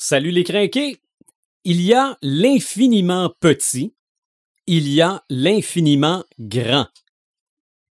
Salut 0.00 0.30
les 0.30 0.44
crinqués! 0.44 0.98
Il 1.64 1.82
y 1.82 1.92
a 1.92 2.16
l'infiniment 2.22 3.34
petit, 3.40 3.94
il 4.68 4.88
y 4.88 5.02
a 5.02 5.24
l'infiniment 5.28 6.22
grand. 6.38 6.86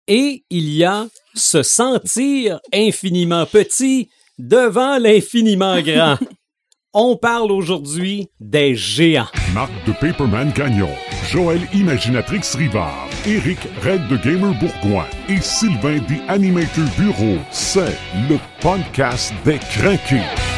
Et 0.06 0.44
il 0.50 0.68
y 0.68 0.84
a 0.84 1.08
se 1.34 1.62
sentir 1.62 2.60
infiniment 2.74 3.46
petit 3.46 4.10
devant 4.38 4.98
l'infiniment 4.98 5.80
grand. 5.80 6.18
On 6.92 7.16
parle 7.16 7.50
aujourd'hui 7.50 8.28
des 8.38 8.76
géants. 8.76 9.26
Marc 9.54 9.72
de 9.86 9.92
Paperman 9.92 10.52
Gagnon, 10.52 10.94
Joël 11.30 11.62
Imaginatrix 11.72 12.54
Rivard, 12.54 13.08
Eric 13.26 13.60
Red 13.82 14.06
de 14.08 14.18
Gamer 14.18 14.52
Bourgoin 14.60 15.06
et 15.30 15.40
Sylvain 15.40 16.00
des 16.06 16.20
Animator 16.28 16.84
Bureau. 16.98 17.38
C'est 17.50 17.96
le 18.28 18.38
podcast 18.60 19.32
des 19.46 19.58
craqués. 19.58 20.53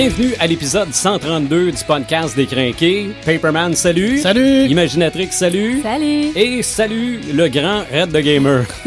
Bienvenue 0.00 0.32
à 0.40 0.46
l'épisode 0.46 0.94
132 0.94 1.72
du 1.72 1.84
podcast 1.86 2.34
des 2.34 2.46
crinqués. 2.46 3.10
Paperman, 3.26 3.74
salut! 3.74 4.16
Salut! 4.16 4.64
Imaginatrix, 4.66 5.28
salut! 5.30 5.82
Salut! 5.82 6.30
Et 6.34 6.62
salut 6.62 7.20
le 7.34 7.48
grand 7.48 7.82
Red 7.92 8.10
de 8.10 8.20
Gamer. 8.20 8.64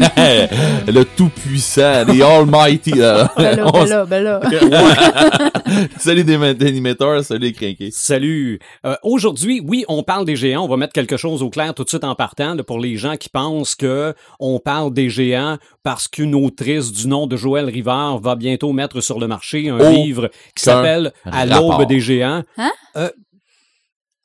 le 0.88 1.02
tout-puissant, 1.04 2.04
the 2.06 2.20
almighty. 2.20 2.90
là, 2.94 3.32
on 3.36 3.70
ben 3.70 3.84
s- 3.84 3.90
là, 3.90 4.04
ben 4.06 4.40
salut 5.98 6.24
des 6.24 6.36
ma- 6.36 6.52
des 6.52 6.66
animateurs, 6.66 7.22
salut 7.22 7.42
les 7.46 7.52
crinqués. 7.52 7.90
Salut. 7.92 8.58
Euh, 8.84 8.96
Aujourd'hui, 9.04 9.62
oui, 9.64 9.84
on 9.86 10.02
parle 10.02 10.24
des 10.24 10.34
géants. 10.34 10.64
On 10.64 10.68
va 10.68 10.76
mettre 10.76 10.94
quelque 10.94 11.16
chose 11.16 11.44
au 11.44 11.48
clair 11.48 11.74
tout 11.74 11.84
de 11.84 11.88
suite 11.90 12.02
en 12.02 12.16
partant 12.16 12.56
là, 12.56 12.64
pour 12.64 12.80
les 12.80 12.96
gens 12.96 13.14
qui 13.16 13.28
pensent 13.28 13.76
que 13.76 14.14
on 14.40 14.58
parle 14.58 14.92
des 14.92 15.10
géants 15.10 15.58
parce 15.84 16.08
qu'une 16.08 16.34
autrice 16.34 16.90
du 16.90 17.06
nom 17.06 17.28
de 17.28 17.36
Joël 17.36 17.66
Rivard 17.66 18.18
va 18.18 18.34
bientôt 18.34 18.72
mettre 18.72 19.00
sur 19.00 19.20
le 19.20 19.28
marché 19.28 19.68
un 19.68 19.78
Oh, 19.78 19.90
livre 19.92 20.30
qui 20.56 20.64
qu'un 20.64 21.03
s'appelle 21.24 21.52
À 21.52 21.58
l'aube 21.60 21.86
des 21.86 22.00
géants. 22.00 22.42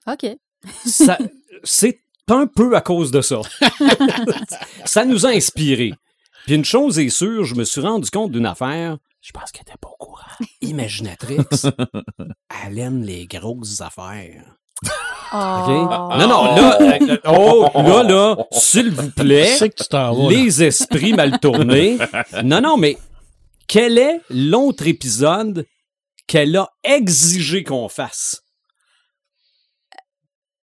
OK. 0.07 0.25
Ça- 0.85 1.17
C'est 1.63 1.99
un 2.29 2.47
peu 2.47 2.75
à 2.75 2.81
cause 2.81 3.11
de 3.11 3.21
ça. 3.21 3.41
ça 4.85 5.05
nous 5.05 5.25
a 5.25 5.29
inspiré. 5.29 5.93
Puis 6.45 6.55
une 6.55 6.65
chose 6.65 6.99
est 6.99 7.09
sûre, 7.09 7.43
je 7.43 7.55
me 7.55 7.63
suis 7.63 7.81
rendu 7.81 8.09
compte 8.09 8.31
d'une 8.31 8.45
affaire. 8.45 8.97
Je 9.21 9.31
pense 9.31 9.51
qu'elle 9.51 9.63
était 9.63 9.77
pas 9.81 9.89
au 9.89 9.97
courant. 10.03 10.25
Imaginatrix, 10.61 11.37
elle 12.65 12.79
aime 12.79 13.03
les 13.03 13.25
grosses 13.27 13.81
affaires. 13.81 14.43
Oh. 15.33 15.35
OK? 15.35 16.17
Non, 16.17 16.27
non, 16.27 16.55
là, 16.55 16.77
euh, 16.81 17.17
oh, 17.27 17.69
là, 17.75 18.03
là, 18.03 18.37
s'il 18.51 18.91
vous 18.91 19.11
plaît, 19.11 19.57
vas. 19.91 20.11
là. 20.13 20.29
les 20.29 20.63
esprits 20.63 21.13
mal 21.13 21.39
tournés. 21.39 21.97
Non, 22.43 22.61
non, 22.61 22.77
mais 22.77 22.97
quel 23.67 23.97
est 23.97 24.21
l'autre 24.29 24.87
épisode 24.87 25.65
qu'elle 26.29 26.55
a 26.55 26.69
exigé 26.83 27.63
qu'on 27.63 27.89
fasse? 27.89 28.43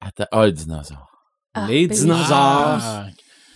Attends, 0.01 0.27
ah, 0.31 0.45
le 0.45 0.53
dinosaure. 0.53 1.11
Ah, 1.55 1.67
les 1.67 1.89
ben 1.89 1.97
dinosaures. 1.97 2.29
Ah, 2.37 3.07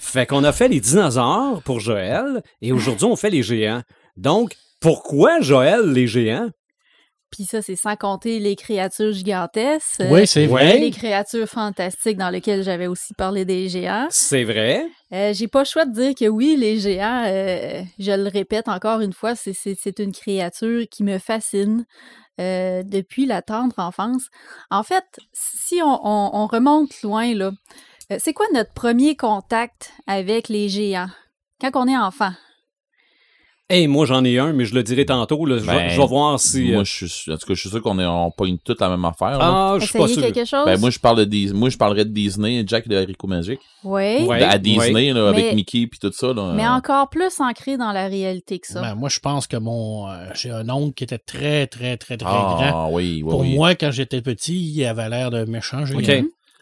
Fait 0.01 0.27
qu'on 0.27 0.43
a 0.43 0.53
fait 0.53 0.69
les 0.69 0.81
dinosaures 0.81 1.63
pour 1.63 1.81
Joël 1.81 2.43
et 2.63 2.73
aujourd'hui 2.73 3.05
on 3.05 3.15
fait 3.15 3.29
les 3.29 3.43
géants. 3.43 3.83
Donc, 4.17 4.57
pourquoi 4.81 5.41
Joël 5.43 5.93
les 5.93 6.07
géants? 6.07 6.49
Puis 7.31 7.45
ça, 7.45 7.61
c'est 7.63 7.77
sans 7.77 7.95
compter 7.97 8.39
les 8.41 8.57
créatures 8.57 9.13
gigantesques. 9.13 10.03
oui, 10.11 10.27
c'est 10.27 10.47
vrai. 10.47 10.79
Les 10.79 10.91
créatures 10.91 11.47
fantastiques 11.49 12.17
dans 12.17 12.31
lesquelles 12.31 12.63
j'avais 12.63 12.87
aussi 12.87 13.13
parlé 13.15 13.45
des 13.45 13.69
géants. 13.69 14.07
C'est 14.11 14.45
vrai. 14.45 14.87
Euh, 15.13 15.33
J'ai 15.35 15.49
pas 15.49 15.61
le 15.61 15.65
choix 15.67 15.85
de 15.85 15.93
dire 15.93 16.15
que 16.15 16.27
oui, 16.29 16.57
les 16.57 16.79
géants, 16.79 17.25
euh, 17.27 17.83
je 17.99 18.13
le 18.13 18.29
répète 18.29 18.69
encore 18.69 19.01
une 19.01 19.13
fois, 19.13 19.35
c'est- 19.35 19.53
c'est 19.53 19.77
c'est 19.79 19.99
une 19.99 20.13
créature 20.13 20.85
qui 20.91 21.03
me 21.05 21.19
fascine 21.19 21.85
euh, 22.41 22.83
depuis 22.85 23.27
la 23.27 23.43
tendre 23.43 23.75
enfance. 23.79 24.23
En 24.71 24.83
fait, 24.83 25.05
si 25.33 25.81
on, 25.83 26.01
on- 26.07 26.31
on 26.35 26.47
remonte 26.47 27.03
loin, 27.03 27.35
là, 27.35 27.51
c'est 28.19 28.33
quoi 28.33 28.47
notre 28.55 28.73
premier 28.73 29.17
contact 29.17 29.93
avec 30.07 30.49
les 30.49 30.69
géants? 30.69 31.11
Quand 31.61 31.71
on 31.75 31.89
est 31.89 31.97
enfant? 31.97 32.31
Hey, 33.71 33.87
moi 33.87 34.07
j'en 34.07 34.25
ai 34.25 34.39
un, 34.39 34.55
mais 34.55 34.65
je 34.65 34.75
le 34.75 34.83
dirai 34.83 35.05
tantôt. 35.05 35.45
là. 35.45 35.59
Je, 35.59 35.63
vais- 35.65 35.67
Ben, 35.75 35.89
je 35.91 36.01
vais 36.01 36.07
voir 36.07 36.41
si. 36.41 36.71
euh, 36.71 36.75
Moi, 36.77 36.85
je 36.85 37.05
suis, 37.05 37.31
en 37.31 37.37
tout 37.37 37.47
cas, 37.47 37.53
je 37.53 37.61
suis 37.61 37.69
sûr 37.69 37.83
qu'on 37.83 37.99
est, 37.99 38.07
on 38.07 38.31
pogne 38.31 38.57
toute 38.65 38.81
la 38.81 38.89
même 38.89 39.05
affaire. 39.05 39.33
là. 39.33 39.41
ah, 39.43 39.77
je 39.79 39.85
suis 39.85 39.99
pas 39.99 40.09
sûr. 40.09 40.23
quelque 40.23 40.47
chose? 40.47 40.65
Ben, 40.65 40.81
moi, 40.81 40.89
je 40.89 40.99
parle 40.99 41.27
de 41.27 41.53
moi, 41.53 41.69
je 41.69 41.77
parlerais 41.77 42.07
de 42.07 42.11
Disney, 42.11 42.65
Jack 42.67 42.87
et 42.87 42.89
le 42.89 42.97
haricot 42.97 43.27
magique. 43.27 43.61
oui. 43.85 44.25
Ouais. 44.25 44.43
à 44.43 44.57
Disney, 44.57 45.13
là, 45.13 45.29
avec 45.29 45.53
Mickey 45.55 45.87
puis 45.87 45.99
tout 46.01 46.11
ça. 46.13 46.33
Là, 46.33 46.55
Mais 46.57 46.65
euh, 46.65 46.71
encore 46.71 47.11
plus 47.11 47.41
ancré 47.41 47.77
dans 47.77 47.93
la 47.93 48.07
réalité 48.09 48.59
que 48.59 48.67
ça. 48.69 48.81
Ben, 48.81 48.95
moi, 48.95 49.11
je 49.11 49.19
pense 49.21 49.47
que 49.47 49.59
mon. 49.59 50.09
euh, 50.09 50.17
j'ai 50.35 50.51
un 50.51 50.67
oncle 50.71 50.95
qui 50.95 51.05
était 51.05 51.19
très, 51.19 51.67
très, 51.67 51.99
très, 51.99 52.17
très 52.17 52.25
grand. 52.27 52.59
Ah, 52.63 52.89
oui, 52.91 53.21
oui, 53.23 53.31
Pour 53.31 53.41
oui. 53.41 53.55
moi, 53.55 53.75
quand 53.75 53.91
j'étais 53.91 54.23
petit, 54.23 54.59
il 54.59 54.85
avait 54.87 55.11
l'air 55.11 55.31
de 55.31 55.45
méchant 55.45 55.85
géant. 55.85 55.99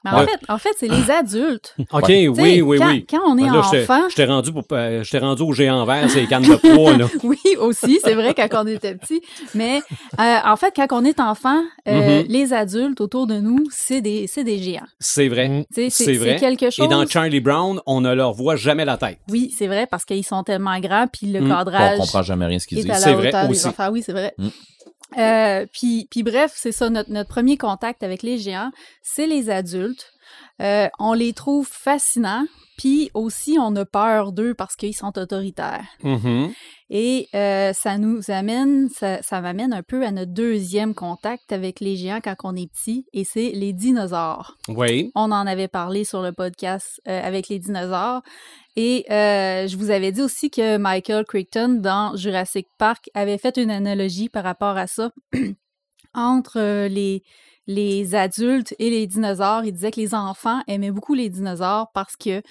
Mais 0.07 0.17
en, 0.17 0.21
Ouais. 0.21 0.27
fait, 0.27 0.39
en 0.49 0.59
fait, 0.59 0.71
c'est 0.79 0.89
les 0.89 1.11
adultes. 1.11 1.75
OK, 1.93 2.05
oui, 2.09 2.61
oui, 2.63 2.79
quand, 2.79 2.89
oui. 2.89 3.07
Quand 3.09 3.21
on 3.27 3.37
est 3.39 3.43
Ben 3.43 3.53
là, 3.53 3.59
enfant, 3.61 4.09
j'étais 4.09 4.25
rendu, 4.25 4.53
pour, 4.53 4.63
euh, 4.73 5.03
j'étais 5.03 5.19
rendu 5.19 5.43
au 5.43 5.53
géant 5.53 5.85
vert, 5.85 6.09
c'est 6.09 6.21
les 6.21 6.27
cannes 6.27 6.43
de 6.45 6.55
poids, 6.57 6.97
là. 6.97 7.07
oui, 7.25 7.39
aussi, 7.59 7.99
c'est 8.03 8.15
vrai 8.15 8.35
quand 8.35 8.49
on 8.63 8.67
était 8.67 8.95
petit. 8.95 9.21
Mais 9.55 9.81
euh, 10.21 10.37
en 10.45 10.57
fait, 10.57 10.73
quand 10.75 10.87
on 10.93 11.05
est 11.05 11.21
enfant, 11.21 11.61
euh, 11.89 12.23
Mhm. 12.23 12.27
les 12.29 12.53
adultes 12.53 13.01
autour 13.01 13.27
de 13.27 13.35
nous, 13.35 13.59
c'est 13.71 14.01
des, 14.01 14.27
c'est 14.27 14.45
des 14.45 14.59
géants. 14.59 14.87
C'est 15.01 15.29
vrai. 15.29 15.49
Mm. 15.49 15.65
C'est 15.91 16.13
vrai. 16.15 16.37
quelque 16.37 16.71
chose. 16.71 16.85
Et 16.85 16.89
dans 16.89 17.07
Charlie 17.07 17.41
Brown, 17.41 17.81
on 17.87 18.01
ne 18.01 18.13
leur 18.15 18.33
voit 18.33 18.57
jamais 18.57 18.85
la 18.85 18.97
tête. 18.97 19.19
Oui, 19.31 19.53
c'est 19.57 19.67
vrai, 19.67 19.87
parce 19.87 20.05
qu'ils 20.05 20.25
sont 20.25 20.43
tellement 20.43 20.79
grands, 20.81 21.07
puis 21.13 21.27
le 21.27 21.41
Mm. 21.41 21.49
cadrage 21.49 21.99
On 21.99 22.03
comprend 22.03 22.23
jamais 22.23 22.47
rien 22.47 22.59
ce 22.59 22.67
qu'ils 22.67 22.79
disent. 22.85 22.93
C'est 22.97 23.13
vrai 23.15 23.33
aussi. 23.49 23.67
enfants. 23.67 23.89
Oui, 23.91 24.03
c'est 24.05 24.13
vrai. 24.13 24.35
Mm. 24.39 24.49
Euh, 25.17 25.67
puis, 25.73 26.09
puis 26.11 26.23
bref, 26.23 26.53
c'est 26.55 26.73
ça, 26.73 26.91
notre, 26.91 27.11
notre 27.11 27.29
premier 27.29 27.57
contact 27.57 28.03
avec 28.03 28.23
les 28.23 28.39
géants, 28.39 28.71
c'est 29.03 29.27
les 29.27 29.51
adultes. 29.51 30.13
Euh, 30.61 30.89
on 30.99 31.13
les 31.13 31.33
trouve 31.33 31.69
fascinants, 31.69 32.47
puis 32.77 33.11
aussi 33.15 33.57
on 33.61 33.75
a 33.77 33.85
peur 33.85 34.33
d'eux 34.33 34.55
parce 34.55 34.77
qu'ils 34.77 34.95
sont 34.95 35.19
autoritaires. 35.19 35.87
Mhm. 36.03 36.53
Et 36.89 37.29
euh, 37.35 37.73
ça 37.73 37.99
nous 37.99 38.21
amène, 38.29 38.89
ça, 38.91 39.21
ça 39.23 39.41
m'amène 39.41 39.73
un 39.73 39.83
peu 39.83 40.07
à 40.07 40.13
notre 40.13 40.33
deuxième 40.33 40.95
contact 40.95 41.51
avec 41.51 41.81
les 41.81 41.97
géants 41.97 42.21
quand 42.23 42.37
on 42.45 42.55
est 42.55 42.71
petit, 42.71 43.07
et 43.13 43.25
c'est 43.25 43.51
les 43.51 43.73
dinosaures. 43.73 44.57
Oui. 44.69 45.11
On 45.15 45.33
en 45.33 45.47
avait 45.47 45.69
parlé 45.69 46.05
sur 46.05 46.23
le 46.23 46.33
podcast 46.33 47.01
euh, 47.09 47.21
avec 47.23 47.49
les 47.49 47.59
dinosaures. 47.59 48.23
Et 48.77 49.05
euh, 49.11 49.67
je 49.67 49.77
vous 49.77 49.91
avais 49.91 50.13
dit 50.13 50.23
aussi 50.23 50.51
que 50.51 50.77
Michael 50.77 51.25
Crichton, 51.25 51.81
dans 51.81 52.15
Jurassic 52.15 52.69
Park, 52.79 53.11
avait 53.15 53.39
fait 53.39 53.57
une 53.57 53.71
analogie 53.71 54.29
par 54.29 54.45
rapport 54.45 54.77
à 54.77 54.87
ça 54.87 55.11
entre 56.15 56.87
les, 56.87 57.25
les 57.67 58.15
adultes 58.15 58.75
et 58.79 58.91
les 58.91 59.07
dinosaures. 59.07 59.65
Il 59.65 59.73
disait 59.73 59.91
que 59.91 60.01
les 60.01 60.15
enfants 60.15 60.61
aimaient 60.69 60.91
beaucoup 60.91 61.15
les 61.15 61.29
dinosaures 61.29 61.91
parce 61.93 62.17
que, 62.17 62.43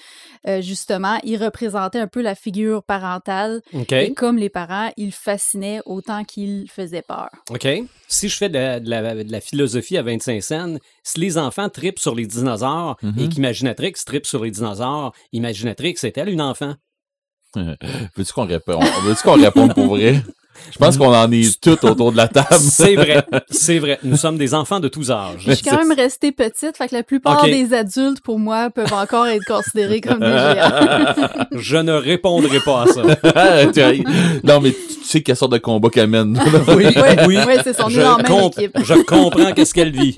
euh, 0.47 0.61
justement, 0.61 1.19
ils 1.23 1.37
représentaient 1.41 1.99
un 1.99 2.07
peu 2.07 2.21
la 2.21 2.35
figure 2.35 2.83
parentale. 2.83 3.61
OK. 3.73 3.91
Et 3.93 4.13
comme 4.13 4.37
les 4.37 4.49
parents, 4.49 4.91
ils 4.97 5.11
fascinaient 5.11 5.79
autant 5.85 6.23
qu'ils 6.23 6.69
faisaient 6.69 7.01
peur. 7.01 7.29
OK. 7.49 7.67
Si 8.07 8.29
je 8.29 8.37
fais 8.37 8.49
de 8.49 8.53
la, 8.57 8.79
de 8.79 8.89
la- 8.89 9.23
de 9.23 9.31
la 9.31 9.41
philosophie 9.41 9.97
à 9.97 10.03
25 10.03 10.41
cents, 10.43 10.75
si 11.03 11.19
les 11.19 11.37
enfants 11.37 11.69
tripent 11.69 11.99
sur 11.99 12.13
les 12.15 12.27
dinosaures 12.27 12.97
Mhm. 13.01 13.19
et 13.19 13.29
qu'Imaginatrix 13.29 13.93
tripe 14.05 14.25
sur 14.25 14.43
les 14.43 14.51
dinosaures, 14.51 15.13
Imaginatrix 15.31 15.95
est-elle 16.03 16.29
une 16.29 16.41
enfant? 16.41 16.75
Veux-tu 17.55 18.33
qu'on 18.33 18.45
réponde? 18.45 18.83
Veux-tu 19.03 19.23
qu'on 19.23 19.41
réponde 19.41 19.73
pour 19.73 19.87
vrai? 19.95 20.15
Je 20.71 20.77
pense 20.77 20.97
qu'on 20.97 21.13
en 21.13 21.31
est 21.31 21.59
tous 21.61 21.77
autour 21.88 22.12
de 22.12 22.18
la 22.18 22.27
table. 22.27 22.47
C'est 22.59 22.95
vrai. 22.95 23.25
C'est 23.50 23.80
vrai. 23.80 24.00
Nous 24.03 24.18
sommes 24.18 24.38
des 24.38 24.53
enfants 24.53 24.80
de 24.80 24.88
tous 24.88 25.12
âges. 25.12 25.44
Je 25.45 25.51
suis 25.53 25.65
quand 25.65 25.77
même 25.77 25.91
restée 25.94 26.31
petite, 26.31 26.75
fait 26.77 26.88
que 26.88 26.95
la 26.95 27.03
plupart 27.03 27.44
des 27.44 27.74
adultes, 27.74 28.21
pour 28.21 28.39
moi, 28.39 28.69
peuvent 28.69 28.94
encore 28.94 29.27
être 29.27 29.45
considérés 29.45 30.01
comme 30.01 30.19
des 30.19 30.25
géants. 30.25 31.13
Je 31.51 31.77
ne 31.77 31.94
répondrai 31.94 32.59
pas 32.59 32.83
à 32.83 32.88
ça. 32.88 33.01
non, 34.44 34.62
mais 34.62 34.71
tu 34.71 35.03
sais 35.03 35.21
quelle 35.21 35.35
sorte 35.35 35.51
de 35.53 35.57
combat 35.57 35.89
qu'elle 35.89 36.07
mène. 36.07 36.39
Oui, 36.69 36.85
oui. 37.27 37.38
Oui, 37.47 37.53
c'est 37.63 37.74
son 37.75 37.89
Je, 37.89 38.01
dans 38.01 38.18
la 38.18 38.24
même 38.24 38.25
comp- 38.41 38.57
équipe. 38.59 38.77
je 38.83 38.94
comprends 39.03 39.51
qu'est-ce 39.53 39.74
qu'elle 39.74 39.91
vit. 39.91 40.15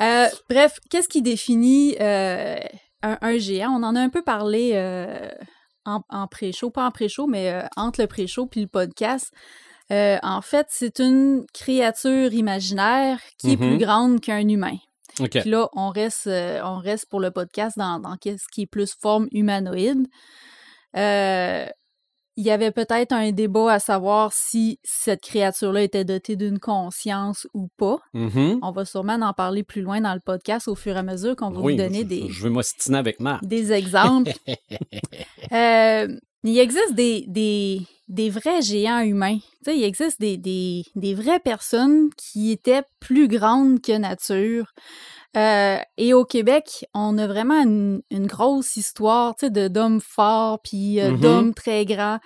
Euh, 0.00 0.26
bref, 0.48 0.78
qu'est-ce 0.90 1.08
qui 1.08 1.22
définit 1.22 1.96
euh, 2.00 2.56
un, 3.02 3.18
un 3.20 3.38
géant? 3.38 3.70
On 3.78 3.82
en 3.82 3.96
a 3.96 4.00
un 4.00 4.08
peu 4.08 4.22
parlé 4.22 4.72
euh, 4.74 5.06
en, 5.84 6.02
en 6.08 6.26
pré-show, 6.26 6.70
pas 6.70 6.86
en 6.86 6.90
pré-show, 6.90 7.26
mais 7.26 7.50
euh, 7.50 7.66
entre 7.76 8.00
le 8.00 8.06
pré-show 8.06 8.46
puis 8.46 8.60
le 8.62 8.66
podcast. 8.66 9.32
Euh, 9.92 10.18
en 10.22 10.40
fait, 10.40 10.66
c'est 10.70 11.00
une 11.00 11.44
créature 11.52 12.32
imaginaire 12.32 13.20
qui 13.38 13.52
est 13.52 13.56
plus 13.56 13.78
grande 13.78 14.20
qu'un 14.20 14.48
humain. 14.48 14.76
Puis 15.18 15.50
là, 15.50 15.68
on 15.72 15.90
reste, 15.90 16.28
euh, 16.28 16.60
on 16.62 16.78
reste 16.78 17.06
pour 17.10 17.20
le 17.20 17.30
podcast 17.30 17.76
dans, 17.76 17.98
dans 17.98 18.16
ce 18.22 18.44
qui 18.52 18.62
est 18.62 18.66
plus 18.66 18.94
forme 18.94 19.26
humanoïde. 19.32 20.06
Euh, 20.96 21.66
il 22.40 22.46
y 22.46 22.50
avait 22.50 22.70
peut-être 22.70 23.12
un 23.12 23.32
débat 23.32 23.74
à 23.74 23.78
savoir 23.78 24.32
si 24.32 24.78
cette 24.82 25.20
créature-là 25.20 25.82
était 25.82 26.06
dotée 26.06 26.36
d'une 26.36 26.58
conscience 26.58 27.46
ou 27.52 27.68
pas. 27.76 27.98
Mhm. 28.14 28.60
On 28.62 28.70
va 28.70 28.86
sûrement 28.86 29.20
en 29.20 29.34
parler 29.34 29.62
plus 29.62 29.82
loin 29.82 30.00
dans 30.00 30.14
le 30.14 30.20
podcast 30.24 30.66
au 30.66 30.74
fur 30.74 30.96
et 30.96 30.98
à 30.98 31.02
mesure 31.02 31.36
qu'on 31.36 31.50
va 31.50 31.60
Oui, 31.60 31.74
vous 31.74 31.82
donner 31.82 31.98
je, 31.98 32.04
des, 32.04 32.28
je 32.30 32.48
m'ostiner 32.48 32.96
avec 32.96 33.20
Marc. 33.20 33.44
des 33.44 33.72
exemples. 33.72 34.32
Euh, 35.52 36.06
il 36.44 36.58
existe 36.58 36.94
des, 36.94 37.24
des, 37.26 37.80
des 38.08 38.30
vrais 38.30 38.62
géants 38.62 39.00
humains. 39.00 39.38
Tu 39.64 39.72
sais, 39.72 39.76
il 39.76 39.82
existe 39.84 40.20
des, 40.20 40.36
des, 40.36 40.84
des 40.94 41.12
vraies 41.14 41.40
personnes 41.40 42.08
qui 42.16 42.52
étaient 42.52 42.82
plus 43.00 43.26
grandes 43.28 43.80
que 43.80 43.96
nature. 43.98 44.72
Euh, 45.36 45.78
et 45.96 46.12
au 46.12 46.24
Québec, 46.24 46.86
on 46.92 47.16
a 47.18 47.26
vraiment 47.26 47.62
une, 47.62 48.02
une 48.10 48.26
grosse 48.26 48.76
histoire 48.76 49.36
tu 49.36 49.46
sais, 49.46 49.50
de 49.50 49.68
d'hommes 49.68 50.00
forts 50.00 50.60
puis 50.62 51.00
euh, 51.00 51.10
Mhm. 51.12 51.20
d'hommes 51.20 51.54
très 51.54 51.84
grands. 51.84 52.18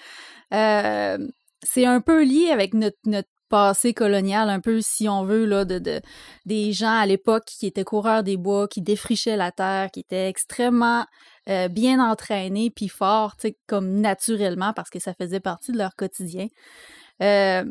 Euh, 0.54 1.18
c'est 1.62 1.84
un 1.86 2.00
peu 2.00 2.24
lié 2.24 2.50
avec 2.50 2.72
notre, 2.74 2.96
notre 3.04 3.28
passé 3.50 3.92
colonial, 3.94 4.48
un 4.48 4.60
peu, 4.60 4.80
si 4.80 5.08
on 5.08 5.24
veut, 5.24 5.44
là, 5.44 5.64
de, 5.64 5.78
de, 5.78 6.00
des 6.46 6.72
gens 6.72 6.96
à 6.96 7.06
l'époque 7.06 7.44
qui 7.46 7.66
étaient 7.66 7.84
coureurs 7.84 8.22
des 8.22 8.36
bois, 8.36 8.68
qui 8.68 8.80
défrichaient 8.82 9.36
la 9.36 9.52
terre, 9.52 9.90
qui 9.92 10.00
étaient 10.00 10.28
extrêmement 10.28 11.04
euh, 11.48 11.68
bien 11.68 12.00
entraînés 12.00 12.70
puis 12.74 12.88
forts, 12.88 13.36
tu 13.36 13.48
sais, 13.48 13.58
comme 13.66 14.00
naturellement, 14.00 14.72
parce 14.72 14.90
que 14.90 14.98
ça 14.98 15.12
faisait 15.14 15.40
partie 15.40 15.72
de 15.72 15.78
leur 15.78 15.94
quotidien. 15.94 16.46
Euh, 17.22 17.64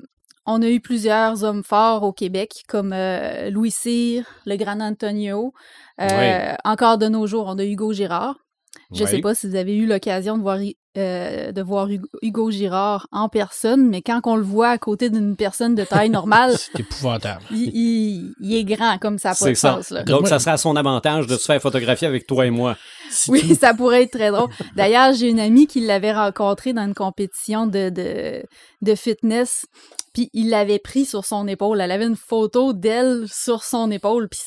on 0.45 0.61
a 0.61 0.67
eu 0.69 0.79
plusieurs 0.79 1.43
hommes 1.43 1.63
forts 1.63 2.03
au 2.03 2.11
Québec, 2.13 2.63
comme 2.67 2.91
euh, 2.93 3.49
Louis 3.49 3.71
Cyr, 3.71 4.25
le 4.45 4.55
Grand 4.57 4.79
Antonio. 4.81 5.53
Euh, 6.01 6.07
Oui. 6.09 6.55
Encore 6.65 6.97
de 6.97 7.07
nos 7.07 7.27
jours, 7.27 7.45
on 7.47 7.57
a 7.59 7.63
Hugo 7.63 7.93
Girard. 7.93 8.35
Je 8.93 9.03
Oui. 9.03 9.09
sais 9.09 9.19
pas 9.19 9.35
si 9.35 9.47
vous 9.47 9.55
avez 9.55 9.75
eu 9.75 9.85
l'occasion 9.85 10.35
de 10.37 10.41
voir, 10.41 10.57
euh, 10.97 11.51
de 11.51 11.61
voir 11.61 11.87
Hugo, 12.23 12.49
Girard 12.51 13.07
en 13.11 13.29
personne, 13.29 13.87
mais 13.87 14.01
quand 14.01 14.21
on 14.25 14.35
le 14.35 14.41
voit 14.43 14.69
à 14.69 14.77
côté 14.79 15.09
d'une 15.11 15.35
personne 15.35 15.75
de 15.75 15.83
taille 15.83 16.09
normale, 16.09 16.55
C'est 16.57 16.79
épouvantable. 16.79 17.41
il, 17.51 17.69
il- 17.75 18.33
il 18.41 18.55
est 18.55 18.63
grand 18.63 18.97
comme 18.97 19.19
ça 19.19 19.29
n'a 19.29 19.35
pas 19.35 19.45
C'est 19.45 19.49
de 19.51 19.55
ça. 19.55 19.73
sens. 19.75 19.89
Là. 19.91 20.03
Donc, 20.03 20.27
ça 20.27 20.39
serait 20.39 20.51
à 20.51 20.57
son 20.57 20.75
avantage 20.75 21.27
de 21.27 21.35
se 21.37 21.45
faire 21.45 21.61
photographier 21.61 22.07
avec 22.07 22.25
toi 22.27 22.45
et 22.47 22.51
moi. 22.51 22.75
Si 23.11 23.29
Oui, 23.31 23.41
tu- 23.47 23.55
ça 23.55 23.73
pourrait 23.75 24.03
être 24.03 24.11
très 24.11 24.31
drôle. 24.31 24.49
D'ailleurs, 24.75 25.13
j'ai 25.13 25.29
une 25.29 25.39
amie 25.39 25.67
qui 25.67 25.79
l'avait 25.81 26.13
rencontré 26.13 26.73
dans 26.73 26.83
une 26.85 26.95
compétition 26.95 27.67
de, 27.67 27.89
de, 27.89 28.43
de 28.81 28.95
fitness, 28.95 29.65
puis 30.13 30.29
il 30.33 30.49
l'avait 30.49 30.79
pris 30.79 31.05
sur 31.05 31.25
son 31.25 31.47
épaule. 31.47 31.81
Elle 31.81 31.91
avait 31.91 32.05
une 32.05 32.15
photo 32.15 32.71
d'elle 32.73 33.25
sur 33.27 33.63
son 33.63 33.89
épaule, 33.91 34.29
puis 34.29 34.39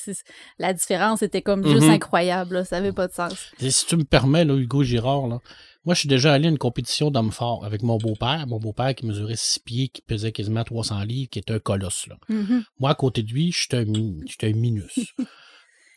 la 0.58 0.72
différence 0.72 1.22
était 1.22 1.42
comme 1.42 1.66
juste 1.66 1.86
Mhm. 1.86 1.90
incroyable. 1.94 2.54
là. 2.56 2.64
Ça 2.64 2.76
n'avait 2.80 2.92
pas 2.92 3.08
de 3.08 3.12
sens. 3.12 3.34
Et 3.60 3.70
Si 3.70 3.84
tu 3.86 3.96
me 3.96 4.04
permets, 4.04 4.44
là, 4.44 4.54
Hugo 4.54 4.82
Girard, 4.82 5.26
là, 5.26 5.40
moi, 5.84 5.94
je 5.94 6.00
suis 6.00 6.08
déjà 6.08 6.32
allé 6.32 6.46
à 6.46 6.50
une 6.50 6.58
compétition 6.58 7.10
d'hommes 7.12 7.30
forts 7.30 7.64
avec 7.64 7.82
mon 7.82 7.96
beau-père. 7.98 8.44
Mon 8.48 8.58
beau-père 8.58 8.94
qui 8.94 9.06
mesurait 9.06 9.36
6 9.36 9.60
pieds, 9.60 9.88
qui 9.88 10.02
pesait 10.02 10.32
quasiment 10.32 10.64
300 10.64 11.02
livres, 11.04 11.28
qui 11.30 11.38
était 11.38 11.52
un 11.52 11.58
colosse. 11.60 12.06
Là. 12.08 12.16
Mhm. 12.28 12.64
Moi, 12.80 12.90
à 12.90 12.94
côté 12.94 13.22
de 13.22 13.30
lui, 13.32 13.52
j'étais 13.52 13.76
un, 13.76 13.82
un 13.84 14.52
minus. 14.52 14.98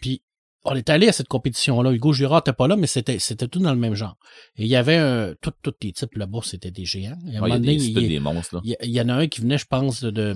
Puis, 0.02 0.22
on 0.66 0.76
est 0.76 0.90
allé 0.90 1.08
à 1.08 1.12
cette 1.14 1.28
compétition-là. 1.30 1.92
Hugo 1.92 2.12
Girard 2.14 2.40
n'était 2.42 2.54
pas 2.54 2.68
là, 2.68 2.76
mais 2.76 2.88
c'était, 2.88 3.18
c'était 3.20 3.48
tout 3.48 3.60
dans 3.60 3.72
le 3.74 3.80
même 3.80 3.96
genre. 3.96 4.18
Et 4.58 4.64
il 4.64 4.68
y 4.70 4.76
avait 4.76 4.98
un, 4.98 5.34
tout, 5.42 5.52
tous 5.62 5.74
les 5.82 5.94
types 5.94 6.16
là-bas, 6.16 6.40
c'était 6.44 6.72
des 6.72 6.86
géants. 6.86 7.18
Et 7.32 7.38
à 7.38 7.40
un 7.40 7.42
Ouais, 7.44 7.50
il 7.50 7.54
y 7.54 7.54
moment 7.54 7.54
a 7.56 7.60
donné, 7.60 7.76
des, 7.78 7.80
c'était 7.80 8.02
il- 8.02 8.10
des 8.10 8.20
monstres, 8.20 8.56
là. 8.56 8.62
il 8.64 8.72
y, 8.72 8.76
il 8.84 8.92
y 8.92 9.02
en 9.02 9.10
a 9.10 9.14
un 9.14 9.28
qui 9.28 9.42
venait, 9.42 9.58
je 9.58 9.66
pense, 9.66 10.04
de, 10.04 10.12
de, 10.12 10.36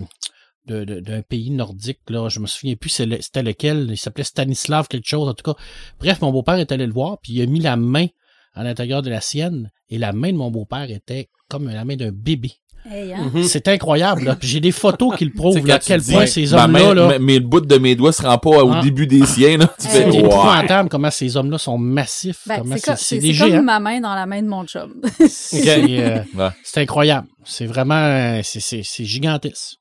de- 0.67 0.85
de- 0.85 0.99
d'un 1.01 1.21
pays 1.23 1.51
nordique. 1.51 1.99
Là, 2.09 2.29
je 2.29 2.39
me 2.39 2.47
souviens 2.47 2.75
plus 2.75 2.89
c'est 2.89 3.05
le- 3.05 3.21
c'était 3.21 3.43
lequel. 3.43 3.87
Il 3.91 3.97
s'appelait 3.97 4.23
Stanislav 4.23 4.87
quelque 4.87 5.07
chose, 5.09 5.27
en 5.27 5.33
tout 5.33 5.43
cas. 5.53 5.59
Bref, 5.99 6.21
mon 6.21 6.31
beau-père 6.31 6.55
est 6.55 6.71
allé 6.71 6.87
le 6.87 6.93
voir, 6.93 7.17
puis 7.21 7.33
il 7.33 7.41
a 7.41 7.45
mis 7.45 7.59
la 7.59 7.75
main 7.75 8.07
à 8.53 8.63
l'intérieur 8.63 9.01
de 9.01 9.09
la 9.09 9.19
sienne, 9.19 9.71
et 9.89 9.97
la 9.97 10.13
main 10.13 10.31
de 10.31 10.37
mon 10.37 10.51
beau-père 10.51 10.89
était 10.89 11.29
comme 11.49 11.67
la 11.67 11.83
main 11.85 11.95
d'un 11.97 12.11
bébé. 12.11 12.51
Hey, 12.89 13.13
hein? 13.13 13.31
Mhm. 13.33 13.43
C'est 13.43 13.67
incroyable. 13.69 14.37
J'ai 14.41 14.59
des 14.59 14.71
photos 14.73 15.15
qui 15.15 15.25
le 15.25 15.31
prouvent, 15.35 15.65
là, 15.65 15.75
à 15.75 15.79
quel 15.79 16.01
dis, 16.01 16.11
point 16.11 16.25
ces 16.25 16.53
hommes-là... 16.53 16.93
Là, 16.93 17.19
mais, 17.19 17.35
le 17.39 17.45
bout 17.45 17.61
de 17.61 17.77
mes 17.77 17.95
doigts 17.95 18.11
se 18.11 18.21
rend 18.21 18.37
pas 18.37 18.49
au 18.63 18.71
Ah. 18.73 18.81
début 18.81 19.07
des 19.07 19.25
siens, 19.25 19.57
là. 19.57 19.73
Tu 19.79 19.87
Euh, 19.87 19.89
fais, 19.89 20.11
c'est 20.11 20.17
épouvantable 20.19 20.89
comment 20.89 21.11
ces 21.11 21.37
hommes-là 21.37 21.57
sont 21.57 21.77
massifs. 21.77 22.41
Ben, 22.45 22.61
c'est, 22.97 23.33
comme 23.37 23.61
ma 23.63 23.79
main 23.79 23.99
dans 24.01 24.13
la 24.15 24.25
main 24.25 24.41
de 24.41 24.47
mon 24.47 24.65
chum. 24.65 24.93
C'est, 25.29 25.99
euh, 25.99 26.19
Ouais. 26.35 26.49
c'est 26.63 26.81
incroyable. 26.81 27.27
C'est 27.45 27.65
vraiment... 27.65 28.41
C'est, 28.43 28.59
c'est, 28.59 28.81
c'est 28.83 29.05
gigantesque. 29.05 29.77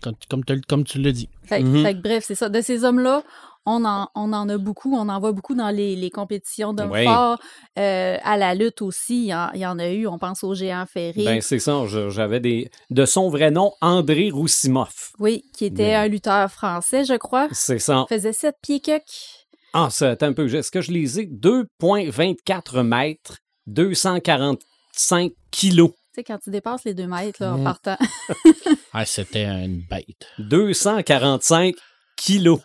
Comme, 0.00 0.14
comme, 0.30 0.44
tu- 0.44 0.60
comme 0.68 0.84
tu 0.84 0.98
l'as 1.00 1.12
dit. 1.12 1.28
Fait, 1.44 1.60
Mhm. 1.60 1.82
fait 1.82 1.94
que 1.94 2.00
bref, 2.02 2.24
c'est 2.26 2.34
ça. 2.36 2.48
De 2.48 2.60
ces 2.60 2.84
hommes-là, 2.84 3.22
on 3.68 3.84
en, 3.84 4.08
on 4.14 4.32
en 4.32 4.48
a 4.48 4.56
beaucoup. 4.58 4.94
On 4.96 5.08
en 5.08 5.20
voit 5.20 5.32
beaucoup 5.32 5.54
dans 5.54 5.68
les, 5.70 5.94
les 5.94 6.10
compétitions 6.10 6.72
d'hommes 6.72 6.90
Oui. 6.90 7.04
forts. 7.04 7.38
Euh, 7.78 8.16
à 8.24 8.36
la 8.36 8.54
lutte 8.54 8.82
aussi, 8.82 9.24
il 9.24 9.26
y, 9.26 9.34
en, 9.34 9.50
il 9.54 9.60
y 9.60 9.66
en 9.66 9.78
a 9.78 9.88
eu. 9.88 10.06
On 10.06 10.18
pense 10.18 10.42
aux 10.42 10.54
géants 10.54 10.86
ferrés. 10.86 11.24
Ben, 11.24 11.40
c'est 11.40 11.58
ça. 11.58 11.82
J'avais 12.08 12.40
des. 12.40 12.70
De 12.90 13.04
son 13.04 13.28
vrai 13.28 13.50
nom, 13.50 13.72
André 13.80 14.30
Roussimoff. 14.30 15.12
oui, 15.18 15.42
qui 15.54 15.66
était 15.66 15.82
Mais- 15.88 15.94
un 15.94 16.08
lutteur 16.08 16.50
français, 16.50 17.04
je 17.04 17.14
crois. 17.14 17.48
C'est 17.52 17.78
ça. 17.78 18.06
faisait 18.08 18.32
7 18.32 18.54
pieds 18.62 18.80
quelques. 18.80 19.04
Ah, 19.74 19.88
ça, 19.90 20.10
attends 20.10 20.26
un 20.26 20.32
peu. 20.32 20.52
Est-ce 20.52 20.70
que 20.70 20.80
je 20.80 20.90
les 20.92 21.20
ai? 21.20 21.26
2,24 21.26 22.82
mètres, 22.82 23.36
245 23.66 25.32
kilos. 25.50 25.90
Tu 25.90 25.96
sais, 26.14 26.24
quand 26.24 26.38
tu 26.38 26.50
dépasses 26.50 26.84
les 26.84 26.94
2 26.94 27.06
mètres 27.06 27.42
là, 27.42 27.54
en 27.54 27.62
partant. 27.62 27.96
Ah, 28.94 29.04
c'était 29.04 29.44
une 29.44 29.82
bête. 29.88 30.26
245 30.38 31.74
kilos. 32.16 32.60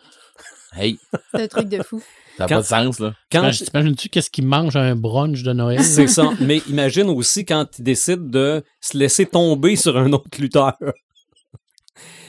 Hey, 0.76 0.98
c'est 1.34 1.42
un 1.44 1.48
truc 1.48 1.70
de 1.70 1.84
fou. 1.84 2.02
ça 2.38 2.44
n'a 2.46 2.48
pas 2.48 2.62
de 2.62 2.66
sens, 2.66 3.00
là. 3.00 3.14
Quand 3.32 3.40
T'imagines- 3.42 3.66
T'imagines-tu 3.68 4.10
qu'est-ce 4.10 4.30
qu'il 4.32 4.46
mange 4.48 4.76
à 4.76 4.82
un 4.82 4.96
brunch 4.96 5.44
de 5.44 5.54
Noël? 5.54 5.80
C'est 5.84 6.08
ça. 6.08 6.32
Mais 6.40 6.58
imagine 6.70 7.10
aussi 7.10 7.46
quand 7.46 7.68
il 7.78 7.84
décide 7.84 8.30
de 8.30 8.64
se 8.82 8.98
laisser 8.98 9.26
tomber 9.26 9.76
sur 9.76 9.98
un 9.98 10.12
autre 10.14 10.40
lutteur. 10.40 10.74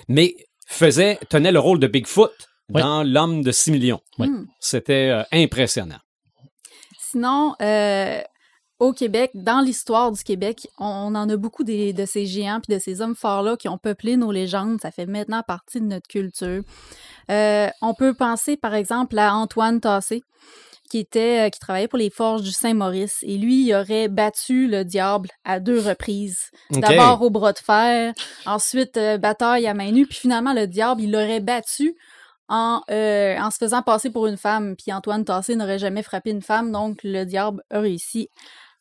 Mais 0.08 0.35
faisait, 0.67 1.19
tenait 1.29 1.52
le 1.52 1.58
rôle 1.61 1.79
de 1.79 1.87
Bigfoot 1.87 2.32
Oui. 2.73 2.82
dans 2.82 3.02
L'homme 3.02 3.43
de 3.43 3.50
6 3.52 3.70
millions. 3.70 4.00
Oui. 4.19 4.29
Hmm. 4.29 4.46
C'était 4.61 5.08
euh, 5.11 5.23
impressionnant. 5.32 5.99
Sinon, 7.11 7.55
euh, 7.62 8.20
au 8.81 8.93
Québec, 8.93 9.31
dans 9.35 9.61
l'histoire 9.61 10.11
du 10.12 10.23
Québec, 10.23 10.67
on, 10.79 10.87
on 10.87 11.15
en 11.15 11.29
a 11.29 11.37
beaucoup 11.37 11.65
des- 11.65 11.93
de 11.93 12.05
ces 12.06 12.26
géants 12.26 12.61
puis 12.61 12.75
de 12.75 12.81
ces 12.81 13.00
hommes 13.00 13.15
forts-là 13.15 13.56
qui 13.56 13.69
ont 13.69 13.79
peuplé 13.79 14.17
nos 14.17 14.32
légendes. 14.32 14.81
Ça 14.81 14.91
fait 14.91 15.06
maintenant 15.06 15.43
partie 15.47 15.81
de 15.81 15.87
notre 15.87 16.09
culture. 16.09 16.62
Euh, 17.31 17.69
on 17.82 17.94
peut 17.94 18.15
penser, 18.15 18.56
par 18.56 18.75
exemple, 18.75 19.19
à 19.19 19.35
Antoine 19.35 19.81
Tassé, 19.81 20.23
qui 20.91 20.99
était, 20.99 21.47
euh, 21.47 21.50
qui 21.50 21.59
travaillait 21.61 21.88
pour 21.88 21.99
les 21.99 22.11
forges 22.11 22.43
du 22.43 22.53
Saint-Maurice. 22.53 23.19
Et 23.23 23.38
lui, 23.38 23.65
il 23.67 23.75
aurait 23.75 24.09
battu 24.09 24.67
le 24.69 24.85
diable 24.85 25.29
à 25.44 25.59
deux 25.61 25.81
reprises. 25.81 26.50
D'abord 26.81 27.23
au 27.23 27.31
bras 27.31 27.53
de 27.53 27.59
fer, 27.59 28.12
ensuite 28.44 28.97
euh, 28.97 29.17
bataille 29.19 29.67
à 29.67 29.75
main 29.75 29.93
nue, 29.93 30.06
puis 30.06 30.19
finalement 30.19 30.53
le 30.53 30.67
diable, 30.67 31.01
il 31.01 31.10
l'aurait 31.13 31.41
battu 31.41 31.96
en, 32.49 32.82
euh, 32.91 33.39
en 33.39 33.51
se 33.51 33.56
faisant 33.56 33.81
passer 33.82 34.10
pour 34.10 34.27
une 34.27 34.37
femme. 34.37 34.77
Puis 34.77 34.93
Antoine 34.93 35.25
Tassé 35.25 35.56
n'aurait 35.56 35.79
jamais 35.79 36.03
frappé 36.03 36.31
une 36.31 36.43
femme, 36.43 36.70
donc 36.70 36.99
le 37.03 37.25
diable 37.25 37.63
a 37.70 37.81
réussi 37.81 38.29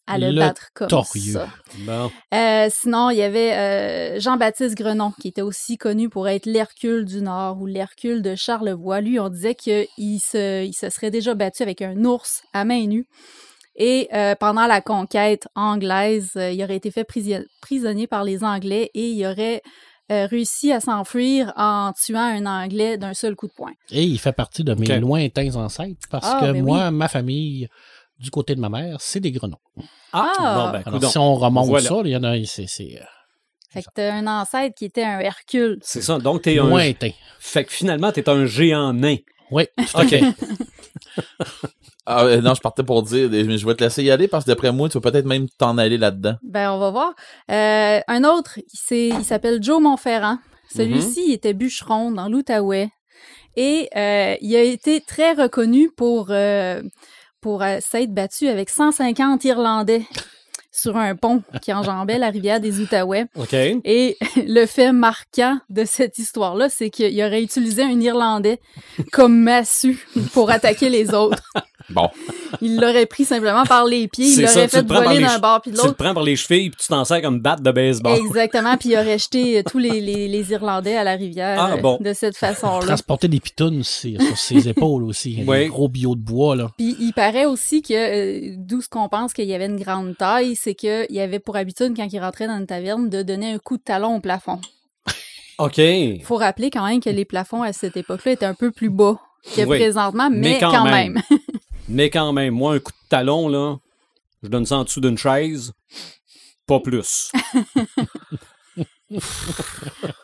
à 0.08 0.18
le, 0.18 0.32
Le 0.32 0.40
battre 0.40 0.68
comme 0.74 0.88
torieux. 0.88 1.34
ça. 1.34 1.48
Bon. 1.80 2.12
Euh, 2.34 2.68
sinon, 2.70 3.10
il 3.10 3.18
y 3.18 3.22
avait 3.22 3.54
euh, 3.54 4.20
Jean-Baptiste 4.20 4.76
Grenon, 4.76 5.12
qui 5.22 5.30
était 5.30 5.42
aussi 5.42 5.78
connu 5.78 6.10
pour 6.10 6.28
être 6.28 6.46
l'Hercule 6.46 7.06
du 7.06 7.22
Nord 7.22 7.62
ou 7.62 7.66
l'Hercule 7.68 8.22
de 8.22 8.36
Charlevoix. 8.36 9.02
Lui, 9.02 9.20
on 9.20 9.30
disait 9.30 9.56
qu'il 9.56 9.88
se, 10.20 10.64
il 10.66 10.74
se 10.74 10.90
serait 10.90 11.12
déjà 11.12 11.36
battu 11.36 11.64
avec 11.64 11.82
un 11.82 12.04
ours 12.04 12.44
à 12.54 12.66
main 12.66 12.86
nue. 12.86 13.08
Et 13.76 14.08
euh, 14.14 14.36
pendant 14.40 14.68
la 14.68 14.82
conquête 14.82 15.48
anglaise, 15.56 16.32
euh, 16.36 16.52
il 16.52 16.64
aurait 16.64 16.76
été 16.76 16.92
fait 16.92 17.08
prisonnier 17.62 18.06
par 18.08 18.24
les 18.24 18.44
Anglais 18.44 18.92
et 18.94 19.10
il 19.10 19.26
aurait 19.26 19.64
euh, 20.12 20.28
réussi 20.28 20.72
à 20.72 20.80
s'enfuir 20.80 21.54
en 21.56 21.92
tuant 21.94 22.20
un 22.20 22.46
Anglais 22.46 22.98
d'un 23.00 23.16
seul 23.16 23.36
coup 23.36 23.48
de 23.48 23.54
poing. 23.54 23.72
Et 23.90 24.04
il 24.04 24.20
fait 24.20 24.34
partie 24.34 24.64
de 24.64 24.76
mes 24.76 25.00
lointains 25.00 25.56
ancêtres 25.56 26.08
parce 26.12 26.28
Ah, 26.30 26.40
que 26.42 26.52
ben 26.52 26.64
moi, 26.64 26.92
ma 26.92 27.08
famille, 27.08 27.68
du 28.20 28.30
côté 28.32 28.56
de 28.56 28.60
ma 28.60 28.70
mère, 28.70 28.98
c'est 29.00 29.20
des 29.20 29.32
grenons. 29.32 29.58
Ah, 30.12 30.34
bon, 30.38 30.72
ben, 30.72 30.84
Alors, 30.86 31.12
si 31.12 31.18
on 31.18 31.36
remonte 31.36 31.68
Voilà. 31.68 31.90
ça, 31.90 31.96
il 32.06 32.12
y 32.12 32.16
en 32.16 32.24
a, 32.24 32.36
c'est, 32.46 32.68
c'est 32.68 33.00
euh, 33.02 33.06
Fait 33.72 33.82
que 33.82 33.88
t'as 33.96 34.14
un 34.14 34.28
ancêtre 34.28 34.76
qui 34.76 34.86
était 34.86 35.04
un 35.04 35.20
Hercule. 35.20 35.80
C'est 35.82 36.02
ça. 36.02 36.20
Donc, 36.20 36.44
t'es 36.44 36.60
un. 36.60 36.68
lointain. 36.68 37.12
Fait 37.40 37.66
que 37.66 37.72
finalement, 37.74 38.12
t'es 38.12 38.30
un 38.30 38.46
géant 38.46 38.94
nain. 38.94 39.18
Oui, 39.52 39.66
OK. 39.96 40.16
Ah, 42.06 42.26
euh, 42.26 42.42
non, 42.42 42.54
je 42.54 42.60
partais 42.60 42.84
pour 42.84 43.02
dire, 43.02 43.30
mais 43.32 43.58
je 43.58 43.66
vais 43.66 43.76
te 43.76 43.84
laisser 43.84 44.04
y 44.04 44.12
aller 44.12 44.28
parce 44.28 44.44
que 44.44 44.50
d'après 44.50 44.74
moi, 44.74 44.90
tu 44.90 45.00
vas 45.00 45.10
peut-être 45.10 45.26
même 45.26 45.48
t'en 45.58 45.78
aller 45.78 45.98
là-dedans. 45.98 46.36
Ben, 46.44 46.70
on 46.74 46.78
va 46.78 46.92
voir. 46.92 47.14
Euh, 47.50 48.02
un 48.06 48.24
autre, 48.26 48.60
c'est, 48.68 49.08
il 49.08 49.24
s'appelle 49.24 49.64
Joe 49.64 49.82
Montferrand. 49.82 50.38
Celui-ci 50.76 51.24
il 51.28 51.34
était 51.34 51.54
bûcheron 51.54 52.12
dans 52.12 52.28
l'Outaouais. 52.28 52.90
Et 53.56 53.88
euh, 53.96 54.36
il 54.42 54.54
a 54.54 54.64
été 54.64 55.00
très 55.00 55.32
reconnu 55.32 55.92
pour, 55.96 56.28
euh, 56.32 56.82
pour 57.44 57.62
euh, 57.62 57.80
s'être 57.82 58.14
battu 58.14 58.48
avec 58.48 58.70
150 58.70 59.44
Irlandais 59.44 60.04
sur 60.72 60.98
un 60.98 61.16
pont 61.16 61.44
qui 61.62 61.72
enjambait 61.74 62.18
la 62.18 62.30
rivière 62.30 62.60
des 62.60 62.80
Outaouais. 62.80 63.26
Et 63.84 64.18
le 64.38 64.66
fait 64.66 64.94
marquant 64.94 65.60
de 65.70 65.84
cette 65.84 66.18
histoire-là, 66.18 66.70
c'est 66.70 66.90
qu'il 66.90 67.22
aurait 67.22 67.44
utilisé 67.44 67.84
un 67.84 68.00
Irlandais 68.00 68.60
comme 69.12 69.38
massue 69.38 70.08
pour 70.34 70.50
attaquer 70.50 70.90
les 70.90 71.14
autres. 71.14 71.44
Bon. 71.90 72.10
Il 72.62 72.80
l'aurait 72.80 73.06
pris 73.06 73.26
simplement 73.26 73.64
par 73.66 73.86
les 73.86 74.08
pieds, 74.08 74.28
il 74.28 74.42
l'aurait 74.42 74.68
fait 74.68 74.88
voler 74.88 75.20
les 75.20 75.26
d'un 75.26 75.40
bord 75.40 75.62
puis 75.62 75.72
de 75.72 75.76
Tu 75.76 75.82
le 75.82 75.88
l'autre. 75.88 75.98
prends 75.98 76.14
par 76.14 76.24
les 76.24 76.36
chevilles 76.36 76.70
puis 76.70 76.80
tu 76.82 76.88
t'en 76.88 77.04
sers 77.06 77.22
comme 77.22 77.40
batte 77.40 77.62
de 77.62 77.72
baseball. 77.72 78.18
Exactement, 78.18 78.78
puis 78.78 78.90
il 78.90 78.96
aurait 78.98 79.18
jeté 79.20 79.60
euh, 79.60 79.64
tous 79.70 79.80
les, 79.80 80.00
les, 80.02 80.28
les 80.28 80.52
Irlandais 80.52 80.96
à 80.96 81.04
la 81.04 81.16
rivière 81.16 81.58
Ah, 81.60 81.74
euh, 81.74 81.82
bon. 81.82 81.98
de 82.00 82.14
cette 82.14 82.38
façon-là. 82.38 82.86
Transporter 82.86 83.28
des 83.28 83.40
pitounes 83.40 83.80
aussi, 83.82 84.18
sur 84.20 84.38
ses 84.38 84.68
épaules 84.70 85.04
aussi. 85.04 85.44
Oui. 85.48 85.58
Des 85.60 85.68
gros 85.68 85.90
bio 85.90 86.16
de 86.16 86.22
bois, 86.22 86.56
là. 86.56 86.70
Puis 86.78 86.96
il 87.00 87.12
paraît 87.14 87.46
aussi 87.46 87.82
que, 87.82 87.94
euh, 87.94 88.56
d'où 88.58 88.82
ce 88.82 88.88
qu'on 88.90 89.10
pense 89.10 89.34
qu'il 89.34 89.46
y 89.46 89.54
avait 89.54 89.66
une 89.68 89.80
grande 89.80 90.16
taille, 90.18 90.56
c'est 90.56 90.76
qu'il 90.76 91.08
y 91.10 91.20
avait 91.20 91.40
pour 91.40 91.56
habitude, 91.56 91.94
quand 91.96 92.08
il 92.12 92.20
rentrait 92.20 92.48
dans 92.48 92.58
une 92.58 92.68
taverne, 92.68 93.10
de 93.10 93.22
donner 93.24 93.52
un 93.54 93.58
coup 93.60 93.78
de 93.78 93.84
talon 93.84 94.16
au 94.16 94.20
plafond. 94.20 94.60
OK. 95.60 95.78
Il 95.78 96.24
faut 96.24 96.38
rappeler 96.38 96.70
quand 96.72 96.86
même 96.88 97.00
que 97.00 97.10
les 97.10 97.26
plafonds 97.26 97.62
à 97.62 97.74
cette 97.74 97.96
époque-là 97.98 98.32
étaient 98.32 98.46
un 98.46 98.56
peu 98.56 98.72
plus 98.72 98.90
bas 98.90 99.20
que 99.56 99.62
Oui. 99.62 99.78
présentement, 99.78 100.30
mais, 100.32 100.38
Mais 100.54 100.60
quand 100.60 100.72
quand, 100.72 100.86
même. 100.86 101.14
même. 101.14 101.22
Mais 101.90 102.10
quand 102.10 102.32
même, 102.34 102.54
moi, 102.54 102.76
un 102.76 102.80
coup 102.80 102.92
de 102.92 103.08
talon, 103.10 103.48
là, 103.50 103.78
je 104.42 104.48
donne 104.50 104.66
ça 104.66 104.78
en 104.78 104.84
dessous 104.84 105.02
d'une 105.02 105.18
chaise. 105.18 105.74
Pas 106.66 106.80
plus. 106.80 107.32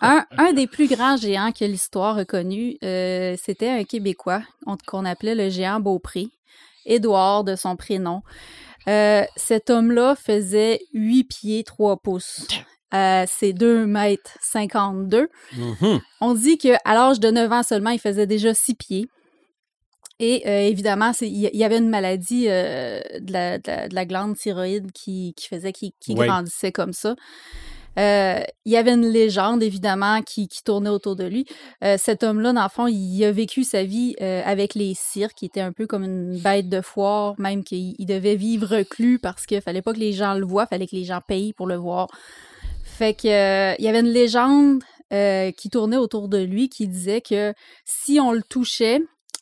un, 0.01 0.25
un 0.38 0.54
des 0.54 0.68
plus 0.68 0.88
grands 0.88 1.18
géants 1.18 1.51
que 1.51 1.66
l'histoire 1.66 2.18
a 2.18 2.25
connu, 2.25 2.78
euh, 2.84 3.36
c'était 3.42 3.70
un 3.70 3.84
Québécois 3.84 4.42
on- 4.66 4.78
qu'on 4.78 5.06
appelait 5.06 5.36
le 5.36 5.50
géant 5.50 5.80
Beaupré, 5.80 6.28
Édouard 6.86 7.44
de 7.44 7.56
son 7.56 7.75
prénom. 7.75 8.22
Euh, 8.88 9.24
cet 9.36 9.70
homme-là 9.70 10.16
faisait 10.16 10.80
8 10.94 11.25
pieds 11.25 11.63
3 11.63 11.98
pouces. 11.98 12.48
Euh, 12.94 13.25
c'est 13.28 13.54
2 13.54 13.86
mètres 13.86 14.32
52. 14.42 15.30
Mhm. 15.56 16.00
On 16.22 16.34
dit 16.34 16.58
qu'à 16.58 16.80
l'âge 16.86 17.20
de 17.20 17.30
9 17.30 17.51
ans 17.51 17.63
seulement, 17.63 17.92
il 17.92 18.00
faisait 18.00 18.25
déjà 18.25 18.54
6 18.54 18.74
pieds. 18.75 19.08
Et 20.20 20.44
euh, 20.48 20.68
évidemment, 20.68 21.12
il 21.22 21.38
y, 21.38 21.64
avait 21.64 21.78
une 21.78 21.90
maladie 21.90 22.46
euh, 22.50 23.00
de, 23.20 23.32
la, 23.32 23.58
de 23.58 23.68
la- 23.68 23.88
de 23.88 23.96
la 23.96 24.06
glande 24.06 24.36
thyroïde 24.36 24.92
qui, 24.92 25.34
qui 25.38 25.48
faisait 25.48 25.72
qu'il 25.72 25.94
grandissait 26.28 26.72
comme 26.74 26.92
ça. 26.94 27.16
Euh, 27.98 28.42
il 28.66 28.72
y 28.72 28.78
avait 28.78 28.94
une 28.94 29.08
légende, 29.08 29.64
évidemment, 29.64 30.22
qui, 30.22 30.48
qui 30.48 30.64
tournait 30.64 30.90
autour 30.90 31.16
de 31.16 31.24
lui. 31.26 31.46
Euh, 31.84 31.96
cet 31.98 32.24
homme-là, 32.24 32.54
dans 32.54 32.64
le 32.64 32.70
fond, 32.70 32.88
il 32.88 33.24
a 33.24 33.32
vécu 33.32 33.64
sa 33.64 33.84
vie 33.84 34.16
euh, 34.22 34.42
avec 34.46 34.76
les 34.76 34.94
cirques, 34.94 35.36
qui 35.38 35.46
était 35.46 35.60
un 35.62 35.72
peu 35.72 35.88
comme 35.88 36.04
une 36.04 36.38
bête 36.40 36.70
de 36.70 36.82
foire, 36.82 37.34
même 37.40 37.64
qu'il 37.64 37.96
il 37.98 38.06
devait 38.06 38.36
vivre 38.36 38.68
reclus 38.78 39.20
parce 39.20 39.46
qu'il 39.46 39.60
fallait 39.62 39.82
pas 39.82 39.94
que 39.94 40.00
les 40.00 40.14
gens 40.14 40.34
le 40.34 40.46
voient, 40.46 40.66
fallait 40.68 40.88
que 40.88 40.96
les 40.96 41.04
gens 41.04 41.20
payent 41.26 41.54
pour 41.54 41.68
le 41.68 41.76
voir. 41.76 42.08
Fait 42.84 43.14
que 43.14 43.28
euh, 43.28 43.76
il 43.80 43.86
y 43.86 43.88
avait 43.88 44.02
une 44.02 44.12
légende 44.14 44.84
euh, 45.12 45.52
qui 45.52 45.70
tournait 45.70 45.98
autour 45.98 46.30
de 46.30 46.38
lui 46.38 46.70
qui 46.70 46.88
disait 46.88 47.22
que 47.22 47.54
si 47.86 48.20
on 48.20 48.32
le 48.32 48.44
touchait, 48.44 49.00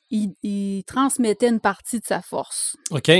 il, 0.10 0.34
il 0.44 0.84
transmettait 0.86 1.50
une 1.50 1.60
partie 1.60 2.00
de 2.00 2.06
sa 2.06 2.22
force. 2.22 2.76
OK. 2.92 3.12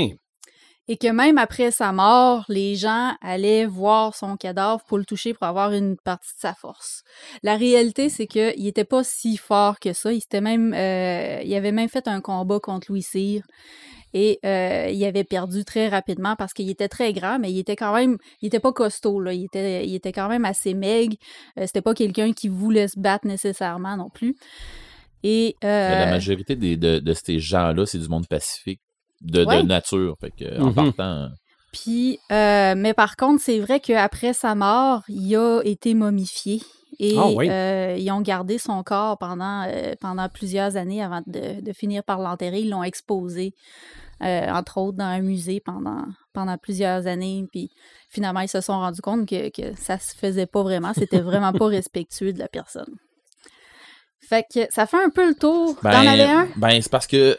Et 0.90 0.96
que 0.96 1.08
même 1.08 1.36
après 1.36 1.70
sa 1.70 1.92
mort, 1.92 2.46
les 2.48 2.74
gens 2.74 3.14
allaient 3.20 3.66
voir 3.66 4.14
son 4.14 4.38
cadavre 4.38 4.82
pour 4.88 4.96
le 4.96 5.04
toucher 5.04 5.34
pour 5.34 5.46
avoir 5.46 5.72
une 5.72 5.96
partie 5.98 6.32
de 6.34 6.40
sa 6.40 6.54
force. 6.54 7.02
La 7.42 7.56
réalité, 7.56 8.08
c'est 8.08 8.26
qu'il 8.26 8.64
n'était 8.64 8.86
pas 8.86 9.04
si 9.04 9.36
fort 9.36 9.80
que 9.80 9.92
ça. 9.92 10.12
Il, 10.12 10.22
s'était 10.22 10.40
même, 10.40 10.72
euh, 10.72 11.42
il 11.44 11.54
avait 11.54 11.72
même 11.72 11.90
fait 11.90 12.08
un 12.08 12.22
combat 12.22 12.58
contre 12.58 12.86
Louis 12.90 13.02
Cyr. 13.02 13.42
Et 14.14 14.38
euh, 14.46 14.88
il 14.90 15.04
avait 15.04 15.24
perdu 15.24 15.66
très 15.66 15.88
rapidement 15.88 16.34
parce 16.36 16.54
qu'il 16.54 16.70
était 16.70 16.88
très 16.88 17.12
grand, 17.12 17.38
mais 17.38 17.52
il 17.52 17.58
était 17.58 17.76
quand 17.76 17.92
même, 17.92 18.16
il 18.40 18.46
était 18.46 18.58
pas 18.58 18.72
costaud, 18.72 19.20
là. 19.20 19.34
Il 19.34 19.44
était, 19.44 19.86
il 19.86 19.94
était 19.94 20.12
quand 20.12 20.28
même 20.28 20.46
assez 20.46 20.72
maigre. 20.72 21.16
Euh, 21.58 21.64
C'était 21.66 21.82
pas 21.82 21.92
quelqu'un 21.92 22.32
qui 22.32 22.48
voulait 22.48 22.88
se 22.88 22.98
battre 22.98 23.26
nécessairement 23.26 23.98
non 23.98 24.08
plus. 24.08 24.36
Et 25.22 25.56
euh, 25.64 25.98
La 25.98 26.06
majorité 26.06 26.56
des- 26.56 26.76
de, 26.76 26.98
de 26.98 27.12
ces 27.12 27.40
gens-là, 27.40 27.86
c'est 27.86 27.98
du 27.98 28.08
monde 28.08 28.26
pacifique, 28.28 28.80
de, 29.20 29.44
nature. 29.62 30.16
Fait 30.20 30.30
que, 30.30 30.60
en 30.60 30.66
Mhm. 30.66 30.74
partant. 30.74 31.28
Puis, 31.72 32.18
euh, 32.32 32.74
mais 32.76 32.94
par 32.94 33.16
contre, 33.16 33.42
c'est 33.42 33.58
vrai 33.58 33.80
qu'après 33.80 34.32
sa 34.32 34.54
mort, 34.54 35.02
il 35.08 35.36
a 35.36 35.60
été 35.64 35.94
momifié. 35.94 36.62
Et 37.00 37.16
Ah 37.16 37.28
oui. 37.28 37.48
euh, 37.50 37.96
ils 37.98 38.10
ont 38.10 38.22
gardé 38.22 38.58
son 38.58 38.82
corps 38.82 39.18
pendant, 39.18 39.64
euh, 39.68 39.94
pendant 40.00 40.28
plusieurs 40.28 40.76
années 40.76 41.02
avant 41.02 41.22
de, 41.26 41.60
de 41.60 41.72
finir 41.72 42.02
par 42.02 42.18
l'enterrer. 42.20 42.60
Ils 42.60 42.70
l'ont 42.70 42.82
exposé, 42.82 43.52
euh, 44.22 44.48
entre 44.50 44.78
autres, 44.78 44.96
dans 44.96 45.04
un 45.04 45.20
musée 45.20 45.60
pendant, 45.60 46.04
pendant 46.32 46.56
plusieurs 46.58 47.06
années. 47.06 47.44
Puis 47.52 47.70
finalement, 48.08 48.40
ils 48.40 48.48
se 48.48 48.60
sont 48.60 48.72
rendus 48.80 49.02
compte 49.02 49.28
que, 49.28 49.50
que 49.50 49.76
ça 49.76 49.98
se 49.98 50.14
faisait 50.16 50.46
pas 50.46 50.62
vraiment. 50.62 50.92
C'était 50.94 51.20
vraiment 51.20 51.52
pas 51.52 51.66
respectueux 51.68 52.32
de 52.32 52.38
la 52.38 52.48
personne. 52.48 52.96
Fait 54.28 54.44
que 54.52 54.60
ça 54.70 54.86
fait 54.86 55.02
un 55.02 55.10
peu 55.10 55.28
le 55.28 55.34
tour. 55.34 55.76
T'en 55.82 55.88
avais 55.90 56.22
un? 56.24 56.48
ben, 56.56 56.80
c'est 56.82 56.90
parce 56.90 57.06
que 57.06 57.38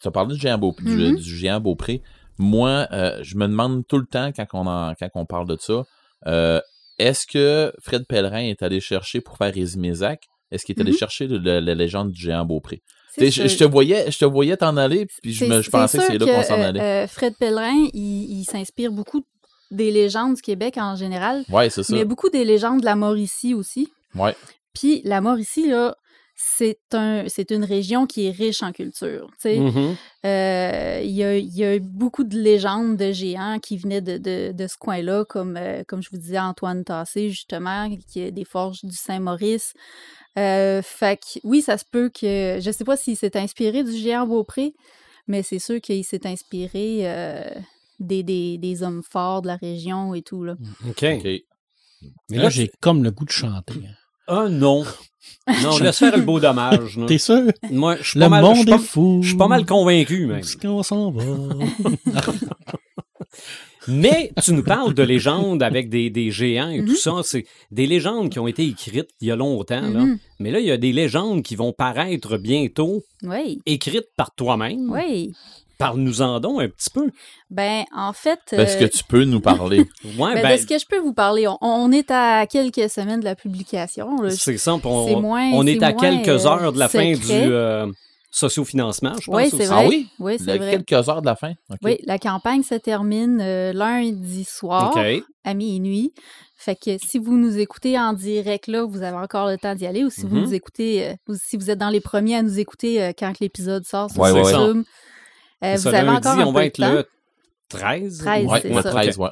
tu 0.00 0.08
as 0.08 0.10
parlé 0.10 0.34
du 0.34 0.40
géant, 0.40 0.58
Beau- 0.58 0.74
du- 0.80 0.96
Mhm. 0.96 1.16
du, 1.16 1.36
géant 1.36 1.60
Beaupré. 1.60 2.02
Moi, 2.38 2.86
euh, 2.92 3.18
je 3.22 3.36
me 3.36 3.46
demande 3.46 3.86
tout 3.86 3.98
le 3.98 4.06
temps 4.06 4.30
quand 4.34 4.46
on, 4.54 4.66
en- 4.66 4.94
quand 4.98 5.08
on 5.14 5.26
parle 5.26 5.46
de 5.46 5.56
ça, 5.60 5.84
euh, 6.26 6.60
est-ce 6.98 7.26
que 7.26 7.72
Fred 7.82 8.06
Pellerin 8.08 8.44
est 8.44 8.62
allé 8.62 8.80
chercher 8.80 9.20
pour 9.20 9.36
faire 9.36 9.54
Ismézac? 9.56 10.22
Est-ce 10.50 10.64
qu'il 10.64 10.76
est 10.76 10.80
allé 10.80 10.92
Mhm. 10.92 10.96
chercher 10.98 11.28
la 11.28 11.60
légende 11.74 12.12
du 12.12 12.20
géant 12.20 12.44
Beaupré? 12.44 12.82
Je, 13.18 13.26
je 13.28 13.56
te 13.58 13.64
voyais, 13.64 14.10
je 14.10 14.18
te 14.18 14.24
voyais 14.24 14.56
t'en 14.56 14.76
aller, 14.78 15.06
puis 15.22 15.34
je, 15.34 15.44
me, 15.44 15.60
je 15.60 15.70
pensais 15.70 15.98
que 15.98 16.04
c'est 16.04 16.16
là 16.18 16.24
qu'on 16.26 16.42
s'en 16.42 16.58
euh, 16.60 16.68
allait. 16.68 16.80
euh, 16.80 17.06
Fred 17.06 17.34
Pellerin, 17.38 17.88
il, 17.92 18.38
il 18.40 18.44
s'inspire 18.44 18.90
beaucoup 18.90 19.22
des 19.70 19.90
légendes 19.90 20.36
du 20.36 20.40
Québec 20.42 20.78
en 20.78 20.96
général, 20.96 21.44
ouais, 21.50 21.68
c'est 21.68 21.82
ça. 21.82 21.94
mais 21.94 22.06
beaucoup 22.06 22.30
des 22.30 22.44
légendes 22.46 22.80
de 22.80 22.86
la 22.86 22.96
Mauricie 22.96 23.52
aussi. 23.52 23.92
Ouais. 24.14 24.34
Puis 24.74 25.02
la 25.04 25.20
Mauricie, 25.20 25.68
là, 25.68 25.94
c'est 26.44 26.78
un, 26.92 27.24
c'est 27.28 27.50
une 27.52 27.64
région 27.64 28.06
qui 28.06 28.26
est 28.26 28.30
riche 28.32 28.62
en 28.62 28.72
culture. 28.72 29.28
tu 29.34 29.48
sais. 29.48 29.58
Mhm. 29.58 29.96
Euh, 30.26 31.00
Il 31.04 31.10
y, 31.12 31.22
a, 31.24 31.36
il 31.36 31.54
y 31.56 31.64
a 31.64 31.76
eu 31.76 31.80
beaucoup 31.80 32.24
de 32.24 32.36
légendes 32.38 32.96
de 32.96 33.12
géants 33.12 33.58
qui 33.60 33.76
venaient 33.76 34.00
de, 34.00 34.18
de- 34.18 34.52
de 34.52 34.66
ce 34.66 34.76
coin-là, 34.76 35.24
comme, 35.24 35.56
euh, 35.56 35.82
comme 35.86 36.02
je 36.02 36.10
vous 36.10 36.18
disais, 36.18 36.38
Antoine 36.38 36.84
Tassé, 36.84 37.30
justement, 37.30 37.88
qui 38.08 38.20
est 38.20 38.32
des 38.32 38.44
forges 38.44 38.84
du 38.84 38.94
Saint-Maurice. 38.96 39.72
Euh, 40.38 40.80
fait 40.82 41.18
que, 41.18 41.38
oui, 41.44 41.62
ça 41.62 41.78
se 41.78 41.84
peut 41.90 42.08
que. 42.10 42.58
Je 42.60 42.70
sais 42.72 42.84
pas 42.84 42.96
s'il 42.96 43.16
s'est 43.16 43.36
inspiré 43.36 43.84
du 43.84 43.92
géant 43.92 44.26
Beaupré, 44.26 44.72
mais 45.26 45.42
c'est 45.42 45.58
sûr 45.58 45.80
qu'il 45.80 46.04
s'est 46.04 46.26
inspiré 46.26 47.00
euh, 47.02 47.44
des, 48.00 48.22
des, 48.22 48.58
des 48.58 48.82
hommes 48.82 49.02
forts 49.02 49.42
de 49.42 49.48
la 49.48 49.56
région 49.56 50.14
et 50.14 50.22
tout. 50.22 50.42
Là. 50.44 50.54
OK. 50.88 51.04
OK. 51.04 51.24
Mais 52.30 52.36
là, 52.36 52.44
là, 52.44 52.48
j'ai 52.50 52.68
comme 52.80 53.04
le 53.04 53.10
goût 53.12 53.24
de 53.24 53.30
chanter. 53.30 53.80
Ah 54.26 54.48
non. 54.48 54.84
Non, 55.62 55.76
laisse 55.80 55.98
faire 55.98 56.16
le 56.16 56.22
beau 56.22 56.38
dommage. 56.40 56.98
T'es 57.06 57.18
sûr? 57.18 57.42
Moi, 57.70 57.96
je 58.00 58.10
suis 58.10 58.18
Le 58.18 58.24
pas 58.26 58.28
mal, 58.28 58.42
je 58.42 58.46
monde 58.48 58.56
suis 58.58 58.68
est 58.68 58.72
pas, 58.72 58.78
fou. 58.78 59.18
je 59.22 59.28
suis 59.28 59.36
pas 59.36 59.48
mal 59.48 59.64
convaincu, 59.66 60.26
même. 60.26 60.42
Qu'on 60.60 60.82
s'en 60.82 61.10
va? 61.10 61.22
Mais 63.88 64.30
tu 64.44 64.52
nous 64.52 64.62
parles 64.62 64.94
de 64.94 65.02
légendes 65.02 65.60
avec 65.62 65.88
des, 65.88 66.08
des 66.08 66.30
géants 66.30 66.68
et 66.70 66.84
tout 66.84 66.94
ça. 66.94 67.14
C'est 67.24 67.44
des 67.72 67.86
légendes 67.88 68.30
qui 68.30 68.38
ont 68.38 68.46
été 68.46 68.64
écrites 68.64 69.08
il 69.20 69.26
y 69.26 69.30
a 69.32 69.36
longtemps. 69.36 69.80
là. 69.80 70.00
Mhm. 70.06 70.18
Mais 70.38 70.52
là, 70.52 70.60
il 70.60 70.66
y 70.66 70.70
a 70.70 70.76
des 70.76 70.92
légendes 70.92 71.42
qui 71.42 71.56
vont 71.56 71.72
paraître 71.72 72.36
bientôt, 72.36 73.02
Oui, 73.24 73.60
écrites 73.66 74.08
par 74.16 74.32
toi-même. 74.34 74.88
oui. 74.90 75.32
Parle-nous-en 75.82 76.40
donc 76.40 76.60
un 76.62 76.68
petit 76.68 76.90
peu. 76.90 77.10
Ben, 77.50 77.84
en 77.94 78.12
fait. 78.12 78.38
Est-ce 78.52 78.76
que 78.76 78.84
euh, 78.84 78.88
tu 78.88 79.04
peux 79.04 79.24
nous 79.24 79.40
parler? 79.40 79.78
Ouais, 80.18 80.34
ben, 80.34 80.42
ben, 80.42 80.56
de 80.56 80.60
ce 80.60 80.66
que 80.66 80.78
je 80.78 80.86
peux 80.86 80.98
vous 80.98 81.12
parler, 81.14 81.46
on, 81.48 81.58
on 81.60 81.90
est 81.92 82.10
à 82.10 82.46
quelques 82.46 82.88
semaines 82.90 83.20
de 83.20 83.24
la 83.24 83.34
publication. 83.34 84.16
c'est 84.30 84.58
ça. 84.58 84.74
on, 84.84 85.06
c'est 85.08 85.16
moins- 85.16 85.50
on 85.52 85.66
est, 85.66 85.82
à 85.82 85.90
moins, 85.92 86.00
quelques 86.00 86.46
heures 86.46 86.72
de 86.72 86.78
la 86.78 86.88
fin 86.88 87.12
du 87.12 87.20
euh, 87.30 87.86
sociofinancement, 88.30 89.12
je 89.20 89.26
pense. 89.30 89.36
Oui, 89.36 89.48
c'est 89.50 89.56
aussi. 89.56 89.66
vrai. 89.66 89.84
Ah 89.84 89.88
oui? 89.88 90.08
Oui, 90.18 90.36
c'est 90.38 90.56
vrai. 90.58 90.70
quelques 90.84 91.08
heures 91.08 91.20
de 91.20 91.26
la 91.26 91.36
fin? 91.36 91.52
Oui, 91.82 91.98
la 92.06 92.18
campagne 92.18 92.62
se 92.62 92.74
termine 92.74 93.40
euh, 93.40 93.72
lundi 93.72 94.44
soir 94.44 94.96
à 95.44 95.54
minuit. 95.54 96.12
Fait 96.56 96.76
que 96.76 96.96
si 96.98 97.18
vous 97.18 97.36
nous 97.36 97.58
écoutez 97.58 97.98
en 97.98 98.12
direct 98.12 98.68
là, 98.68 98.84
vous 98.84 99.02
avez 99.02 99.16
encore 99.16 99.48
le 99.48 99.58
temps 99.58 99.74
d'y 99.74 99.84
aller. 99.86 100.04
Ou 100.04 100.10
si 100.10 100.22
vous 100.22 100.36
Mhm. 100.36 100.42
nous 100.44 100.54
écoutez, 100.54 101.08
euh, 101.08 101.14
ou 101.28 101.34
si 101.34 101.56
vous 101.56 101.70
êtes 101.70 101.78
dans 101.78 101.88
les 101.90 102.00
premiers 102.00 102.36
à 102.36 102.42
nous 102.42 102.58
écouter 102.60 103.02
euh, 103.02 103.12
quand 103.18 103.32
l'épisode 103.40 103.84
sort 103.84 104.10
sur 104.10 104.20
Ouais, 104.20 104.30
ouais, 104.30 104.42
ouais. 104.42 104.52
Euh, 105.64 105.78
vous 105.78 105.94
avez 105.94 106.06
lundi, 106.06 106.28
encore 106.28 106.38
un 106.38 106.46
on 106.46 106.52
peu 106.52 106.58
va 106.58 106.60
de 106.62 106.66
être 106.66 106.76
temps? 106.78 106.92
le 106.92 107.08
13. 107.68 108.18
13, 108.18 108.46
Ouais, 108.46 108.60
c'est 108.60 108.68
le 108.68 108.82
ça. 108.82 108.90
13, 108.90 109.18
ouais. 109.18 109.28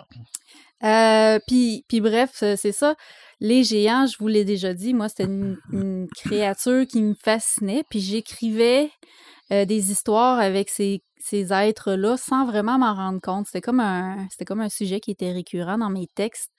Euh, 0.83 1.39
puis, 1.47 1.85
puis 1.89 2.01
bref, 2.01 2.31
c'est 2.35 2.73
ça. 2.73 2.95
Les 3.41 3.65
géants, 3.65 4.07
je 4.07 4.17
vous 4.19 4.29
l'ai 4.29 4.45
déjà 4.45 4.75
dit, 4.75 4.95
moi, 4.95 5.09
c'était 5.09 5.25
une, 5.25 5.59
une 5.73 6.09
créature 6.15 6.87
qui 6.87 7.03
me 7.03 7.15
fascinait. 7.15 7.85
Puis 7.91 8.01
j'écrivais 8.01 8.91
euh, 9.53 9.65
des 9.65 9.91
histoires 9.91 10.39
avec 10.39 10.69
ces, 10.71 11.03
ces 11.19 11.53
êtres-là 11.53 12.17
sans 12.17 12.47
vraiment 12.47 12.79
m'en 12.79 12.95
rendre 12.95 13.21
compte. 13.21 13.47
C'était 13.47 13.61
comme 13.61 13.81
un 13.81 14.27
c'était 14.31 14.45
comme 14.45 14.61
un 14.61 14.69
sujet 14.69 15.01
qui 15.01 15.11
était 15.11 15.33
récurrent 15.33 15.79
dans 15.79 15.91
mes 15.91 16.07
textes. 16.15 16.51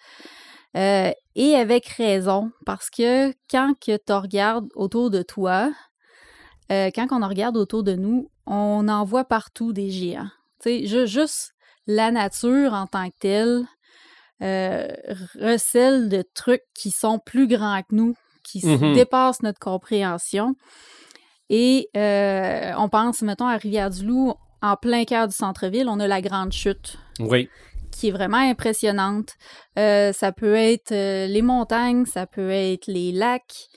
Euh, 0.78 1.12
et 1.36 1.56
avec 1.56 1.88
raison, 1.88 2.52
parce 2.66 2.90
que 2.90 3.32
quand 3.50 3.74
que 3.80 3.98
tu 3.98 4.14
regardes 4.14 4.68
autour 4.76 5.10
de 5.10 5.22
toi, 5.22 5.72
euh, 6.72 6.90
quand 6.96 7.08
on 7.12 7.22
en 7.22 7.28
regarde 7.28 7.58
autour 7.58 7.84
de 7.84 7.94
nous, 7.96 8.30
on 8.54 8.88
en 8.90 9.04
voit 9.06 9.24
partout 9.26 9.72
des 9.74 9.90
géants. 9.90 10.30
Tu 10.62 10.70
sais, 10.82 10.86
ju- 10.86 11.08
juste 11.08 11.54
la 11.88 12.12
nature 12.12 12.74
en 12.74 12.86
tant 12.86 13.10
que 13.10 13.16
telle 13.20 13.64
euh, 14.44 14.88
recèle 15.40 16.10
de 16.10 16.24
trucs 16.34 16.64
qui 16.74 16.90
sont 16.92 17.20
plus 17.20 17.48
grands 17.48 17.82
que 17.82 17.94
nous, 17.96 18.16
qui 18.44 18.66
Mhm. 18.66 18.94
dépassent 18.94 19.44
notre 19.44 19.60
compréhension. 19.60 20.56
Et 21.50 21.90
euh, 21.96 22.72
on 22.78 22.90
pense, 22.90 23.22
mettons, 23.22 23.46
à 23.48 23.58
Rivière-du-Loup, 23.58 24.34
en 24.64 24.76
plein 24.78 25.06
cœur 25.06 25.28
du 25.28 25.36
centre-ville, 25.36 25.88
on 25.90 26.00
a 26.00 26.08
la 26.08 26.22
Grande 26.22 26.52
Chute, 26.54 26.98
Oui. 27.20 27.50
qui 27.92 28.08
est 28.08 28.12
vraiment 28.12 28.38
impressionnante. 28.38 29.30
Euh, 29.78 30.12
ça 30.12 30.32
peut 30.32 30.56
être 30.56 30.90
les 30.92 31.42
montagnes, 31.44 32.06
ça 32.06 32.26
peut 32.26 32.50
être 32.50 32.88
les 32.88 33.12
lacs, 33.12 33.68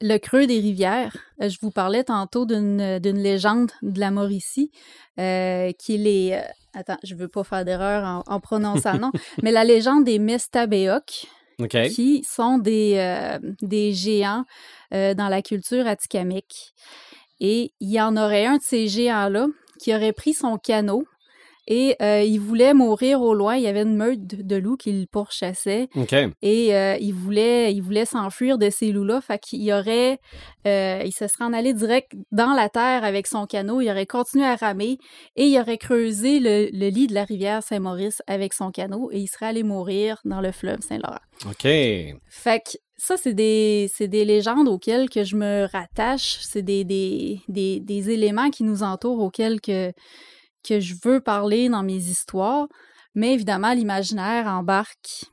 le 0.00 0.18
creux 0.18 0.46
des 0.46 0.60
rivières. 0.60 1.16
Euh, 1.42 1.48
Je 1.48 1.58
vous 1.60 1.70
parlais 1.70 2.04
tantôt 2.04 2.46
d'une 2.46 2.98
d'une 2.98 3.18
légende 3.18 3.70
de 3.82 4.00
la 4.00 4.10
Mauricie, 4.10 4.70
euh, 5.18 5.72
qui 5.78 5.94
est 5.94 5.98
les... 5.98 6.30
euh, 6.32 6.40
attends, 6.74 6.98
je 7.02 7.14
veux 7.14 7.28
pas 7.28 7.44
faire 7.44 7.64
d'erreur 7.64 8.04
en, 8.04 8.22
en 8.34 8.40
prononçant 8.40 8.98
nom, 8.98 9.12
mais 9.42 9.52
la 9.52 9.64
légende 9.64 10.04
des 10.04 10.18
Mestabéoks, 10.18 11.26
OK. 11.60 11.76
qui 11.88 12.24
sont 12.28 12.58
des, 12.58 12.94
euh, 12.96 13.38
des 13.62 13.92
géants 13.92 14.44
euh, 14.94 15.14
dans 15.14 15.28
la 15.28 15.42
culture 15.42 15.86
atikamekw. 15.86 16.72
Et 17.40 17.72
il 17.80 17.90
y 17.90 18.00
en 18.00 18.16
aurait 18.16 18.46
un 18.46 18.56
de 18.58 18.62
ces 18.62 18.86
géants-là 18.88 19.46
qui 19.78 19.94
aurait 19.94 20.12
pris 20.12 20.34
son 20.34 20.58
canot 20.58 21.04
et 21.66 21.96
euh, 22.02 22.22
il 22.22 22.38
voulait 22.38 22.74
mourir 22.74 23.20
au 23.22 23.34
loin. 23.34 23.56
Il 23.56 23.62
y 23.62 23.66
avait 23.66 23.82
une 23.82 23.96
meute 23.96 24.26
de 24.26 24.56
loups 24.56 24.76
qui 24.76 24.92
le 24.92 25.06
pourchassait 25.06 25.88
OK. 25.94 26.12
et 26.42 26.74
euh, 26.74 26.96
il 27.00 27.12
voulait, 27.12 27.72
il 27.72 27.80
voulait 27.80 28.04
s'enfuir 28.04 28.58
de 28.58 28.70
ces 28.70 28.92
loups-là. 28.92 29.20
Fait 29.20 29.38
qu'il 29.38 29.70
aurait, 29.72 30.18
euh, 30.66 31.02
il 31.04 31.12
se 31.12 31.26
serait 31.28 31.44
en 31.44 31.52
allé 31.52 31.72
direct 31.72 32.12
dans 32.32 32.52
la 32.52 32.68
terre 32.68 33.04
avec 33.04 33.26
son 33.26 33.46
canot. 33.46 33.80
Il 33.80 33.90
aurait 33.90 34.06
continué 34.06 34.44
à 34.44 34.56
ramer 34.56 34.98
et 35.36 35.46
il 35.46 35.58
aurait 35.58 35.78
creusé 35.78 36.40
le, 36.40 36.68
le 36.72 36.88
lit 36.88 37.06
de 37.06 37.14
la 37.14 37.24
rivière 37.24 37.62
Saint-Maurice 37.62 38.22
avec 38.26 38.52
son 38.52 38.70
canot 38.70 39.10
et 39.12 39.18
il 39.18 39.28
serait 39.28 39.46
allé 39.46 39.62
mourir 39.62 40.20
dans 40.24 40.40
le 40.40 40.52
fleuve 40.52 40.80
Saint-Laurent. 40.80 41.20
OK. 41.46 41.62
Fait 41.62 42.60
que 42.64 42.78
ça, 42.96 43.16
c'est 43.16 43.32
des, 43.32 43.90
des 43.98 44.24
légendes 44.26 44.68
auxquelles 44.68 45.08
que 45.08 45.24
je 45.24 45.34
me 45.34 45.66
rattache. 45.72 46.38
C'est 46.42 46.60
des, 46.62 46.84
des, 46.84 47.40
des, 47.48 47.80
des 47.80 48.10
éléments 48.10 48.50
qui 48.50 48.62
nous 48.62 48.82
entourent 48.82 49.20
auxquels 49.20 49.60
que, 49.60 49.90
que 50.62 50.80
je 50.80 50.94
veux 51.04 51.20
parler 51.20 51.68
dans 51.68 51.82
mes 51.82 51.96
histoires. 51.96 52.66
Mais 53.14 53.34
évidemment, 53.34 53.72
l'imaginaire 53.72 54.46
embarque 54.46 55.24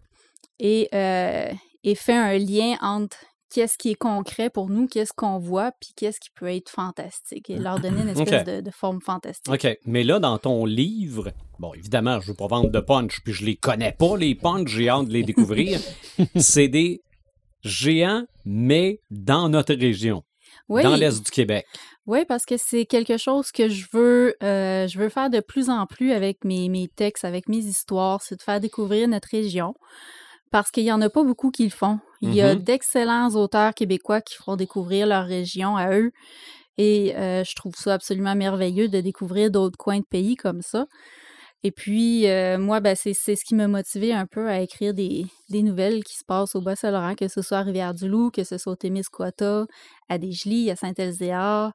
et, 0.59 0.89
euh, 0.93 1.51
et 1.83 1.95
fait 1.95 2.15
un 2.15 2.37
lien 2.37 2.75
entre 2.81 3.17
qu'est-ce 3.53 3.77
qui 3.77 3.91
est 3.91 3.95
concret 3.95 4.49
pour 4.49 4.69
nous, 4.69 4.87
qu'est-ce 4.87 5.13
qu'on 5.15 5.37
voit, 5.37 5.71
puis 5.79 5.91
qu'est-ce 5.95 6.19
qui 6.19 6.29
peut 6.35 6.53
être 6.53 6.69
fantastique 6.69 7.49
et 7.49 7.57
leur 7.57 7.79
donner 7.79 8.01
une 8.01 8.09
espèce 8.09 8.43
de, 8.43 8.61
de 8.61 8.71
forme 8.71 8.99
fantastique. 9.01 9.51
OK. 9.53 9.77
Mais 9.85 10.03
là, 10.03 10.19
dans 10.19 10.37
ton 10.37 10.65
livre, 10.65 11.31
bon, 11.59 11.73
évidemment, 11.73 12.19
je 12.19 12.27
veux 12.27 12.35
pas 12.35 12.47
vendre 12.47 12.69
de 12.71 12.79
punch, 12.79 13.21
puis 13.23 13.33
je 13.33 13.45
les 13.45 13.55
connais 13.55 13.93
pas, 13.93 14.17
les 14.17 14.35
punch, 14.35 14.67
j'ai 14.69 14.89
hâte 14.89 15.07
de 15.07 15.13
les 15.13 15.23
découvrir. 15.23 15.79
c'est 16.35 16.67
des 16.67 17.01
géants, 17.63 18.25
mais 18.45 18.99
dans 19.09 19.49
notre 19.49 19.73
région, 19.75 20.23
Oui. 20.67 20.83
dans 20.83 20.95
l'Est 20.95 21.23
du 21.23 21.31
Québec. 21.31 21.65
Oui, 22.07 22.23
parce 22.25 22.45
que 22.45 22.55
c'est 22.57 22.85
quelque 22.85 23.17
chose 23.17 23.51
que 23.51 23.67
je 23.67 23.85
veux, 23.91 24.35
euh, 24.41 24.87
je 24.87 24.97
veux 24.97 25.09
faire 25.09 25.29
de 25.29 25.41
plus 25.41 25.69
en 25.69 25.85
plus 25.85 26.13
avec 26.13 26.45
mes, 26.45 26.69
mes 26.69 26.87
textes, 26.87 27.25
avec 27.25 27.49
mes 27.49 27.57
histoires, 27.57 28.21
c'est 28.21 28.37
de 28.37 28.41
faire 28.41 28.61
découvrir 28.61 29.09
notre 29.09 29.27
région. 29.29 29.75
Parce 30.51 30.71
qu'il 30.71 30.83
n'y 30.83 30.91
en 30.93 31.01
a 31.01 31.09
pas 31.09 31.23
beaucoup 31.23 31.51
qui 31.51 31.65
le 31.65 31.71
font. 31.71 31.99
Il 32.21 32.33
y 32.33 32.41
a 32.41 32.55
Mhm. 32.55 32.57
d'excellents 32.57 33.31
auteurs 33.35 33.73
québécois 33.73 34.21
qui 34.21 34.35
feront 34.35 34.55
découvrir 34.57 35.07
leur 35.07 35.25
région 35.25 35.77
à 35.77 35.97
eux. 35.97 36.11
Et 36.77 37.15
euh, 37.17 37.43
je 37.43 37.55
trouve 37.55 37.75
ça 37.75 37.95
absolument 37.95 38.35
merveilleux 38.35 38.89
de 38.89 39.01
découvrir 39.01 39.51
d'autres 39.51 39.77
coins 39.77 39.99
de 39.99 40.05
pays 40.05 40.35
comme 40.35 40.61
ça. 40.61 40.87
Et 41.63 41.71
puis, 41.71 42.27
euh, 42.27 42.57
moi, 42.59 42.79
ben, 42.79 42.95
c'est 42.95 43.13
ce 43.13 43.43
qui 43.43 43.55
m'a 43.55 43.67
motivé 43.67 44.13
un 44.13 44.25
peu 44.27 44.47
à 44.47 44.61
écrire 44.61 44.93
des, 44.93 45.25
des 45.49 45.63
nouvelles 45.63 46.03
qui 46.03 46.13
se 46.15 46.23
passent 46.23 46.55
au 46.55 46.61
Bas-Saint-Laurent, 46.61 47.15
que 47.15 47.27
ce 47.27 47.41
soit 47.41 47.57
à 47.57 47.63
Rivière-du-Loup, 47.63 48.29
que 48.31 48.43
ce 48.43 48.57
soit 48.57 48.73
au 48.73 48.75
Témiscouata, 48.75 49.65
à 50.07 50.17
Desjely, 50.17 50.69
à 50.69 50.75
Saint-Elzéar. 50.75 51.73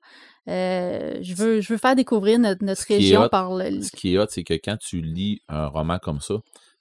Euh, 0.49 1.19
je, 1.21 1.35
veux, 1.35 1.61
je 1.61 1.73
veux 1.73 1.79
faire 1.79 1.97
découvrir 1.97 2.39
notre, 2.39 2.65
notre 2.65 2.85
région 2.89 3.23
hot, 3.25 3.29
par 3.29 3.55
le... 3.55 3.83
Ce 3.83 3.91
qui 3.91 4.15
est 4.15 4.19
hot, 4.19 4.27
c'est 4.29 4.45
que 4.45 4.55
quand 4.55 4.77
tu 4.79 5.01
lis 5.03 5.41
un 5.49 5.67
roman 5.67 5.99
comme 6.01 6.21
ça, 6.21 6.35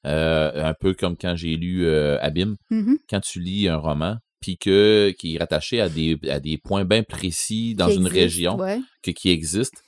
euh, 0.06 0.64
un 0.70 0.74
peu 0.80 0.94
comme 0.94 1.18
quand 1.18 1.36
j'ai 1.36 1.56
lu 1.58 1.88
Abîme, 1.90 2.56
Mhm. 2.70 2.98
quand 3.10 3.20
tu 3.20 3.40
lis 3.40 3.68
un 3.68 3.78
roman, 3.78 4.18
puis 4.42 4.58
que 4.58 5.14
qui 5.20 5.36
est 5.36 5.40
rattaché 5.40 5.82
à 5.82 5.90
des, 5.90 6.18
à 6.30 6.40
des 6.40 6.58
points 6.58 6.86
bien 6.86 7.04
précis 7.04 7.76
dans 7.76 7.88
qui 7.88 7.96
une 7.96 8.08
existe, 8.08 8.16
région 8.22 8.58
ouais. 8.58 8.80
que, 9.04 9.12
qui 9.12 9.30
existe, 9.30 9.84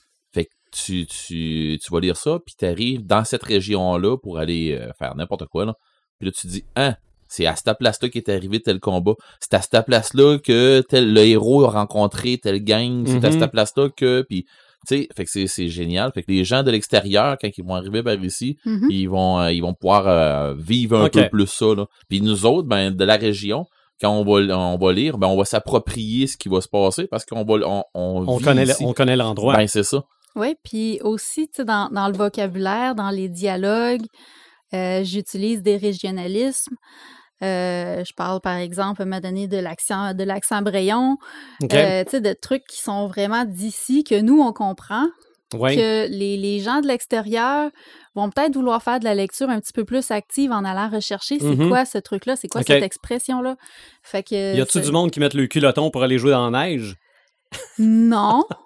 tu, 0.74 1.06
tu, 1.06 1.80
tu 1.82 1.92
vas 1.94 2.00
lire 2.00 2.18
ça, 2.18 2.40
puis 2.46 2.56
tu 2.58 2.66
arrives 2.66 3.06
dans 3.06 3.24
cette 3.24 3.44
région-là 3.44 4.18
pour 4.18 4.38
aller 4.40 4.78
euh, 4.80 4.92
faire 5.00 5.16
n'importe 5.16 5.46
quoi, 5.48 5.66
là. 5.66 5.74
puis 6.20 6.28
là 6.28 6.32
tu 6.36 6.48
te 6.48 6.52
dis, 6.52 6.64
hein, 6.76 6.96
c'est 7.28 7.46
à 7.46 7.56
cette 7.56 7.78
place-là 7.80 8.10
qu'est 8.10 8.30
arrivé 8.30 8.60
tel 8.60 8.80
combat, 8.80 9.14
c'est 9.40 9.54
à 9.56 9.62
cette 9.62 9.86
place-là 9.86 10.38
que 10.38 10.82
tel 10.88 11.14
le 11.14 11.22
héros 11.22 11.64
a 11.66 11.70
rencontré 11.72 12.38
tel 12.38 12.64
gang, 12.64 13.06
c'est 13.08 13.24
à 13.26 13.32
cette 13.32 13.52
place-là 13.52 13.90
que, 13.96 14.24
puis 14.28 14.46
tu 14.86 14.98
sais, 14.98 15.08
fait 15.16 15.24
que 15.24 15.48
c'est, 15.48 15.68
génial. 15.70 16.12
Fait 16.14 16.24
que 16.24 16.30
les 16.32 16.44
gens 16.44 16.62
de 16.62 16.70
l'extérieur, 16.70 17.38
quand 17.42 17.48
ils 17.58 17.64
vont 17.64 17.76
arriver 17.76 18.04
par 18.04 18.16
ici, 18.22 18.58
Mhm. 18.66 18.88
ils 18.92 19.06
vont 19.08 19.40
euh, 19.40 19.50
ils 19.54 19.62
vont 19.62 19.74
pouvoir 19.74 20.08
euh, 20.10 20.54
vivre 20.58 20.98
un 21.00 21.06
peu 21.10 21.30
plus 21.30 21.48
ça. 21.48 21.68
Là. 21.74 21.86
Puis 22.10 22.20
nous 22.20 22.46
autres, 22.46 22.68
ben, 22.68 22.92
de 22.92 23.04
la 23.06 23.16
région, 23.16 23.66
quand 24.02 24.10
on 24.12 24.26
va, 24.26 24.54
on 24.58 24.78
va 24.78 24.92
lire, 24.92 25.18
ben, 25.18 25.28
on 25.28 25.38
va 25.38 25.46
s'approprier 25.46 26.28
ce 26.28 26.36
qui 26.36 26.50
va 26.50 26.60
se 26.60 26.68
passer 26.68 27.08
parce 27.08 27.24
qu'on 27.26 27.46
va 27.46 27.54
on, 27.66 27.84
on, 27.94 28.26
On 28.28 28.40
connaît, 28.40 28.66
le- 28.66 28.74
on 28.82 28.92
connaît 28.92 29.16
l'endroit. 29.16 29.56
Ben, 29.56 29.68
c'est 29.68 29.84
ça. 29.84 30.04
Oui, 30.36 30.56
puis 30.63 31.00
aussi, 31.04 31.48
tu 31.48 31.58
sais, 31.58 31.65
dans, 31.65 31.89
dans 31.89 32.08
le 32.08 32.13
vocabulaire, 32.17 32.96
dans 32.96 33.10
les 33.12 33.30
dialogues, 33.30 34.06
euh, 34.74 35.04
j'utilise 35.04 35.62
des 35.62 35.78
régionalismes. 35.78 36.76
Euh, 37.43 38.04
je 38.06 38.13
parle, 38.15 38.39
par 38.41 38.56
exemple, 38.58 39.02
à 39.02 39.04
un 39.04 39.08
moment 39.08 39.22
donné, 39.22 39.48
de 39.48 39.58
l'accent, 39.58 40.13
de 40.13 40.24
l'accent 40.24 40.62
brayon, 40.62 41.17
euh, 41.72 42.04
tu 42.06 42.10
sais, 42.12 42.22
de 42.22 42.34
trucs 42.34 42.63
qui 42.67 42.82
sont 42.82 43.08
vraiment 43.08 43.43
d'ici, 43.46 44.04
que 44.04 44.19
nous, 44.22 44.41
on 44.41 44.54
comprend, 44.54 45.06
oui. 45.54 45.76
que 45.76 46.08
les, 46.08 46.38
les 46.38 46.60
gens 46.62 46.80
de 46.82 46.88
l'extérieur 46.88 47.69
vont 48.15 48.30
peut-être 48.30 48.54
vouloir 48.56 48.82
faire 48.82 49.00
de 49.00 49.04
la 49.04 49.13
lecture 49.13 49.50
un 49.50 49.60
petit 49.60 49.74
peu 49.74 49.84
plus 49.84 50.10
active 50.10 50.52
en 50.52 50.63
allant 50.63 50.89
rechercher 50.89 51.38
c'est 51.39 51.46
Mhm. 51.56 51.69
quoi 51.69 51.86
ce 51.86 51.98
truc-là, 51.98 52.36
c'est 52.36 52.48
quoi 52.48 52.63
cette 52.63 52.82
expression-là. 52.82 53.56
Fait 54.04 54.24
que... 54.24 54.56
Y 54.56 54.62
a-tu 54.62 54.80
du 54.82 54.91
monde 54.91 55.12
qui 55.12 55.19
met 55.19 55.30
le 55.30 55.48
culoton 55.48 55.91
pour 55.91 56.02
aller 56.02 56.17
jouer 56.17 56.32
dans 56.32 56.50
la 56.50 56.65
neige? 56.65 56.96
Non. 57.78 58.43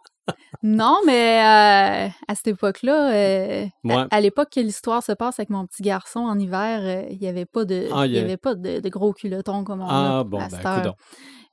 non, 0.64 0.98
mais 1.06 1.40
euh, 1.40 2.10
à 2.28 2.36
cette 2.36 2.48
époque-là, 2.48 3.12
euh, 3.14 3.66
Ouais. 3.84 3.94
à, 3.96 4.08
à 4.12 4.22
l'époque 4.22 4.50
que 4.54 4.60
l'histoire 4.60 5.04
se 5.04 5.12
passe 5.12 5.40
avec 5.40 5.50
mon 5.50 5.66
petit 5.66 5.84
garçon 5.84 6.20
en 6.22 6.38
hiver, 6.40 6.80
euh, 6.84 7.08
il 7.12 7.20
n'y 7.20 7.28
avait 7.28 7.46
pas 7.46 7.66
de, 7.66 7.88
Ah, 7.94 8.06
y 8.08 8.18
avait 8.18 8.38
pas 8.38 8.56
de, 8.56 8.80
de 8.80 8.90
gros 8.90 9.14
culottons 9.14 9.64
comme 9.64 9.82
on 9.82 9.88
Ah, 9.88 10.20
a 10.20 10.24
bon, 10.24 10.40
à 10.40 10.48
ben, 10.48 10.50
cette 10.50 10.66
heure. 10.66 10.76
coudonc. 10.78 10.96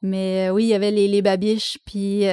Mais 0.02 0.50
oui, 0.50 0.64
il 0.64 0.68
y 0.68 0.74
avait 0.74 0.90
les, 0.90 1.08
les 1.08 1.22
babiches, 1.22 1.78
puis 1.86 2.24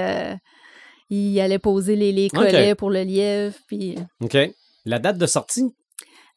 il 1.10 1.40
allait 1.40 1.60
poser 1.60 1.96
les, 1.96 2.30
collets 2.30 2.76
pour 2.76 2.90
le 2.90 3.04
lièvre, 3.04 3.56
puis 3.68 3.96
OK. 4.22 4.38
La 4.86 5.00
date 5.00 5.18
de 5.18 5.26
sortie? 5.28 5.74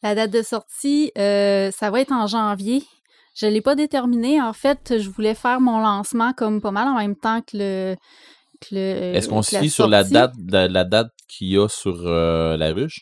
la 0.02 0.14
date 0.14 0.30
de 0.32 0.42
sortie, 0.42 1.10
ça 1.16 1.90
va 1.90 2.00
être 2.00 2.12
en 2.12 2.26
janvier. 2.26 2.82
Je 3.36 3.46
ne 3.46 3.50
l'ai 3.50 3.60
pas 3.62 3.74
déterminé. 3.74 4.40
En 4.40 4.52
fait, 4.52 4.98
je 5.00 5.08
voulais 5.10 5.34
faire 5.34 5.60
mon 5.60 5.80
lancement 5.80 6.32
comme 6.34 6.60
pas 6.60 6.70
mal 6.70 6.86
en 6.86 6.94
même 6.96 7.16
temps 7.16 7.40
que 7.40 7.56
le. 7.56 7.96
Le- 8.70 9.14
Est-ce 9.14 9.28
qu'on 9.28 9.42
se 9.42 9.56
fie 9.58 9.70
sur 9.70 9.88
la 9.88 10.04
date, 10.04 10.32
la, 10.50 10.68
la 10.68 10.84
date 10.84 11.08
qu'il 11.28 11.48
y 11.48 11.58
a 11.58 11.68
sur 11.68 12.02
euh, 12.06 12.56
la 12.56 12.72
ruche? 12.72 13.00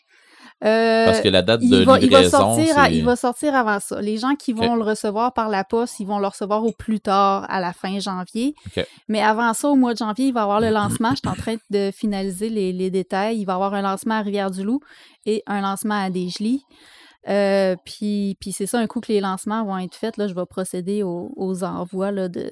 Euh, 0.65 1.05
Parce 1.07 1.19
que 1.19 1.27
la 1.27 1.41
date 1.41 1.59
de 1.59 1.65
il 1.65 1.85
va, 1.85 1.99
il 1.99 2.09
va 2.09 2.21
livraison, 2.21 2.37
sortir 2.37 2.77
à- 2.77 2.85
c'est... 2.85 2.95
il 2.95 3.03
va 3.03 3.15
sortir 3.17 3.53
avant 3.53 3.79
ça. 3.81 3.99
Les 4.01 4.17
gens 4.17 4.35
qui 4.35 4.53
vont 4.53 4.75
le 4.75 4.83
recevoir 4.83 5.33
par 5.33 5.49
la 5.49 5.65
poste, 5.65 5.99
ils 5.99 6.07
vont 6.07 6.19
le 6.19 6.27
recevoir 6.27 6.63
au 6.63 6.71
plus 6.71 7.01
tard 7.01 7.45
à 7.49 7.59
la 7.59 7.73
fin 7.73 7.99
janvier. 7.99 8.53
Mais 9.09 9.21
avant 9.21 9.53
ça, 9.53 9.67
au 9.67 9.75
mois 9.75 9.91
de 9.93 9.97
janvier, 9.97 10.27
il 10.27 10.33
va 10.33 10.39
y 10.39 10.43
avoir 10.43 10.61
le 10.61 10.69
lancement. 10.69 11.09
Je 11.11 11.15
suis 11.17 11.27
en 11.27 11.33
train 11.41 11.55
de 11.69 11.91
finaliser 11.93 12.47
les, 12.49 12.71
les 12.71 12.89
détails. 12.89 13.39
Il 13.39 13.45
va 13.45 13.53
y 13.53 13.55
avoir 13.55 13.73
un 13.73 13.81
lancement 13.81 14.15
à 14.15 14.21
Rivière-du-Loup 14.21 14.79
et 15.25 15.43
un 15.47 15.59
lancement 15.61 16.01
à 16.01 16.09
Desjely. 16.09 16.61
Euh, 17.29 17.75
puis 17.85 18.37
puis 18.39 18.51
c'est 18.51 18.65
ça, 18.65 18.79
un 18.79 18.87
coup 18.87 18.99
que 18.99 19.11
les 19.11 19.21
lancements 19.21 19.63
vont 19.65 19.77
être 19.77 19.95
faits, 19.95 20.17
là, 20.17 20.27
je 20.27 20.33
vais 20.33 20.45
procéder 20.45 21.03
aux, 21.03 21.31
aux 21.37 21.63
envois 21.63 22.11
là, 22.11 22.27
de, 22.27 22.49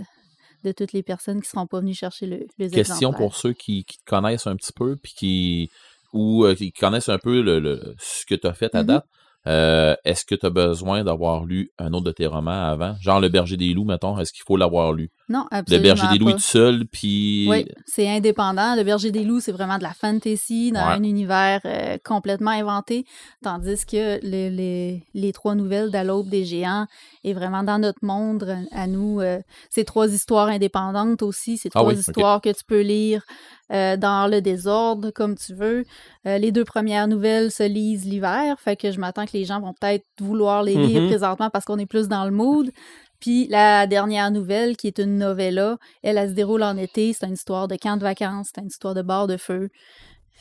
de 0.64 0.72
toutes 0.72 0.94
les 0.94 1.04
personnes 1.04 1.42
qui 1.42 1.48
ne 1.48 1.52
seront 1.52 1.68
pas 1.68 1.80
venues 1.80 1.94
chercher 1.94 2.26
le, 2.26 2.48
les 2.58 2.70
Question 2.70 3.10
exemplaires. 3.10 3.18
pour 3.28 3.36
ceux 3.36 3.54
qui, 3.54 3.84
qui 3.86 3.98
te 3.98 4.06
connaissent 4.06 4.48
un 4.48 4.56
petit 4.56 4.74
peu, 4.74 4.96
puis 4.96 5.14
qui 5.16 5.70
ou 6.14 6.44
euh, 6.46 6.56
qui 6.56 6.72
connaissent 6.74 7.10
un 7.10 7.18
peu 7.20 7.42
le, 7.42 7.60
le- 7.60 7.96
ce 8.00 8.26
que 8.26 8.36
tu 8.36 8.46
as 8.48 8.54
fait 8.54 8.74
à 8.76 8.82
Mhm. 8.82 8.88
date. 8.88 9.06
Euh, 9.48 9.96
est-ce 10.06 10.24
que 10.24 10.36
tu 10.36 10.46
as 10.46 10.50
besoin 10.52 11.04
d'avoir 11.04 11.46
lu 11.46 11.72
un 11.80 11.94
autre 11.94 12.06
de 12.06 12.12
tes 12.12 12.28
romans 12.28 12.52
avant? 12.72 12.96
Genre 13.02 13.20
Le 13.20 13.28
Berger 13.30 13.58
des 13.58 13.74
Loups, 13.74 13.86
mettons, 13.86 14.20
est-ce 14.20 14.32
qu'il 14.34 14.44
faut 14.46 14.56
l'avoir 14.58 14.94
lu? 14.94 15.10
Non, 15.30 15.46
Le 15.52 15.58
absolument 15.58 15.84
Berger 15.84 16.08
des 16.10 16.18
Loups 16.20 16.26
pas. 16.26 16.32
est 16.32 16.36
tout 16.36 16.40
seul, 16.42 16.86
puis... 16.92 17.48
Oui, 17.50 17.66
c'est 17.88 18.08
indépendant. 18.10 18.76
Le 18.76 18.84
Berger 18.84 19.12
des 19.12 19.24
Loups, 19.24 19.40
c'est 19.40 19.52
vraiment 19.54 19.78
de 19.78 19.84
la 19.84 19.94
fantasy 19.94 20.72
dans 20.72 20.86
Ouais. 20.86 20.94
un 20.94 21.04
univers 21.04 21.62
euh, 21.66 21.98
complètement 22.04 22.52
inventé, 22.52 23.06
tandis 23.44 23.86
que 23.86 24.20
le- 24.22 24.56
les, 24.56 25.04
les 25.14 25.32
trois 25.34 25.56
nouvelles 25.56 25.90
d'À 25.90 26.04
l'aube 26.04 26.30
des 26.30 26.44
géants 26.46 26.86
est 27.24 27.34
vraiment 27.34 27.64
dans 27.64 27.80
notre 27.80 28.04
monde, 28.06 28.58
à 28.72 28.88
nous. 28.88 29.22
euh, 29.22 29.40
c'est 29.70 29.86
trois 29.86 30.08
histoires 30.14 30.50
indépendantes 30.50 31.22
aussi. 31.24 31.58
C'est 31.58 31.70
Ah 31.74 31.80
trois 31.80 31.94
oui, 31.94 32.00
histoires 32.00 32.42
que 32.42 32.50
tu 32.50 32.64
peux 32.68 32.82
lire 32.82 33.24
euh, 33.72 33.96
dans 33.98 34.30
le 34.30 34.42
désordre, 34.42 35.10
comme 35.12 35.36
tu 35.36 35.54
veux. 35.56 35.86
Les 36.26 36.52
deux 36.52 36.66
premières 36.66 37.08
nouvelles 37.08 37.52
se 37.52 37.64
lisent 37.64 38.06
l'hiver, 38.06 38.60
fait 38.60 38.76
que 38.76 38.92
je 38.92 39.00
m'attends 39.00 39.26
que 39.26 39.31
les 39.34 39.46
gens 39.46 39.60
vont 39.62 39.74
peut-être 39.80 40.06
vouloir 40.20 40.64
les 40.64 40.76
lire 40.76 41.02
Mhm. 41.02 41.08
présentement 41.10 41.50
parce 41.50 41.66
qu'on 41.66 41.78
est 41.80 41.86
plus 41.86 42.08
dans 42.08 42.26
le 42.26 42.32
mood. 42.32 42.70
Puis 43.20 43.48
la 43.50 43.86
dernière 43.88 44.32
nouvelle, 44.32 44.76
qui 44.78 44.88
est 44.88 44.98
une 45.00 45.18
novella, 45.20 45.78
elle, 46.04 46.18
elle 46.18 46.30
se 46.30 46.34
déroule 46.34 46.64
en 46.64 46.76
été. 46.78 47.14
C'est 47.14 47.28
une 47.28 47.34
histoire 47.34 47.68
de 47.68 47.76
camp 47.76 47.98
de 47.98 48.02
vacances, 48.02 48.50
c'est 48.54 48.62
une 48.62 48.68
histoire 48.68 48.96
de 48.96 49.02
bar 49.04 49.28
de 49.28 49.38
feu. 49.38 49.70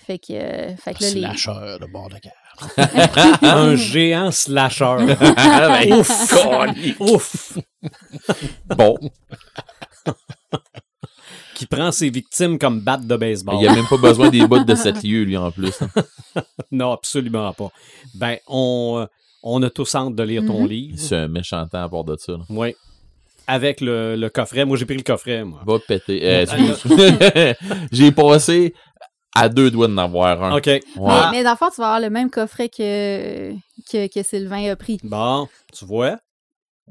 Fait 0.07 0.19
que, 0.19 0.33
euh, 0.33 0.77
fait 0.77 0.95
que 0.95 1.03
là, 1.05 1.11
les... 1.11 1.21
Slasher 1.37 1.77
de 1.79 1.87
bord 1.93 2.09
de 2.09 2.17
guerre. 2.17 3.39
Un 3.43 3.77
géant 3.77 4.31
slasher. 4.31 4.97
Ouf. 5.93 6.35
Ouf! 7.01 7.59
Bon, 8.77 8.97
Qui 11.61 11.67
prend 11.67 11.93
ses 11.93 12.11
victimes 12.11 12.59
comme 12.59 12.81
batte 12.81 13.07
de 13.07 13.15
il 13.15 13.19
baseball. 13.19 13.57
n'y 13.59 13.67
a 13.69 13.75
même 13.75 13.87
pas 13.87 13.97
besoin 13.99 14.31
des 14.31 14.47
bottes 14.47 14.67
de 14.67 14.75
7 14.75 15.03
lieux, 15.03 15.23
lui, 15.25 15.37
en 15.37 15.51
plus. 15.51 15.81
hein. 15.83 16.43
Non, 16.73 16.93
absolument 16.93 17.53
pas. 17.53 17.71
Ben, 18.15 18.37
on, 18.47 19.01
euh, 19.03 19.07
on 19.43 19.63
a 19.63 19.71
tous 19.71 19.95
hâte 19.95 20.15
de 20.15 20.23
lire 20.23 20.43
ton 20.47 20.63
Mhm. 20.63 20.69
livre. 20.69 20.99
C'est 20.99 21.17
un 21.17 21.29
méchant 21.29 21.67
temps 21.69 21.83
à 21.83 21.89
part 21.89 22.05
de 22.05 22.17
ça. 22.17 22.33
là. 22.33 22.39
Oui. 22.49 22.75
Avec 23.47 23.81
le, 23.81 24.15
le 24.17 24.29
coffret. 24.31 24.65
Moi, 24.65 24.77
j'ai 24.77 24.85
pris 24.87 24.97
le 24.97 25.03
coffret, 25.03 25.45
moi. 25.45 25.61
Va 25.67 25.79
péter. 25.81 26.21
Euh, 26.25 26.43
excuse. 26.43 26.85
J'ai 27.93 28.13
passé 28.13 28.75
à 29.35 29.49
deux 29.49 29.71
doigts 29.71 29.89
d'en 29.89 29.99
avoir 29.99 30.43
un. 30.43 30.57
OK. 30.57 30.67
Ouais. 30.67 30.81
mais, 30.97 31.31
mais 31.33 31.43
dans 31.45 31.51
le 31.51 31.57
fond, 31.57 31.69
tu 31.75 31.81
vas 31.81 31.89
avoir 31.95 32.01
le 32.01 32.11
même 32.11 32.31
coffret 32.31 32.69
que, 32.69 33.53
que, 33.91 34.07
que 34.07 34.23
Sylvain 34.23 34.71
a 34.71 34.77
pris. 34.77 34.99
Bon, 35.03 35.49
tu 35.77 35.85
vois? 35.85 36.19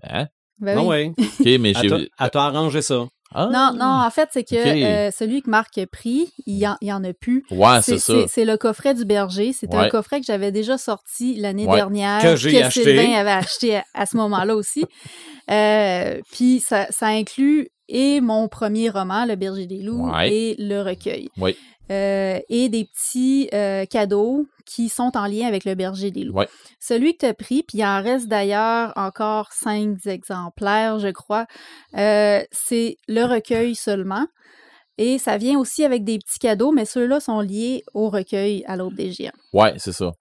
Hein? 0.03 0.27
Ben 0.59 0.75
non, 0.75 0.89
oui. 0.89 1.13
OK, 1.17 1.45
mais 1.59 1.75
À 1.75 1.81
toi- 1.81 1.97
j'ai... 1.99 2.11
à 2.17 2.29
toi 2.29 2.43
arranger 2.45 2.81
ça. 2.81 3.07
Ah! 3.33 3.47
Non, 3.51 3.73
non, 3.77 3.85
en 3.85 4.09
fait, 4.09 4.29
c'est 4.31 4.43
que 4.43 4.55
euh, 4.55 5.11
celui 5.11 5.41
que 5.41 5.49
Marc 5.49 5.77
a 5.77 5.85
pris, 5.85 6.33
il 6.47 6.57
y 6.57 6.67
en, 6.67 6.77
en 6.81 7.03
a 7.03 7.13
plus. 7.13 7.45
Ouais, 7.51 7.81
c'est 7.81 7.99
ça. 7.99 8.13
C'est 8.27 8.45
le 8.45 8.57
coffret 8.57 8.93
du 8.95 9.05
berger. 9.05 9.51
Ouais. 9.63 9.77
un 9.77 9.89
coffret 9.89 10.19
que 10.19 10.25
j'avais 10.25 10.51
déjà 10.51 10.77
sorti 10.77 11.35
l'année 11.35 11.67
Ouais. 11.67 11.75
dernière. 11.75 12.21
Que 12.21 12.35
j'ai 12.35 12.63
acheté. 12.63 12.83
Sylvain 12.83 13.13
avait 13.13 13.29
acheté 13.31 13.77
à, 13.77 13.83
à 13.93 14.05
ce 14.05 14.17
moment-là 14.17 14.55
aussi. 14.55 14.85
Euh, 15.51 16.19
Puis 16.31 16.59
ça, 16.59 16.87
ça 16.89 17.07
inclut 17.07 17.69
et 17.89 18.21
mon 18.21 18.47
premier 18.47 18.89
roman, 18.89 19.25
Le 19.25 19.35
berger 19.35 19.65
des 19.67 19.81
loups, 19.81 20.09
Ouais. 20.09 20.31
et 20.33 20.55
le 20.57 20.81
recueil. 20.81 21.29
Ouais. 21.37 21.55
Euh, 21.91 22.39
et 22.49 22.69
des 22.69 22.85
petits 22.85 23.49
euh, 23.51 23.83
cadeaux 23.85 24.45
qui 24.67 24.89
sont 24.89 25.11
en 25.17 25.25
lien 25.25 25.47
avec 25.47 25.65
le 25.65 25.73
berger 25.73 26.11
des 26.11 26.23
loups. 26.23 26.35
Ouais. 26.35 26.47
Celui 26.79 27.13
que 27.13 27.19
tu 27.21 27.25
as 27.25 27.33
pris, 27.33 27.63
puis 27.63 27.79
il 27.79 27.83
en 27.83 28.01
reste 28.03 28.27
d'ailleurs 28.27 28.93
encore 28.95 29.51
cinq 29.51 30.05
exemplaires, 30.05 30.99
je 30.99 31.07
crois, 31.07 31.47
euh, 31.97 32.41
c'est 32.51 32.97
le 33.07 33.23
recueil 33.23 33.73
seulement. 33.73 34.27
Et 34.99 35.17
ça 35.17 35.37
vient 35.37 35.57
aussi 35.57 35.83
avec 35.83 36.03
des 36.03 36.19
petits 36.19 36.39
cadeaux, 36.39 36.71
mais 36.71 36.85
ceux-là 36.85 37.19
sont 37.19 37.39
liés 37.39 37.83
au 37.95 38.09
recueil 38.09 38.63
à 38.67 38.75
l'aube 38.75 38.95
des 38.95 39.11
géants. 39.11 39.31
Ouais, 39.53 39.73
c'est 39.77 39.93
ça. 39.93 40.11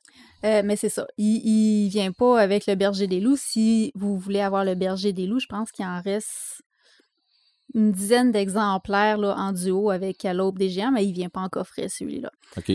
Euh, 0.44 0.62
mais 0.64 0.76
c'est 0.76 0.88
ça. 0.88 1.06
Il, 1.18 1.42
il 1.44 1.88
vient 1.90 2.12
pas 2.12 2.40
avec 2.40 2.66
le 2.68 2.76
berger 2.76 3.08
des 3.08 3.18
loups. 3.20 3.36
Si 3.36 3.90
vous 3.96 4.16
voulez 4.18 4.40
avoir 4.40 4.64
le 4.64 4.76
berger 4.76 5.12
des 5.12 5.26
loups, 5.26 5.40
je 5.40 5.48
pense 5.48 5.72
qu'il 5.72 5.84
en 5.84 6.00
reste 6.00 6.62
une 7.74 7.92
dizaine 7.92 8.32
d'exemplaires 8.32 9.18
là, 9.18 9.34
en 9.36 9.52
duo 9.52 9.90
avec 9.90 10.24
à 10.24 10.32
l'aube 10.34 10.58
des 10.58 10.68
géants, 10.70 10.90
mais 10.92 11.04
il 11.04 11.12
vient 11.12 11.28
pas 11.28 11.40
en 11.40 11.48
coffret 11.48 11.88
celui-là. 11.88 12.30
OK. 12.56 12.72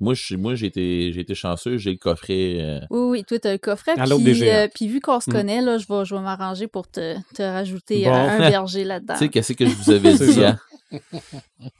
Moi, 0.00 0.14
je 0.14 0.22
suis- 0.22 0.36
moi 0.36 0.54
j'ai 0.54 0.66
été, 0.66 1.12
j'ai 1.12 1.22
été 1.22 1.34
chanceux. 1.34 1.76
J'ai 1.76 1.90
le 1.90 1.96
coffret... 1.96 2.58
euh, 2.60 2.78
Oui, 2.90 3.00
oui, 3.10 3.24
toi, 3.24 3.36
tu 3.40 3.48
as 3.48 3.52
le 3.52 3.58
coffret. 3.58 3.98
À 3.98 4.04
puis, 4.04 4.22
des 4.22 4.34
géants. 4.34 4.54
euh, 4.54 4.68
puis 4.72 4.86
vu 4.86 5.00
qu'on 5.00 5.18
se 5.18 5.28
Mm. 5.28 5.32
connaît, 5.32 5.60
là, 5.60 5.76
je 5.78 5.86
vais, 5.88 6.04
je 6.04 6.14
vais 6.14 6.20
m'arranger 6.20 6.68
pour 6.68 6.86
te, 6.88 7.16
te 7.34 7.42
rajouter 7.42 8.04
Bon. 8.04 8.10
euh, 8.14 8.28
un 8.28 8.38
berger 8.50 8.84
là-dedans. 8.84 9.14
Tu 9.14 9.18
sais, 9.20 9.28
qu'est-ce 9.28 9.52
que 9.54 9.66
je 9.66 9.74
vous 9.74 9.90
avais 9.90 10.14
dit, 10.14 10.44
hein? 10.44 10.56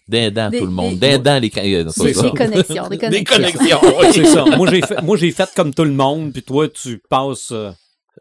Dindans, 0.09 0.51
Des- 0.51 0.59
tout 0.59 0.67
le 0.67 0.73
monde. 0.73 0.99
des- 0.99 1.17
Dindans, 1.19 1.39
les... 1.39 1.53
euh. 1.77 1.85
Des 1.85 2.13
connexions, 2.33 2.89
des 2.89 2.97
Des 3.09 3.25
connexions. 3.25 3.37
connexions, 3.37 3.81
oui. 4.01 4.07
C'est 4.13 4.25
ça. 4.25 4.45
Moi, 4.57 4.69
j'ai 4.71 4.83
fait, 4.83 5.01
moi, 5.03 5.17
j'ai 5.17 5.31
fait 5.31 5.49
comme 5.55 5.73
tout 5.73 5.85
le 5.85 5.93
monde, 5.93 6.33
puis 6.33 6.43
toi, 6.43 6.69
tu 6.69 7.01
passes. 7.09 7.53
euh, 7.53 7.71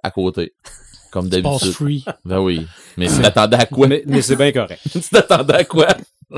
À 0.04 0.12
côté. 0.12 0.54
Comme 1.12 1.30
d'habitude. 1.30 1.72
free. 1.72 2.06
Ben 2.26 2.40
oui. 2.40 2.66
Mais 2.98 3.08
tu 3.08 3.22
t'attendais 3.22 3.58
à 3.58 3.66
quoi? 3.66 3.88
Mais, 3.88 4.04
mais 4.06 4.22
c'est 4.22 4.36
bien 4.36 4.52
correct. 4.52 4.82
tu 4.92 5.00
t'attendais 5.02 5.54
à 5.56 5.64
quoi? 5.64 5.88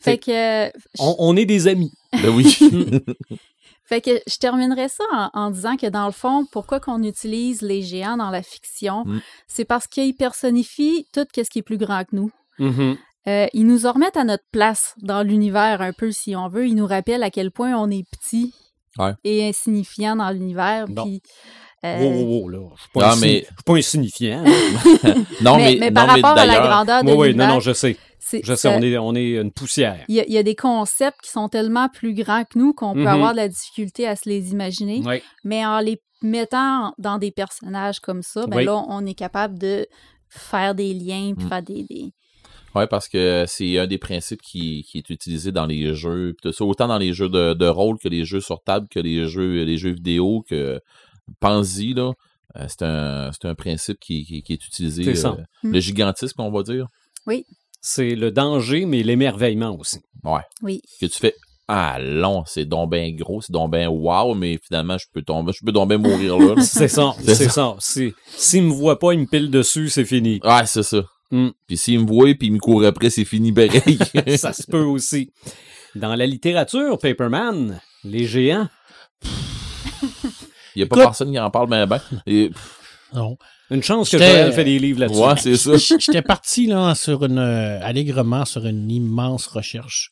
Fait 0.00 0.18
que, 0.18 0.66
euh, 0.66 0.70
On, 0.98 1.16
on 1.18 1.36
est 1.36 1.46
des 1.46 1.66
amis. 1.66 1.92
Ben 2.12 2.28
oui. 2.28 2.56
Fait 3.86 4.00
que 4.00 4.10
je 4.26 4.36
terminerai 4.36 4.88
ça 4.88 5.04
en, 5.12 5.30
en 5.34 5.50
disant 5.50 5.76
que 5.76 5.86
dans 5.86 6.06
le 6.06 6.12
fond, 6.12 6.46
pourquoi 6.52 6.80
qu'on 6.80 7.02
utilise 7.02 7.60
les 7.62 7.82
géants 7.82 8.16
dans 8.16 8.30
la 8.30 8.42
fiction, 8.42 9.04
Mm. 9.04 9.20
c'est 9.46 9.64
parce 9.64 9.86
qu'ils 9.86 10.14
personnifient 10.14 11.06
tout 11.12 11.26
ce 11.36 11.42
qui 11.50 11.58
est 11.58 11.62
plus 11.62 11.76
grand 11.78 12.02
que 12.04 12.16
nous. 12.16 12.30
Mhm. 12.58 12.96
Euh, 13.26 13.46
ils 13.54 13.66
nous 13.66 13.86
en 13.86 13.92
remettent 13.92 14.16
à 14.18 14.24
notre 14.24 14.44
place 14.52 14.94
dans 15.02 15.22
l'univers 15.22 15.80
un 15.80 15.92
peu, 15.94 16.12
si 16.12 16.36
on 16.36 16.48
veut. 16.48 16.66
Ils 16.66 16.74
nous 16.74 16.86
rappellent 16.86 17.22
à 17.22 17.30
quel 17.30 17.50
point 17.50 17.74
on 17.74 17.90
est 17.90 18.04
petit 18.10 18.52
Ouais. 18.98 19.12
et 19.24 19.48
insignifiant 19.48 20.14
dans 20.16 20.30
l'univers. 20.30 20.86
Bon. 20.88 21.04
Puis, 21.04 21.20
euh, 21.84 21.98
Wow, 22.00 22.10
wow, 22.12 22.24
wow, 22.40 22.48
là. 22.48 22.58
Je 22.76 22.80
suis 22.80 22.90
pas, 22.92 23.10
Non, 23.10 23.16
mais- 23.20 23.40
je 23.40 23.44
suis 23.44 23.54
pas 23.64 23.74
insignifiant. 23.74 24.44
hein. 24.46 25.14
Non, 25.42 25.56
mais, 25.56 25.62
mais, 25.74 25.76
mais 25.80 25.90
non, 25.90 25.94
par 25.94 26.06
mais 26.06 26.12
rapport 26.22 26.38
à 26.38 26.46
la 26.46 26.60
grandeur 26.60 27.04
de 27.04 27.10
Oui, 27.10 27.28
oui, 27.30 27.34
non, 27.34 27.46
non, 27.46 27.60
je 27.60 27.72
sais. 27.72 27.96
Je 28.42 28.54
sais, 28.54 28.68
on 28.68 28.80
est, 28.80 28.96
on 28.96 29.14
est 29.14 29.32
une 29.32 29.52
poussière. 29.52 30.02
il 30.08 30.14
y, 30.16 30.20
a, 30.20 30.24
il 30.26 30.32
y 30.32 30.38
a 30.38 30.42
des 30.42 30.54
concepts 30.56 31.20
qui 31.22 31.30
sont 31.30 31.48
tellement 31.48 31.88
plus 31.90 32.14
grands 32.14 32.42
que 32.44 32.58
nous 32.58 32.72
qu'on 32.72 32.94
peut 32.94 33.00
Mhm. 33.00 33.06
avoir 33.06 33.32
de 33.32 33.36
la 33.36 33.48
difficulté 33.48 34.06
à 34.08 34.16
se 34.16 34.28
les 34.28 34.50
imaginer. 34.50 35.02
Oui. 35.04 35.20
Mais 35.44 35.64
en 35.66 35.78
les 35.80 36.00
mettant 36.22 36.94
dans 36.98 37.18
des 37.18 37.30
personnages 37.30 38.00
comme 38.00 38.22
ça, 38.22 38.46
ben 38.46 38.56
Oui. 38.56 38.64
là, 38.64 38.82
on 38.88 39.04
est 39.04 39.14
capable 39.14 39.58
de 39.58 39.86
faire 40.30 40.74
des 40.74 40.94
liens, 40.94 41.34
puis 41.36 41.44
Mm. 41.44 41.48
faire 41.48 41.62
des... 41.62 41.84
des- 41.88 42.12
Ouais, 42.74 42.86
parce 42.88 43.08
que 43.08 43.44
c'est 43.46 43.78
un 43.78 43.86
des 43.86 43.98
principes 43.98 44.40
qui, 44.42 44.82
qui 44.90 44.98
est 44.98 45.08
utilisé 45.10 45.52
dans 45.52 45.66
les 45.66 45.94
jeux. 45.94 46.32
pis 46.32 46.48
tout 46.48 46.52
ça, 46.52 46.64
autant 46.64 46.88
dans 46.88 46.98
les 46.98 47.12
jeux 47.12 47.28
de, 47.28 47.52
de 47.54 47.66
rôle 47.66 47.98
que 47.98 48.08
les 48.08 48.24
jeux 48.24 48.40
sur 48.40 48.60
table, 48.64 48.88
que 48.90 48.98
les 48.98 49.28
jeux, 49.28 49.62
les 49.62 49.76
jeux 49.76 49.92
vidéo, 49.92 50.42
que 50.48 50.80
Pense-y, 51.40 51.94
là. 51.94 52.12
euh, 52.56 52.66
c'est 52.68 52.82
un, 52.82 53.30
c'est 53.32 53.48
un 53.48 53.54
principe 53.54 53.98
qui, 54.00 54.24
qui- 54.24 54.42
qui 54.42 54.52
est 54.52 54.64
utilisé. 54.66 55.04
C'est 55.04 55.14
ça. 55.16 55.36
euh, 55.38 55.42
Mm. 55.68 55.72
Le 55.72 55.80
gigantisme, 55.80 56.40
on 56.42 56.50
va 56.50 56.62
dire. 56.62 56.86
C'est 57.80 58.14
le 58.14 58.30
danger, 58.30 58.86
mais 58.86 59.02
l'émerveillement 59.02 59.76
aussi. 59.78 59.98
Ouais. 60.22 60.40
Oui. 60.62 60.80
Que 61.00 61.06
tu 61.06 61.18
fais. 61.18 61.34
Ah, 61.68 61.98
long, 61.98 62.44
c'est 62.46 62.64
donc 62.66 62.90
ben 62.90 63.14
gros, 63.16 63.40
c'est 63.42 63.52
donc 63.52 63.70
ben 63.70 63.88
wow, 63.88 64.34
mais 64.34 64.58
finalement, 64.62 64.96
je 64.98 65.06
peux 65.12 65.22
tomber, 65.22 65.52
je 65.52 65.64
peux 65.64 65.72
donc 65.72 65.88
ben 65.88 65.98
mourir 65.98 66.38
là. 66.38 66.54
C'est 66.62 66.88
ça, 66.88 67.14
C'est 67.22 67.34
c'est 67.34 67.48
ça. 67.48 67.74
Si- 67.78 68.12
S'il 68.36 68.64
me 68.64 68.72
voit 68.72 68.98
pas, 68.98 69.12
il 69.14 69.20
me 69.20 69.26
pile 69.26 69.50
dessus, 69.50 69.88
c'est 69.88 70.04
fini. 70.04 70.40
Ouais, 70.44 70.66
c'est 70.66 70.82
ça. 70.82 71.02
Mm. 71.30 71.48
Puis 71.66 71.76
s'il 71.78 72.00
me 72.00 72.06
voit 72.06 72.34
puis 72.34 72.48
il 72.48 72.52
me 72.52 72.58
court 72.58 72.84
après, 72.84 73.08
c'est 73.08 73.24
fini 73.24 73.50
pareil. 73.52 73.98
ça 74.38 74.52
se 74.52 74.64
peut 74.66 74.84
aussi. 74.84 75.30
Dans 75.94 76.14
la 76.14 76.26
littérature, 76.26 76.98
Paperman, 76.98 77.80
les 78.04 78.26
géants, 78.26 78.68
Il 80.76 80.80
y 80.80 80.82
a 80.82 80.86
pas 80.86 80.96
Écoute. 80.96 81.06
personne 81.06 81.30
qui 81.32 81.38
en 81.38 81.50
parle 81.50 81.68
ben 81.68 81.86
ben. 81.86 82.00
Et, 82.26 82.50
Non. 83.12 83.36
une 83.70 83.82
chance 83.82 84.10
que 84.10 84.18
Joël 84.18 84.52
fait 84.52 84.64
des 84.64 84.78
livres 84.78 85.00
là-dessus. 85.00 85.20
ouais, 85.20 85.36
c'est 85.36 85.56
ça. 85.56 85.76
J'étais 85.98 86.22
parti 86.22 86.66
là 86.66 86.94
sur 86.94 87.24
une 87.24 87.38
euh, 87.38 87.80
allègrement 87.82 88.44
sur 88.44 88.66
une 88.66 88.90
immense 88.90 89.46
recherche. 89.46 90.10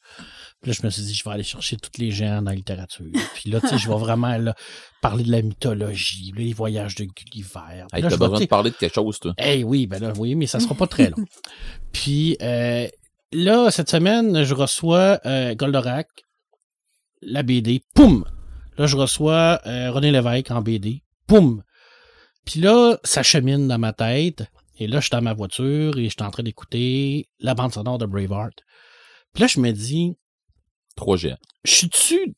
Puis 0.61 0.71
là, 0.71 0.77
je 0.81 0.87
me 0.87 0.91
suis 0.91 1.03
dit, 1.03 1.13
je 1.13 1.25
vais 1.25 1.31
aller 1.33 1.43
chercher 1.43 1.77
tous 1.77 2.01
les 2.01 2.13
géants 2.13 2.41
dans 2.41 2.51
la 2.53 2.55
littérature. 2.57 3.05
Puis 3.35 3.51
là, 3.51 3.61
tu 3.61 3.67
sais, 3.67 3.79
je 3.79 3.89
vais 3.89 3.97
vraiment 3.97 4.37
là, 4.39 4.55
parler 5.01 5.25
de 5.25 5.33
la 5.33 5.43
mythologie, 5.43 6.33
là, 6.37 6.45
les 6.45 6.53
voyages 6.53 6.95
de 6.95 7.03
Gulliver. 7.05 7.85
Hey, 7.93 8.03
t'as 8.03 8.17
besoin 8.17 8.39
de 8.39 8.45
parler 8.47 8.71
de 8.71 8.77
quelque 8.77 8.95
chose, 8.95 9.19
toi. 9.19 9.35
Hey, 9.39 9.65
oui, 9.65 9.89
ben 9.89 10.01
là, 10.01 10.13
oui, 10.17 10.37
mais 10.37 10.47
ça 10.47 10.61
sera 10.61 10.77
pas 10.77 10.87
très 10.87 11.11
long. 11.11 11.25
Puis 11.93 12.37
euh, 12.43 12.87
là, 13.33 13.73
cette 13.73 13.91
semaine, 13.91 14.45
je 14.45 14.55
reçois 14.55 15.19
euh, 15.27 15.57
Goldorak, 15.57 16.07
la 17.23 17.43
BD, 17.43 17.83
poum! 17.93 18.25
Là, 18.79 18.87
je 18.87 18.97
reçois 18.97 19.61
euh, 19.67 19.91
René 19.91 20.11
Lévesque 20.11 20.51
en 20.51 20.63
BD, 20.63 21.03
poum! 21.27 21.63
Puis 22.45 22.61
là, 22.61 22.99
ça 23.05 23.23
chemine 23.23 23.69
dans 23.69 23.79
ma 23.79 23.93
tête. 23.93 24.45
Et 24.79 24.87
là, 24.87 24.99
je 24.99 25.03
suis 25.03 25.11
dans 25.11 25.23
ma 25.23 25.35
voiture 25.35 25.99
et 25.99 26.05
je 26.05 26.11
suis 26.11 26.23
en 26.23 26.31
train 26.31 26.43
d'écouter 26.43 27.29
la 27.39 27.55
bande 27.55 27.73
sonore 27.73 27.99
de 27.99 28.07
Braveheart. 28.07 28.63
Puis 29.33 29.43
là, 29.43 29.47
je 29.47 29.61
me 29.61 29.71
dis, 29.71 30.17
Trois 30.97 31.17
géants. 31.17 31.39
je 31.65 31.73
suis-tu. 31.73 32.35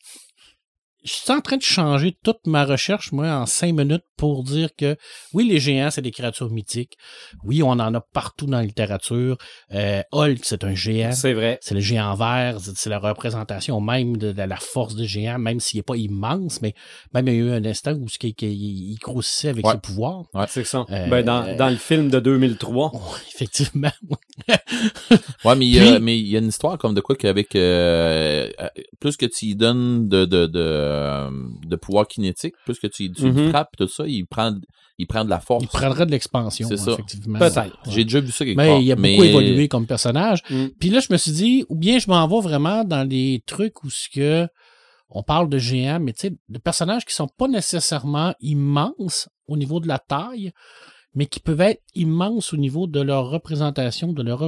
Je 1.05 1.13
suis 1.13 1.31
en 1.33 1.41
train 1.41 1.59
de 1.59 1.63
changer 1.63 2.17
toute 2.23 2.47
ma 2.47 2.65
recherche, 2.65 3.13
moi, 3.13 3.29
en 3.37 3.45
cinq 3.47 3.75
minutes 3.75 4.05
pour 4.17 4.43
dire 4.43 4.71
que 4.75 4.97
oui, 5.35 5.47
les 5.47 5.61
géants, 5.61 5.91
c'est 5.91 6.01
des 6.01 6.11
créatures 6.13 6.51
mythiques. 6.51 6.97
Oui, 7.45 7.63
on 7.63 7.71
en 7.73 7.95
a 7.95 8.01
partout 8.01 8.47
dans 8.47 8.57
la 8.57 8.63
littérature. 8.65 9.37
Euh, 9.75 10.03
Hulk, 10.13 10.39
c'est 10.43 10.65
un 10.65 10.75
géant. 10.75 11.13
C'est 11.13 11.35
vrai. 11.35 11.59
C'est 11.61 11.75
le 11.75 11.81
géant 11.81 12.15
vert, 12.15 12.57
c'est 12.61 12.89
la 12.89 12.99
représentation 12.99 13.81
même 13.83 14.17
de, 14.17 14.33
de 14.33 14.43
la 14.43 14.57
force 14.57 14.95
du 14.95 15.07
géant, 15.07 15.39
même 15.39 15.61
s'il 15.61 15.79
n'est 15.79 15.83
pas 15.83 15.97
immense, 15.97 16.63
mais 16.63 16.75
même 17.13 17.29
il 17.29 17.35
y 17.35 17.37
a 17.37 17.41
eu 17.41 17.51
un 17.51 17.65
instant 17.67 17.93
où 17.93 18.07
qui- 18.07 18.35
il, 18.41 18.93
il 18.93 18.99
grossissait 18.99 19.49
avec 19.51 19.67
Ouais. 19.67 19.73
ses 19.73 19.79
pouvoirs. 19.81 20.23
C'est 20.49 20.65
ça. 20.65 20.87
Euh, 20.91 21.07
Ben, 21.09 21.23
dans, 21.25 21.55
dans 21.57 21.69
le 21.69 21.77
film 21.77 22.09
de 22.09 22.19
2003, 22.21 22.93
Oh, 22.95 22.99
effectivement. 23.35 23.91
Ouais, 25.45 25.55
mais 25.57 25.67
il 25.67 25.75
y, 25.75 25.79
a, 25.81 25.83
Puis- 25.97 26.01
mais 26.01 26.19
il 26.19 26.29
y 26.29 26.37
a 26.37 26.39
une 26.39 26.49
histoire 26.49 26.79
comme 26.79 26.95
de 26.95 27.01
quoi 27.01 27.15
qu'avec 27.17 27.55
euh, 27.57 28.49
euh, 28.61 28.69
plus 29.01 29.17
que 29.17 29.27
tu 29.27 29.47
lui 29.47 29.55
donnes 29.57 30.09
de, 30.09 30.25
de, 30.25 30.47
de, 30.47 30.94
euh, 30.95 31.31
de 31.67 31.77
pouvoir 31.77 32.07
kinétique, 32.07 32.55
plus 32.65 32.79
que 32.79 32.87
tu, 32.87 33.11
tu 33.13 33.25
le 33.25 33.33
Mhm. 33.33 33.49
frappes, 33.51 33.71
tout 33.77 33.89
ça, 33.89 34.05
il 34.07 34.25
prend, 34.27 34.55
il 34.99 35.07
prend 35.07 35.25
de 35.25 35.31
la 35.31 35.41
force. 35.41 35.65
Il 35.65 35.69
prendrait 35.69 36.07
de 36.07 36.11
l'expansion, 36.13 36.69
C'est 36.69 36.77
ça. 36.77 36.93
effectivement. 36.93 37.39
Peut-être. 37.39 37.77
J'ai 37.89 38.05
déjà 38.05 38.21
vu 38.21 38.31
ça 38.31 38.45
quelque 38.45 38.57
Mais 38.57 38.69
part. 38.69 38.79
il 38.79 38.93
a 38.93 38.95
beaucoup 38.97 39.03
mais- 39.03 39.29
évolué 39.29 39.69
comme 39.69 39.87
personnage. 39.87 40.41
Mm. 40.51 40.67
Puis 40.79 40.91
là, 40.91 41.01
je 41.01 41.09
me 41.13 41.17
suis 41.19 41.33
dit, 41.33 41.65
ou 41.69 41.77
bien 41.77 41.99
je 41.99 42.09
m'en 42.09 42.27
vais 42.29 42.41
vraiment 42.41 42.85
dans 42.85 43.07
des 43.09 43.43
trucs 43.47 43.83
où 43.85 43.91
ce 43.91 44.09
que 44.09 44.47
on 45.11 45.23
parle 45.23 45.49
de 45.49 45.59
géants, 45.59 46.01
mais 46.01 46.13
tu 46.13 46.29
sais, 46.29 46.35
de 46.49 46.59
personnages 46.59 47.05
qui 47.05 47.15
sont 47.15 47.29
pas 47.39 47.47
nécessairement 47.49 48.35
immenses 48.41 49.29
au 49.47 49.57
niveau 49.57 49.79
de 49.81 49.87
la 49.89 49.99
taille, 49.99 50.51
mais 51.15 51.27
qui 51.27 51.41
peuvent 51.41 51.61
être 51.61 51.83
immenses 51.95 52.53
au 52.53 52.57
niveau 52.57 52.87
de 52.87 53.01
leur 53.01 53.29
représentation, 53.31 54.13
de 54.13 54.23
leur 54.23 54.39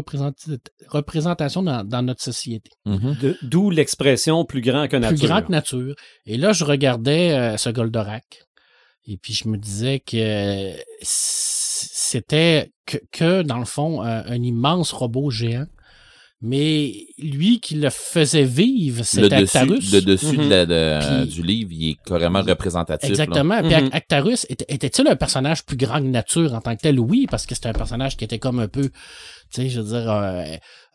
représentation 0.89 1.63
dans, 1.63 1.85
dans 1.85 2.03
notre 2.03 2.23
société. 2.23 2.71
Mhm. 2.85 3.17
De- 3.21 3.37
D'où 3.43 3.71
l'expression 3.71 4.45
plus 4.45 4.61
grand 4.61 4.89
que 4.89 4.97
nature. 4.97 5.19
Plus 5.19 5.27
grand 5.29 5.43
que 5.43 5.53
nature. 5.53 5.95
Et 6.27 6.37
là, 6.37 6.53
je 6.53 6.65
regardais 6.65 7.33
euh, 7.33 7.57
ce 7.57 7.71
Goldorak. 7.71 8.43
Et 9.09 9.17
puis, 9.17 9.33
je 9.35 9.49
me 9.49 9.57
disais 9.57 10.01
que 10.01 10.73
c'était 11.03 12.73
que, 12.87 12.99
que, 13.13 13.43
dans 13.43 13.59
le 13.59 13.65
fond, 13.65 14.03
un, 14.03 14.25
un 14.27 14.43
immense 14.43 14.93
robot 14.93 15.31
géant. 15.31 15.67
Mais 16.47 17.07
lui 17.19 17.61
qui 17.61 17.75
le 17.75 17.91
faisait 17.91 18.45
vivre, 18.45 19.01
dessus, 19.01 19.25
Actarus. 19.25 19.93
le 19.93 20.01
dessus 20.01 20.37
de 20.37 20.49
la- 20.49 20.65
de- 20.67 21.25
Puis- 21.25 21.35
du 21.35 21.43
livre, 21.43 21.71
il 21.73 21.91
est 21.91 21.97
carrément 22.07 22.41
représentatif. 22.43 23.09
là. 23.09 23.25
Exactement. 23.25 23.63
Puis 23.63 23.75
Mhm. 23.75 23.91
Actarus, 23.93 24.47
était- 24.49 24.67
était-il 24.73 25.09
un 25.09 25.17
personnage 25.17 25.65
plus 25.65 25.77
grand 25.77 25.99
que 25.99 26.07
nature 26.07 26.55
en 26.55 26.61
tant 26.61 26.77
que 26.77 26.83
tel? 26.83 27.01
Oui, 27.01 27.27
parce 27.31 27.47
que 27.47 27.55
c'était 27.55 27.69
un 27.71 27.73
personnage 27.73 28.17
qui 28.17 28.25
était 28.25 28.39
comme 28.39 28.61
un 28.61 28.69
peu, 28.69 28.89
tu 28.89 28.93
sais, 29.51 29.69
je 29.69 29.81
veux 29.81 29.89
dire, 29.89 30.11
euh, 30.11 30.45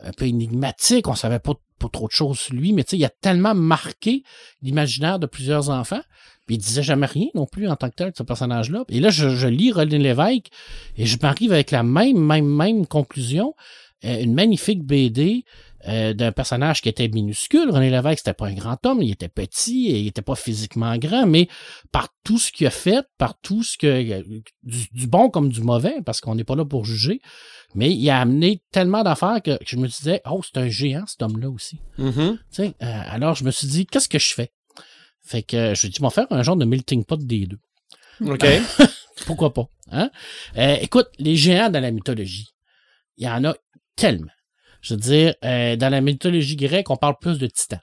un 0.03 0.11
peu 0.13 0.25
énigmatique. 0.25 1.07
On 1.07 1.15
savait 1.15 1.39
pas, 1.39 1.53
pas 1.79 1.89
trop 1.91 2.07
de 2.07 2.11
choses 2.11 2.39
sur 2.39 2.53
lui, 2.55 2.73
mais 2.73 2.83
tu 2.83 2.91
sais, 2.91 2.97
il 2.97 3.05
a 3.05 3.09
tellement 3.09 3.55
marqué 3.55 4.23
l'imaginaire 4.61 5.19
de 5.19 5.25
plusieurs 5.25 5.69
enfants. 5.69 6.01
Puis 6.47 6.55
il 6.55 6.59
disait 6.59 6.83
jamais 6.83 7.05
rien 7.05 7.27
non 7.35 7.45
plus 7.45 7.67
en 7.69 7.75
tant 7.75 7.89
que 7.89 7.95
tel, 7.95 8.11
ce 8.17 8.23
personnage-là. 8.23 8.83
Et 8.89 8.99
là, 8.99 9.09
je, 9.09 9.29
je 9.29 9.47
lis 9.47 9.71
René 9.71 9.97
Lévesque 9.99 10.47
et 10.97 11.05
je 11.05 11.17
m'arrive 11.21 11.51
avec 11.53 11.71
la 11.71 11.83
même, 11.83 12.17
même, 12.17 12.45
même 12.47 12.87
conclusion. 12.87 13.53
Euh, 14.03 14.21
une 14.21 14.33
magnifique 14.33 14.83
BD 14.83 15.45
euh, 15.87 16.13
d'un 16.13 16.31
personnage 16.31 16.81
qui 16.81 16.89
était 16.89 17.07
minuscule. 17.07 17.69
René 17.69 17.89
Lévesque, 17.89 18.19
c'était 18.19 18.33
pas 18.33 18.47
un 18.47 18.53
grand 18.53 18.83
homme, 18.85 19.01
il 19.01 19.11
était 19.11 19.29
petit 19.29 19.87
et 19.87 19.99
il 19.99 20.07
était 20.07 20.21
pas 20.21 20.35
physiquement 20.35 20.95
grand, 20.97 21.25
mais 21.25 21.47
par 21.91 22.09
tout 22.23 22.37
ce 22.37 22.51
qu'il 22.51 22.67
a 22.67 22.71
fait, 22.71 23.05
par 23.17 23.39
tout 23.39 23.63
ce 23.63 23.77
que 23.77 24.21
du, 24.63 24.87
du 24.91 25.07
bon 25.07 25.29
comme 25.29 25.49
du 25.49 25.61
mauvais, 25.61 25.95
parce 26.05 26.21
qu'on 26.21 26.35
n'est 26.35 26.43
pas 26.43 26.55
là 26.55 26.65
pour 26.65 26.85
juger, 26.85 27.21
mais 27.73 27.91
il 27.91 28.09
a 28.09 28.19
amené 28.19 28.61
tellement 28.71 29.03
d'affaires 29.03 29.41
que, 29.43 29.57
que 29.57 29.65
je 29.65 29.77
me 29.77 29.87
disais, 29.87 30.21
oh, 30.29 30.41
c'est 30.43 30.59
un 30.59 30.67
géant, 30.67 31.05
cet 31.07 31.21
homme-là 31.21 31.49
aussi. 31.49 31.79
Sais, 32.49 32.73
euh, 32.81 33.01
alors 33.07 33.35
je 33.35 33.43
me 33.43 33.51
suis 33.51 33.67
dit, 33.67 33.85
qu'est-ce 33.85 34.09
que 34.09 34.19
je 34.19 34.33
fais? 34.33 34.51
Fait 35.23 35.43
que 35.43 35.57
euh, 35.57 35.75
je 35.75 35.87
dit, 35.87 36.01
m'en 36.01 36.09
faire 36.09 36.27
un 36.31 36.43
genre 36.43 36.57
de 36.57 36.65
melting 36.65 37.05
pot 37.05 37.19
des 37.19 37.45
deux. 37.45 37.59
OK. 38.25 38.45
Pourquoi 39.25 39.53
pas? 39.53 39.67
Hein? 39.91 40.09
Euh, 40.57 40.77
écoute, 40.81 41.07
les 41.19 41.35
géants 41.35 41.69
dans 41.69 41.79
la 41.79 41.91
mythologie, 41.91 42.49
il 43.17 43.25
y 43.25 43.29
en 43.29 43.45
a 43.45 43.55
tellement. 43.95 44.31
Je 44.81 44.95
veux 44.95 44.99
dire, 44.99 45.35
euh, 45.45 45.75
dans 45.75 45.89
la 45.89 46.01
mythologie 46.01 46.55
grecque, 46.55 46.89
on 46.89 46.95
parle 46.97 47.15
plus 47.21 47.37
de 47.37 47.45
titans. 47.47 47.81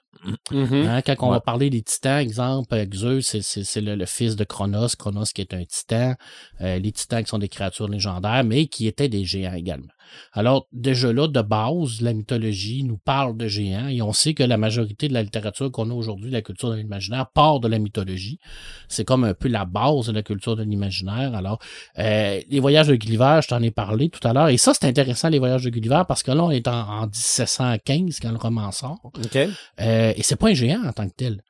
Mhm. 0.51 0.85
Hein, 0.85 1.01
quand 1.01 1.15
on 1.19 1.27
Ouais. 1.27 1.35
va 1.35 1.39
parler 1.39 1.69
des 1.69 1.81
titans, 1.81 2.19
exemple, 2.19 2.73
euh, 2.75 2.85
Zeus, 2.93 3.21
c'est- 3.41 3.63
c'est 3.63 3.79
le, 3.79 3.95
le 3.95 4.05
fils 4.05 4.35
de 4.35 4.43
Cronos, 4.43 4.89
Cronos 4.97 5.31
qui 5.33 5.39
est 5.39 5.53
un 5.53 5.63
titan, 5.63 6.15
euh, 6.59 6.77
les 6.77 6.91
titans 6.91 7.23
qui 7.23 7.29
sont 7.29 7.37
des 7.37 7.47
créatures 7.47 7.87
légendaires, 7.87 8.43
mais 8.43 8.67
qui 8.67 8.87
étaient 8.87 9.07
des 9.07 9.23
géants 9.23 9.53
également. 9.53 9.93
Alors, 10.33 10.67
déjà 10.71 11.11
là, 11.11 11.27
de 11.27 11.41
base, 11.41 12.01
la 12.01 12.13
mythologie 12.13 12.83
nous 12.83 12.97
parle 12.97 13.37
de 13.37 13.47
géants 13.47 13.87
et 13.87 14.01
on 14.01 14.13
sait 14.13 14.33
que 14.33 14.43
la 14.43 14.57
majorité 14.57 15.07
de 15.07 15.13
la 15.13 15.23
littérature 15.23 15.71
qu'on 15.71 15.89
a 15.89 15.93
aujourd'hui, 15.93 16.31
la 16.31 16.41
culture 16.41 16.69
de 16.71 16.75
l'imaginaire, 16.75 17.27
part 17.27 17.59
de 17.59 17.67
la 17.67 17.79
mythologie. 17.79 18.39
C'est 18.87 19.05
comme 19.05 19.23
un 19.23 19.33
peu 19.33 19.47
la 19.47 19.65
base 19.65 20.07
de 20.07 20.11
la 20.11 20.23
culture 20.23 20.55
de 20.55 20.63
l'imaginaire. 20.63 21.33
Alors, 21.35 21.59
euh, 21.97 22.39
les 22.49 22.59
voyages 22.59 22.87
de 22.87 22.95
Gulliver, 22.95 23.39
je 23.43 23.47
t'en 23.47 23.61
ai 23.61 23.71
parlé 23.71 24.09
tout 24.09 24.25
à 24.27 24.33
l'heure. 24.33 24.49
Et 24.49 24.57
ça, 24.57 24.73
c'est 24.73 24.87
intéressant, 24.87 25.29
les 25.29 25.39
voyages 25.39 25.63
de 25.63 25.69
Gulliver, 25.69 26.03
parce 26.07 26.23
que 26.23 26.31
là, 26.31 26.43
on 26.43 26.51
est 26.51 26.67
en, 26.67 27.01
en 27.01 27.01
1715 27.07 28.19
quand 28.19 28.31
le 28.31 28.37
roman 28.37 28.71
sort. 28.71 28.99
OK. 29.03 29.35
Euh, 29.35 30.13
et 30.15 30.23
c'est 30.23 30.35
pas 30.35 30.49
un 30.49 30.53
géant 30.53 30.83
en 30.85 30.93
tant 30.93 31.07
que 31.07 31.15
tel. 31.15 31.41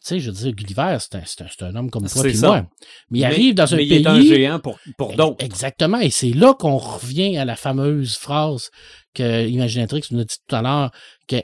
Tu 0.00 0.08
sais, 0.14 0.20
je 0.20 0.30
veux 0.30 0.36
dire, 0.36 0.52
Gulliver, 0.52 0.96
c'est 1.00 1.16
un, 1.16 1.22
c'est 1.26 1.42
un, 1.42 1.46
c'est 1.48 1.64
un 1.64 1.74
homme 1.74 1.90
comme 1.90 2.06
toi 2.06 2.22
et 2.28 2.32
moi. 2.46 2.66
Mais 3.10 3.18
il 3.18 3.24
arrive 3.24 3.54
dans 3.54 3.72
un 3.74 3.76
mais 3.76 3.86
pays... 3.88 3.98
il 3.98 4.02
est 4.02 4.06
un 4.06 4.20
géant 4.20 4.60
pour, 4.60 4.78
pour 4.96 5.14
d'autres. 5.14 5.44
Exactement. 5.44 5.98
Et 5.98 6.10
c'est 6.10 6.30
là 6.30 6.54
qu'on 6.54 6.76
revient 6.76 7.36
à 7.36 7.44
la 7.44 7.56
fameuse 7.56 8.16
phrase 8.16 8.70
que 9.14 9.46
Imaginatrix 9.48 10.02
nous 10.12 10.20
a 10.20 10.24
dit 10.24 10.36
tout 10.46 10.54
à 10.54 10.62
l'heure, 10.62 10.92
que 11.26 11.36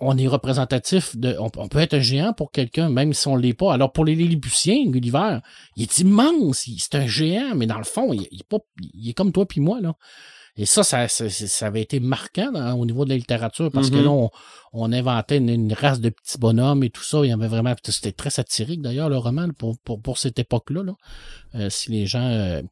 on- 0.00 0.16
est 0.16 0.26
représentatif 0.26 1.16
de, 1.16 1.36
on, 1.38 1.50
on 1.56 1.68
peut 1.68 1.78
être 1.78 1.94
un 1.94 2.00
géant 2.00 2.32
pour 2.32 2.50
quelqu'un, 2.52 2.88
même 2.90 3.12
si 3.12 3.28
on 3.28 3.36
l'est 3.36 3.54
pas. 3.54 3.72
Alors, 3.74 3.92
pour 3.92 4.04
les 4.04 4.14
Lilliputiens, 4.14 4.84
Gulliver, 4.86 5.38
il 5.76 5.82
est 5.82 5.98
immense, 5.98 6.66
il- 6.66 6.78
c'est 6.78 6.94
un 6.94 7.06
géant, 7.06 7.54
mais 7.54 7.66
dans 7.66 7.78
le 7.78 7.84
fond, 7.84 8.12
il, 8.12 8.26
il 8.30 8.40
est 8.40 8.48
pas, 8.48 8.58
il 8.94 9.10
est 9.10 9.14
comme 9.14 9.32
toi 9.32 9.46
puis 9.46 9.60
moi, 9.60 9.80
là. 9.80 9.94
Et 10.56 10.66
ça, 10.66 10.82
ça, 10.82 11.08
ça, 11.08 11.28
ça 11.30 11.66
avait 11.66 11.80
été 11.82 12.00
marquant 12.00 12.74
au 12.78 12.84
niveau 12.84 13.04
de 13.04 13.10
la 13.10 13.16
littérature 13.16 13.70
parce 13.70 13.88
que 13.90 13.96
Mhm. 13.96 14.04
là, 14.04 14.10
on, 14.10 14.30
on 14.72 14.92
inventait 14.92 15.38
une, 15.38 15.48
une 15.48 15.72
race 15.72 16.00
de 16.00 16.10
petits 16.10 16.38
bonhommes 16.38 16.82
et 16.84 16.90
tout 16.90 17.02
ça. 17.02 17.20
Il 17.24 17.28
y 17.28 17.32
avait 17.32 17.48
vraiment, 17.48 17.74
c'était 17.84 18.12
très 18.12 18.30
satirique 18.30 18.82
d'ailleurs, 18.82 19.08
le 19.08 19.16
roman, 19.16 19.48
pour, 19.56 19.78
pour, 19.78 20.00
pour 20.02 20.18
cette 20.18 20.38
époque-là. 20.38 20.82
Là. 20.82 20.92
Euh, 21.54 21.70
si 21.70 21.90
les 21.90 22.06
gens 22.06 22.24
euh, 22.26 22.62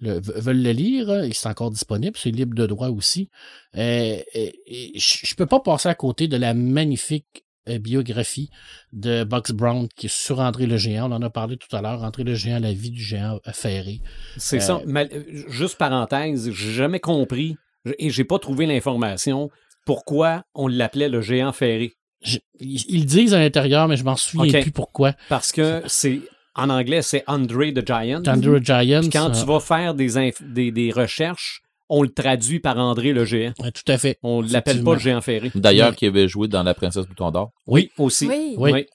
le- 0.00 0.20
ve- 0.20 0.40
veulent 0.40 0.62
le 0.62 0.72
lire, 0.72 1.10
euh, 1.10 1.26
il 1.26 1.30
est 1.32 1.46
encore 1.46 1.70
disponible, 1.70 2.16
c'est 2.16 2.30
libre 2.30 2.54
de 2.54 2.66
droit 2.66 2.88
aussi. 2.88 3.28
Euh, 3.76 4.18
et- 4.34 4.60
et 4.66 4.98
je 4.98 5.18
je 5.26 5.34
peux 5.34 5.46
pas 5.46 5.60
passer 5.60 5.88
à 5.88 5.94
côté 5.94 6.28
de 6.28 6.36
la 6.36 6.54
magnifique 6.54 7.43
biographie 7.78 8.50
de 8.92 9.24
Bugs 9.24 9.52
Brown 9.52 9.88
qui 9.96 10.06
est 10.06 10.14
sur 10.14 10.40
André 10.40 10.66
le 10.66 10.76
Géant. 10.76 11.10
On 11.10 11.14
en 11.14 11.22
a 11.22 11.30
parlé 11.30 11.56
tout 11.56 11.74
à 11.74 11.80
l'heure. 11.82 12.02
André 12.02 12.24
le 12.24 12.34
Géant, 12.34 12.60
la 12.60 12.72
vie 12.72 12.90
du 12.90 13.02
géant 13.02 13.40
euh, 13.46 13.52
ferré. 13.52 14.00
C'est 14.36 14.60
ça. 14.60 14.80
Mal- 14.86 15.10
juste 15.48 15.78
parenthèse, 15.78 16.50
j'ai 16.50 16.72
jamais 16.72 17.00
compris 17.00 17.56
et 17.98 18.10
j'ai 18.10 18.24
pas 18.24 18.38
trouvé 18.38 18.66
l'information 18.66 19.50
pourquoi 19.84 20.44
on 20.54 20.68
l'appelait 20.68 21.08
le 21.08 21.20
géant 21.20 21.52
ferré. 21.52 21.92
Je- 22.22 22.38
ils, 22.60 23.04
disent 23.04 23.34
à 23.34 23.38
l'intérieur, 23.38 23.86
mais 23.86 23.96
je 23.96 24.04
m'en 24.04 24.16
souviens 24.16 24.62
plus 24.62 24.70
pourquoi. 24.70 25.12
Parce 25.28 25.52
que 25.52 25.82
c'est 25.86 26.20
en 26.54 26.70
anglais, 26.70 27.02
c'est 27.02 27.24
Andre 27.26 27.72
the 27.72 27.86
Giant. 27.86 28.22
Thunder 28.22 28.58
Giants. 28.62 29.00
Puis 29.00 29.10
quand 29.10 29.30
euh, 29.30 29.38
tu 29.40 29.44
vas 29.44 29.60
faire 29.60 29.94
des, 29.94 30.32
des, 30.40 30.70
des 30.70 30.90
recherches, 30.92 31.62
on 31.88 32.02
le 32.02 32.08
traduit 32.08 32.60
par 32.60 32.78
André 32.78 33.12
le 33.12 33.24
géant. 33.24 33.52
ouais, 33.60 33.70
tout 33.72 33.82
à 33.92 33.98
fait. 33.98 34.18
On 34.22 34.40
l'appelle 34.42 34.82
pas 34.82 34.94
le 34.94 34.98
géant 35.00 35.20
ferré. 35.20 35.50
D'ailleurs, 35.54 35.94
qui 35.96 36.06
avait 36.06 36.28
joué 36.28 36.48
dans 36.48 36.62
La 36.62 36.74
Princesse 36.74 37.06
Bouton 37.06 37.30
d'Or. 37.30 37.50
Oui, 37.66 37.90
aussi. 37.98 38.26
Oui. 38.26 38.54
Oui. 38.58 38.86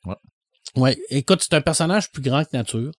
Ouais, 0.75 0.97
écoute, 1.10 1.39
c'est 1.41 1.56
un 1.56 1.62
personnage 1.62 2.12
plus 2.12 2.21
grand 2.21 2.43
que 2.43 2.56
nature. 2.56 2.91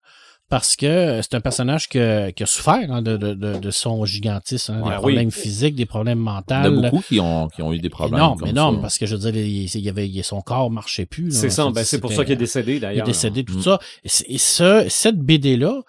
Parce 0.49 0.75
que 0.75 0.85
euh, 0.85 1.23
c'est 1.23 1.35
un 1.37 1.41
personnage 1.41 1.89
que- 1.89 2.31
qui 2.31 2.43
a 2.43 2.47
souffert 2.47 2.91
hein, 2.91 3.03
de, 3.03 3.17
de, 3.17 3.35
de, 3.35 3.59
de 3.61 3.71
son 3.71 4.05
gigantisme, 4.05 4.73
hein, 4.73 4.81
Ouais, 4.83 4.89
des 4.89 4.95
oui. 4.97 5.01
problèmes 5.03 5.31
physiques, 5.31 5.77
des 5.77 5.87
problèmes 5.87 6.19
Il 6.19 6.27
y 6.27 6.29
en 6.29 6.33
mentaux. 6.35 6.55
a 6.87 6.91
beaucoup 6.91 7.03
qui 7.07 7.21
ont, 7.21 7.47
qui 7.47 7.63
ont 7.63 7.73
eu 7.73 7.79
des 7.79 7.89
problèmes. 7.89 8.17
énorme, 8.19 8.41
comme 8.41 8.49
énorme, 8.49 8.75
ça. 8.77 8.81
parce 8.83 8.99
que 8.99 9.07
je 9.07 9.15
veux 9.15 9.31
dire, 9.31 9.37
il, 9.77 9.89
avait, 9.89 10.11
son 10.25 10.41
corps 10.41 10.69
marchait 10.69 11.07
plus. 11.07 11.31
C'est 11.31 11.51
ça, 11.51 11.71
ben, 11.71 11.85
c'est 11.85 12.01
pour 12.01 12.13
ça 12.13 12.25
qu'il 12.25 12.33
est 12.33 12.37
décédé 12.37 12.73
Il 12.73 12.77
est 12.79 12.81
d'ailleurs. 12.81 13.07
décédé, 13.07 13.45
tout 13.45 13.59
Mm. 13.59 13.63
ça. 13.63 13.79
Et, 14.27 14.39
ce, 14.39 14.87
cette 14.89 15.19
BD-là, 15.21 15.69
euh, 15.69 15.83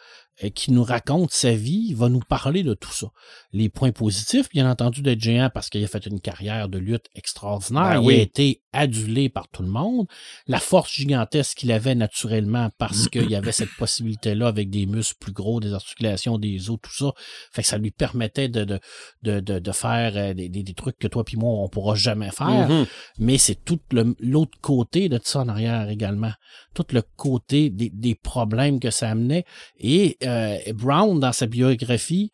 qui 0.50 0.72
nous 0.72 0.84
raconte 0.84 1.32
sa 1.32 1.52
vie, 1.54 1.94
va 1.94 2.10
nous 2.10 2.20
parler 2.20 2.64
de 2.64 2.74
tout 2.74 2.92
ça. 2.92 3.08
Les 3.54 3.70
points 3.70 3.92
positifs, 3.92 4.50
bien 4.50 4.70
entendu, 4.70 5.02
d'être 5.02 5.22
géant 5.22 5.50
parce 5.54 5.70
qu'il 5.70 5.84
a 5.84 5.88
fait 5.88 6.06
une 6.08 6.20
carrière 6.20 6.68
de 6.68 6.80
lutte 6.80 7.06
extraordinaire. 7.16 8.02
Ben 8.02 8.02
il 8.02 8.20
a 8.20 8.24
été 8.24 8.62
adulé 8.74 9.30
par 9.30 9.48
tout 9.50 9.62
le 9.62 9.70
monde. 9.70 10.08
La 10.48 10.60
force 10.60 10.92
gigantesque 10.92 11.58
qu'il 11.60 11.72
avait 11.72 11.94
naturellement 11.96 12.70
parce 12.78 13.08
qu'il 13.10 13.30
y 13.30 13.36
avait 13.36 13.52
cette 13.52 13.76
possibilité-là 13.78 14.48
avec 14.48 14.70
des 14.70 14.86
muscles 14.86 15.18
plus 15.20 15.34
gros, 15.34 15.60
des 15.60 15.74
articulations, 15.74 16.38
des 16.38 16.70
os, 16.70 16.80
tout 16.82 16.94
ça. 16.94 17.12
Fait 17.52 17.62
que 17.62 17.68
ça 17.68 17.78
lui 17.78 17.92
permettait 17.92 18.50
de, 18.50 18.64
de, 18.64 18.80
de, 19.24 19.40
de, 19.40 19.60
de 19.60 19.72
faire 19.72 20.14
euh, 20.16 20.34
des, 20.34 20.50
des, 20.50 20.64
des 20.64 20.74
trucs 20.74 20.98
que 20.98 21.08
toi 21.08 21.24
puis 21.24 21.38
moi, 21.38 21.52
on 21.62 21.68
pourra 21.70 21.96
jamais 21.96 22.32
faire 22.32 22.70
Mhm. 22.70 22.86
mais 23.20 23.38
c'est 23.38 23.56
tout 23.64 23.80
l'autre 24.20 24.58
côté 24.62 25.10
de 25.10 25.20
ça 25.24 25.40
en 25.42 25.48
arrière 25.50 25.90
également. 25.90 26.32
Tout 26.74 26.86
le 26.92 27.02
côté 27.18 27.70
des, 27.70 27.90
des 27.90 28.16
problèmes 28.16 28.80
que 28.80 28.92
ça 28.92 29.10
amenait. 29.10 29.46
Et 29.78 30.18
euh, 30.24 30.58
Brown, 30.74 31.20
dans 31.20 31.34
sa 31.34 31.46
biographie, 31.46 32.32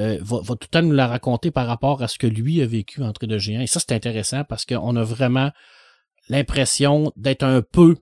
euh, 0.00 0.18
va, 0.20 0.40
va 0.40 0.54
tout 0.56 0.66
le 0.66 0.68
temps 0.68 0.82
nous 0.82 0.92
la 0.92 1.06
raconter 1.06 1.50
par 1.50 1.66
rapport 1.66 2.02
à 2.02 2.08
ce 2.08 2.18
que 2.18 2.26
lui 2.26 2.60
a 2.60 2.66
vécu 2.66 3.02
entre 3.02 3.26
deux 3.26 3.38
géants. 3.38 3.60
Et 3.60 3.66
ça, 3.66 3.80
c'est 3.80 3.94
intéressant 3.94 4.44
parce 4.44 4.64
qu'on 4.64 4.96
a 4.96 5.04
vraiment 5.04 5.50
l'impression 6.28 7.12
d'être 7.16 7.44
un 7.44 7.62
peu 7.62 7.96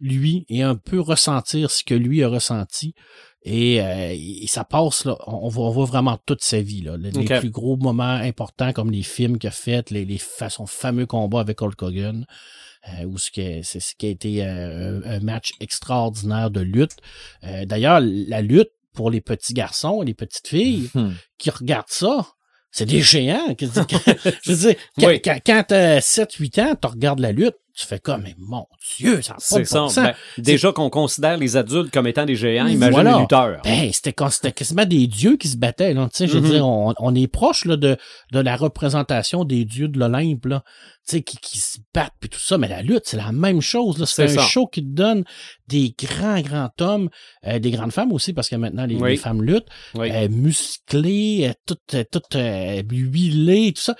lui 0.00 0.44
et 0.48 0.62
un 0.62 0.74
peu 0.74 1.00
ressentir 1.00 1.70
ce 1.70 1.84
que 1.84 1.94
lui 1.94 2.22
a 2.22 2.28
ressenti. 2.28 2.94
Et, 3.44 3.80
euh, 3.80 4.14
et 4.14 4.46
ça 4.46 4.64
passe, 4.64 5.04
là, 5.04 5.16
on, 5.26 5.48
voit, 5.48 5.66
on 5.66 5.70
voit 5.70 5.84
vraiment 5.84 6.18
toute 6.26 6.42
sa 6.42 6.60
vie. 6.60 6.82
Là. 6.82 6.96
Les, 6.96 7.10
plus 7.10 7.50
gros 7.50 7.76
moments 7.76 8.04
importants 8.04 8.72
comme 8.72 8.90
les 8.90 9.02
films 9.02 9.38
qu'il 9.38 9.48
a 9.48 9.52
fait, 9.52 9.90
les, 9.90 10.04
les 10.04 10.20
son 10.48 10.66
fameux 10.66 11.06
combat 11.06 11.40
avec 11.40 11.62
Hulk 11.62 11.80
Hogan, 11.82 12.26
euh, 12.88 13.04
où 13.04 13.18
ce 13.18 13.30
qui 13.30 13.60
c'est 13.62 13.80
ce 13.80 13.94
qui 13.94 14.06
a 14.06 14.10
été 14.10 14.44
euh, 14.44 15.00
un, 15.04 15.20
match 15.20 15.52
extraordinaire 15.60 16.50
de 16.50 16.60
lutte. 16.60 16.96
Euh, 17.44 17.64
D'ailleurs, 17.64 18.00
la 18.02 18.42
lutte 18.42 18.70
pour 18.92 19.10
les 19.10 19.20
petits 19.20 19.54
garçons 19.54 20.02
et 20.02 20.06
les 20.06 20.14
petites 20.14 20.48
filles 20.48 20.90
Hmm. 20.94 21.12
qui 21.38 21.50
regardent 21.50 21.88
ça, 21.88 22.26
c'est 22.70 22.86
des 22.86 23.00
géants. 23.02 23.54
je 23.60 23.66
veux 23.66 24.56
dire, 24.56 24.74
quand, 24.98 25.06
Oui. 25.08 25.20
quand, 25.22 25.38
quand 25.44 25.64
t'as 25.68 25.98
7-8 26.00 26.60
ans, 26.62 26.74
tu 26.80 26.88
regardes 26.88 27.20
la 27.20 27.32
lutte, 27.32 27.56
tu 27.74 27.86
fais 27.86 27.98
comme, 27.98 28.22
mais 28.22 28.34
mon 28.38 28.66
Dieu, 28.98 29.22
ça 29.22 29.34
C'est 29.38 29.64
ça. 29.64 29.86
Ben, 29.96 30.14
déjà 30.38 30.72
qu'on 30.72 30.90
considère 30.90 31.36
les 31.38 31.56
adultes 31.56 31.90
comme 31.90 32.06
étant 32.06 32.26
des 32.26 32.36
géants, 32.36 32.66
imagine 32.66 32.92
voilà. 32.92 33.14
les 33.14 33.20
lutteurs. 33.20 33.60
Ben, 33.64 33.90
c'était 33.92 34.12
quand- 34.12 34.28
c'était 34.30 34.52
quasiment 34.52 34.84
des 34.84 35.06
dieux 35.06 35.36
qui 35.38 35.48
se 35.48 35.56
battaient, 35.56 35.94
là. 35.94 36.04
Tu 36.12 36.18
sais, 36.18 36.26
je 36.26 36.34
veux 36.38 36.40
Mhm. 36.46 36.50
dire, 36.50 36.66
on, 36.66 36.92
on 36.98 37.14
est 37.14 37.28
proche, 37.28 37.64
là, 37.64 37.76
de, 37.76 37.96
de 38.32 38.38
la 38.40 38.56
représentation 38.56 39.44
des 39.44 39.64
dieux 39.64 39.88
de 39.88 39.98
l'Olympe, 39.98 40.44
là. 40.46 40.62
Tu 41.08 41.16
sais, 41.16 41.22
qui, 41.22 41.36
qui 41.38 41.58
se 41.58 41.78
battent, 41.94 42.12
puis 42.20 42.28
tout 42.30 42.38
ça. 42.38 42.58
Mais 42.58 42.68
la 42.68 42.82
lutte, 42.82 43.02
c'est 43.06 43.16
la 43.16 43.32
même 43.32 43.60
chose, 43.60 43.98
là. 43.98 44.06
C'est 44.06 44.24
un 44.24 44.28
ça. 44.28 44.42
show 44.42 44.66
qui 44.66 44.82
te 44.82 44.88
donne 44.94 45.24
des 45.66 45.94
grands, 45.98 46.40
grands 46.42 46.70
hommes, 46.80 47.08
euh, 47.46 47.58
des 47.58 47.70
grandes 47.70 47.92
femmes 47.92 48.12
aussi, 48.12 48.32
parce 48.34 48.48
que 48.48 48.56
maintenant, 48.56 48.84
les, 48.86 48.96
Oui. 48.96 49.10
les 49.12 49.16
femmes 49.16 49.42
luttent, 49.42 49.68
Oui. 49.94 50.10
euh, 50.12 50.28
musclées, 50.28 51.48
euh, 51.48 51.52
toutes, 51.66 51.94
euh, 51.94 52.04
toutes 52.10 52.36
euh, 52.36 52.82
huilées, 52.90 53.72
tout 53.72 53.82
ça. 53.82 53.94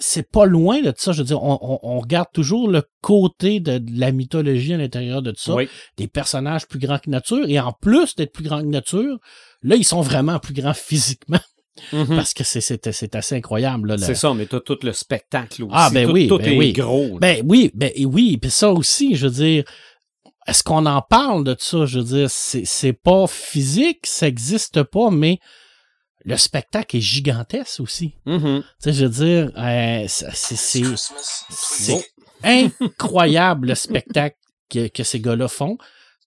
C'est 0.00 0.30
pas 0.30 0.46
loin 0.46 0.80
de 0.80 0.92
ça. 0.96 1.10
Je 1.12 1.18
veux 1.18 1.24
dire, 1.26 1.42
on, 1.42 1.58
on, 1.60 1.78
on 1.82 1.98
regarde 2.00 2.28
toujours 2.32 2.68
le 2.68 2.82
côté 3.02 3.58
de, 3.60 3.78
de 3.78 3.98
la 4.00 4.12
mythologie 4.12 4.72
à 4.74 4.76
l'intérieur 4.76 5.22
de 5.22 5.32
tout 5.32 5.40
ça 5.42 5.54
Oui. 5.54 5.68
des 5.96 6.06
personnages 6.06 6.66
plus 6.68 6.78
grands 6.78 6.98
que 6.98 7.10
nature. 7.10 7.44
Et 7.48 7.58
en 7.58 7.72
plus 7.72 8.14
d'être 8.14 8.32
plus 8.32 8.44
grands 8.44 8.60
que 8.60 8.66
nature, 8.66 9.18
là, 9.62 9.74
ils 9.76 9.84
sont 9.84 10.00
vraiment 10.00 10.38
plus 10.38 10.54
grands 10.54 10.74
physiquement 10.74 11.40
Mhm. 11.92 12.16
parce 12.16 12.34
que 12.34 12.42
c'est, 12.42 12.60
c'est, 12.60 12.90
c'est 12.92 13.14
assez 13.14 13.36
incroyable. 13.36 13.86
Là, 13.88 13.96
le- 13.96 14.02
C'est 14.02 14.16
ça, 14.16 14.34
mais 14.34 14.46
t'as 14.46 14.58
tout 14.58 14.78
le 14.82 14.92
spectacle 14.92 15.62
aussi. 15.62 15.72
Ah, 15.74 15.90
ben 15.92 16.06
tout, 16.08 16.12
oui, 16.12 16.26
tout 16.26 16.38
ben 16.38 16.52
est 16.52 16.56
oui. 16.58 16.72
gros. 16.72 17.10
là. 17.12 17.18
Ben 17.20 17.44
oui, 17.48 17.70
ben 17.72 17.92
et 17.94 18.04
oui, 18.04 18.36
puis 18.36 18.50
ça 18.50 18.72
aussi, 18.72 19.14
je 19.14 19.28
veux 19.28 19.32
dire, 19.32 19.64
est-ce 20.48 20.64
qu'on 20.64 20.86
en 20.86 21.02
parle 21.02 21.44
de 21.44 21.54
ça? 21.58 21.86
Je 21.86 22.00
veux 22.00 22.04
dire, 22.04 22.30
c'est, 22.30 22.64
c'est 22.64 22.92
pas 22.92 23.26
physique, 23.28 24.06
ça 24.06 24.26
existe 24.26 24.82
pas, 24.82 25.10
mais 25.10 25.38
le 26.24 26.36
spectacle 26.36 26.96
est 26.96 27.00
gigantesque 27.00 27.80
aussi. 27.80 28.14
Mhm. 28.26 28.62
Tu 28.62 28.68
sais, 28.78 28.92
je 28.92 29.04
veux 29.06 29.10
dire, 29.10 29.52
euh, 29.56 30.04
c'est, 30.08 30.30
c'est, 30.34 30.56
c'est, 30.56 30.84
c'est 31.50 32.04
incroyable 32.42 33.68
le 33.68 33.74
spectacle 33.86 34.36
que, 34.70 34.88
que 34.88 35.02
ces 35.02 35.20
gars-là 35.20 35.48
font. 35.48 35.78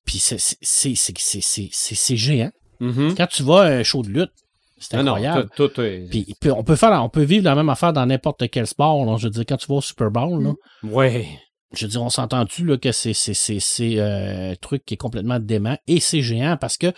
Puis 0.05 0.17
c'est, 0.19 0.39
c'est, 0.39 0.57
c'est, 0.61 0.95
c'est, 0.95 1.13
c'est, 1.17 1.41
c'est, 1.41 1.69
c'est- 1.71 1.95
c'est 1.95 2.17
géant. 2.17 2.51
Mhm. 2.79 3.13
Quand 3.15 3.27
tu 3.27 3.43
vas 3.43 3.61
à 3.61 3.67
un 3.67 3.83
show 3.83 4.01
de 4.01 4.09
lutte, 4.09 4.31
c'est 4.79 4.95
Ah 4.95 5.03
non, 5.03 5.13
incroyable. 5.13 5.49
tout, 5.55 5.67
tout 5.67 5.81
est... 5.81 6.07
Puis 6.09 6.35
puis 6.39 6.49
on 6.49 6.63
peut 6.63 6.75
faire, 6.75 6.91
on 7.03 7.09
peut 7.09 7.21
vivre 7.21 7.43
la 7.45 7.53
même 7.53 7.69
affaire 7.69 7.93
dans 7.93 8.05
n'importe 8.07 8.49
quel 8.49 8.65
sport. 8.65 9.05
là. 9.05 9.15
Je 9.17 9.25
veux 9.25 9.29
dire, 9.29 9.43
quand 9.47 9.57
tu 9.57 9.67
vas 9.67 9.75
au 9.75 9.81
Super 9.81 10.09
Bowl, 10.09 10.43
là, 10.43 10.53
Ouais. 10.83 11.27
je 11.73 11.85
veux 11.85 11.91
dire, 11.91 12.01
on 12.01 12.09
s'entend-tu 12.09 12.65
là, 12.65 12.77
que 12.77 12.91
c'est 12.91 13.13
c'est 13.13 13.35
c'est 13.35 13.59
c'est 13.59 13.99
euh, 13.99 14.53
un 14.53 14.55
truc 14.55 14.83
qui 14.83 14.95
est 14.95 14.97
complètement 14.97 15.37
dément 15.39 15.77
et 15.85 15.99
c'est 15.99 16.23
géant 16.23 16.57
parce 16.59 16.77
que 16.79 16.91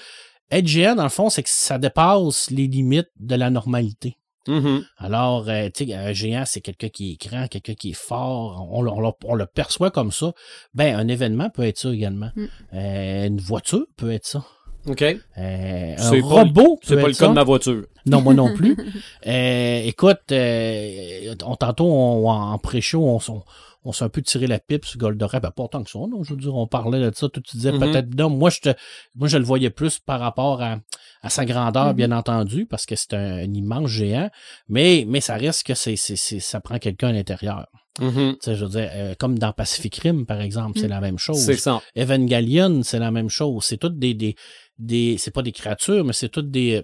être 0.52 0.68
géant 0.68 0.96
dans 0.96 1.04
le 1.04 1.10
fond, 1.10 1.30
c'est 1.30 1.44
que 1.44 1.50
ça 1.50 1.78
dépasse 1.78 2.50
les 2.52 2.68
limites 2.68 3.10
de 3.20 3.36
la 3.36 3.50
normalité. 3.50 4.18
Mhm. 4.48 4.84
Alors, 4.98 5.48
euh, 5.48 5.70
tu 5.74 5.86
sais, 5.86 5.94
un 5.94 6.12
géant, 6.12 6.44
c'est 6.46 6.60
quelqu'un 6.60 6.90
qui 6.90 7.14
est 7.14 7.28
grand, 7.30 7.48
quelqu'un 7.48 7.76
qui 7.76 7.92
est 7.92 7.98
fort. 7.98 8.68
On, 8.72 8.82
le- 8.82 8.92
on 8.92 9.00
le- 9.00 9.10
on 9.24 9.36
le 9.36 9.46
perçoit 9.46 9.90
comme 9.90 10.12
ça. 10.12 10.34
Ben, 10.74 10.96
un 11.00 11.08
événement 11.08 11.50
peut 11.50 11.64
être 11.64 11.78
ça 11.78 11.90
également. 11.94 12.30
Mm. 12.36 12.46
Euh, 12.74 13.28
une 13.28 13.40
voiture 13.40 13.86
peut 13.96 14.12
être 14.12 14.26
ça. 14.26 14.44
OK. 14.86 15.02
Euh, 15.02 15.16
un 15.38 15.98
C'est 15.98 16.20
pas 16.20 16.28
robot 16.28 16.78
C'est 16.84 17.00
pas 17.00 17.08
le 17.08 17.14
cas 17.14 17.30
de 17.30 17.34
ma 17.34 17.44
voiture. 17.46 17.86
Non, 18.06 18.20
moi 18.22 18.34
non 18.34 18.54
plus. 18.54 18.76
Euh, 19.28 19.82
écoute, 19.86 20.20
euh, 20.34 21.34
on, 21.46 21.56
tantôt, 21.56 21.86
on- 21.86 22.30
en 22.30 22.58
pré-show, 22.58 23.02
on, 23.08 23.42
on, 23.86 23.92
s'est 23.92 24.04
un 24.06 24.10
peu 24.10 24.22
tiré 24.22 24.48
la 24.48 24.60
pipe 24.60 24.86
sur 24.86 24.98
Goldorak. 25.00 25.42
Ben, 25.42 25.52
pas 25.52 25.64
autant 25.64 25.84
que 25.84 25.90
ça, 25.90 26.00
non, 26.00 26.24
je 26.24 26.34
veux 26.34 26.40
dire, 26.40 26.56
on 26.56 26.68
parlait 26.68 27.00
de 27.00 27.12
ça. 27.16 27.30
Toi, 27.30 27.42
tu 27.46 27.58
disais 27.58 27.72
Mhm. 27.72 27.80
peut-être, 27.80 28.16
non, 28.16 28.30
moi, 28.30 28.50
je 28.50 28.60
te, 28.60 28.70
moi, 29.16 29.28
je 29.28 29.38
le 29.38 29.44
voyais 29.44 29.70
plus 29.70 30.00
par 30.00 30.20
rapport 30.20 30.62
à, 30.62 30.80
à 31.22 31.30
sa 31.30 31.46
grandeur, 31.46 31.88
Mhm. 31.88 31.94
bien 31.94 32.12
entendu, 32.12 32.66
parce 32.66 32.86
que 32.86 32.96
c'est 32.96 33.14
un, 33.14 33.38
un 33.38 33.54
immense 33.54 33.90
géant. 33.90 34.30
Mais, 34.68 35.06
mais 35.08 35.22
ça 35.22 35.36
reste 35.36 35.66
que 35.66 35.74
c'est, 35.74 35.96
c'est, 35.96 36.16
c'est- 36.16 36.40
ça 36.40 36.60
prend 36.62 36.80
quelqu'un 36.80 37.10
à 37.10 37.14
l'intérieur. 37.14 37.68
Tu 38.00 38.06
sais, 38.42 38.56
je 38.56 38.66
veux 38.66 38.72
dire, 38.72 38.90
euh, 38.92 39.14
comme 39.20 39.38
dans 39.38 39.54
Pacific 39.54 39.96
Rim, 39.98 40.26
par 40.26 40.42
exemple, 40.42 40.80
c'est 40.80 40.86
Mhm. 40.86 40.90
la 40.90 41.02
même 41.02 41.20
chose. 41.20 41.38
C'est 41.38 41.58
ça. 41.58 41.80
Evangelion, 41.96 42.82
c'est 42.84 42.98
la 43.00 43.12
même 43.12 43.30
chose. 43.30 43.64
C'est 43.66 43.78
toutes 43.78 44.00
des, 44.00 44.16
des, 44.16 44.36
des 44.80 45.18
c'est 45.20 45.30
pas 45.30 45.44
des 45.44 45.52
créatures, 45.52 46.04
mais 46.04 46.14
c'est 46.14 46.30
toutes 46.30 46.50
des 46.50 46.78
euh, 46.78 46.82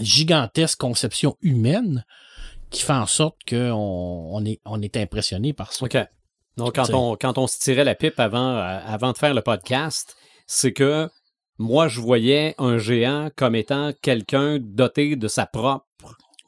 gigantesques 0.00 0.78
conceptions 0.80 1.36
humaines 1.40 2.04
qui 2.74 2.82
font 2.82 2.94
en 2.94 3.06
sorte 3.06 3.36
qu'on 3.48 4.28
on 4.32 4.44
est, 4.44 4.60
on 4.64 4.82
est 4.82 4.96
impressionné 4.96 5.52
par 5.52 5.72
ça. 5.72 5.84
OK. 5.84 5.96
Donc, 6.56 6.74
quand 6.74 6.92
on, 6.92 7.16
quand 7.16 7.38
on 7.38 7.46
se 7.46 7.58
tirait 7.58 7.84
la 7.84 7.94
pipe 7.94 8.20
avant, 8.20 8.56
euh, 8.56 8.78
avant 8.86 9.12
de 9.12 9.18
faire 9.18 9.34
le 9.34 9.42
podcast, 9.42 10.16
c'est 10.46 10.72
que 10.72 11.08
moi, 11.58 11.88
je 11.88 12.00
voyais 12.00 12.54
un 12.58 12.78
géant 12.78 13.30
comme 13.36 13.54
étant 13.54 13.92
quelqu'un 14.02 14.58
doté 14.60 15.16
de 15.16 15.28
sa 15.28 15.46
propre 15.46 15.84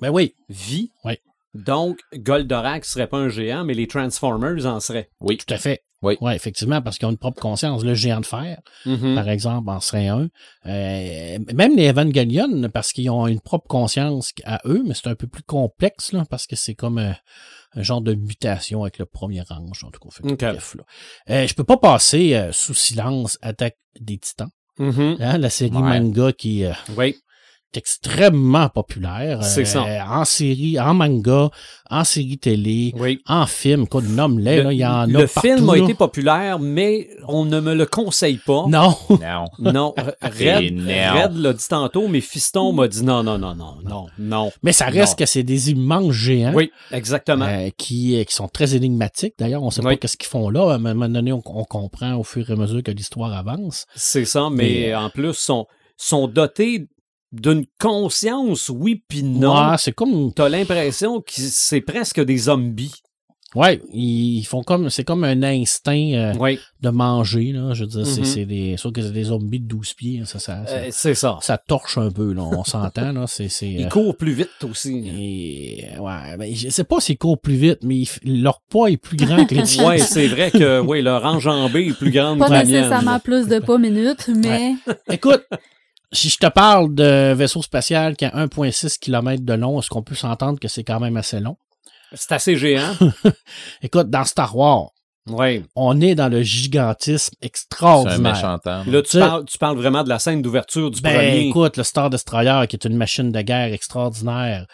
Ben 0.00 0.10
oui, 0.10 0.34
vie. 0.48 0.90
Oui. 1.04 1.18
Donc, 1.54 2.00
Goldorak 2.14 2.84
serait 2.84 3.06
pas 3.06 3.16
un 3.16 3.28
géant, 3.28 3.64
mais 3.64 3.74
les 3.74 3.86
Transformers 3.86 4.66
en 4.66 4.80
seraient. 4.80 5.10
Oui. 5.20 5.38
tout 5.38 5.52
à 5.54 5.58
fait. 5.58 5.82
Oui. 6.02 6.16
Ouais, 6.20 6.36
effectivement, 6.36 6.82
parce 6.82 6.98
qu'ils 6.98 7.06
ont 7.06 7.10
une 7.10 7.16
propre 7.16 7.40
conscience. 7.40 7.82
Le 7.82 7.94
géant 7.94 8.20
de 8.20 8.26
fer, 8.26 8.60
Mhm. 8.84 9.14
par 9.14 9.28
exemple, 9.28 9.70
en 9.70 9.80
serait 9.80 10.08
un. 10.08 10.28
Euh, 10.66 11.38
même 11.54 11.76
les 11.76 11.88
Evangelion, 11.88 12.68
parce 12.72 12.92
qu'ils 12.92 13.08
ont 13.10 13.26
une 13.26 13.40
propre 13.40 13.66
conscience 13.66 14.32
à 14.44 14.60
eux, 14.66 14.82
mais 14.86 14.94
c'est 14.94 15.08
un 15.08 15.14
peu 15.14 15.26
plus 15.26 15.42
complexe, 15.42 16.12
là, 16.12 16.24
parce 16.28 16.46
que 16.46 16.54
c'est 16.56 16.74
comme 16.74 16.98
un, 16.98 17.16
un 17.74 17.82
genre 17.82 18.02
de 18.02 18.14
mutation 18.14 18.82
avec 18.82 18.98
le 18.98 19.06
premier 19.06 19.42
ange, 19.50 19.84
en 19.84 19.90
tout 19.90 20.00
cas. 20.00 20.10
Fait 20.10 20.22
que 20.22 20.28
Ok. 20.32 20.38
bref, 20.40 20.76
là. 20.76 20.84
Euh, 21.30 21.46
je 21.46 21.54
peux 21.54 21.64
pas 21.64 21.76
passer 21.78 22.34
euh, 22.34 22.52
sous 22.52 22.74
silence 22.74 23.38
Attaque 23.42 23.76
des 23.98 24.18
Titans, 24.18 24.50
Mhm. 24.78 25.16
hein, 25.20 25.38
la 25.38 25.50
série 25.50 25.70
Ouais. 25.72 25.80
manga 26.00 26.32
qui 26.32 26.64
euh, 26.64 26.72
Oui. 26.96 27.16
Est 27.74 27.78
extrêmement 27.78 28.68
populaire. 28.68 29.42
C'est 29.42 29.62
euh, 29.62 29.64
ça. 29.64 29.84
En 30.10 30.24
série, 30.24 30.78
en 30.78 30.94
manga, 30.94 31.50
en 31.90 32.04
série 32.04 32.38
télé, 32.38 32.92
Oui. 32.98 33.20
en 33.26 33.46
film, 33.46 33.86
quoi, 33.86 34.02
nomme-les, 34.02 34.62
là, 34.62 34.72
il 34.72 34.78
y 34.78 34.86
en 34.86 34.90
a 35.02 35.06
le 35.06 35.26
film 35.26 35.68
a 35.70 35.76
été 35.78 35.94
populaire, 35.94 36.58
mais 36.58 37.08
on 37.28 37.44
ne 37.44 37.60
me 37.60 37.74
le 37.74 37.86
conseille 37.86 38.38
pas. 38.44 38.64
Non, 38.68 38.96
Non. 39.10 39.44
Non, 39.58 39.94
Red. 40.22 40.80
Red 40.80 41.36
l'a 41.36 41.52
dit 41.52 41.68
tantôt, 41.68 42.08
mais 42.08 42.20
Fiston 42.20 42.72
m'a 42.72 42.88
dit 42.88 43.02
non, 43.04 43.22
non, 43.22 43.38
non, 43.38 43.54
non, 43.54 43.76
non, 43.84 44.06
non. 44.18 44.50
mais 44.62 44.72
ça 44.72 44.86
reste 44.86 45.12
Non. 45.12 45.16
que 45.24 45.26
c'est 45.26 45.42
des 45.42 45.70
immenses 45.70 46.12
géants. 46.12 46.52
Oui, 46.54 46.70
exactement. 46.92 47.44
euh, 47.46 47.68
qui, 47.76 48.18
euh, 48.18 48.24
qui 48.24 48.34
sont 48.34 48.48
très 48.48 48.74
énigmatiques. 48.74 49.34
D'ailleurs, 49.38 49.62
on 49.62 49.66
ne 49.66 49.70
sait 49.70 49.80
Oui. 49.80 49.94
pas 49.94 49.96
qu'est-ce 49.96 50.16
qu'ils 50.16 50.28
font 50.28 50.48
là. 50.50 50.72
À 50.72 50.74
un 50.74 50.78
moment 50.78 51.08
donné, 51.08 51.32
on, 51.32 51.42
on 51.44 51.64
comprend 51.64 52.14
au 52.14 52.24
fur 52.24 52.48
et 52.48 52.52
à 52.52 52.56
mesure 52.56 52.82
que 52.82 52.90
l'histoire 52.90 53.32
avance. 53.32 53.86
C'est 53.94 54.24
ça, 54.24 54.48
mais, 54.50 54.56
Mais, 54.64 54.92
euh, 54.92 54.98
en 55.00 55.10
plus, 55.10 55.34
sont, 55.34 55.66
sont 55.96 56.26
dotés 56.28 56.86
d'une 57.32 57.64
conscience, 57.80 58.68
oui, 58.68 59.02
puis 59.08 59.22
non. 59.22 59.54
Ouais, 59.70 59.76
c'est 59.78 59.92
comme, 59.92 60.32
T'as 60.32 60.48
l'impression 60.48 61.20
que 61.20 61.32
c'est 61.34 61.80
presque 61.80 62.20
des 62.24 62.38
zombies. 62.38 62.92
ouais, 63.54 63.80
ils 63.92 64.44
font 64.44 64.62
comme, 64.62 64.90
c'est 64.90 65.04
comme 65.04 65.24
un 65.24 65.42
instinct 65.42 66.12
euh, 66.12 66.56
de 66.82 66.88
manger, 66.90 67.52
là. 67.52 67.72
Je 67.74 67.84
veux 67.84 67.88
dire, 67.90 68.06
c'est- 68.06 68.20
Mhm. 68.20 68.24
c'est 68.26 68.44
des, 68.44 68.76
sauf 68.76 68.92
que 68.92 69.00
c'est 69.00 69.12
des 69.12 69.24
zombies 69.24 69.60
de 69.60 69.66
12 69.66 69.94
pieds, 69.94 70.22
ça, 70.26 70.38
ça, 70.38 70.66
ça, 70.66 70.72
euh, 70.74 70.88
c'est 70.90 71.14
ça. 71.14 71.38
ça 71.40 71.56
torche 71.56 71.96
un 71.96 72.10
peu, 72.10 72.32
là. 72.34 72.42
On 72.42 72.64
s'entend, 72.64 73.12
là. 73.12 73.24
C'est, 73.26 73.48
c'est, 73.48 73.68
Ils 73.70 73.86
euh, 73.86 73.88
courent 73.88 74.16
plus 74.16 74.32
vite 74.32 74.50
aussi. 74.68 75.08
et, 75.08 75.98
ouais, 75.98 76.36
ben, 76.38 76.54
je 76.54 76.68
sais 76.68 76.84
pas 76.84 77.00
s'ils 77.00 77.16
courent 77.18 77.40
plus 77.40 77.56
vite, 77.56 77.78
mais 77.82 78.02
ils 78.24 78.42
leur 78.42 78.60
poids 78.68 78.90
est 78.90 78.98
plus 78.98 79.16
grand 79.16 79.46
que 79.46 79.54
les 79.54 79.62
tiens. 79.64 79.88
Ouais, 79.88 79.98
c'est 79.98 80.28
vrai 80.28 80.50
que 80.50 80.80
oui, 80.80 81.00
leur 81.02 81.24
enjambée 81.24 81.86
est 81.88 81.96
plus 81.98 82.10
grande 82.10 82.38
Pas 82.38 82.46
que 82.48 82.52
la 82.52 82.64
mienne. 82.64 82.72
nécessairement 82.72 83.20
plus 83.20 83.46
de 83.48 83.58
pas 83.58 83.78
minutes, 83.78 84.28
mais 84.36 84.74
Écoute, 85.10 85.44
si 86.12 86.28
je 86.28 86.38
te 86.38 86.46
parle 86.46 86.94
de 86.94 87.32
vaisseau 87.32 87.62
spatial 87.62 88.16
qui 88.16 88.24
a 88.24 88.30
1,6 88.30 88.98
km 88.98 89.42
de 89.44 89.52
long, 89.54 89.78
est-ce 89.80 89.88
qu'on 89.90 90.02
peut 90.02 90.14
s'entendre 90.14 90.58
que 90.60 90.68
c'est 90.68 90.84
quand 90.84 91.00
même 91.00 91.16
assez 91.16 91.40
long? 91.40 91.56
C'est 92.14 92.32
assez 92.32 92.56
géant. 92.56 92.94
Écoute, 93.82 94.08
dans 94.10 94.24
Star 94.24 94.56
Wars, 94.56 94.90
Oui. 95.28 95.64
on 95.74 96.00
est 96.00 96.14
dans 96.14 96.28
le 96.28 96.42
gigantisme 96.42 97.30
C'est 97.40 97.44
un 97.44 97.46
extraordinaire. 97.46 98.20
méchant 98.34 98.58
temps. 98.58 98.84
Là, 98.86 99.02
tu 99.02 99.08
Tu 99.08 99.10
sais- 99.10 99.18
parles, 99.20 99.44
tu 99.44 99.58
parles 99.58 99.76
vraiment 99.76 100.04
de 100.04 100.08
la 100.08 100.18
scène 100.20 100.40
d'ouverture 100.42 100.90
du 100.90 101.00
Ben, 101.00 101.14
premier. 101.14 101.48
écoute, 101.48 101.76
le 101.76 101.82
Star 101.82 102.08
Destroyer, 102.10 102.66
qui 102.68 102.76
est 102.76 102.84
une 102.84 102.96
machine 102.96 103.32
de 103.32 103.40
guerre 103.42 103.72
extraordinaire, 103.72 104.66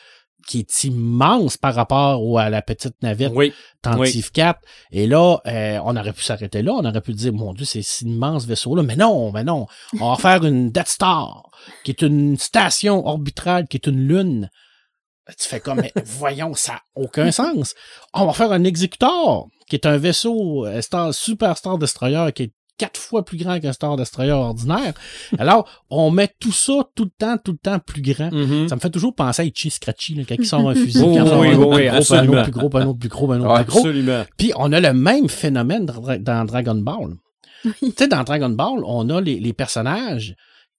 qui 0.47 0.61
est 0.61 0.85
immense 0.85 1.57
par 1.57 1.75
rapport 1.75 2.23
au- 2.25 2.39
à 2.39 2.51
la 2.51 2.63
petite 2.63 2.95
navette 3.03 3.33
Oui, 3.35 3.53
Tentive 3.83 4.31
4. 4.33 4.61
Et 4.91 5.07
là, 5.07 5.39
euh, 5.47 5.79
on 5.85 5.97
aurait 5.97 6.13
pu 6.13 6.23
s'arrêter 6.23 6.63
là. 6.63 6.73
On 6.75 6.85
aurait 6.85 7.01
pu 7.01 7.13
dire, 7.13 7.33
mon 7.33 7.53
Dieu, 7.55 7.65
c'est 7.65 7.83
cet 7.83 8.03
immense 8.03 8.45
vaisseau-là. 8.47 8.83
Mais 8.83 8.97
non, 8.97 9.33
mais 9.33 9.45
non. 9.45 9.67
On 10.01 10.11
va 10.11 10.17
faire 10.17 10.45
une 10.45 10.71
Death 10.71 10.89
Star, 10.89 11.51
qui 11.85 11.91
est 11.93 12.03
une 12.03 12.37
station 12.39 13.07
orbitale, 13.07 13.67
qui 13.69 13.77
est 13.77 13.87
une 13.87 14.07
lune. 14.07 14.51
Ben, 15.27 15.35
Tu 15.39 15.47
fais 15.49 15.61
comme, 15.61 15.81
mais 15.81 15.93
voyons, 16.05 16.55
ça 16.55 16.73
n'a 16.73 16.83
aucun 16.97 17.31
sens. 17.31 17.75
On 18.13 18.27
va 18.27 18.33
faire 18.33 18.51
un 18.53 18.65
Executor, 18.65 19.49
qui 19.69 19.77
est 19.77 19.87
un 19.87 19.97
vaisseau 19.97 20.67
euh, 20.67 20.81
Star, 20.81 21.15
Super 21.15 21.57
Star 21.57 21.79
Destroyer, 21.79 22.33
qui 22.35 22.43
est 22.45 22.53
quatre 22.79 22.99
fois 22.99 23.25
plus 23.25 23.37
grand 23.39 23.61
qu'un 23.61 23.73
Star 23.73 23.97
Destroyer 23.97 24.33
ordinaire. 24.33 24.93
Alors, 25.39 25.69
on 25.91 26.11
met 26.11 26.29
tout 26.41 26.53
ça 26.53 26.73
tout 26.95 27.05
le 27.05 27.11
temps, 27.17 27.37
tout 27.43 27.53
le 27.53 27.59
temps 27.59 27.79
plus 27.79 28.03
grand. 28.03 28.33
Mhm. 28.33 28.69
Ça 28.69 28.75
me 28.77 28.81
fait 28.81 28.91
toujours 28.91 29.15
penser 29.15 29.43
à 29.43 29.45
Itchy 29.45 29.71
Scratchy, 29.71 30.15
là, 30.15 30.23
quand 30.29 30.35
il 30.39 30.47
sort 30.47 30.69
un 30.69 30.75
fusil, 30.75 30.99
Oui, 31.07 31.17
quand 31.17 31.25
oui, 31.41 31.49
un 31.49 31.51
oui, 31.51 31.57
gros, 31.57 31.75
un 31.75 31.99
autre 32.29 32.43
plus 32.43 32.53
gros, 32.53 32.77
un 32.77 32.87
autre 32.87 32.99
plus 32.99 33.09
gros, 33.09 33.33
un 33.33 33.41
autre 33.41 33.51
Ouais, 33.53 33.63
plus 33.65 33.71
gros. 33.71 33.79
Absolument. 33.81 34.25
Puis 34.37 34.53
on 34.57 34.73
a 34.73 34.81
le 34.81 34.93
même 34.93 35.29
phénomène 35.29 35.87
dans, 35.87 36.01
Dra- 36.01 36.19
dans 36.19 36.45
Dragon 36.45 36.75
Ball. 36.75 37.15
tu 37.63 37.93
sais, 37.97 38.09
dans 38.09 38.25
Dragon 38.25 38.49
Ball, 38.51 38.81
on 38.85 39.09
a 39.11 39.21
les, 39.21 39.39
les 39.39 39.53
personnages 39.53 40.35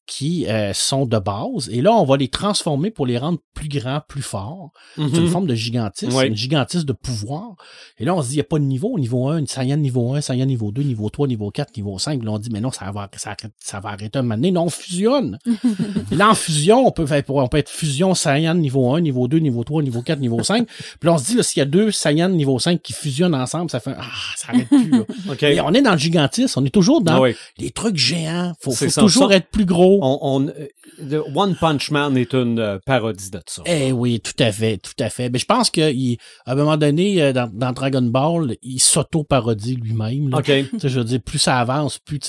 qui 0.05 0.45
euh, 0.47 0.73
sont 0.73 1.05
de 1.05 1.17
base. 1.17 1.69
Et 1.71 1.81
là, 1.81 1.93
on 1.93 2.03
va 2.03 2.17
les 2.17 2.27
transformer 2.27 2.91
pour 2.91 3.05
les 3.05 3.17
rendre 3.17 3.39
plus 3.53 3.69
grands, 3.69 4.01
plus 4.07 4.21
forts. 4.21 4.71
C'est 4.95 5.01
une 5.03 5.21
Mhm. 5.23 5.27
forme 5.29 5.47
de 5.47 5.55
gigantisme, 5.55 6.13
Ouais. 6.13 6.27
une 6.27 6.35
gigantisme 6.35 6.83
de 6.85 6.91
pouvoir. 6.93 7.55
Et 7.99 8.05
là, 8.05 8.13
on 8.13 8.21
se 8.21 8.27
dit, 8.27 8.33
il 8.33 8.37
n'y 8.37 8.41
a 8.41 8.45
pas 8.45 8.59
de 8.59 8.65
niveau. 8.65 8.99
Niveau 8.99 9.29
1, 9.29 9.37
une 9.37 9.47
Saiyan 9.47 9.77
niveau 9.77 10.13
1, 10.13 10.19
Saiyan 10.21 10.45
niveau 10.45 10.71
2, 10.73 10.81
niveau 10.83 11.09
3, 11.09 11.27
niveau 11.27 11.51
4, 11.51 11.77
niveau 11.77 11.97
5. 11.99 12.21
Là, 12.23 12.31
on 12.31 12.37
dit, 12.39 12.49
mais 12.51 12.59
non, 12.59 12.71
ça 12.71 12.91
va, 12.91 13.09
ça, 13.15 13.35
ça 13.59 13.79
va 13.79 13.89
arrêter 13.89 14.19
un 14.19 14.23
moment 14.23 14.35
donné. 14.35 14.51
Non, 14.51 14.63
on 14.63 14.69
fusionne. 14.69 15.39
Et 16.11 16.15
là, 16.15 16.29
en 16.31 16.35
fusion, 16.35 16.85
on 16.85 16.91
peut, 16.91 17.05
faire, 17.05 17.23
on 17.29 17.47
peut 17.47 17.57
être 17.57 17.69
fusion 17.69 18.13
Saiyan 18.13 18.55
niveau 18.55 18.93
1, 18.93 18.99
niveau 19.01 19.27
2, 19.29 19.37
niveau 19.39 19.63
3, 19.63 19.83
niveau 19.83 20.01
4, 20.01 20.19
niveau 20.19 20.43
5. 20.43 20.67
Puis 20.99 21.07
là, 21.07 21.13
on 21.13 21.17
se 21.17 21.25
dit, 21.27 21.35
là, 21.35 21.43
s'il 21.43 21.59
y 21.59 21.61
a 21.61 21.65
deux 21.65 21.91
Saiyan 21.91 22.29
niveau 22.29 22.59
5 22.59 22.81
qui 22.81 22.91
fusionnent 22.93 23.35
ensemble, 23.35 23.69
ça 23.69 23.79
fait, 23.79 23.91
un- 23.91 23.97
ah, 23.99 24.05
ça 24.35 24.49
arrête 24.49 24.67
plus. 24.67 24.89
là. 24.91 24.99
OK. 25.31 25.43
Et 25.43 25.61
on 25.61 25.73
est 25.73 25.81
dans 25.81 25.93
le 25.93 25.97
gigantisme. 25.97 26.59
On 26.59 26.65
est 26.65 26.69
toujours 26.73 27.01
dans 27.01 27.15
Ah 27.15 27.21
oui. 27.21 27.35
les 27.57 27.71
trucs 27.71 27.95
géants. 27.97 28.53
Faut, 28.59 28.71
faut 28.71 28.85
toujours 29.01 29.29
Ça- 29.29 29.37
être 29.37 29.47
plus 29.49 29.65
gros. 29.65 29.92
On, 30.01 30.19
on- 30.21 30.47
euh, 30.47 30.67
The 30.99 31.21
One 31.35 31.55
Punch 31.55 31.91
Man 31.91 32.17
est 32.17 32.33
une 32.33 32.59
euh, 32.59 32.79
parodie 32.85 33.29
de 33.31 33.39
ça. 33.45 33.61
Eh 33.65 33.91
oui, 33.91 34.19
tout 34.19 34.33
à 34.39 34.51
fait, 34.51 34.77
tout 34.77 34.93
à 34.99 35.09
fait. 35.09 35.29
Mais 35.29 35.39
je 35.39 35.45
pense 35.45 35.69
qu'à 35.69 35.87
un 35.87 36.55
moment 36.55 36.77
donné, 36.77 37.21
euh, 37.21 37.33
dans, 37.33 37.49
dans 37.51 37.71
Dragon 37.71 38.01
Ball, 38.01 38.55
il 38.61 38.79
s'auto-parodie 38.79 39.75
lui-même. 39.75 40.33
OK. 40.33 40.51
Je 40.83 40.99
veux 40.99 41.03
dire, 41.05 41.21
plus 41.21 41.39
ça 41.39 41.59
avance, 41.59 41.99
plus 41.99 42.19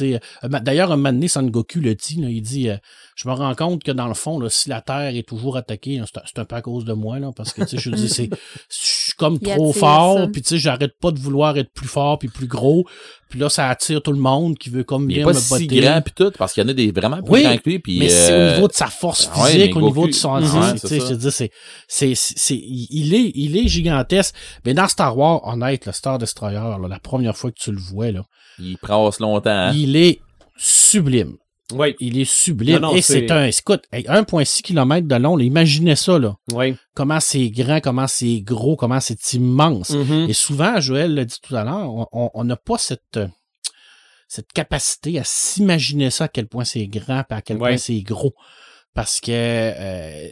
D'ailleurs, 0.63 0.93
un 0.93 0.97
moment 0.97 1.13
donné, 1.13 1.29
Son 1.29 1.43
Goku 1.45 1.81
le 1.81 1.95
dit, 1.95 2.21
là, 2.21 2.29
il 2.29 2.43
dit 2.43 2.69
euh, 2.69 2.77
Je 3.17 3.29
me 3.29 3.35
rends 3.35 3.55
compte 3.55 3.83
que 3.85 3.93
dans 3.93 4.09
le 4.09 4.15
fond, 4.15 4.39
là, 4.39 4.49
si 4.51 4.69
la 4.69 4.81
Terre 4.81 5.15
est 5.15 5.27
toujours 5.29 5.57
attaquée, 5.57 5.99
là, 5.99 6.05
c'est 6.07 6.39
un- 6.39 6.45
peu 6.45 6.57
à 6.57 6.63
cause 6.63 6.85
de 6.85 6.93
moi, 6.93 7.19
là, 7.19 7.31
parce 7.35 7.53
que 7.53 7.63
je 7.67 7.91
dis, 7.91 8.09
c'est. 8.09 8.29
Je 9.17 9.25
suis 9.25 9.31
comme 9.31 9.39
Il 9.41 9.49
trop 9.49 9.73
fort, 9.73 10.29
puis 10.33 10.43
tu 10.43 10.49
sais, 10.49 10.59
j'arrête 10.59 10.99
pas 11.01 11.11
de 11.13 11.19
vouloir 11.21 11.57
être 11.57 11.73
plus 11.73 11.87
fort 11.87 12.19
puis 12.19 12.29
plus 12.29 12.47
gros. 12.49 12.85
Puis 13.29 13.39
là, 13.39 13.49
ça 13.49 13.69
attire 13.69 14.03
tout 14.03 14.13
le 14.13 14.19
monde 14.19 14.57
qui 14.59 14.71
veut 14.71 14.85
comme 14.85 15.07
bien 15.07 15.25
pas 15.25 15.33
me 15.33 15.39
si 15.39 15.49
botter. 15.67 15.81
grand 15.81 16.01
puis 16.03 16.13
tout, 16.17 16.31
parce 16.37 16.53
qu'il 16.53 16.63
y 16.63 16.67
en 16.67 16.69
a 16.69 16.73
des 16.73 16.91
vraiment 16.93 17.21
plus 17.23 17.33
Oui, 17.33 17.43
grands 17.43 17.57
que 17.57 17.69
lui. 17.69 17.79
Puis, 17.79 17.99
mais 17.99 18.09
c'est 18.09 18.33
euh, 18.33 18.51
au 18.51 18.55
niveau 18.57 18.69
de 18.69 18.73
sa 18.73 18.87
force 18.87 19.31
ah 19.33 19.43
ouais, 19.43 19.51
physique, 19.53 19.77
au 19.77 19.83
niveau 19.83 20.07
de 20.07 20.13
son 20.13 20.41
Mhm. 20.41 20.79
tu 20.81 20.89
sais, 20.89 21.01
je 21.01 21.07
te 21.07 21.13
dis, 21.15 21.31
c'est, 21.31 21.51
c'est, 21.89 22.13
c'est, 22.15 22.55
il 22.57 23.15
est, 23.15 23.33
il 23.35 23.57
est 23.57 23.69
gigantesque. 23.69 24.35
Mais 24.65 24.75
dans 24.75 24.89
Star 24.89 25.17
Wars, 25.17 25.41
honnête, 25.47 25.87
le 25.87 25.93
Star 25.93 26.19
Destroyer, 26.19 26.59
là, 26.59 26.87
la 26.89 26.99
première 26.99 27.37
fois 27.37 27.51
que 27.51 27.59
tu 27.61 27.71
le 27.73 27.79
vois, 27.79 28.11
là, 28.13 28.23
il 28.59 28.77
brasse 28.83 29.21
longtemps. 29.21 29.51
hein. 29.51 29.73
il 29.75 29.97
est 29.97 30.21
sublime. 30.57 31.35
Oui. 31.73 31.95
Il 31.99 32.21
est 32.21 32.31
sublime. 32.31 32.81
Non, 32.81 32.89
non, 32.91 32.97
Et 32.97 33.01
c'est- 33.03 33.31
un, 33.31 33.45
écoute, 33.47 33.85
hey, 33.93 34.05
1,6 34.07 34.63
km 34.63 35.09
de 35.09 35.15
long, 35.17 35.37
là, 35.37 35.45
imaginez 35.45 35.97
ça, 35.97 36.19
là. 36.19 36.37
Oui. 36.53 36.77
Comment 36.95 37.21
c'est 37.21 37.49
grand, 37.51 37.81
comment 37.81 38.07
c'est 38.07 38.41
gros, 38.43 38.77
comment 38.77 39.01
c'est 39.01 39.33
immense. 39.33 39.91
Mhm. 39.91 40.27
Et 40.29 40.35
souvent, 40.35 40.79
Joël 40.81 41.15
l'a 41.15 41.25
dit 41.25 41.39
tout 41.43 41.57
à 41.57 41.65
l'heure, 41.65 42.09
on- 42.13 42.45
n'a 42.45 42.57
pas 42.57 42.77
cette, 42.77 43.17
euh, 43.17 43.29
cette 44.29 44.53
capacité 44.53 45.19
à 45.19 45.25
s'imaginer 45.25 46.11
ça, 46.11 46.25
à 46.25 46.29
quel 46.29 46.49
point 46.49 46.65
c'est 46.65 46.87
grand, 46.87 47.25
à 47.31 47.41
quel 47.41 47.57
point 47.59 47.79
c'est 47.79 48.01
gros. 48.03 48.35
Parce 48.93 49.21
que 49.21 49.33
euh, 49.33 50.29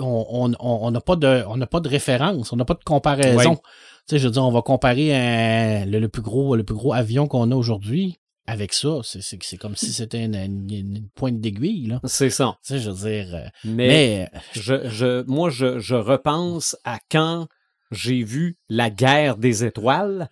on 0.00 0.26
on- 0.30 0.52
on- 0.58 0.86
on 0.86 0.90
n'a 0.90 1.00
pas 1.00 1.16
de 1.16 1.44
on 1.48 1.56
n'a 1.56 1.66
pas 1.66 1.80
de 1.80 1.88
référence, 1.88 2.52
on 2.52 2.56
n'a 2.56 2.64
pas 2.64 2.74
de 2.74 2.84
comparaison. 2.84 3.54
Tu 3.56 4.14
sais, 4.14 4.18
je 4.18 4.26
veux 4.26 4.32
dire, 4.32 4.44
on 4.44 4.50
va 4.50 4.62
comparer 4.62 5.14
un- 5.14 5.86
le, 5.86 5.98
le 5.98 6.08
plus 6.08 6.22
gros 6.22 6.56
le 6.56 6.64
plus 6.64 6.74
gros 6.74 6.92
avion 6.92 7.26
qu'on 7.26 7.50
a 7.50 7.54
aujourd'hui 7.56 8.18
avec 8.48 8.72
ça. 8.72 8.98
C'est 9.04 9.22
c'est 9.22 9.38
c'est 9.42 9.56
comme 9.56 9.76
si 9.76 9.92
c'était 9.92 10.24
une, 10.24 10.34
une- 10.34 10.70
une 10.70 11.08
pointe 11.14 11.40
d'aiguille 11.40 11.86
là. 11.86 12.00
C'est 12.04 12.30
ça. 12.30 12.56
Tu 12.66 12.74
sais, 12.74 12.78
je 12.80 12.90
veux 12.90 13.10
dire. 13.10 13.34
euh, 13.34 13.46
Mais, 13.64 13.88
mais 13.88 14.30
je, 14.54 14.88
je, 14.88 15.22
moi, 15.26 15.50
je, 15.50 15.78
je 15.78 15.94
repense 15.94 16.76
à 16.84 16.98
quand 17.10 17.46
j'ai 17.90 18.22
vu 18.24 18.56
La 18.68 18.90
guerre 18.90 19.36
des 19.36 19.64
étoiles. 19.64 20.28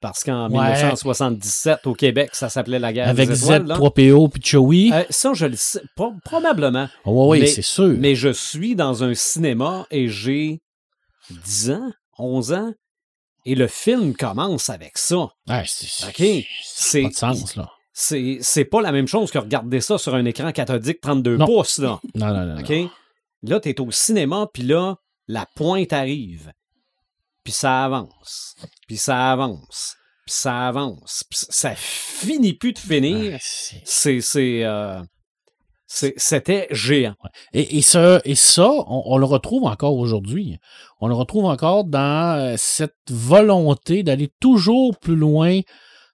Parce 0.00 0.22
qu'en 0.22 0.50
Ouais. 0.50 0.70
1977, 0.72 1.86
au 1.86 1.94
Québec, 1.94 2.30
ça 2.34 2.50
s'appelait 2.50 2.78
La 2.78 2.92
guerre 2.92 3.08
avec 3.08 3.26
des 3.26 3.42
étoiles. 3.42 3.64
là. 3.66 3.78
Z3PO 3.78 4.28
puis 4.28 4.42
Chewie. 4.44 4.92
Euh, 4.92 5.02
ça, 5.08 5.32
je 5.32 5.46
le 5.46 5.56
sais. 5.56 5.80
pro- 5.96 6.12
probablement. 6.24 6.88
Oh, 7.06 7.30
oui, 7.30 7.40
mais- 7.40 7.46
c'est 7.46 7.62
sûr. 7.62 7.94
Mais 7.98 8.14
je 8.14 8.28
suis 8.28 8.76
dans 8.76 9.02
un 9.02 9.14
cinéma 9.14 9.86
et 9.90 10.08
j'ai 10.08 10.60
10 11.30 11.70
ans, 11.70 11.90
11 12.18 12.52
ans, 12.52 12.74
et 13.44 13.54
le 13.54 13.66
film 13.68 14.14
commence 14.16 14.70
avec 14.70 14.96
ça. 14.98 15.28
Ouais, 15.48 15.64
c'est 15.66 15.86
c'est- 15.86 16.06
OK? 16.40 16.46
c'est 16.62 17.02
pas 17.02 17.08
de 17.08 17.14
sens 17.14 17.56
là. 17.56 17.70
C'est, 17.92 18.64
pas 18.64 18.80
la 18.82 18.90
même 18.90 19.06
chose 19.06 19.30
que 19.30 19.38
regarder 19.38 19.80
ça 19.80 19.98
sur 19.98 20.14
un 20.16 20.24
écran 20.24 20.50
cathodique 20.50 21.00
32 21.00 21.36
Non. 21.36 21.46
pouces, 21.46 21.78
là. 21.78 22.00
Non, 22.14 22.28
non, 22.34 22.44
non. 22.60 22.90
Là, 23.42 23.60
t'es 23.60 23.80
au 23.80 23.90
cinéma, 23.92 24.48
puis 24.52 24.62
là, 24.64 24.96
la 25.28 25.46
pointe 25.54 25.92
arrive. 25.92 26.52
Puis 27.44 27.52
ça 27.52 27.84
avance. 27.84 28.56
Puis 28.88 28.96
ça 28.96 29.30
avance. 29.32 29.96
Puis 30.26 30.34
ça 30.34 30.66
avance. 30.66 31.24
Puis 31.30 31.46
ça 31.50 31.74
finit 31.76 32.54
plus 32.54 32.72
de 32.72 32.78
finir. 32.78 33.32
Ouais, 33.34 33.38
c'est- 33.40 34.16
euh, 34.16 34.20
c'est- 34.22 35.08
c'était 36.16 36.66
géant. 36.70 37.14
Et, 37.52 37.78
et, 37.78 37.82
ça, 37.82 38.20
et 38.24 38.34
ça, 38.34 38.68
on, 38.68 39.02
on 39.06 39.16
le 39.16 39.24
retrouve 39.24 39.64
encore 39.64 39.96
aujourd'hui. 39.96 40.58
On 41.00 41.08
le 41.08 41.14
retrouve 41.14 41.44
encore 41.44 41.84
dans 41.84 42.38
euh, 42.38 42.54
cette 42.56 42.96
volonté 43.10 44.02
d'aller 44.02 44.30
toujours 44.40 44.98
plus 44.98 45.16
loin 45.16 45.60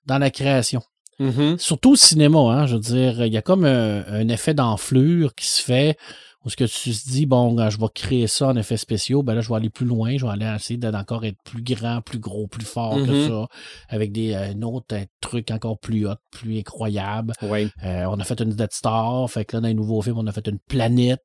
dans 0.06 0.18
la 0.18 0.30
création. 0.30 0.82
Mhm. 1.18 1.58
Surtout 1.58 1.92
au 1.92 1.96
cinéma, 1.96 2.38
hein, 2.38 2.66
je 2.66 2.74
veux 2.74 2.80
dire, 2.80 3.24
il 3.24 3.32
y 3.32 3.36
a 3.36 3.42
comme 3.42 3.64
un, 3.64 4.04
un 4.06 4.28
effet 4.28 4.54
d'enflure 4.54 5.34
qui 5.34 5.46
se 5.46 5.62
fait 5.62 5.96
où 6.44 6.48
ce 6.50 6.56
que 6.56 6.64
tu 6.64 6.90
te 6.90 7.10
dis, 7.10 7.26
bon, 7.26 7.68
je 7.68 7.78
vais 7.78 7.86
créer 7.94 8.26
ça 8.26 8.48
en 8.48 8.56
effets 8.56 8.76
spéciaux, 8.78 9.22
ben 9.22 9.34
là, 9.34 9.42
je 9.42 9.48
vais 9.50 9.56
aller 9.56 9.68
plus 9.68 9.84
loin, 9.84 10.16
je 10.16 10.24
vais 10.24 10.32
aller 10.32 10.50
essayer 10.56 10.78
d'encore 10.78 11.24
être 11.26 11.36
plus 11.44 11.62
grand, 11.62 12.00
plus 12.00 12.18
gros, 12.18 12.46
plus 12.46 12.64
fort 12.64 12.94
que 12.94 13.10
Mhm. 13.10 13.28
ça, 13.28 13.48
avec 13.90 14.10
des 14.12 14.32
euh, 14.32 14.52
un 14.52 14.62
autre 14.62 14.96
euh, 14.96 15.04
truc 15.20 15.50
encore 15.50 15.78
plus 15.78 16.06
hot, 16.08 16.14
plus 16.30 16.58
incroyable. 16.58 17.34
Oui. 17.42 17.68
Euh, 17.84 18.04
on 18.08 18.18
a 18.18 18.24
fait 18.24 18.40
une 18.40 18.50
Death 18.54 18.72
Star, 18.72 19.30
fait 19.30 19.44
que 19.44 19.56
là, 19.56 19.60
dans 19.60 19.68
les 19.68 19.74
nouveaux 19.74 20.00
films, 20.00 20.16
on 20.18 20.26
a 20.26 20.32
fait 20.32 20.46
une 20.48 20.58
planète 20.58 21.24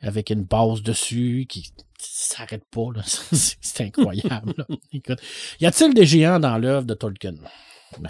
avec 0.00 0.30
une 0.30 0.44
base 0.44 0.82
dessus 0.82 1.46
qui 1.48 1.72
s'arrête 1.98 2.64
pas, 2.70 2.86
là. 2.94 3.02
C'est 3.04 3.56
c'est 3.60 3.84
incroyable. 3.84 4.54
là. 4.56 4.66
Écoute, 4.92 5.18
y 5.60 5.66
a-t-il 5.66 5.94
des 5.94 6.06
géants 6.06 6.38
dans 6.38 6.58
l'œuvre 6.58 6.86
de 6.86 6.94
Tolkien? 6.94 7.34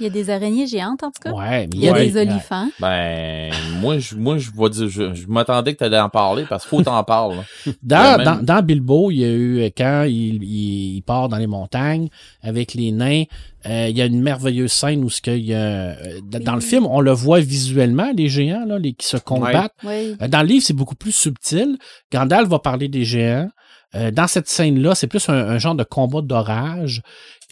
Il 0.00 0.04
y 0.04 0.06
a 0.06 0.10
des 0.10 0.30
araignées 0.30 0.66
géantes, 0.66 1.02
en 1.02 1.10
tout 1.10 1.20
cas. 1.22 1.32
Ouais, 1.32 1.66
mais 1.66 1.70
Il 1.74 1.80
y 1.80 1.88
a 1.88 1.92
Ouais. 1.92 2.06
des 2.06 2.16
olifants. 2.20 2.68
Ben, 2.80 3.52
moi, 3.80 3.98
je, 3.98 4.14
moi, 4.14 4.38
je 4.38 4.50
vais 4.56 4.70
dire, 4.70 4.88
je, 4.88 5.14
je 5.14 5.26
m'attendais 5.26 5.72
que 5.74 5.78
tu 5.78 5.84
allais 5.84 5.98
en 5.98 6.08
parler 6.08 6.44
parce 6.48 6.62
qu'il 6.64 6.70
faut 6.78 6.82
t'en 6.82 7.02
parler. 7.04 7.38
Dans, 7.82 8.22
dans, 8.22 8.42
dans 8.42 8.62
Bilbo, 8.62 9.10
il 9.10 9.18
y 9.18 9.24
a 9.24 9.28
eu, 9.28 9.60
euh, 9.60 9.70
quand 9.76 10.04
il, 10.08 10.42
il, 10.42 10.96
il 10.96 11.02
part 11.02 11.28
dans 11.28 11.36
les 11.36 11.46
montagnes 11.46 12.08
avec 12.42 12.74
les 12.74 12.90
nains, 12.92 13.24
euh, 13.66 13.88
il 13.90 13.96
y 13.96 14.02
a 14.02 14.06
une 14.06 14.20
merveilleuse 14.22 14.72
scène 14.72 15.04
où 15.04 15.10
ce 15.10 15.20
qu'il 15.20 15.44
y 15.44 15.54
a, 15.54 15.58
euh, 15.58 16.20
dans 16.22 16.54
le 16.54 16.60
film, 16.60 16.86
on 16.86 17.00
le 17.00 17.12
voit 17.12 17.40
visuellement, 17.40 18.10
les 18.16 18.28
géants, 18.28 18.64
là, 18.66 18.78
les, 18.78 18.92
qui 18.94 19.06
se 19.06 19.16
combattent. 19.16 19.74
Dans 19.84 20.40
le 20.42 20.46
livre, 20.46 20.64
c'est 20.64 20.72
beaucoup 20.74 20.94
plus 20.96 21.12
subtil. 21.12 21.76
Gandalf 22.12 22.48
va 22.48 22.58
parler 22.60 22.88
des 22.88 23.04
géants. 23.04 23.48
Euh, 23.94 24.10
dans 24.10 24.26
cette 24.26 24.48
scène-là, 24.48 24.94
c'est 24.94 25.06
plus 25.06 25.28
un, 25.28 25.34
un 25.34 25.58
genre 25.58 25.74
de 25.74 25.84
combat 25.84 26.22
d'orage 26.22 27.02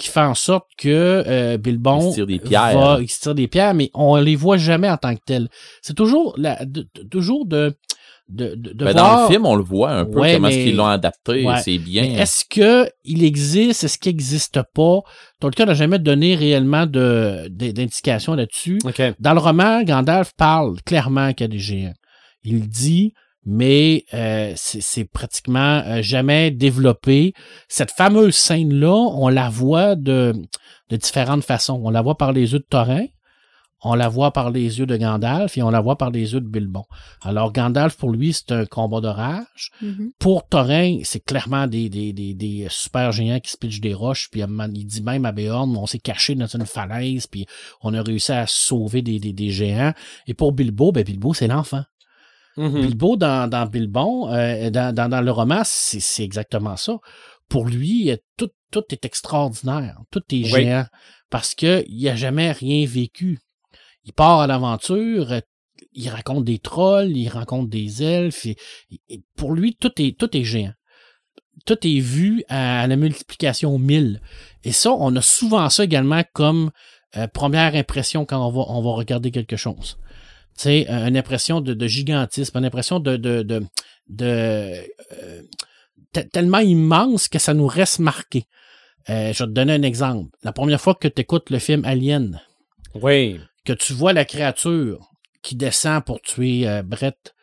qui 0.00 0.08
fait 0.08 0.20
en 0.20 0.34
sorte 0.34 0.66
que 0.78 0.88
euh, 1.26 1.56
Bilbon 1.58 2.00
Il 2.00 2.10
se 2.10 2.14
tire 2.16 2.26
des 2.26 2.38
pierres, 2.38 2.78
va, 2.78 2.98
il 3.00 3.08
se 3.08 3.20
tire 3.20 3.34
des 3.34 3.46
pierres, 3.48 3.74
mais 3.74 3.90
on 3.94 4.16
les 4.16 4.34
voit 4.36 4.56
jamais 4.56 4.88
en 4.90 4.96
tant 4.96 5.14
que 5.14 5.20
tels. 5.24 5.48
C'est 5.82 5.94
toujours 5.94 6.34
la, 6.38 6.64
de- 6.64 6.88
de- 6.94 7.02
toujours 7.08 7.46
de 7.46 7.76
de, 8.28 8.54
de, 8.54 8.72
de 8.72 8.84
Ben, 8.84 8.92
voir- 8.92 9.16
dans 9.16 9.22
le 9.24 9.32
film, 9.32 9.44
on 9.44 9.56
le 9.56 9.64
voit 9.64 9.90
un 9.90 10.04
peu 10.04 10.20
Ouais, 10.20 10.34
comment 10.34 10.46
mais- 10.46 10.54
est-ce 10.54 10.64
qu'ils 10.68 10.76
l'ont 10.76 10.86
adapté. 10.86 11.44
Ouais. 11.44 11.60
C'est 11.64 11.78
bien. 11.78 12.04
Est-ce 12.04 12.44
que 12.48 12.88
il 13.04 13.24
existe, 13.24 13.82
est-ce 13.82 13.98
qu'il 13.98 14.10
n'existe 14.12 14.60
pas? 14.72 15.00
Tolkien 15.40 15.66
n'a 15.66 15.74
jamais 15.74 15.98
donné 15.98 16.36
réellement 16.36 16.86
de, 16.86 17.48
de- 17.50 17.72
d'indication 17.72 18.34
là-dessus. 18.36 18.78
Dans 19.18 19.32
le 19.34 19.40
roman, 19.40 19.82
Gandalf 19.82 20.32
parle 20.36 20.80
clairement 20.86 21.32
qu'il 21.32 21.44
y 21.44 21.48
a 21.50 21.52
des 21.52 21.58
géants. 21.58 21.92
Il 22.44 22.68
dit, 22.68 23.14
mais 23.46 24.04
euh, 24.14 24.52
c'est, 24.56 25.04
pratiquement 25.04 25.82
euh, 25.86 26.02
jamais 26.02 26.50
développé. 26.50 27.32
Cette 27.68 27.90
fameuse 27.90 28.36
scène-là, 28.36 28.92
on 28.94 29.28
la 29.28 29.48
voit 29.48 29.96
de, 29.96 30.34
de 30.90 30.96
différentes 30.96 31.44
façons. 31.44 31.80
On 31.82 31.90
la 31.90 32.02
voit 32.02 32.16
par 32.16 32.32
les 32.32 32.52
yeux 32.52 32.58
de 32.58 32.66
Thorin, 32.68 33.06
on 33.82 33.94
la 33.94 34.08
voit 34.10 34.30
par 34.32 34.50
les 34.50 34.78
yeux 34.78 34.84
de 34.84 34.96
Gandalf 34.96 35.56
et 35.56 35.62
on 35.62 35.70
la 35.70 35.80
voit 35.80 35.96
par 35.96 36.10
les 36.10 36.34
yeux 36.34 36.40
de 36.40 36.46
Bilbon. 36.48 36.84
Alors 37.22 37.50
Gandalf, 37.50 37.96
pour 37.96 38.10
lui, 38.10 38.34
c'est 38.34 38.52
un 38.52 38.66
combat 38.66 39.00
d'orage 39.00 39.70
Mhm. 39.80 40.10
pour 40.18 40.46
Thorin, 40.46 40.98
c'est 41.02 41.24
clairement 41.24 41.66
des, 41.66 41.88
des, 41.88 42.12
des, 42.12 42.34
des 42.34 42.66
super 42.68 43.10
géants 43.10 43.40
qui 43.40 43.50
se 43.50 43.56
pitchent 43.56 43.80
des 43.80 43.94
roches, 43.94 44.28
puis 44.30 44.42
il 44.42 44.86
dit 44.86 45.02
même 45.02 45.24
à 45.24 45.32
Béorn, 45.32 45.74
on 45.76 45.86
s'est 45.86 45.98
caché 45.98 46.34
dans 46.34 46.46
une 46.46 46.66
falaise, 46.66 47.26
puis 47.26 47.46
on 47.82 47.94
a 47.94 48.02
réussi 48.02 48.32
à 48.32 48.44
sauver 48.46 49.00
des, 49.00 49.18
des, 49.18 49.32
des 49.32 49.48
géants. 49.50 49.94
Et 50.26 50.34
pour 50.34 50.52
Bilbo, 50.52 50.92
ben 50.92 51.02
Bilbo, 51.02 51.32
c'est 51.32 51.48
l'enfant. 51.48 51.82
Bilbo, 52.68 53.16
dans, 53.16 53.48
dans 53.48 53.66
Bilbon, 53.66 54.32
euh, 54.32 54.70
dans, 54.70 54.94
dans, 54.94 55.08
dans 55.08 55.20
le 55.20 55.30
roman, 55.30 55.62
c'est 55.64 56.00
c'est 56.00 56.24
exactement 56.24 56.76
ça. 56.76 56.98
Pour 57.48 57.66
lui, 57.66 58.10
euh, 58.10 58.16
tout, 58.36 58.50
tout 58.70 58.84
est 58.90 59.04
extraordinaire, 59.04 59.98
tout 60.10 60.22
est 60.32 60.44
Oui. 60.44 60.64
géant, 60.64 60.86
parce 61.30 61.54
qu'il 61.54 62.02
n'a 62.02 62.16
jamais 62.16 62.52
rien 62.52 62.86
vécu. 62.86 63.38
Il 64.04 64.12
part 64.12 64.40
à 64.40 64.46
l'aventure, 64.46 65.40
il 65.92 66.08
raconte 66.08 66.44
des 66.44 66.58
trolls, 66.58 67.16
il 67.16 67.28
rencontre 67.28 67.68
des 67.70 68.02
elfes, 68.02 68.46
et, 68.46 68.56
et 69.08 69.22
pour 69.36 69.52
lui, 69.52 69.74
tout 69.74 69.92
est, 70.00 70.16
tout 70.18 70.34
est 70.36 70.44
géant. 70.44 70.72
Tout 71.66 71.86
est 71.86 72.00
vu 72.00 72.42
à, 72.48 72.86
la 72.86 72.96
multiplication 72.96 73.78
1000. 73.78 74.20
Et 74.64 74.72
ça, 74.72 74.92
on 74.92 75.14
a 75.16 75.20
souvent 75.22 75.68
ça 75.68 75.84
également 75.84 76.22
comme 76.32 76.70
euh, 77.16 77.26
première 77.26 77.74
impression 77.74 78.24
quand 78.24 78.46
on 78.46 78.50
va, 78.50 78.62
on 78.68 78.80
va 78.82 78.90
regarder 78.92 79.30
quelque 79.30 79.56
chose. 79.56 79.98
Sais, 80.62 80.86
euh, 80.90 81.06
une 81.08 81.16
impression 81.16 81.62
de, 81.62 81.72
de 81.72 81.86
gigantisme, 81.86 82.58
une 82.58 82.66
impression 82.66 83.00
de, 83.00 83.16
de, 83.16 83.42
de, 83.42 83.62
de 84.08 84.26
euh, 85.12 85.42
te- 86.12 86.20
tellement 86.20 86.58
immense 86.58 87.28
que 87.28 87.38
ça 87.38 87.54
nous 87.54 87.66
reste 87.66 87.98
marqué. 87.98 88.44
Euh, 89.08 89.32
je 89.32 89.42
vais 89.42 89.48
te 89.48 89.54
donner 89.54 89.72
un 89.72 89.82
exemple. 89.82 90.36
La 90.42 90.52
première 90.52 90.78
fois 90.80 90.94
que 90.94 91.08
tu 91.08 91.22
écoutes 91.22 91.48
le 91.48 91.58
film 91.58 91.82
Alien, 91.86 92.42
Oui. 92.94 93.40
que 93.64 93.72
tu 93.72 93.94
vois 93.94 94.12
la 94.12 94.26
créature 94.26 95.08
qui 95.42 95.56
descend 95.56 96.04
pour 96.04 96.20
tuer 96.20 96.68
euh, 96.68 96.82
Brett 96.82 97.34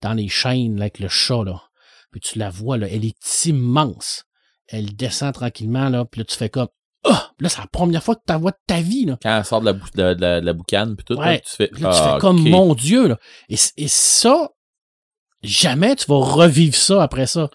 dans 0.00 0.14
les 0.14 0.28
chaînes 0.28 0.76
là, 0.76 0.84
avec 0.84 0.98
le 0.98 1.08
chat, 1.08 1.44
là. 1.44 1.60
Puis 2.10 2.20
tu 2.22 2.38
la 2.38 2.48
vois, 2.48 2.78
là, 2.78 2.86
elle 2.90 3.04
est 3.04 3.44
immense. 3.46 4.24
Elle 4.68 4.96
descend 4.96 5.34
tranquillement, 5.34 5.90
là, 5.90 6.06
puis 6.06 6.20
là, 6.20 6.24
tu 6.24 6.36
fais 6.36 6.48
comme 6.48 6.68
Ah! 7.04 7.30
Là, 7.40 7.48
c'est 7.48 7.60
la 7.60 7.66
première 7.66 8.02
fois 8.02 8.14
que 8.14 8.20
tu 8.26 8.34
vois 8.38 8.52
de 8.52 8.56
ta 8.66 8.80
vie, 8.80 9.04
là. 9.06 9.18
Quand 9.22 9.36
elle 9.38 9.44
sort 9.44 9.60
de 9.60 9.66
la, 9.66 9.72
bou- 9.72 9.86
de, 9.94 10.14
de 10.14 10.20
la, 10.20 10.40
de 10.40 10.46
la 10.46 10.52
boucane, 10.52 10.94
puis 10.96 11.04
tout, 11.04 11.14
là, 11.20 11.20
Ouais. 11.28 11.40
tu 11.40 11.54
fais. 11.56 11.70
Là, 11.72 11.90
tu 11.90 11.98
ah, 12.00 12.12
fais 12.14 12.20
comme 12.20 12.40
mon 12.48 12.74
Dieu, 12.74 13.08
là. 13.08 13.16
Et, 13.48 13.56
et 13.76 13.88
ça, 13.88 14.50
jamais 15.42 15.96
tu 15.96 16.06
vas 16.06 16.18
revivre 16.18 16.76
ça 16.76 17.02
après 17.02 17.26
ça. 17.26 17.50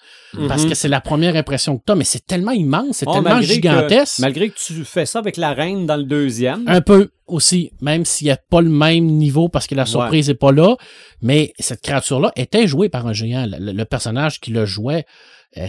Parce 0.50 0.64
Mhm. 0.64 0.70
que 0.70 0.76
c'est 0.76 0.90
la 0.90 1.00
première 1.00 1.38
impression 1.38 1.78
que 1.78 1.84
tu 1.86 1.92
as, 1.94 1.96
mais 1.96 2.04
c'est 2.04 2.26
tellement 2.26 2.52
immense, 2.52 2.98
c'est 2.98 3.08
Oh, 3.08 3.14
tellement 3.14 3.30
malgré 3.36 3.54
gigantesque. 3.54 4.18
Que, 4.18 4.22
malgré 4.24 4.50
que 4.50 4.58
tu 4.58 4.84
fais 4.84 5.06
ça 5.06 5.20
avec 5.20 5.38
la 5.38 5.54
reine 5.54 5.86
dans 5.86 5.96
le 5.96 6.04
deuxième. 6.04 6.68
Un 6.68 6.82
peu 6.82 7.12
aussi, 7.28 7.72
même 7.80 8.04
s'il 8.04 8.26
n'y 8.26 8.32
a 8.32 8.38
pas 8.38 8.60
le 8.60 8.70
même 8.70 9.06
niveau 9.06 9.48
parce 9.48 9.68
que 9.68 9.76
la 9.76 9.86
surprise 9.86 10.28
n'est 10.28 10.34
pas 10.36 10.52
là. 10.52 10.76
Mais 11.22 11.54
cette 11.60 11.82
créature-là 11.82 12.34
était 12.36 12.68
jouée 12.68 12.90
par 12.90 13.08
un 13.08 13.14
géant. 13.14 13.46
Le, 13.48 13.72
le 13.72 13.86
personnage 13.86 14.42
qui 14.42 14.52
le 14.52 14.66
jouait, 14.66 15.06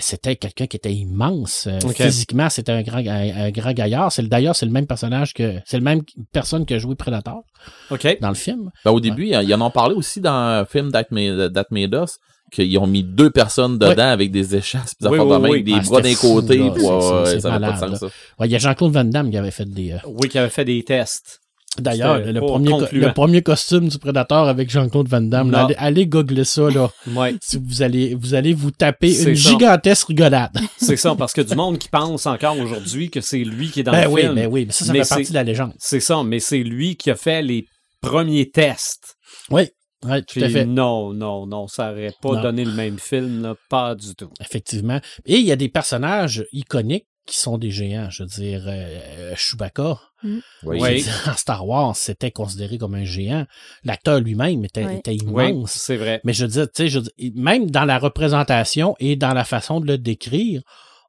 c'était 0.01 0.37
quelqu'un 0.37 0.67
qui 0.67 0.77
était 0.77 0.93
immense. 0.93 1.67
Euh. 1.67 1.79
Physiquement, 1.95 2.51
c'était 2.51 2.73
un 2.73 2.83
grand, 2.83 2.99
un, 2.99 3.47
un 3.47 3.51
grand 3.51 3.73
gaillard. 3.73 4.13
C'est 4.13 4.23
le- 4.23 4.29
D'ailleurs, 4.29 4.55
c'est 4.57 4.67
le 4.67 4.73
même 4.73 4.87
personnage 4.87 5.33
que. 5.35 5.61
C'est 5.65 5.79
le 5.79 5.85
même 5.85 6.03
personne 6.33 6.67
qui 6.67 6.75
a 6.75 6.79
joué 6.79 6.95
Predator 6.95 7.43
OK. 7.91 8.19
dans 8.21 8.29
le 8.29 8.35
film. 8.35 8.71
Ben, 8.85 8.91
au 8.91 9.01
début, 9.01 9.27
ils 9.29 9.55
en 9.55 9.61
ont 9.61 9.71
parlé 9.71 9.95
aussi 9.95 10.21
dans 10.21 10.61
le 10.61 10.65
film 10.67 10.91
That 10.93 11.07
Made, 11.11 11.53
That 11.55 11.67
Made 11.71 11.95
Us, 11.95 12.19
qu'ils 12.53 12.77
ont 12.79 12.87
mis 12.87 13.03
deux 13.05 13.31
personnes 13.31 13.79
dedans 13.79 14.09
avec 14.09 14.31
des 14.31 14.57
échasses, 14.57 14.95
pis 14.95 15.05
des 15.05 15.11
Oui, 15.19 15.33
avec 15.33 15.65
des 15.65 15.75
Ah, 15.75 15.81
bras 15.81 16.01
d'un 16.03 16.15
côté, 16.15 16.59
là. 16.59 16.65
ouais, 16.73 17.23
ouais, 17.25 17.41
ça 17.41 17.51
n'avait 17.59 17.67
pas 17.79 17.87
de 17.87 17.91
sens, 17.97 18.01
ça. 18.01 18.07
Ouais, 18.39 18.47
Il 18.49 18.53
y 18.53 18.55
a 18.57 18.59
Jean-Claude 18.59 18.93
Van 18.93 19.05
Damme 19.05 19.31
qui 19.31 19.37
avait 19.37 19.51
fait 19.51 19.65
des. 19.69 19.93
euh, 19.93 19.99
Oui, 20.07 20.29
qui 20.29 20.39
avait 20.39 20.49
fait 20.51 20.65
des 20.65 20.83
tests. 20.83 21.41
D'ailleurs, 21.79 22.19
le 22.21 22.41
premier, 22.41 22.73
le 22.93 23.13
premier 23.13 23.43
costume 23.43 23.89
du 23.89 23.99
Predator 23.99 24.49
avec 24.49 24.69
Jean-Claude 24.71 25.07
Van 25.09 25.21
Damme, 25.21 25.51
là, 25.53 25.65
allez, 25.67 25.75
allez 25.79 26.07
googler 26.07 26.45
ça, 26.45 26.69
là. 26.71 26.91
Oui, 27.15 27.37
si 27.41 27.57
vous 27.63 27.83
allez, 27.83 28.15
vous 28.17 28.35
allez 28.35 28.53
vous 28.53 28.71
taper 28.73 29.11
une 29.11 29.37
ça. 29.37 29.51
gigantesque 29.51 30.09
rigolade. 30.09 30.51
c'est 30.77 30.97
ça, 30.97 31.15
parce 31.15 31.33
que 31.33 31.41
du 31.41 31.55
monde 31.55 31.79
qui 31.79 31.89
pense 31.89 32.27
encore 32.27 32.59
aujourd'hui 32.59 33.11
que 33.11 33.21
c'est 33.21 33.45
lui 33.45 33.71
qui 33.71 33.81
est 33.81 33.83
dans 33.85 33.93
ben 33.93 34.05
le 34.05 34.09
oui, 34.11 34.23
film. 34.23 34.35
ben 34.35 34.47
oui, 34.49 34.65
mais 34.67 34.73
ça, 34.73 34.87
ça 34.87 34.93
Mais 34.93 35.05
fait 35.05 35.09
partie 35.09 35.29
de 35.29 35.35
la 35.35 35.45
légende. 35.45 35.73
C'est 35.79 36.01
ça, 36.01 36.23
mais 36.25 36.41
c'est 36.41 36.65
lui 36.65 36.97
qui 36.97 37.11
a 37.11 37.17
fait 37.17 37.43
les 37.43 37.65
premiers 38.01 38.51
tests. 38.51 39.15
Oui, 39.51 39.69
ouais, 40.05 40.23
tout 40.23 40.41
à 40.41 40.43
Puis 40.47 40.51
fait. 40.53 40.65
non, 40.65 41.13
non, 41.13 41.47
non, 41.47 41.69
ça 41.69 41.93
aurait 41.93 42.15
pas 42.21 42.33
Non. 42.33 42.43
donné 42.43 42.65
le 42.65 42.73
même 42.73 42.99
film, 42.99 43.43
là, 43.43 43.55
pas 43.71 43.95
du 43.95 44.15
tout. 44.17 44.31
Effectivement. 44.41 45.01
Et 45.27 45.37
il 45.37 45.47
y 45.47 45.53
a 45.53 45.57
des 45.57 45.69
personnages 45.69 46.45
iconiques 46.53 47.07
qui 47.29 47.37
sont 47.39 47.59
des 47.59 47.71
géants. 47.71 48.11
Je 48.11 48.23
veux 48.25 48.29
dire, 48.29 48.65
euh, 48.67 49.35
Chewbacca, 49.37 50.01
Oui. 50.25 50.41
Oui. 50.65 51.03
dire, 51.03 51.13
en 51.29 51.35
Star 51.37 51.67
Wars, 51.67 51.95
c'était 51.95 52.31
considéré 52.33 52.79
comme 52.79 52.95
un 52.95 53.05
géant. 53.05 53.47
L'acteur 53.85 54.19
lui-même 54.21 54.65
était, 54.65 54.85
Oui. 54.85 54.97
était 54.97 55.17
Oui, 55.25 55.51
immense. 55.51 55.73
c'est 55.73 55.97
vrai. 55.97 56.21
Mais 56.25 56.33
je 56.33 56.45
veux 56.47 56.51
dire, 56.51 56.67
tu 56.67 56.83
sais, 56.83 56.89
je 56.89 56.99
veux 56.99 57.05
dire, 57.19 57.33
même 57.37 57.71
dans 57.71 57.85
la 57.85 57.99
représentation 57.99 58.97
et 58.99 59.15
dans 59.17 59.35
la 59.35 59.45
façon 59.45 59.81
de 59.81 59.87
le 59.87 59.99
décrire, 59.99 60.63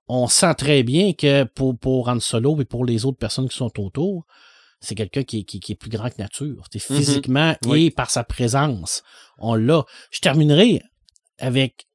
on 0.08 0.28
sent 0.28 0.56
très 0.56 0.84
bien 0.84 1.14
que 1.14 1.44
pour, 1.46 1.78
pour 1.78 2.08
Han 2.10 2.20
Solo 2.20 2.60
et 2.62 2.66
pour 2.66 2.84
les 2.86 3.06
autres 3.06 3.18
personnes 3.20 3.48
qui 3.48 3.56
sont 3.58 3.80
autour, 3.80 4.26
c'est 4.82 4.96
quelqu'un 4.96 5.24
qui, 5.24 5.40
est- 5.40 5.44
qui, 5.44 5.60
qui 5.60 5.72
est 5.74 5.76
plus 5.76 5.90
grand 5.90 6.10
que 6.10 6.20
nature. 6.20 6.68
Tu 6.72 6.80
sais, 6.80 6.94
Mhm. 6.94 7.00
Physiquement 7.00 7.56
Oui. 7.66 7.86
et 7.86 7.92
par 7.92 8.10
sa 8.10 8.24
présence. 8.24 9.04
On 9.38 9.56
l'a. 9.56 9.84
Je 10.12 10.20
terminerai 10.20 10.82
avec 11.38 11.86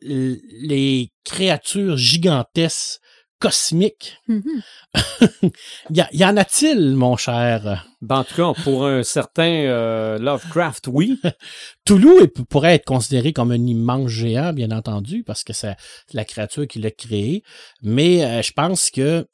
les 0.00 1.12
créatures 1.24 1.96
gigantesques 1.96 3.00
cosmiques. 3.38 4.16
Mhm. 4.28 4.62
Y, 5.90 6.00
a- 6.00 6.08
y 6.12 6.24
en 6.24 6.36
a-t-il, 6.36 6.94
mon 6.96 7.16
cher? 7.16 7.86
Ben, 8.00 8.16
en 8.18 8.24
tout 8.24 8.34
cas, 8.34 8.52
pour 8.64 8.86
un 8.86 9.02
certain 9.02 9.42
euh, 9.64 10.18
Lovecraft, 10.18 10.88
oui. 10.88 11.20
Toulouse 11.84 12.28
pourrait 12.48 12.74
être 12.74 12.84
considéré 12.84 13.32
comme 13.32 13.50
un 13.52 13.66
immense 13.66 14.08
géant, 14.10 14.52
bien 14.52 14.70
entendu, 14.70 15.22
parce 15.24 15.44
que 15.44 15.52
c'est 15.52 15.76
la 16.12 16.24
créature 16.24 16.66
qui 16.66 16.78
l'a 16.80 16.90
créé. 16.90 17.42
Mais 17.82 18.24
euh, 18.24 18.42
je 18.42 18.52
pense 18.52 18.90
que 18.90 19.26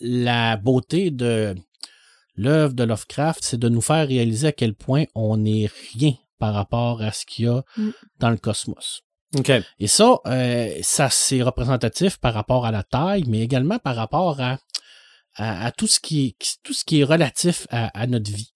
la 0.00 0.56
beauté 0.56 1.10
de 1.10 1.54
l'œuvre 2.36 2.74
de 2.74 2.84
Lovecraft, 2.84 3.40
c'est 3.42 3.58
de 3.60 3.68
nous 3.68 3.82
faire 3.82 4.08
réaliser 4.08 4.48
à 4.48 4.52
quel 4.52 4.74
point 4.74 5.04
on 5.14 5.36
n'est 5.36 5.68
rien 5.94 6.14
par 6.38 6.54
rapport 6.54 7.02
à 7.02 7.12
ce 7.12 7.24
qu'il 7.26 7.44
y 7.44 7.48
a 7.48 7.62
Mm. 7.76 7.90
dans 8.18 8.30
le 8.30 8.36
cosmos. 8.38 9.02
OK. 9.36 9.50
Et 9.78 9.86
ça, 9.86 10.16
euh, 10.26 10.70
ça 10.82 11.08
c'est 11.10 11.42
représentatif 11.42 12.18
par 12.18 12.34
rapport 12.34 12.66
à 12.66 12.70
la 12.70 12.82
taille, 12.82 13.24
mais 13.26 13.40
également 13.40 13.78
par 13.78 13.96
rapport 13.96 14.40
à, 14.40 14.58
à, 15.36 15.66
à 15.66 15.72
tout, 15.72 15.86
ce 15.86 16.00
qui 16.00 16.26
est, 16.26 16.58
tout 16.62 16.74
ce 16.74 16.84
qui 16.84 17.00
est 17.00 17.04
relatif 17.04 17.66
à, 17.70 17.88
à 17.98 18.06
notre 18.06 18.30
vie. 18.30 18.52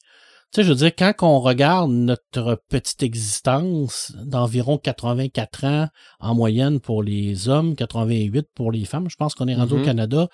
Tu 0.52 0.60
sais, 0.60 0.64
je 0.64 0.68
veux 0.68 0.76
dire, 0.76 0.94
quand 0.94 1.12
on 1.22 1.40
regarde 1.40 1.90
notre 1.90 2.62
petite 2.68 3.02
existence 3.02 4.12
d'environ 4.14 4.78
84 4.78 5.64
ans 5.64 5.88
en 6.20 6.34
moyenne 6.34 6.78
pour 6.78 7.02
les 7.02 7.48
hommes, 7.48 7.74
88 7.74 8.46
pour 8.54 8.70
les 8.70 8.84
femmes, 8.84 9.10
je 9.10 9.16
pense 9.16 9.34
qu'on 9.34 9.48
est 9.48 9.56
rendu 9.56 9.74
au 9.74 9.82
Canada, 9.82 10.28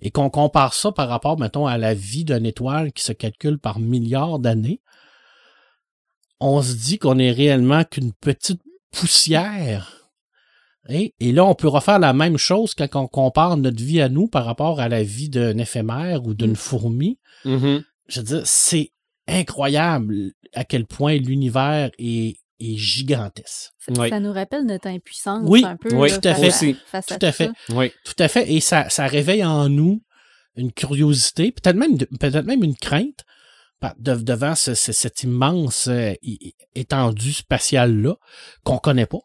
et 0.00 0.10
qu'on 0.10 0.30
compare 0.30 0.74
ça 0.74 0.90
par 0.90 1.08
rapport, 1.08 1.38
mettons, 1.38 1.66
à 1.66 1.76
la 1.76 1.92
vie 1.94 2.24
d'une 2.24 2.46
étoile 2.46 2.92
qui 2.92 3.04
se 3.04 3.12
calcule 3.12 3.58
par 3.58 3.78
milliards 3.78 4.38
d'années, 4.38 4.80
on 6.40 6.60
se 6.60 6.74
dit 6.74 6.98
qu'on 6.98 7.18
est 7.18 7.30
réellement 7.30 7.84
qu'une 7.84 8.12
petite 8.12 8.60
poussière. 8.92 10.10
Et, 10.88 11.14
et 11.20 11.32
là, 11.32 11.44
on 11.44 11.54
peut 11.54 11.68
refaire 11.68 11.98
la 11.98 12.12
même 12.12 12.36
chose 12.38 12.74
quand 12.74 12.88
on 12.96 13.06
compare 13.06 13.56
notre 13.56 13.82
vie 13.82 14.00
à 14.00 14.08
nous 14.08 14.26
par 14.28 14.44
rapport 14.44 14.80
à 14.80 14.88
la 14.88 15.02
vie 15.02 15.28
d'un 15.28 15.56
éphémère 15.58 16.24
ou 16.26 16.34
d'une 16.34 16.52
Mm. 16.52 16.56
fourmi. 16.56 17.18
Mhm. 17.44 17.84
Je 18.08 18.20
veux 18.20 18.26
dire, 18.26 18.42
c'est 18.44 18.90
incroyable 19.28 20.32
à 20.54 20.64
quel 20.64 20.86
point 20.86 21.16
l'univers 21.16 21.90
est, 21.98 22.36
est 22.60 22.76
gigantesque. 22.76 23.70
Ça, 23.78 23.92
Oui. 23.96 24.08
ça 24.10 24.20
nous 24.20 24.32
rappelle 24.32 24.66
notre 24.66 24.88
impuissance 24.88 25.42
Oui, 25.46 25.64
un 25.64 25.76
peu. 25.76 25.94
oui, 25.94 26.10
là, 26.10 26.18
tout 26.18 26.28
à 26.28 26.34
face 26.34 26.60
fait. 26.60 26.76
Face 26.86 27.06
Tout 27.06 27.14
tout 27.18 27.26
à 27.26 27.32
fait. 27.32 27.46
ça. 27.68 27.74
Oui. 27.76 27.92
Tout 28.04 28.14
à 28.18 28.28
fait. 28.28 28.52
Et 28.52 28.60
ça, 28.60 28.88
ça 28.90 29.06
réveille 29.06 29.44
en 29.44 29.68
nous 29.68 30.02
une 30.56 30.72
curiosité, 30.72 31.52
peut-être 31.52 31.76
même, 31.76 31.96
peut-être 31.96 32.44
même 32.44 32.62
une 32.64 32.76
crainte 32.76 33.24
de- 33.98 34.14
devant 34.16 34.54
ce- 34.54 34.74
ce- 34.74 34.92
cette 34.92 35.22
immense 35.22 35.88
euh, 35.88 36.12
étendue 36.74 37.32
spatiale-là 37.32 38.14
qu'on 38.64 38.78
connaît 38.78 39.06
pas. 39.06 39.18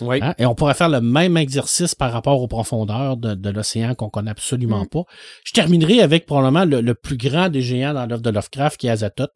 Oui. 0.00 0.18
Hein? 0.20 0.34
Et 0.38 0.46
on 0.46 0.54
pourrait 0.56 0.74
faire 0.74 0.88
le 0.88 1.00
même 1.00 1.36
exercice 1.36 1.94
par 1.94 2.12
rapport 2.12 2.40
aux 2.42 2.48
profondeurs 2.48 3.16
de, 3.16 3.34
de 3.34 3.50
l'océan 3.50 3.94
qu'on 3.94 4.10
connaît 4.10 4.32
absolument 4.32 4.82
Mm. 4.84 4.88
pas. 4.88 5.02
Je 5.44 5.52
terminerai 5.52 6.00
avec 6.02 6.26
probablement 6.26 6.64
le, 6.64 6.80
le 6.80 6.94
plus 6.94 7.16
grand 7.16 7.48
des 7.48 7.62
géants 7.62 7.94
dans 7.94 8.04
l'œuvre 8.06 8.22
de 8.22 8.30
Lovecraft, 8.30 8.80
qui 8.80 8.88
est 8.88 8.90
Azathoth. 8.90 9.30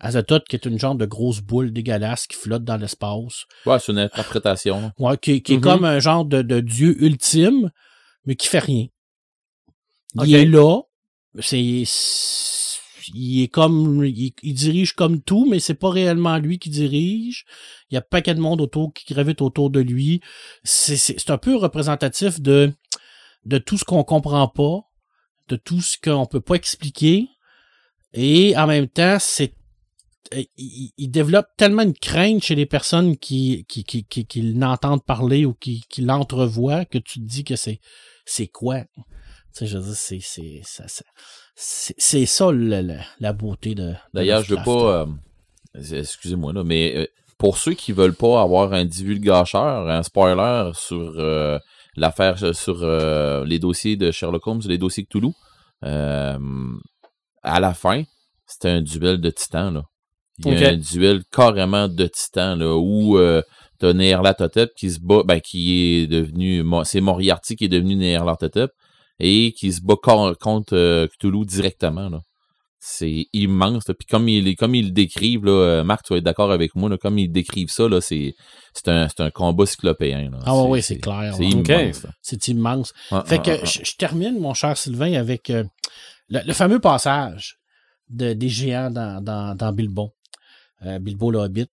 Azathoth, 0.00 0.44
qui 0.48 0.54
est 0.54 0.64
une 0.64 0.78
genre 0.78 0.94
de 0.94 1.06
grosse 1.06 1.40
boule 1.40 1.72
dégueulasse 1.72 2.28
qui 2.28 2.36
flotte 2.36 2.62
dans 2.62 2.76
l'espace. 2.76 3.46
Ouais, 3.66 3.80
c'est 3.80 3.90
une 3.90 3.98
interprétation. 3.98 4.92
Ouais, 4.96 5.16
qui, 5.18 5.42
qui 5.42 5.54
est 5.54 5.56
Mhm. 5.56 5.62
comme 5.62 5.84
un 5.84 5.98
genre 5.98 6.24
de, 6.24 6.42
de 6.42 6.60
dieu 6.60 6.94
ultime, 7.02 7.72
mais 8.26 8.36
qui 8.36 8.46
fait 8.46 8.60
rien. 8.60 8.86
Il 10.24 10.34
est 10.36 10.44
là. 10.46 10.82
C'est, 11.40 11.82
c'est- 11.84 12.57
il 13.14 13.42
est 13.42 13.48
comme, 13.48 14.04
il, 14.04 14.54
dirige 14.54 14.92
comme 14.92 15.20
tout, 15.20 15.46
mais 15.48 15.60
c'est 15.60 15.74
pas 15.74 15.90
réellement 15.90 16.38
lui 16.38 16.58
qui 16.58 16.70
dirige. 16.70 17.44
Il 17.90 17.94
y 17.94 17.96
a 17.96 18.00
un 18.00 18.06
paquet 18.08 18.34
de 18.34 18.40
monde 18.40 18.60
autour 18.60 18.92
qui 18.92 19.12
gravite 19.12 19.42
autour 19.42 19.70
de 19.70 19.80
lui. 19.80 20.20
C'est, 20.64 21.30
un 21.30 21.38
peu 21.38 21.56
représentatif 21.56 22.40
de, 22.40 22.72
de 23.44 23.58
tout 23.58 23.78
ce 23.78 23.84
qu'on 23.84 24.04
comprend 24.04 24.48
pas, 24.48 24.80
de 25.48 25.56
tout 25.56 25.80
ce 25.80 25.96
qu'on 26.02 26.26
peut 26.26 26.40
pas 26.40 26.54
expliquer. 26.54 27.28
Et 28.12 28.56
en 28.56 28.66
même 28.66 28.88
temps, 28.88 29.18
c'est 29.20 29.54
il, 30.56 30.92
il 30.96 31.10
développe 31.10 31.48
tellement 31.56 31.82
une 31.82 31.94
crainte 31.94 32.42
chez 32.42 32.54
les 32.54 32.66
personnes 32.66 33.16
qui, 33.16 33.64
qui, 33.68 33.84
qui, 33.84 34.04
qui, 34.04 34.26
qui 34.26 34.42
l'entendent 34.42 35.04
parler 35.04 35.44
ou 35.44 35.54
qui, 35.54 35.84
qui 35.88 36.02
l'entrevoient 36.02 36.84
que 36.84 36.98
tu 36.98 37.20
te 37.20 37.24
dis 37.24 37.44
que 37.44 37.56
c'est, 37.56 37.80
c'est 38.24 38.48
quoi? 38.48 38.80
Tu 38.80 39.02
sais, 39.52 39.66
je 39.66 39.78
veux 39.78 39.84
dire, 39.84 39.96
c'est, 39.96 40.20
c'est, 40.20 40.60
ça, 40.64 40.86
ça- 40.88 41.04
c'est, 41.60 42.24
ça 42.26 42.52
le- 42.52 42.82
le- 42.82 43.00
la 43.18 43.32
beauté 43.32 43.74
de. 43.74 43.88
de 43.88 43.94
D'ailleurs, 44.14 44.42
je 44.42 44.54
veux 44.54 44.62
pas. 44.62 45.00
euh, 45.00 45.06
excusez-moi, 45.92 46.52
là, 46.52 46.62
mais 46.64 46.96
euh, 46.96 47.06
pour 47.36 47.58
ceux 47.58 47.74
qui 47.74 47.92
veulent 47.92 48.14
pas 48.14 48.40
avoir 48.42 48.72
un 48.72 48.84
divulgateur, 48.84 49.88
un 49.88 50.02
spoiler 50.04 50.70
sur 50.74 51.14
euh, 51.18 51.58
l'affaire, 51.96 52.54
sur 52.54 52.78
euh, 52.82 53.44
les 53.44 53.58
dossiers 53.58 53.96
de 53.96 54.10
Sherlock 54.12 54.46
Holmes, 54.46 54.62
les 54.66 54.78
dossiers 54.78 55.04
Cthulhu, 55.04 55.32
euh, 55.84 56.38
à 57.42 57.60
la 57.60 57.74
fin, 57.74 58.04
c'était 58.46 58.68
un 58.70 58.82
duel 58.82 59.20
de 59.20 59.30
titans, 59.30 59.74
là. 59.74 59.82
Il 60.44 60.52
y 60.52 60.64
a 60.64 60.68
un 60.68 60.76
duel 60.76 61.22
carrément 61.32 61.88
de 61.88 62.06
titans, 62.06 62.56
là, 62.56 62.76
où 62.76 63.18
euh, 63.18 63.42
t'as 63.80 63.92
Néerlatotep 63.92 64.70
qui 64.76 64.90
se 64.92 65.00
bat, 65.00 65.22
ben, 65.24 65.40
qui 65.40 65.74
est 66.02 66.06
devenu, 66.06 66.64
c'est 66.84 67.00
Moriarty 67.00 67.56
qui 67.56 67.64
est 67.64 67.68
devenu 67.68 67.96
Néerlatotep, 67.96 68.70
et 69.20 69.52
qui 69.52 69.72
se 69.72 69.80
bat 69.82 69.96
contre 70.40 70.74
euh, 70.76 71.06
Cthulhu 71.08 71.44
directement, 71.44 72.08
là. 72.08 72.20
c'est 72.80 73.26
immense. 73.32 73.88
là. 73.88 73.94
Puis 73.94 74.06
comme 74.06 74.28
ils 74.28 74.54
comme 74.56 74.74
ils 74.74 74.86
le 74.86 74.90
décrivent, 74.92 75.44
là, 75.44 75.52
euh, 75.52 75.84
Marc, 75.84 76.04
tu 76.04 76.12
vas 76.12 76.18
être 76.18 76.24
d'accord 76.24 76.52
avec 76.52 76.74
moi, 76.74 76.88
là, 76.88 76.96
comme 76.96 77.18
ils 77.18 77.28
décrivent 77.28 77.70
ça, 77.70 77.88
là, 77.88 78.00
c'est, 78.00 78.34
c'est, 78.74 78.88
un, 78.88 79.08
c'est 79.08 79.20
un 79.22 79.30
combat 79.30 79.66
cyclopéen. 79.66 80.30
Là. 80.30 80.38
Ah 80.44 80.56
ouais, 80.56 80.68
ouais, 80.68 80.82
c'est 80.82 80.98
clair, 80.98 81.34
C'est 81.36 81.44
immense. 81.44 82.06
C'est 82.22 82.48
immense. 82.48 82.92
Fait 83.26 83.42
que 83.42 83.64
je, 83.66 83.80
je 83.84 83.96
termine, 83.96 84.38
mon 84.38 84.54
cher 84.54 84.76
Sylvain, 84.76 85.14
avec 85.14 85.50
euh, 85.50 85.64
le, 86.28 86.40
le 86.46 86.52
fameux 86.52 86.78
passage 86.80 87.56
de, 88.10 88.32
des 88.32 88.48
géants 88.48 88.90
dans, 88.90 89.22
dans, 89.22 89.54
dans 89.56 89.72
Bilbo. 89.72 90.12
Euh, 90.86 91.00
Bilbo 91.00 91.32
le 91.32 91.38
Hobbit, 91.40 91.66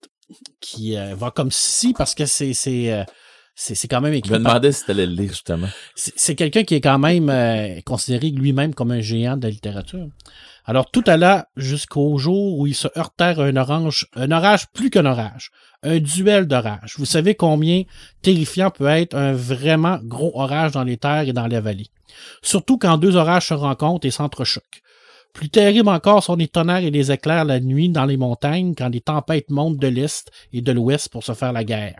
qui 0.60 0.98
euh, 0.98 1.14
va 1.14 1.30
comme 1.30 1.52
si, 1.52 1.94
parce 1.94 2.16
que 2.16 2.26
c'est 2.26 2.54
c'est 2.54 2.92
euh, 2.92 3.04
c'est 3.56 3.88
quand 3.88 4.02
même 4.02 4.12
Je 4.14 4.18
écrit 4.20 4.32
me 4.32 4.44
par- 4.44 4.54
demandais 4.54 4.72
si 4.74 4.86
t'allais 4.86 5.06
le 5.06 5.14
lire, 5.14 5.30
justement. 5.30 5.68
c'est 5.96 6.36
quelqu'un 6.36 6.64
qui 6.64 6.76
est 6.76 6.82
quand 6.82 7.00
même 7.00 7.30
euh, 7.30 7.80
considéré 7.86 8.30
lui-même 8.30 8.74
comme 8.76 8.92
un 8.92 9.00
géant 9.02 9.38
de 9.38 9.44
la 9.44 9.50
littérature. 9.50 10.08
Alors, 10.66 10.90
tout 10.92 11.04
à 11.08 11.16
l'heure, 11.16 11.44
jusqu'au 11.56 12.18
jour 12.18 12.60
où 12.60 12.68
ils 12.68 12.76
se 12.76 12.88
heurtèrent 12.98 13.40
à 13.40 13.46
un 13.46 13.56
orange, 13.56 14.08
un 14.16 14.32
orage 14.32 14.68
plus 14.74 14.90
qu'un 14.90 15.06
orage, 15.06 15.52
un 15.84 16.00
duel 16.00 16.48
d'orage. 16.48 16.96
Vous 16.98 17.06
savez 17.06 17.36
combien 17.36 17.84
terrifiant 18.22 18.72
peut 18.72 18.88
être 18.88 19.16
un 19.16 19.32
vraiment 19.34 20.00
gros 20.04 20.32
orage 20.36 20.72
dans 20.72 20.84
les 20.84 20.98
terres 20.98 21.30
et 21.30 21.34
dans 21.34 21.48
les 21.48 21.60
vallées. 21.60 21.88
Surtout 22.42 22.78
quand 22.78 22.98
deux 22.98 23.16
orages 23.16 23.48
se 23.48 23.54
rencontrent 23.54 24.06
et 24.08 24.12
s'entrechoquent. 24.12 24.82
Plus 25.34 25.50
terrible 25.50 25.90
encore 25.90 26.24
sont 26.24 26.36
les 26.36 26.48
tonnerres 26.48 26.78
et 26.84 26.92
les 26.92 27.12
éclairs 27.12 27.46
la 27.46 27.60
nuit 27.60 27.90
dans 27.90 28.06
les 28.06 28.18
montagnes 28.18 28.74
quand 28.74 28.90
les 28.90 29.02
tempêtes 29.02 29.50
montent 29.50 29.78
de 29.78 29.88
l'est 29.88 30.32
et 30.54 30.62
de 30.62 30.72
l'ouest 30.72 31.10
pour 31.10 31.24
se 31.24 31.34
faire 31.34 31.52
la 31.54 31.64
guerre. 31.64 32.00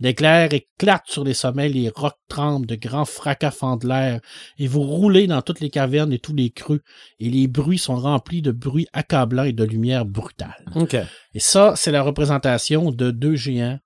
L'éclair 0.00 0.52
éclate 0.54 1.04
sur 1.06 1.24
les 1.24 1.34
sommets, 1.34 1.68
les 1.68 1.90
rocs 1.90 2.18
tremblent, 2.28 2.66
de 2.66 2.74
grands 2.74 3.04
fracas 3.04 3.50
fendent 3.50 3.84
l'air, 3.84 4.20
et 4.58 4.66
vous 4.66 4.82
roulez 4.82 5.26
dans 5.26 5.42
toutes 5.42 5.60
les 5.60 5.68
cavernes 5.68 6.12
et 6.12 6.18
tous 6.18 6.34
les 6.34 6.50
creux, 6.50 6.80
et 7.18 7.28
les 7.28 7.46
bruits 7.46 7.78
sont 7.78 7.96
remplis 7.96 8.40
de 8.40 8.50
bruits 8.50 8.86
accablants 8.94 9.44
et 9.44 9.52
de 9.52 9.64
lumière 9.64 10.06
brutale. 10.06 10.64
OK. 10.74 10.96
Et 11.34 11.40
ça, 11.40 11.74
c'est 11.76 11.92
la 11.92 12.02
représentation 12.02 12.90
de 12.90 13.10
deux 13.10 13.36
géants 13.36 13.78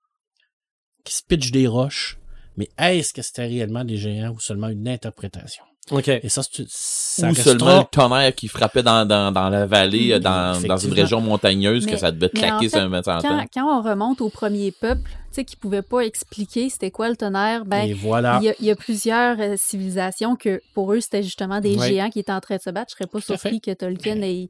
qui 1.03 1.13
se 1.13 1.21
pitchent 1.21 1.51
des 1.51 1.67
roches, 1.67 2.17
mais 2.55 2.69
est-ce 2.77 3.13
que 3.13 3.21
c'était 3.21 3.47
réellement 3.47 3.83
des 3.83 3.97
géants 3.97 4.31
ou 4.31 4.39
seulement 4.39 4.69
une 4.69 4.87
interprétation? 4.87 5.63
OK. 5.91 6.07
Et 6.07 6.29
ça, 6.29 6.41
c'est- 6.41 6.65
ça 6.67 7.27
Ou 7.27 7.29
restera- 7.29 7.43
seulement 7.43 7.77
le 7.79 7.83
tonnerre 7.91 8.33
qui 8.33 8.47
frappait 8.47 8.81
dans, 8.81 9.05
dans, 9.07 9.31
dans 9.31 9.49
la 9.49 9.67
vallée, 9.67 10.13
euh, 10.13 10.19
dans, 10.19 10.59
dans 10.67 10.77
une 10.77 10.93
région 10.93 11.21
montagneuse, 11.21 11.85
que 11.85 11.95
ça 11.95 12.11
devait 12.11 12.31
en 12.35 12.39
claquer 12.39 12.69
fait, 12.69 12.77
sur 12.77 12.79
un 12.79 12.89
mètre 12.89 13.09
en 13.09 13.19
Quand, 13.19 13.37
temps. 13.37 13.45
quand 13.53 13.79
on 13.79 13.81
remonte 13.83 14.19
au 14.21 14.29
premier 14.29 14.71
peuple, 14.71 15.09
tu 15.11 15.17
sais, 15.41 15.43
qui 15.45 15.57
ne 15.57 15.59
pouvait 15.59 15.83
pas 15.83 15.99
expliquer 15.99 16.69
c'était 16.69 16.89
quoi 16.89 17.07
le 17.09 17.15
tonnerre, 17.15 17.65
ben, 17.65 17.87
Et 17.87 17.93
voilà. 17.93 18.39
il 18.41 18.45
y, 18.45 18.49
a, 18.49 18.53
il 18.59 18.65
y 18.65 18.71
a 18.71 18.75
plusieurs 18.75 19.39
euh, 19.39 19.53
civilisations 19.57 20.35
que 20.35 20.59
pour 20.73 20.91
eux, 20.91 21.01
c'était 21.01 21.21
justement 21.21 21.59
des 21.59 21.77
géants 21.77 22.09
qui 22.09 22.17
étaient 22.19 22.31
en 22.31 22.41
train 22.41 22.55
de 22.57 22.61
se 22.61 22.71
battre. 22.71 22.91
Je 22.91 22.95
serais 22.97 23.07
pas 23.07 23.21
surpris 23.21 23.61
que 23.61 23.71
Tolkien 23.71 24.19
ait, 24.23 24.49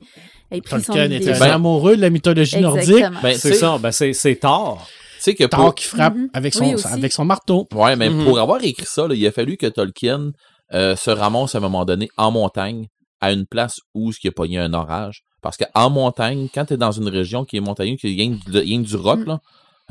ait 0.51 0.61
pris 0.61 0.81
son 0.81 0.93
Tolkien 0.93 1.11
était 1.11 1.33
un 1.33 1.39
Ben- 1.39 1.51
amoureux 1.51 1.97
de 1.97 2.01
la 2.01 2.09
mythologie 2.11 2.61
nordique. 2.61 2.89
Exactement. 2.91 3.19
Ben, 3.21 3.37
C'est 3.37 3.53
ça, 3.55 3.77
ben 3.77 3.91
c'est, 3.91 4.13
c'est 4.13 4.35
tard. 4.37 4.87
Tu 5.17 5.31
sais 5.31 5.35
que 5.35 5.43
Thor 5.45 5.59
pour, 5.59 5.75
qui 5.75 5.85
frappe 5.85 6.15
Mhm. 6.15 6.29
avec, 6.33 6.53
son, 6.53 6.63
Oui, 6.75 6.81
avec 6.85 7.11
son 7.11 7.25
marteau. 7.25 7.67
ouais, 7.73 7.95
mais 7.97 8.09
Mhm. 8.09 8.23
pour 8.23 8.39
avoir 8.39 8.63
écrit 8.63 8.85
ça, 8.85 9.05
là, 9.07 9.15
il 9.15 9.25
a 9.27 9.31
fallu 9.31 9.57
que 9.57 9.65
Tolkien 9.67 10.31
euh, 10.73 10.95
se 10.95 11.11
ramasse 11.11 11.55
à 11.55 11.59
un 11.59 11.61
moment 11.61 11.85
donné 11.85 12.09
en 12.17 12.31
montagne, 12.31 12.87
à 13.21 13.31
une 13.31 13.45
place 13.45 13.79
où 13.93 14.11
il 14.23 14.27
a 14.27 14.31
pogné 14.31 14.59
un 14.59 14.73
orage. 14.73 15.21
Parce 15.41 15.57
qu'en 15.57 15.89
montagne, 15.89 16.47
quand 16.53 16.65
tu 16.65 16.73
es 16.73 16.77
dans 16.77 16.91
une 16.91 17.07
région 17.07 17.45
qui 17.45 17.57
est 17.57 17.61
montagneuse, 17.61 17.99
qui 17.99 18.15
que 18.17 18.81
du 18.83 18.95
rock, 18.95 19.19
Mm. 19.19 19.25
là, 19.27 19.39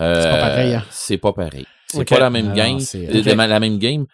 euh, 0.00 0.22
C'est 0.22 0.30
pas 0.30 0.48
pareil, 0.48 0.74
hein. 0.74 0.84
C'est 0.90 1.18
pas 1.18 1.32
pareil. 1.32 1.66
C'est 1.86 1.98
Ok. 2.00 2.08
pas 2.08 2.18
la 2.18 2.30
même 2.30 2.52
game. 2.54 2.72
non, 2.74 2.78
c'est- 2.80 3.06
euh, 3.08 3.20
ok. 3.20 3.36
la, 3.36 3.46
la 3.46 3.60
même 3.60 3.78
game. 3.78 4.06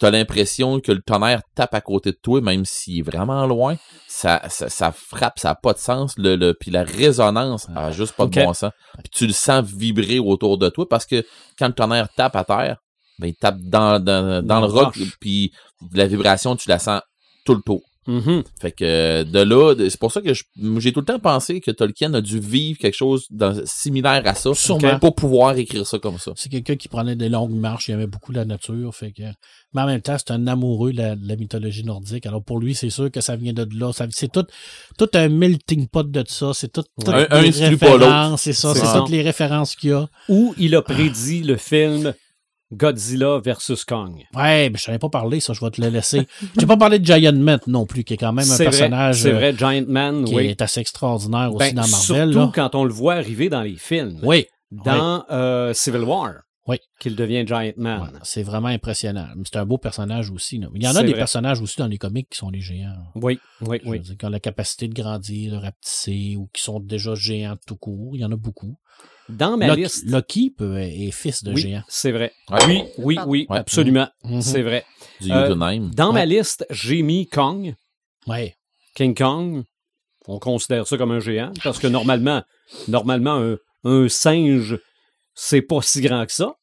T'as 0.00 0.10
l'impression 0.10 0.80
que 0.80 0.90
le 0.90 1.02
tonnerre 1.02 1.42
tape 1.54 1.74
à 1.74 1.82
côté 1.82 2.10
de 2.10 2.16
toi, 2.20 2.40
même 2.40 2.64
s'il 2.64 3.00
est 3.00 3.02
vraiment 3.02 3.46
loin. 3.46 3.76
Ça, 4.08 4.40
ça, 4.48 4.70
ça 4.70 4.90
frappe, 4.90 5.38
ça 5.38 5.50
n'a 5.50 5.54
pas 5.54 5.74
de 5.74 5.78
sens. 5.78 6.14
Le, 6.16 6.34
le, 6.34 6.54
puis 6.54 6.70
la 6.70 6.82
résonance 6.82 7.68
a 7.76 7.92
juste 7.92 8.14
pas 8.16 8.24
de 8.26 8.42
bon 8.42 8.54
sens. 8.54 8.72
Puis 9.04 9.10
tu 9.12 9.26
le 9.26 9.34
sens 9.34 9.64
vibrer 9.66 10.18
autour 10.18 10.56
de 10.56 10.70
toi 10.70 10.88
parce 10.88 11.04
que 11.04 11.24
quand 11.58 11.66
le 11.68 11.74
tonnerre 11.74 12.08
tape 12.16 12.34
à 12.36 12.44
terre, 12.44 12.78
ben, 13.18 13.28
il 13.28 13.34
tape 13.34 13.58
dans, 13.60 13.98
dans, 14.02 14.42
dans 14.42 14.42
Dans 14.42 14.60
le 14.60 14.66
le 14.66 14.72
roc, 14.72 14.94
roche. 14.96 15.16
puis 15.20 15.52
la 15.94 16.06
vibration, 16.06 16.56
tu 16.56 16.68
la 16.68 16.78
sens 16.78 17.00
tout 17.44 17.54
le 17.54 17.62
tour. 17.62 17.82
Mhm. 18.08 18.44
Fait 18.60 18.70
que 18.70 19.24
de 19.24 19.40
là, 19.40 19.74
de- 19.74 19.88
c'est 19.88 19.98
pour 19.98 20.12
ça 20.12 20.20
que 20.22 20.32
j'ai 20.32 20.92
tout 20.92 21.00
le 21.00 21.04
temps 21.06 21.18
pensé 21.18 21.60
que 21.60 21.72
Tolkien 21.72 22.14
a 22.14 22.20
dû 22.20 22.38
vivre 22.38 22.78
quelque 22.78 22.94
chose 22.94 23.26
dans- 23.30 23.60
similaire 23.66 24.22
à 24.26 24.34
ça 24.36 24.54
Sûrement. 24.54 25.00
pour 25.00 25.16
pouvoir 25.16 25.56
écrire 25.58 25.84
ça 25.84 25.98
comme 25.98 26.16
ça. 26.18 26.30
C'est 26.36 26.48
quelqu'un 26.48 26.76
qui 26.76 26.86
prenait 26.86 27.16
des 27.16 27.28
longues 27.28 27.50
marches, 27.56 27.88
il 27.88 27.94
aimait 27.94 28.06
beaucoup 28.06 28.30
la 28.30 28.44
nature, 28.44 28.94
fait 28.94 29.10
que. 29.10 29.24
Mais 29.74 29.82
en 29.82 29.86
même 29.86 30.00
temps, 30.02 30.14
c'est 30.18 30.30
un 30.30 30.46
amoureux 30.46 30.92
de 30.92 30.98
la, 30.98 31.16
de 31.16 31.26
la 31.26 31.34
mythologie 31.34 31.82
nordique. 31.82 32.26
Alors 32.26 32.44
pour 32.44 32.60
lui, 32.60 32.76
c'est 32.76 32.90
sûr 32.90 33.10
que 33.10 33.20
ça 33.20 33.34
vient 33.34 33.52
de 33.52 33.66
là. 33.76 33.90
C'est 34.10 34.30
tout, 34.30 34.46
tout 34.96 35.08
un 35.14 35.28
melting 35.28 35.88
pot 35.88 36.08
de 36.08 36.22
ça. 36.28 36.52
C'est 36.54 36.72
tout, 36.72 36.84
toutes 36.96 37.08
Un- 37.08 37.26
un 37.28 37.42
les 37.42 37.50
références, 37.50 38.42
c'est 38.42 38.52
ça, 38.52 38.72
C'est 38.72 38.96
toutes 39.00 39.10
les 39.10 39.22
références 39.22 39.74
qu'il 39.74 39.90
y 39.90 39.92
a. 39.94 40.06
Où 40.28 40.54
il 40.58 40.76
a 40.76 40.82
prédit 40.82 41.42
le 41.42 41.56
film 41.56 42.14
Godzilla 42.72 43.38
versus 43.42 43.84
Kong. 43.84 44.24
Ouais, 44.34 44.70
mais 44.70 44.78
je 44.78 44.88
n'avais 44.90 44.98
pas 44.98 45.08
parlé, 45.08 45.40
ça, 45.40 45.52
je 45.52 45.60
vais 45.64 45.70
te 45.70 45.80
le 45.80 45.88
laisser. 45.88 46.26
Je 46.56 46.60
n'ai 46.60 46.66
pas 46.66 46.76
parlé 46.76 46.98
de 46.98 47.04
Giant 47.04 47.32
Man 47.32 47.60
non 47.66 47.86
plus, 47.86 48.02
qui 48.04 48.14
est 48.14 48.16
quand 48.16 48.32
même 48.32 48.50
un 48.50 48.56
personnage 48.58 49.22
c'est 49.22 49.30
euh, 49.30 49.34
vrai, 49.36 49.54
Giant 49.56 49.84
Man, 49.86 50.24
qui 50.24 50.34
oui. 50.34 50.46
est 50.46 50.60
assez 50.62 50.80
extraordinaire 50.80 51.54
aussi 51.54 51.72
Ben, 51.72 51.82
dans 51.82 51.88
Marvel. 51.88 52.32
surtout 52.32 52.38
là. 52.38 52.52
quand 52.54 52.74
on 52.74 52.84
le 52.84 52.92
voit 52.92 53.14
arriver 53.14 53.48
dans 53.48 53.62
les 53.62 53.76
films. 53.76 54.18
Oui, 54.22 54.46
Dans 54.72 55.24
euh, 55.30 55.72
Civil 55.74 56.02
War. 56.02 56.32
Oui. 56.68 56.78
Qu'il 56.98 57.14
devient 57.14 57.44
Giant 57.46 57.72
Man. 57.76 58.00
ouais, 58.02 58.08
c'est 58.22 58.42
vraiment 58.42 58.68
impressionnant. 58.68 59.28
C'est 59.44 59.56
un 59.56 59.64
beau 59.64 59.78
personnage 59.78 60.30
aussi. 60.30 60.58
là. 60.58 60.68
Il 60.74 60.82
y 60.82 60.88
en 60.88 60.96
a 60.96 61.02
des 61.02 61.10
vrai. 61.10 61.18
personnages 61.18 61.60
aussi 61.60 61.76
dans 61.78 61.86
les 61.86 61.98
comics 61.98 62.28
qui 62.28 62.36
sont 62.38 62.50
les 62.50 62.60
géants. 62.60 62.96
Oui, 63.14 63.38
oui, 63.60 63.80
oui. 63.84 64.00
dire, 64.00 64.16
qui 64.18 64.24
ont 64.26 64.30
la 64.30 64.40
capacité 64.40 64.88
de 64.88 64.94
grandir, 64.94 65.52
de 65.52 65.56
rapetisser, 65.58 66.34
ou 66.36 66.48
qui 66.52 66.62
sont 66.62 66.80
déjà 66.80 67.14
géants 67.14 67.56
tout 67.66 67.76
court. 67.76 68.16
Il 68.16 68.20
y 68.20 68.24
en 68.24 68.32
a 68.32 68.36
beaucoup. 68.36 68.76
Dans 69.28 69.56
ma 69.56 69.68
Loki, 69.68 69.82
liste. 69.82 70.08
Loki 70.10 70.50
peut- 70.50 70.78
est 70.78 71.10
fils 71.10 71.42
de 71.44 71.52
oui, 71.52 71.60
géant. 71.60 71.82
c'est 71.88 72.12
vrai. 72.12 72.32
Ouais. 72.50 72.58
Oui, 72.68 72.82
oui, 72.98 73.18
oui, 73.26 73.46
Ouais. 73.48 73.58
absolument. 73.58 74.08
Mhm. 74.24 74.40
C'est 74.42 74.62
vrai. 74.62 74.84
Du 75.20 75.30
Euh. 75.32 75.54
Dans 75.94 76.12
ma 76.12 76.24
liste, 76.26 76.66
j'ai 76.70 77.02
mis 77.02 77.26
Kong, 77.28 77.74
Ouais. 78.26 78.56
King 78.94 79.14
Kong. 79.14 79.62
On 80.26 80.38
considère 80.40 80.86
ça 80.86 80.96
comme 80.96 81.12
un 81.12 81.20
géant 81.20 81.52
parce 81.62 81.78
que 81.78 81.86
normalement, 81.86 82.42
normalement 82.88 83.36
un, 83.36 83.56
un 83.84 84.08
singe, 84.08 84.78
c'est 85.36 85.62
pas 85.62 85.80
si 85.82 86.00
grand 86.00 86.26
que 86.26 86.32
ça. 86.32 86.56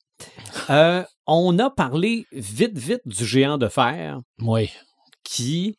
Euh, 0.70 1.04
on 1.28 1.58
a 1.60 1.70
parlé 1.70 2.26
vite, 2.34 2.78
vite 2.78 3.02
du 3.06 3.26
géant 3.26 3.58
de 3.58 3.68
fer 3.70 4.20
Oui. 4.42 4.70
qui, 5.24 5.78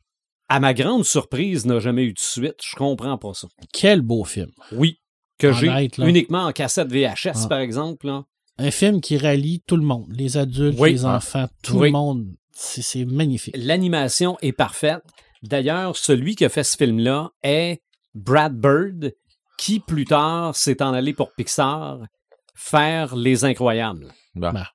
à 0.49 0.61
ma 0.61 0.73
grande 0.75 1.05
surprise, 1.05 1.67
n'a 1.67 1.79
jamais 1.81 2.05
eu 2.05 2.13
de 2.15 2.19
suite. 2.19 2.57
Je 2.65 2.77
comprends 2.77 3.19
pas 3.19 3.35
ça. 3.35 3.49
Quel 3.73 4.01
beau 4.01 4.25
film. 4.25 4.51
Oui, 4.73 5.01
que 5.39 5.53
j'ai 5.53 5.69
uniquement 5.99 6.45
en 6.45 6.53
cassette 6.53 6.89
VHS, 6.91 7.45
Ah. 7.45 7.49
par 7.49 7.59
exemple. 7.59 8.07
là. 8.07 8.25
Un 8.59 8.71
film 8.71 9.01
qui 9.01 9.19
rallie 9.19 9.63
tout 9.67 9.77
le 9.77 9.83
monde. 9.83 10.07
Les 10.11 10.37
adultes, 10.37 10.79
Oui. 10.79 10.93
les 10.93 11.05
Ah. 11.05 11.17
enfants, 11.17 11.49
tout 11.63 11.79
Oui. 11.79 11.89
le 11.89 11.93
monde. 11.93 12.27
C'est 12.53 12.83
c'est 12.83 13.05
magnifique. 13.05 13.57
L'animation 13.59 14.39
est 14.43 14.53
parfaite. 14.53 15.03
D'ailleurs, 15.43 15.97
celui 15.97 16.37
qui 16.37 16.45
a 16.45 16.49
fait 16.49 16.63
ce 16.63 16.77
film-là 16.77 17.31
est 17.43 17.83
Brad 18.15 18.57
Bird, 18.57 19.13
qui 19.59 19.81
plus 19.81 20.05
tard 20.05 20.55
s'est 20.55 20.81
en 20.83 20.93
allé 20.95 21.13
pour 21.13 21.33
Pixar 21.33 21.99
faire 22.55 23.17
Les 23.17 23.45
Incroyables. 23.45 24.13
Bon. 24.35 24.53
Ben. 24.53 24.67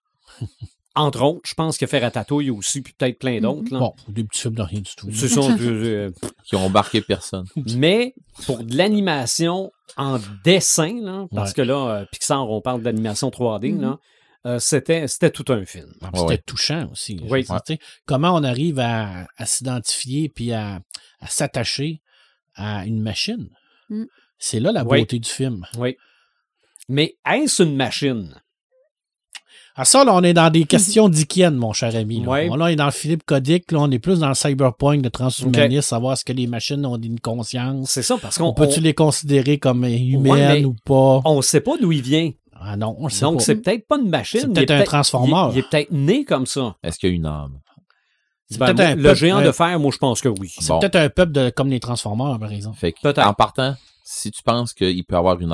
Entre 0.95 1.21
autres, 1.21 1.41
je 1.45 1.53
pense 1.53 1.77
qu'il 1.77 1.85
a 1.85 1.87
fait 1.87 1.99
Ratatouille 1.99 2.49
aussi, 2.49 2.81
puis 2.81 2.93
peut-être 2.93 3.19
plein 3.19 3.39
d'autres. 3.39 3.71
là. 3.71 3.79
Bon, 3.79 3.93
des 4.09 4.23
petits 4.25 4.41
films 4.41 4.55
de 4.55 4.61
rien 4.63 4.81
du 4.81 4.95
tout. 4.97 5.09
Ce 5.13 5.27
sont, 5.29 5.55
euh, 5.61 6.11
Qui 6.45 6.55
ont 6.55 6.65
embarqué 6.65 6.99
personne. 7.01 7.45
mais 7.77 8.15
pour 8.45 8.63
de 8.63 8.75
l'animation 8.75 9.71
en 9.97 10.19
dessin, 10.43 10.99
là, 11.01 11.25
parce 11.33 11.49
Ouais. 11.51 11.55
que 11.55 11.61
là, 11.61 11.87
euh, 12.01 12.05
Pixar, 12.11 12.49
on 12.49 12.59
parle 12.59 12.81
d'animation 12.81 13.29
3D, 13.29 13.71
Mhm. 13.71 13.81
là, 13.81 13.99
euh, 14.45 14.59
c'était, 14.59 15.07
c'était 15.07 15.29
tout 15.31 15.45
un 15.53 15.63
film. 15.63 15.93
Ah, 16.01 16.09
C'était 16.13 16.25
Ouais. 16.25 16.37
touchant 16.39 16.89
aussi. 16.91 17.19
Oui. 17.29 17.43
dire, 17.43 17.77
Comment 18.05 18.33
on 18.35 18.43
arrive 18.43 18.79
à, 18.79 19.27
à 19.37 19.45
s'identifier 19.45 20.27
puis 20.27 20.51
à, 20.53 20.81
à 21.21 21.27
s'attacher 21.27 22.01
à 22.55 22.85
une 22.85 23.01
machine? 23.01 23.47
Mm. 23.89 24.05
C'est 24.37 24.59
là 24.59 24.71
la 24.71 24.83
Oui. 24.83 24.99
beauté 25.01 25.19
du 25.19 25.29
film. 25.29 25.65
Oui. 25.77 25.95
Mais 26.89 27.15
est-ce 27.29 27.63
une 27.63 27.75
machine? 27.75 28.35
À 29.75 29.85
ça, 29.85 30.03
là, 30.03 30.13
on 30.13 30.23
est 30.23 30.33
dans 30.33 30.49
des 30.49 30.63
questions 30.65 31.07
d'Ikienne, 31.07 31.55
mon 31.55 31.71
cher 31.71 31.95
ami. 31.95 32.21
Là. 32.21 32.27
Ouais. 32.29 32.47
Là, 32.49 32.55
on 32.59 32.67
est 32.67 32.75
dans 32.75 32.85
le 32.85 32.91
Philippe 32.91 33.23
Codic, 33.25 33.71
là, 33.71 33.79
on 33.79 33.91
est 33.91 33.99
plus 33.99 34.19
dans 34.19 34.27
le 34.27 34.33
cyberpunk, 34.33 35.03
le 35.03 35.09
transhumanisme, 35.09 35.81
savoir 35.81 36.13
est-ce 36.13 36.25
que 36.25 36.33
les 36.33 36.47
machines 36.47 36.85
ont 36.85 36.97
une 36.97 37.19
conscience. 37.19 37.89
C'est 37.91 38.01
ça, 38.03 38.17
parce 38.21 38.39
On 38.41 38.45
qu'on 38.47 38.53
peut-tu 38.53 38.79
on- 38.79 38.83
les 38.83 38.93
considérer 38.93 39.57
comme 39.57 39.85
humaines 39.85 40.65
ou 40.65 40.75
pas? 40.83 41.21
on 41.23 41.41
sait 41.41 41.61
pas 41.61 41.77
d'où 41.77 41.91
il 41.91 42.01
vient. 42.01 42.31
Ah 42.61 42.75
non, 42.75 42.93
on 42.99 43.07
sait 43.07 43.21
Donc, 43.21 43.37
pas. 43.37 43.43
c'est 43.45 43.55
peut-être 43.55 43.87
pas 43.87 43.97
une 43.97 44.09
machine. 44.09 44.41
C'est 44.41 44.49
peut-être 44.49 44.71
un 44.71 44.83
transformeur. 44.83 45.51
Il, 45.53 45.55
il 45.55 45.59
est 45.59 45.69
peut-être 45.69 45.91
né 45.91 46.25
comme 46.25 46.45
ça. 46.45 46.75
Est-ce 46.83 46.99
qu'il 46.99 47.09
y 47.09 47.11
a 47.13 47.15
une 47.15 47.25
âme? 47.25 47.59
C'est 48.49 48.57
Ben, 48.57 48.65
peut-être 48.73 48.77
moi, 48.79 48.87
un 48.87 48.95
le 48.95 49.03
peuple- 49.03 49.15
géant 49.15 49.41
de 49.41 49.51
fer, 49.53 49.79
moi, 49.79 49.91
je 49.93 49.97
pense 49.97 50.19
que 50.19 50.27
oui. 50.27 50.51
C'est 50.59 50.67
Bon. 50.67 50.79
peut-être 50.79 50.95
un 50.97 51.09
peuple 51.09 51.31
de, 51.31 51.49
comme 51.51 51.69
les 51.69 51.79
Transformers, 51.79 52.37
par 52.37 52.51
exemple. 52.51 52.77
Fait 52.77 52.91
que, 52.91 52.97
Peut-être. 53.01 53.25
en 53.25 53.33
partant, 53.33 53.75
si 54.03 54.29
tu 54.31 54.43
penses 54.43 54.73
qu'il 54.73 55.05
peut 55.05 55.15
avoir 55.15 55.39
une 55.39 55.53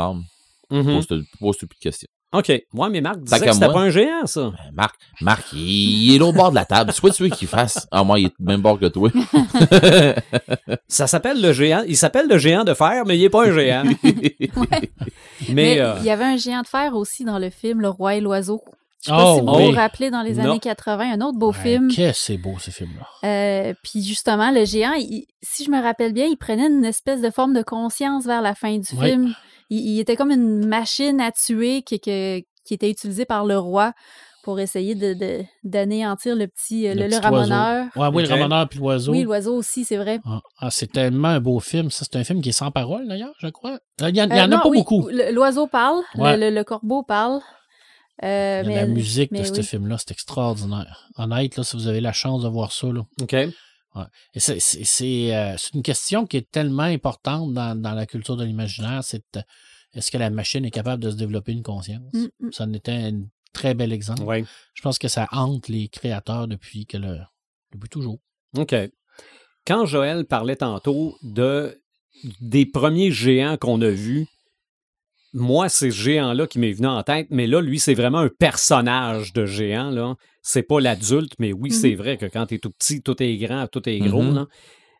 âme, 0.71 0.77
Mhm. 0.83 0.95
pose-toi 0.95 1.17
pose-toi 1.39 1.67
plus 1.69 1.77
de 1.77 1.81
questions. 1.83 2.07
OK. 2.33 2.51
Moi, 2.73 2.89
mais 2.89 2.99
Marc 2.99 3.19
disait 3.21 3.39
que 3.45 3.51
c'était 3.53 3.67
pas 3.67 3.79
un 3.79 3.89
géant, 3.89 4.25
ça. 4.25 4.41
Ben, 4.51 4.71
Marc, 4.73 4.95
Marc, 5.21 5.53
il, 5.53 6.11
il 6.11 6.15
est 6.17 6.21
au 6.21 6.33
bord 6.33 6.49
de 6.49 6.55
la 6.55 6.65
table. 6.65 6.91
C'est 6.93 7.01
pas 7.01 7.09
tu 7.11 7.23
veux 7.23 7.29
qu'il 7.29 7.47
fasse? 7.47 7.87
Ah, 7.91 8.03
moi, 8.03 8.19
il 8.19 8.25
est 8.25 8.33
du 8.37 8.43
même 8.45 8.61
bord 8.61 8.77
que 8.77 8.87
toi. 8.87 9.09
Ça 10.87 11.07
s'appelle 11.07 11.41
le 11.41 11.53
géant. 11.53 11.83
Il 11.87 11.95
s'appelle 11.97 12.27
le 12.27 12.37
géant 12.37 12.63
de 12.63 12.73
fer, 12.73 13.03
mais 13.05 13.17
il 13.17 13.23
est 13.23 13.29
pas 13.29 13.47
un 13.47 13.53
géant. 13.53 13.83
mais, 14.03 14.35
Mais 15.49 15.79
euh, 15.79 15.95
il 15.99 16.05
y 16.05 16.09
avait 16.09 16.23
un 16.25 16.37
géant 16.37 16.61
de 16.61 16.67
fer 16.67 16.95
aussi 16.95 17.23
dans 17.23 17.39
le 17.39 17.49
film 17.49 17.81
Le 17.81 17.89
Roi 17.89 18.15
et 18.15 18.21
l'Oiseau. 18.21 18.61
Je 19.03 19.09
sais 19.11 19.15
Oh, 19.15 19.17
pas 19.17 19.35
si 19.35 19.41
vous 19.41 19.55
oui. 19.55 19.65
vous 19.71 19.75
rappelez 19.79 20.09
dans 20.09 20.23
les 20.23 20.33
Non. 20.33 20.49
années 20.51 20.59
80, 20.59 21.13
un 21.13 21.21
autre 21.21 21.37
beau 21.37 21.51
Ouais, 21.51 21.59
film. 21.61 21.89
Qu'est-ce 21.89 22.09
que 22.19 22.25
c'est 22.33 22.37
beau, 22.37 22.55
ce 22.59 22.71
film-là? 22.71 23.05
Euh, 23.23 23.73
puis 23.83 24.03
justement, 24.03 24.49
le 24.51 24.65
géant, 24.65 24.93
il- 24.93 25.25
si 25.43 25.63
je 25.63 25.69
me 25.69 25.79
rappelle 25.81 26.11
bien, 26.11 26.25
il 26.25 26.37
prenait 26.37 26.67
une 26.67 26.83
espèce 26.85 27.21
de 27.21 27.29
forme 27.29 27.53
de 27.53 27.61
conscience 27.61 28.25
vers 28.25 28.41
la 28.41 28.55
fin 28.55 28.77
du 28.77 28.87
Oui. 28.97 29.09
film. 29.11 29.35
Il, 29.69 29.79
il 29.79 29.99
était 29.99 30.15
comme 30.15 30.31
une 30.31 30.65
machine 30.67 31.19
à 31.21 31.31
tuer 31.31 31.81
qui, 31.81 31.99
que- 31.99 32.39
qui 32.65 32.73
était 32.73 32.89
utilisée 32.89 33.25
par 33.25 33.45
le 33.45 33.57
roi 33.57 33.93
pour 34.43 34.59
essayer 34.59 34.93
de, 34.93 35.13
de- 35.15 35.43
d'anéantir 35.63 36.35
le 36.35 36.47
petit, 36.47 36.87
euh, 36.87 36.93
le, 36.93 37.03
le 37.03 37.07
petit 37.09 37.17
ramoneur. 37.17 37.85
Ouais, 37.95 38.07
oui, 38.13 38.23
le 38.23 38.29
ramoneur 38.29 38.69
puis 38.69 38.77
l'oiseau. 38.79 39.11
Oui, 39.11 39.23
l'oiseau 39.23 39.55
aussi, 39.55 39.83
c'est 39.85 39.97
vrai. 39.97 40.19
Ah, 40.25 40.41
ah, 40.59 40.69
c'est 40.69 40.91
tellement 40.91 41.29
un 41.29 41.39
beau 41.39 41.59
film. 41.59 41.89
Ça, 41.89 42.05
c'est 42.05 42.15
un 42.17 42.23
film 42.23 42.41
qui 42.41 42.49
est 42.49 42.51
sans 42.51 42.69
parole, 42.69 43.07
d'ailleurs, 43.07 43.33
je 43.39 43.47
crois. 43.47 43.79
Euh, 44.01 44.09
Il 44.09 44.15
y 44.17 44.21
en, 44.21 44.25
il 44.29 44.35
y 44.35 44.39
Euh, 44.39 44.41
en 44.41 44.45
a 44.45 44.47
non, 44.47 44.59
pas 44.61 44.69
oui, 44.69 44.77
beaucoup. 44.79 45.09
L'oiseau 45.09 45.65
parle, 45.67 46.01
le- 46.15 46.21
Ouais. 46.21 46.37
le, 46.37 46.49
le 46.51 46.63
corbeau 46.63 47.01
parle. 47.01 47.39
Euh, 48.23 48.61
Il 48.63 48.69
y 48.71 48.73
a 48.73 48.75
mais, 48.75 48.81
la 48.81 48.85
musique 48.87 49.31
mais 49.31 49.39
de 49.41 49.45
ce 49.45 49.51
oui. 49.53 49.63
film-là, 49.63 49.97
c'est 49.97 50.11
extraordinaire. 50.11 51.09
Honnête, 51.17 51.57
là, 51.57 51.63
si 51.63 51.75
vous 51.75 51.87
avez 51.87 51.99
la 52.01 52.13
chance 52.13 52.43
de 52.43 52.47
voir 52.47 52.71
ça, 52.71 52.87
là. 52.87 53.01
OK. 53.95 54.07
Et 54.33 54.39
c'est, 54.39 54.59
c'est, 54.59 54.83
c'est, 54.83 55.35
euh, 55.35 55.55
c'est 55.57 55.73
une 55.73 55.83
question 55.83 56.25
qui 56.25 56.37
est 56.37 56.51
tellement 56.51 56.83
importante 56.83 57.53
dans, 57.53 57.79
dans 57.79 57.93
la 57.93 58.05
culture 58.05 58.35
de 58.35 58.43
l'imaginaire, 58.43 59.03
c'est 59.03 59.23
euh, 59.37 59.41
est-ce 59.93 60.11
que 60.11 60.17
la 60.17 60.29
machine 60.29 60.65
est 60.65 60.71
capable 60.71 61.01
de 61.01 61.09
se 61.09 61.15
développer 61.15 61.53
une 61.53 61.63
conscience? 61.63 62.13
Mm, 62.13 62.25
mm. 62.39 62.51
Ça 62.51 62.65
en 62.65 62.73
était 62.73 62.91
un 62.91 63.21
très 63.53 63.73
bel 63.73 63.93
exemple. 63.93 64.23
Ouais. 64.23 64.43
Je 64.73 64.81
pense 64.81 64.99
que 64.99 65.07
ça 65.07 65.27
hante 65.31 65.69
les 65.69 65.87
créateurs 65.87 66.47
depuis 66.47 66.85
que 66.85 66.97
le, 66.97 67.19
depuis 67.71 67.89
toujours. 67.89 68.19
OK. 68.57 68.75
Quand 69.65 69.85
Joël 69.85 70.25
parlait 70.25 70.57
tantôt 70.57 71.17
de 71.23 71.81
des 72.39 72.65
premiers 72.65 73.11
géants 73.11 73.57
qu'on 73.57 73.81
a 73.81 73.89
vus, 73.89 74.27
moi, 75.35 75.69
c'est 75.69 75.91
ce 75.91 75.95
géant-là 75.95 76.47
qui 76.47 76.57
m'est 76.59 76.71
venu 76.71 76.87
en 76.87 77.03
tête, 77.03 77.27
mais 77.29 77.45
là, 77.45 77.61
lui, 77.61 77.77
c'est 77.77 77.93
vraiment 77.93 78.19
un 78.19 78.29
personnage 78.29 79.33
de 79.33 79.45
géant, 79.45 79.89
là. 79.91 80.15
C'est 80.41 80.63
pas 80.63 80.79
l'adulte, 80.79 81.33
mais 81.39 81.51
oui, 81.53 81.69
Mhm. 81.71 81.75
c'est 81.75 81.93
vrai 81.95 82.17
que 82.17 82.25
quand 82.25 82.45
t'es 82.47 82.57
tout 82.59 82.71
petit, 82.71 83.01
tout 83.01 83.21
est 83.21 83.35
grand, 83.37 83.67
tout 83.67 83.87
est 83.87 83.99
gros, 83.99 84.21
Mhm. 84.23 84.35
là. 84.35 84.45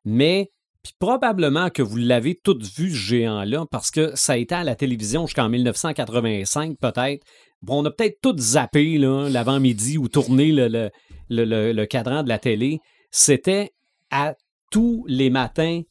Mais, 0.03 0.51
puis 0.83 0.93
probablement 0.99 1.69
que 1.69 1.81
vous 1.81 1.97
l'avez 1.97 2.36
tous 2.43 2.57
vu, 2.77 2.91
ce 2.91 2.95
géant-là, 2.95 3.65
parce 3.71 3.89
que 3.91 4.11
ça 4.15 4.33
a 4.33 4.38
été 4.38 4.53
à 4.53 4.63
la 4.63 4.75
télévision 4.75 5.25
jusqu'en 5.25 5.47
1985, 5.49 6.77
peut-être. 6.79 7.23
Bon, 7.61 7.81
on 7.81 7.86
a 7.86 7.91
peut-être 7.91 8.19
tous 8.21 8.38
zappé, 8.38 8.97
là, 8.97 9.29
l'avant-midi 9.29 9.97
ou 9.97 10.07
tourné 10.09 10.51
le, 10.51 10.67
le, 10.67 10.89
le- 11.29 11.45
le- 11.45 11.71
le 11.71 11.86
cadran 11.86 12.21
de 12.23 12.29
la 12.29 12.38
télé. 12.39 12.79
C'était 13.09 13.71
à 14.11 14.36
tous 14.71 15.05
les 15.07 15.29
matins 15.29 15.81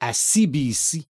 à 0.00 0.12
CBC, 0.12 1.02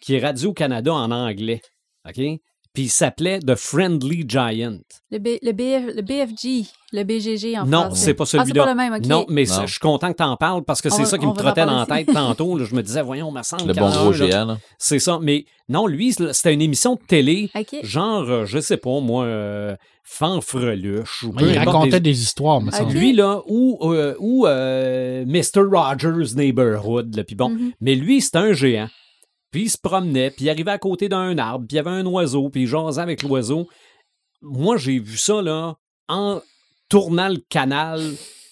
qui 0.00 0.14
est 0.14 0.20
Radio-Canada 0.20 0.92
en 0.94 1.10
anglais. 1.10 1.60
OK? 2.08 2.40
Puis 2.74 2.84
il 2.84 2.88
s'appelait 2.90 3.38
The 3.38 3.54
Friendly 3.54 4.26
Giant. 4.28 4.80
Le, 5.10 5.18
B- 5.18 5.38
le, 5.40 5.52
BF, 5.52 5.94
le 5.96 6.02
BFG, 6.02 6.66
le 6.92 7.04
BGG 7.04 7.56
en 7.58 7.64
non, 7.64 7.84
français. 7.84 8.04
c'est 8.04 8.12
pas 8.14 8.24
Ah, 8.24 8.26
c'est 8.26 8.38
celui-là. 8.40 8.64
pas 8.64 8.70
le 8.70 8.76
même, 8.76 8.92
OK. 8.92 9.06
Non, 9.06 9.24
mais 9.30 9.44
Non. 9.44 9.48
c'est- 9.54 9.66
je 9.66 9.70
suis 9.70 9.80
content 9.80 10.12
que 10.12 10.18
tu 10.18 10.22
en 10.22 10.36
parles 10.36 10.62
parce 10.62 10.82
que 10.82 10.90
c'est 10.90 11.06
ça 11.06 11.16
qui 11.16 11.26
me 11.26 11.32
trottait 11.32 11.64
dans 11.64 11.78
la 11.78 11.86
tête 11.86 12.12
tantôt. 12.12 12.58
là. 12.58 12.66
je 12.68 12.74
me 12.74 12.82
disais, 12.82 13.00
voyons, 13.00 13.32
me 13.32 13.42
semble 13.42 13.68
Le 13.68 13.72
bon 13.72 13.88
gros 13.90 14.12
géant, 14.12 14.44
là. 14.44 14.58
C'est 14.78 14.98
ça. 14.98 15.18
Mais 15.22 15.46
non, 15.70 15.86
lui, 15.86 16.12
c'était 16.12 16.52
une 16.52 16.60
émission 16.60 16.96
de 16.96 17.00
télé, 17.00 17.50
genre, 17.82 18.28
euh, 18.28 18.44
je 18.44 18.58
sais 18.60 18.76
pas, 18.76 19.00
moi, 19.00 19.24
euh, 19.24 19.74
fanfreluche. 20.02 21.24
Ou 21.24 21.32
il 21.40 21.58
racontait 21.58 21.92
des- 21.92 22.00
des 22.12 22.22
histoires, 22.22 22.60
me 22.60 22.68
Ok. 22.68 22.74
semble. 22.74 22.92
Lui, 22.92 23.12
là, 23.14 23.40
ou, 23.46 23.78
euh, 23.94 24.14
ou 24.18 24.46
euh, 24.46 25.24
Mr. 25.26 25.62
Rogers 25.70 26.34
Neighborhood, 26.36 27.14
là, 27.16 27.24
puis 27.24 27.36
bon. 27.36 27.50
Mhm. 27.50 27.72
Mais 27.80 27.94
lui, 27.94 28.20
c'était 28.20 28.38
un 28.38 28.52
géant. 28.52 28.88
Puis 29.50 29.62
il 29.62 29.70
se 29.70 29.78
promenait, 29.78 30.30
puis 30.30 30.46
il 30.46 30.50
arrivait 30.50 30.72
à 30.72 30.78
côté 30.78 31.08
d'un 31.08 31.38
arbre, 31.38 31.66
puis 31.66 31.74
il 31.74 31.76
y 31.76 31.80
avait 31.80 31.90
un 31.90 32.04
oiseau, 32.06 32.50
puis 32.50 32.62
il 32.62 32.66
jasait 32.66 33.00
avec 33.00 33.22
l'oiseau. 33.22 33.68
Moi, 34.42 34.76
j'ai 34.76 34.98
vu 34.98 35.16
ça, 35.16 35.40
là, 35.40 35.76
en 36.08 36.40
tournant 36.88 37.28
le 37.28 37.38
canal 37.48 38.00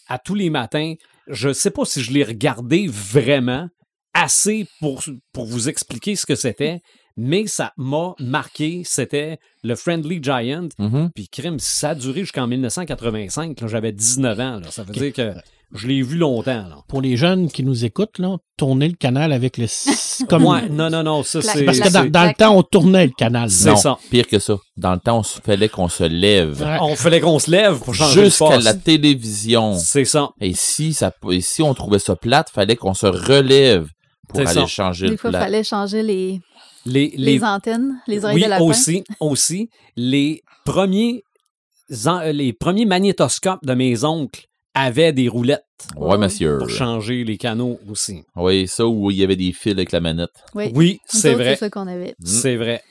à 0.08 0.18
tous 0.18 0.34
les 0.34 0.50
matins. 0.50 0.94
Je 1.28 1.52
sais 1.52 1.70
pas 1.70 1.84
si 1.84 2.02
je 2.02 2.12
l'ai 2.12 2.24
regardé 2.24 2.86
vraiment 2.88 3.68
assez 4.12 4.66
pour, 4.80 5.02
pour 5.32 5.46
vous 5.46 5.68
expliquer 5.68 6.16
ce 6.16 6.26
que 6.26 6.34
c'était, 6.34 6.80
mais 7.16 7.46
ça 7.46 7.72
m'a 7.76 8.14
marqué. 8.18 8.82
C'était 8.84 9.38
le 9.62 9.74
Friendly 9.76 10.20
Giant. 10.22 10.68
Mhm. 10.78 11.10
Puis 11.14 11.28
crime, 11.28 11.58
ça 11.58 11.90
a 11.90 11.94
duré 11.94 12.20
jusqu'en 12.20 12.46
1985. 12.46 13.60
là, 13.60 13.66
J'avais 13.66 13.92
19 13.92 14.40
ans. 14.40 14.60
là. 14.60 14.70
Ça 14.70 14.82
veut 14.84 14.92
dire 14.92 15.12
que 15.12 15.32
je 15.72 15.88
l'ai 15.88 16.02
vu 16.02 16.16
longtemps. 16.16 16.68
Là. 16.68 16.78
Pour 16.88 17.00
les 17.00 17.16
jeunes 17.16 17.50
qui 17.50 17.64
nous 17.64 17.84
écoutent, 17.84 18.18
là, 18.18 18.36
tourner 18.56 18.88
le 18.88 18.94
canal 18.94 19.32
avec 19.32 19.58
le... 19.58 19.66
Comme... 20.28 20.44
Ouais, 20.46 20.68
non, 20.68 20.90
non, 20.90 21.02
non, 21.02 21.22
ça 21.22 21.42
c'est... 21.42 21.64
Parce 21.64 21.80
que 21.80 21.88
dans, 21.88 22.24
le 22.26 22.34
temps, 22.34 22.56
on 22.56 22.62
tournait 22.62 23.06
le 23.06 23.12
canal. 23.16 23.50
C'est 23.50 23.74
ça. 23.76 23.98
pire 24.10 24.26
que 24.26 24.38
ça. 24.38 24.56
Dans 24.76 24.92
le 24.92 25.00
temps, 25.00 25.22
il 25.22 25.42
fallait 25.42 25.68
qu'on 25.68 25.88
se 25.88 26.04
lève. 26.04 26.60
Ouais. 26.62 26.78
On 26.80 26.94
fallait 26.94 27.20
qu'on 27.20 27.38
se 27.38 27.50
lève 27.50 27.78
pour 27.80 27.94
changer 27.94 28.20
le 28.20 28.26
Jusqu'à 28.26 28.58
la 28.58 28.74
télévision. 28.74 29.74
C'est 29.74 30.04
ça. 30.04 30.30
Et 30.40 30.52
si, 30.54 30.92
ça, 30.94 31.12
et 31.30 31.40
si 31.40 31.62
on 31.62 31.74
trouvait 31.74 31.98
ça 31.98 32.14
plate, 32.16 32.50
fallait 32.50 32.76
qu'on 32.76 32.94
se 32.94 33.06
relève 33.06 33.88
pour 34.28 34.40
aller 34.40 34.48
ça. 34.52 34.66
changer 34.66 35.10
Des 35.10 35.16
fois, 35.16 35.30
il 35.30 35.36
fallait 35.36 35.64
changer 35.64 36.02
les, 36.02 36.40
Les, 36.86 37.12
les, 37.16 37.38
les, 37.38 37.44
antennes, 37.44 38.00
les 38.06 38.24
oreilles 38.24 38.36
oui, 38.36 38.44
de 38.44 38.48
lapin. 38.48 38.64
aussi, 38.64 39.04
aussi, 39.20 39.70
les 39.96 40.40
premiers, 40.64 41.22
en- 42.06 42.20
les 42.32 42.52
premiers 42.52 42.86
magnétoscopes 42.86 43.64
de 43.64 43.74
mes 43.74 44.04
oncles 44.04 44.44
avaient 44.74 45.12
des 45.12 45.28
roulettes 45.28 45.64
Ouais, 45.96 46.18
monsieur. 46.18 46.58
pour 46.58 46.68
changer 46.70 47.24
les 47.24 47.36
canaux 47.38 47.78
aussi. 47.88 48.24
Oui, 48.36 48.66
ça 48.68 48.86
où 48.86 49.10
il 49.10 49.16
y 49.18 49.22
avait 49.24 49.36
des 49.36 49.52
fils 49.52 49.72
avec 49.72 49.92
la 49.92 50.00
manette. 50.00 50.32
Oui, 50.54 50.70
Oui, 50.74 51.00
c'est 51.06 51.34
vrai. 51.34 51.50
C'est 51.54 51.60
ça 51.60 51.70
qu'on 51.70 51.86
avait. 51.86 52.14
C'est 52.24 52.56
vrai. 52.56 52.82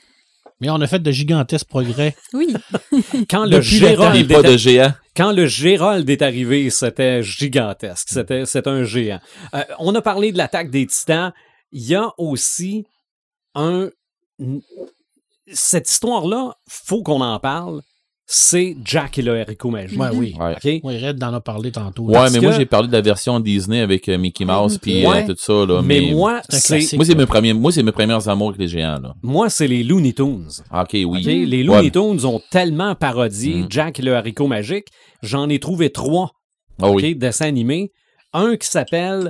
Mais 0.60 0.70
on 0.70 0.80
a 0.80 0.86
fait 0.86 1.00
de 1.02 1.10
gigantesques 1.10 1.66
progrès. 1.68 2.14
Oui, 2.32 2.54
Quand 3.30 3.44
le. 3.44 3.60
Gérald 3.60 4.28
pas 4.32 4.40
est- 4.40 4.52
de 4.52 4.56
géant. 4.56 4.92
quand 5.16 5.32
le 5.32 5.46
Gérald 5.46 6.08
est 6.08 6.22
arrivé, 6.22 6.70
c'était 6.70 7.22
gigantesque. 7.22 8.08
C'était, 8.10 8.46
c'est 8.46 8.66
un 8.68 8.84
géant. 8.84 9.20
Euh, 9.54 9.62
on 9.80 9.94
a 9.94 10.00
parlé 10.00 10.30
de 10.32 10.38
l'attaque 10.38 10.70
des 10.70 10.86
titans. 10.86 11.32
Il 11.72 11.82
y 11.82 11.94
a 11.96 12.12
aussi 12.18 12.86
un. 13.56 13.90
Cette 15.52 15.90
histoire-là, 15.90 16.54
faut 16.68 17.02
qu'on 17.02 17.20
en 17.20 17.38
parle. 17.38 17.82
C'est 18.26 18.74
Jack 18.82 19.18
et 19.18 19.22
le 19.22 19.38
haricot 19.38 19.68
magique. 19.68 20.00
Ouais, 20.00 20.08
oui. 20.14 20.34
Ouais. 20.40 20.52
OK? 20.54 20.80
Oui, 20.82 20.98
Red 21.04 21.22
en 21.22 21.34
a 21.34 21.40
parlé 21.42 21.70
tantôt. 21.70 22.04
Ouais, 22.04 22.14
Parce 22.14 22.32
mais 22.32 22.40
moi, 22.40 22.52
j'ai 22.52 22.64
parlé 22.64 22.88
de 22.88 22.92
la 22.94 23.02
version 23.02 23.38
Disney 23.38 23.80
avec 23.80 24.08
euh, 24.08 24.16
Mickey 24.16 24.46
Mouse 24.46 24.78
puis 24.78 25.04
euh, 25.04 25.10
Ouais. 25.10 25.26
tout 25.26 25.34
ça. 25.36 25.52
Là, 25.66 25.82
mais, 25.82 26.00
mais, 26.00 26.12
moi, 26.12 26.40
c'est 26.48 26.94
moi, 26.96 27.04
mes 27.14 27.26
premiers, 27.26 27.52
moi, 27.52 27.70
c'est 27.70 27.82
mes 27.82 27.92
premiers 27.92 28.26
amours 28.26 28.48
avec 28.48 28.60
les 28.62 28.68
géants, 28.68 28.98
là. 28.98 29.14
moi, 29.22 29.50
c'est 29.50 29.66
les 29.68 29.82
Looney 29.84 30.14
Tunes. 30.14 30.48
Ah, 30.70 30.82
Ok, 30.84 30.90
oui. 30.94 31.04
OK? 31.04 31.24
Les 31.26 31.44
Ouais. 31.46 31.62
Looney 31.64 31.90
Tunes 31.90 32.24
ont 32.24 32.40
tellement 32.50 32.94
parodié 32.94 33.56
Mm. 33.56 33.66
Jack 33.68 34.00
et 34.00 34.02
le 34.02 34.16
haricot 34.16 34.46
magique. 34.46 34.86
J'en 35.22 35.50
ai 35.50 35.58
trouvé 35.58 35.90
trois 35.90 36.30
Ah 36.80 36.88
OK, 36.88 36.96
oui. 37.02 37.14
dessins 37.14 37.46
animés. 37.46 37.92
Un 38.32 38.56
qui 38.56 38.66
s'appelle 38.66 39.28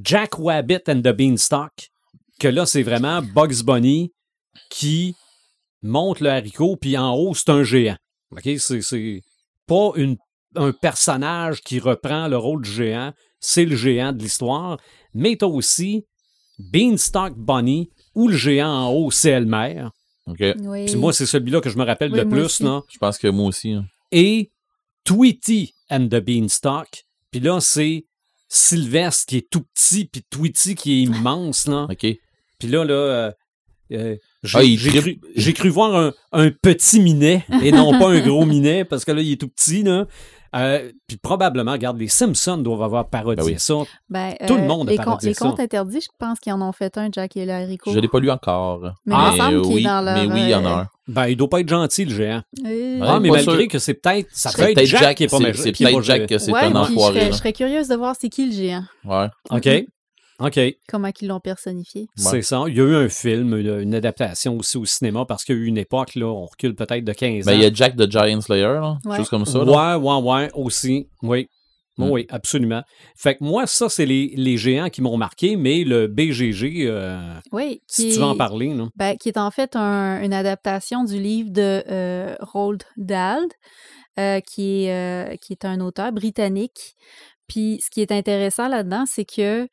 Jack 0.00 0.34
Rabbit 0.38 0.78
and 0.88 1.00
the 1.00 1.08
Beanstalk, 1.14 1.90
que 2.38 2.46
là, 2.48 2.66
c'est 2.66 2.82
vraiment 2.84 3.20
Bugs 3.20 3.62
Bunny 3.64 4.12
qui 4.70 5.14
monte 5.82 6.20
le 6.20 6.30
haricot, 6.30 6.76
puis 6.76 6.96
en 6.96 7.14
haut, 7.14 7.34
c'est 7.34 7.50
un 7.50 7.64
géant. 7.64 7.96
OK? 8.32 8.48
C'est, 8.58 9.20
pas 9.66 9.92
une, 9.96 10.16
un 10.56 10.72
personnage 10.72 11.60
qui 11.62 11.78
reprend 11.78 12.28
le 12.28 12.36
rôle 12.36 12.62
du 12.62 12.70
géant, 12.70 13.12
c'est 13.40 13.64
le 13.64 13.76
géant 13.76 14.12
de 14.12 14.18
l'histoire. 14.22 14.78
Mais 15.14 15.36
t'as 15.36 15.46
aussi 15.46 16.04
Beanstalk 16.58 17.34
Bunny, 17.36 17.90
où 18.14 18.28
le 18.28 18.36
géant 18.36 18.68
en 18.70 18.90
haut, 18.90 19.10
c'est 19.10 19.30
Elmer. 19.30 19.86
Ok. 20.26 20.42
oui. 20.60 20.86
Puis 20.86 20.96
moi, 20.96 21.12
c'est 21.12 21.26
celui-là 21.26 21.60
que 21.60 21.70
je 21.70 21.76
me 21.78 21.84
rappelle 21.84 22.12
Oui, 22.12 22.18
le 22.18 22.28
plus, 22.28 22.60
là 22.60 22.82
Je 22.92 22.98
pense 22.98 23.18
que 23.18 23.28
moi 23.28 23.46
aussi. 23.46 23.72
hein. 23.72 23.84
et 24.10 24.50
Tweety 25.04 25.74
and 25.90 26.06
the 26.08 26.20
Beanstalk. 26.20 27.04
Puis 27.30 27.40
là, 27.40 27.60
c'est 27.60 28.04
Sylvestre 28.48 29.26
qui 29.26 29.38
est 29.38 29.50
tout 29.50 29.62
petit, 29.74 30.04
puis 30.04 30.22
Tweety 30.30 30.74
qui 30.74 30.92
est 30.92 31.02
immense. 31.04 31.66
Là. 31.66 31.86
Ok. 31.90 32.06
Puis 32.58 32.68
là, 32.68 32.84
là, 32.84 32.94
euh, 32.94 33.32
euh, 33.92 34.16
j'ai 34.42 34.58
Ah, 34.58 34.62
j'ai 34.62 34.90
cru, 35.00 35.20
j'ai 35.36 35.52
cru 35.52 35.68
voir 35.68 35.94
un, 35.94 36.12
un 36.32 36.50
petit 36.50 37.00
minet 37.00 37.44
et 37.62 37.70
non 37.72 37.98
pas 37.98 38.08
un 38.10 38.20
gros 38.20 38.44
minet 38.44 38.84
parce 38.84 39.04
que 39.04 39.12
là, 39.12 39.22
il 39.22 39.32
est 39.32 39.40
tout 39.40 39.48
petit. 39.48 39.82
Là. 39.82 40.06
Euh, 40.54 40.92
puis 41.06 41.16
probablement, 41.16 41.72
regarde, 41.72 41.98
les 41.98 42.08
Simpsons 42.08 42.58
doivent 42.58 42.82
avoir 42.82 43.08
parodié 43.08 43.42
Ben 43.42 43.52
oui. 43.52 43.58
ça. 43.58 43.74
Ben, 44.10 44.34
Tout 44.46 44.54
le 44.56 44.60
euh, 44.60 44.66
monde 44.66 44.88
a 44.88 44.92
les, 44.92 44.98
parodié 44.98 45.30
les 45.30 45.34
ça. 45.34 45.46
contes 45.46 45.60
interdits, 45.60 46.02
je 46.02 46.08
pense 46.18 46.38
qu'ils 46.40 46.52
en 46.52 46.60
ont 46.60 46.72
fait 46.72 46.98
un, 46.98 47.08
Jack 47.10 47.36
et 47.38 47.50
haricot. 47.50 47.90
Je 47.90 47.98
l'ai 47.98 48.08
pas 48.08 48.20
lu 48.20 48.30
encore. 48.30 48.80
Mais 49.06 49.14
il 49.14 49.32
me 49.32 49.36
semble 49.38 49.62
qu'il 49.62 49.78
est 49.78 49.82
dans 49.84 50.02
leur, 50.02 50.14
mais 50.14 50.26
oui, 50.34 50.40
il 50.42 50.48
y 50.50 50.54
en 50.54 50.64
a 50.66 50.68
euh, 50.68 50.82
un. 50.82 50.88
Ben, 51.08 51.26
il 51.28 51.36
doit 51.36 51.48
pas 51.48 51.60
être 51.60 51.68
gentil, 51.68 52.04
le 52.04 52.14
géant. 52.14 52.42
Euh, 52.66 52.98
ah, 53.00 53.18
mais 53.18 53.30
malgré 53.30 53.60
sûr. 53.60 53.68
que 53.68 53.78
c'est 53.78 53.94
peut-être. 53.94 54.28
Ça 54.32 54.50
peut 54.54 54.62
être 54.62 54.74
peut-être 54.74 54.86
Jack, 54.88 55.00
Jack, 55.00 55.16
qui 55.16 55.24
est 55.24 55.28
pas 55.28 55.38
c'est- 55.38 55.72
peut-être 55.72 56.02
Jack 56.02 56.26
que 56.26 56.38
c'est 56.38 56.52
ouais, 56.52 56.60
un 56.64 56.76
enfoiré. 56.76 57.28
je 57.28 57.32
serais 57.32 57.52
curieuse 57.54 57.88
de 57.88 57.96
voir 57.96 58.14
c'est 58.20 58.28
qui 58.28 58.46
le 58.46 58.52
géant. 58.52 58.84
Ouais. 59.04 59.28
OK. 59.50 59.86
OK. 60.40 60.58
comment 60.88 61.10
ils 61.20 61.28
l'ont 61.28 61.40
personnifié. 61.40 62.06
C'est 62.16 62.42
ça. 62.42 62.64
Il 62.68 62.76
y 62.76 62.80
a 62.80 62.84
eu 62.84 62.94
un 62.96 63.08
film, 63.08 63.56
une, 63.56 63.94
adaptation 63.94 64.56
aussi 64.58 64.76
au 64.78 64.84
cinéma 64.84 65.24
parce 65.26 65.44
qu'il 65.44 65.54
y 65.56 65.58
a 65.58 65.62
eu 65.62 65.66
une 65.66 65.78
époque, 65.78 66.14
là, 66.14 66.26
on 66.26 66.46
recule 66.46 66.74
peut-être 66.74 67.04
de 67.04 67.12
15 67.12 67.44
Ben, 67.46 67.52
ans. 67.52 67.56
il 67.56 67.62
y 67.62 67.66
a 67.66 67.72
Jack 67.72 67.96
the 67.96 68.10
Giant 68.10 68.40
Slayer, 68.40 68.62
là. 68.64 68.98
Ouais. 69.04 69.16
Chose 69.18 69.28
comme 69.28 69.44
ça. 69.46 69.64
là. 69.64 69.98
Ouais, 69.98 70.08
ouais, 70.10 70.30
ouais, 70.32 70.50
aussi. 70.54 71.08
Oui. 71.22 71.48
Mm. 71.98 72.10
Oui, 72.10 72.26
absolument. 72.30 72.82
Fait 73.16 73.36
que 73.36 73.44
moi, 73.44 73.66
ça, 73.66 73.90
c'est 73.90 74.06
les, 74.06 74.32
les 74.34 74.56
géants 74.56 74.88
qui 74.88 75.02
m'ont 75.02 75.18
marqué, 75.18 75.56
mais 75.56 75.84
le 75.84 76.06
BGG, 76.06 76.86
euh, 76.86 77.20
Oui, 77.52 77.82
si 77.86 78.12
tu 78.12 78.18
veux 78.18 78.24
en 78.24 78.34
parler, 78.36 78.72
là. 78.72 78.88
Ben, 78.96 79.14
qui 79.18 79.28
est 79.28 79.36
en 79.36 79.50
fait 79.50 79.76
un- 79.76 80.22
une 80.22 80.32
adaptation 80.32 81.04
du 81.04 81.18
livre 81.20 81.50
de 81.50 81.84
euh, 81.90 82.34
Roald 82.40 82.82
Dahl, 82.96 83.42
euh, 84.18 84.40
qui, 84.40 84.84
est, 84.86 84.92
euh, 85.32 85.36
qui 85.36 85.52
est 85.52 85.66
un 85.66 85.80
auteur 85.80 86.12
britannique. 86.12 86.94
Puis 87.46 87.80
ce 87.84 87.90
qui 87.90 88.00
est 88.00 88.12
intéressant 88.12 88.68
là-dedans, 88.68 89.04
c'est 89.06 89.26
que 89.26 89.68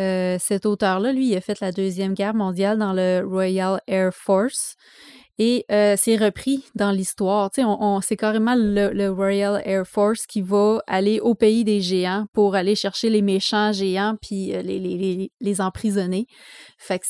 euh, 0.00 0.36
cet 0.40 0.66
auteur-là, 0.66 1.12
lui, 1.12 1.28
il 1.28 1.36
a 1.36 1.40
fait 1.40 1.60
la 1.60 1.72
Deuxième 1.72 2.14
Guerre 2.14 2.34
mondiale 2.34 2.78
dans 2.78 2.92
le 2.92 3.22
Royal 3.24 3.80
Air 3.86 4.12
Force. 4.12 4.74
Et 5.38 5.64
euh, 5.72 5.96
c'est 5.98 6.16
repris 6.16 6.64
dans 6.74 6.92
l'histoire. 6.92 7.50
C'est 8.02 8.16
carrément 8.16 8.54
le, 8.54 9.08
Royal 9.08 9.62
Air 9.64 9.86
Force 9.86 10.26
qui 10.26 10.42
va 10.42 10.82
aller 10.86 11.20
au 11.20 11.34
pays 11.34 11.64
des 11.64 11.80
géants 11.80 12.26
pour 12.32 12.54
aller 12.54 12.74
chercher 12.74 13.08
les 13.08 13.22
méchants 13.22 13.72
géants 13.72 14.16
puis 14.20 14.54
euh, 14.54 14.62
les, 14.62 14.78
les, 14.78 14.96
les, 14.96 15.32
les 15.40 15.60
emprisonner. 15.60 16.26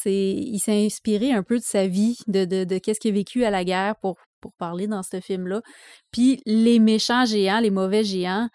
Il 0.07 0.61
s'est 0.61 0.85
inspiré 0.87 1.33
un 1.33 1.43
peu 1.43 1.59
de 1.59 1.65
sa 1.65 1.87
vie, 1.89 2.17
de, 2.29 2.45
de, 2.45 2.65
de 2.65 2.79
qu'est-ce 2.79 3.01
qu'il 3.01 3.11
a 3.11 3.15
vécu 3.15 3.45
à 3.45 3.51
la 3.51 3.65
guerre 3.65 3.97
pour, 4.01 4.17
pour 4.41 4.53
parler 4.55 4.87
dans 4.87 5.03
ce 5.03 5.21
film-là. 5.21 5.61
Puis 6.13 6.41
les 6.47 6.79
méchants 6.79 7.25
géants, 7.25 7.61
les 7.61 7.71
mauvais 7.71 8.05
géants, 8.05 8.49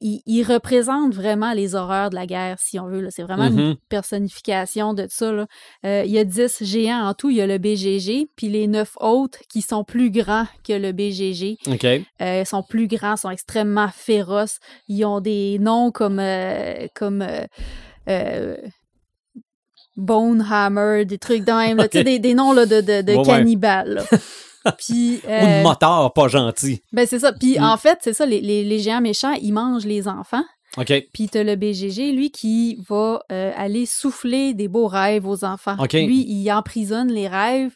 ils, 0.00 0.22
ils 0.26 0.42
représentent 0.42 1.14
vraiment 1.14 1.52
les 1.52 1.74
horreurs 1.74 2.10
de 2.10 2.14
la 2.14 2.26
guerre, 2.26 2.56
si 2.58 2.78
on 2.78 2.86
veut. 2.86 3.06
C'est 3.10 3.22
vraiment 3.22 3.46
une 3.46 3.68
Mhm. 3.70 3.76
personnification 3.88 4.94
de 4.94 5.06
ça. 5.08 5.32
là. 5.32 5.46
Euh, 5.84 6.02
il 6.04 6.10
y 6.12 6.18
a 6.18 6.24
10 6.24 6.62
géants 6.64 7.06
en 7.08 7.14
tout. 7.14 7.30
Il 7.30 7.36
y 7.36 7.40
a 7.40 7.46
le 7.46 7.58
BGG, 7.58 8.28
puis 8.36 8.48
les 8.48 8.66
neuf 8.66 8.92
autres 9.00 9.38
qui 9.48 9.62
sont 9.62 9.84
plus 9.84 10.10
grands 10.10 10.46
que 10.66 10.72
le 10.72 10.92
BGG. 10.92 11.56
OK. 11.66 11.86
Euh, 12.22 12.44
sont 12.44 12.62
plus 12.62 12.86
grands, 12.88 13.16
sont 13.16 13.30
extrêmement 13.30 13.88
féroces. 13.94 14.58
Ils 14.88 15.04
ont 15.04 15.20
des 15.20 15.58
noms 15.58 15.90
comme, 15.90 16.18
euh, 16.20 16.86
comme 16.94 17.24
Bonehammer, 19.96 21.04
des 21.06 21.18
trucs 21.18 21.44
de 21.44 21.52
même, 21.52 21.78
là, 21.78 21.88
des, 21.92 22.18
des 22.18 22.34
noms 22.34 22.52
là, 22.52 22.66
de, 22.66 23.24
cannibales. 23.24 24.02
Puis, 24.78 25.20
Ou 25.24 25.30
euh, 25.30 25.58
de 25.58 25.62
moteur 25.62 26.12
pas 26.12 26.28
gentil. 26.28 26.82
ben 26.92 27.06
c'est 27.06 27.18
ça. 27.20 27.32
Puis 27.32 27.58
Mm. 27.58 27.62
en 27.64 27.76
fait, 27.76 27.98
c'est 28.02 28.12
ça, 28.14 28.26
les, 28.26 28.40
les, 28.40 28.64
les 28.64 28.78
géants 28.78 29.00
méchants, 29.00 29.32
ils 29.40 29.52
mangent 29.52 29.86
les 29.86 30.08
enfants. 30.08 30.44
OK. 30.78 30.92
Puis 31.14 31.28
t'as 31.28 31.42
le 31.42 31.56
BGG, 31.56 32.12
lui, 32.12 32.30
qui 32.30 32.78
va 32.88 33.20
euh, 33.32 33.52
aller 33.56 33.86
souffler 33.86 34.52
des 34.52 34.68
beaux 34.68 34.88
rêves 34.88 35.26
aux 35.26 35.44
enfants. 35.44 35.76
OK. 35.78 35.92
Lui, 35.94 36.24
il 36.28 36.50
emprisonne 36.52 37.10
les 37.10 37.28
rêves, 37.28 37.74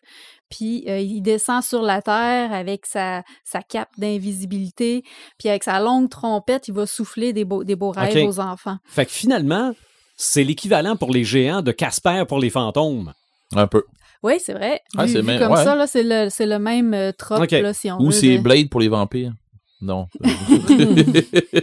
puis 0.50 0.84
euh, 0.88 0.98
il 0.98 1.22
descend 1.22 1.62
sur 1.62 1.80
la 1.82 2.02
terre 2.02 2.52
avec 2.52 2.84
sa, 2.84 3.22
sa 3.44 3.62
cape 3.62 3.88
d'invisibilité, 3.96 5.02
puis 5.38 5.48
avec 5.48 5.64
sa 5.64 5.80
longue 5.80 6.10
trompette, 6.10 6.68
il 6.68 6.74
va 6.74 6.86
souffler 6.86 7.32
des 7.32 7.44
beaux, 7.44 7.64
des 7.64 7.76
beaux 7.76 7.90
rêves 7.90 8.26
aux 8.28 8.40
enfants. 8.40 8.76
Fait 8.86 9.06
que 9.06 9.12
finalement, 9.12 9.72
c'est 10.16 10.44
l'équivalent 10.44 10.96
pour 10.96 11.10
les 11.10 11.24
géants 11.24 11.62
de 11.62 11.72
Casper 11.72 12.24
pour 12.28 12.38
les 12.38 12.50
fantômes. 12.50 13.12
Un 13.56 13.66
peu. 13.66 13.82
Oui, 14.22 14.34
c'est 14.38 14.52
vrai. 14.52 14.80
Ah, 14.96 15.06
Vu- 15.06 15.12
c'est 15.12 15.20
vu 15.20 15.26
même- 15.26 15.38
comme 15.40 15.52
ouais. 15.52 15.64
ça, 15.64 15.74
là, 15.74 15.86
c'est 15.86 16.02
le, 16.02 16.28
c'est 16.30 16.46
le 16.46 16.58
même 16.58 16.92
euh, 16.94 17.12
trope, 17.12 17.50
là, 17.50 17.72
si 17.72 17.90
on 17.90 17.98
Ou 18.00 18.06
veut. 18.06 18.10
c'est 18.12 18.36
de- 18.36 18.42
Blade 18.42 18.68
pour 18.68 18.80
les 18.80 18.88
vampires. 18.88 19.32
Non. 19.82 20.06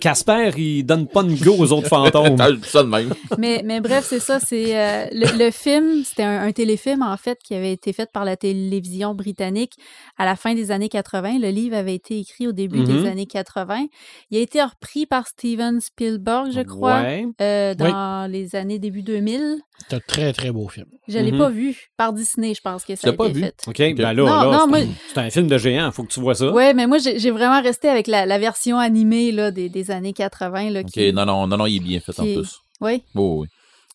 Casper, 0.00 0.50
il 0.56 0.84
donne 0.84 1.06
pas 1.06 1.22
de 1.22 1.34
go 1.42 1.54
aux 1.58 1.72
autres 1.72 1.88
fantômes. 1.88 2.36
Ça 2.64 2.82
de 2.82 2.88
même. 2.88 3.12
mais, 3.38 3.62
mais 3.64 3.80
bref, 3.80 4.04
c'est 4.08 4.20
ça. 4.20 4.38
C'est 4.40 4.76
euh, 4.76 5.06
le, 5.12 5.44
le 5.46 5.50
film, 5.50 6.02
c'était 6.04 6.22
un, 6.24 6.42
un 6.42 6.52
téléfilm 6.52 7.02
en 7.02 7.16
fait 7.16 7.38
qui 7.42 7.54
avait 7.54 7.72
été 7.72 7.92
fait 7.92 8.10
par 8.12 8.24
la 8.24 8.36
télévision 8.36 9.14
britannique 9.14 9.74
à 10.18 10.24
la 10.24 10.36
fin 10.36 10.54
des 10.54 10.70
années 10.70 10.88
80. 10.88 11.38
Le 11.40 11.48
livre 11.50 11.76
avait 11.76 11.94
été 11.94 12.18
écrit 12.18 12.46
au 12.46 12.52
début 12.52 12.84
des 12.84 13.06
années 13.06 13.26
80. 13.26 13.86
Il 14.30 14.38
a 14.38 14.40
été 14.40 14.62
repris 14.62 15.06
par 15.06 15.26
Steven 15.26 15.80
Spielberg, 15.80 16.50
je 16.52 16.60
crois, 16.60 17.00
Ouais. 17.02 17.26
euh, 17.40 17.74
dans 17.74 18.30
les 18.30 18.56
années 18.56 18.78
début 18.78 19.02
2000. 19.02 19.58
C'est 19.88 19.96
un 19.96 20.00
très, 20.06 20.32
très 20.32 20.52
beau 20.52 20.68
film. 20.68 20.86
Je 21.08 21.18
l'ai 21.18 21.32
Mhm. 21.32 21.38
pas 21.38 21.50
vu 21.50 21.90
par 21.96 22.12
Disney, 22.12 22.54
je 22.54 22.60
pense 22.60 22.84
que 22.84 22.94
ça 22.94 23.08
a 23.08 23.10
l'as 23.10 23.16
pas 23.16 23.26
été 23.26 23.34
vu? 23.34 23.40
fait. 23.44 23.54
OK, 23.66 23.78
ben 23.96 23.98
là, 23.98 24.14
Non, 24.14 24.24
là, 24.26 24.44
non, 24.44 24.58
c'est 24.60 24.66
moi- 24.68 24.78
un- 24.78 24.86
c'est 25.12 25.18
un 25.20 25.30
film 25.30 25.46
de 25.48 25.58
géant, 25.58 25.90
faut 25.90 26.04
que 26.04 26.12
tu 26.12 26.20
vois 26.20 26.34
ça. 26.34 26.50
Ouais, 26.52 26.72
mais 26.74 26.86
moi 26.86 26.98
j'ai 26.98 27.23
j'ai 27.24 27.30
vraiment 27.30 27.60
resté 27.62 27.88
avec 27.88 28.06
la, 28.06 28.24
la 28.26 28.38
version 28.38 28.78
animée 28.78 29.32
là, 29.32 29.50
des, 29.50 29.68
des 29.68 29.90
années 29.90 30.12
80. 30.12 30.70
Là, 30.70 30.80
Ok, 30.80 30.86
qui... 30.92 31.12
non, 31.12 31.24
non, 31.26 31.46
non, 31.46 31.56
non, 31.56 31.66
il 31.66 31.76
est 31.76 31.80
bien 31.80 32.00
fait 32.00 32.18
en 32.20 32.22
plus. 32.24 32.58
Oui, 32.80 33.02
Oh, 33.14 33.40
oui. 33.40 33.48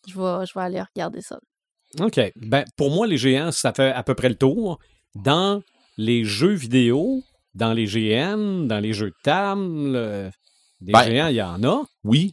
je 0.06 0.14
vais, 0.18 0.46
je 0.46 0.52
vais 0.54 0.64
aller 0.64 0.80
regarder 0.82 1.20
ça. 1.22 1.38
OK. 2.00 2.20
Ben, 2.36 2.64
pour 2.76 2.90
moi, 2.90 3.06
les 3.06 3.16
géants, 3.16 3.50
ça 3.52 3.72
fait 3.72 3.90
à 3.92 4.02
peu 4.02 4.14
près 4.14 4.28
le 4.28 4.34
tour. 4.36 4.78
Dans 5.14 5.60
les 5.96 6.24
jeux 6.24 6.52
vidéo, 6.54 7.22
dans 7.54 7.72
les 7.72 7.86
GN, 7.86 8.66
dans 8.66 8.78
les 8.80 8.92
jeux 8.92 9.10
de 9.10 9.16
table, 9.22 9.62
le- 9.92 10.30
des 10.80 10.92
Ben, 10.92 11.02
géants, 11.04 11.26
il 11.28 11.36
y 11.36 11.42
en 11.42 11.62
a. 11.64 11.82
Oui, 12.04 12.32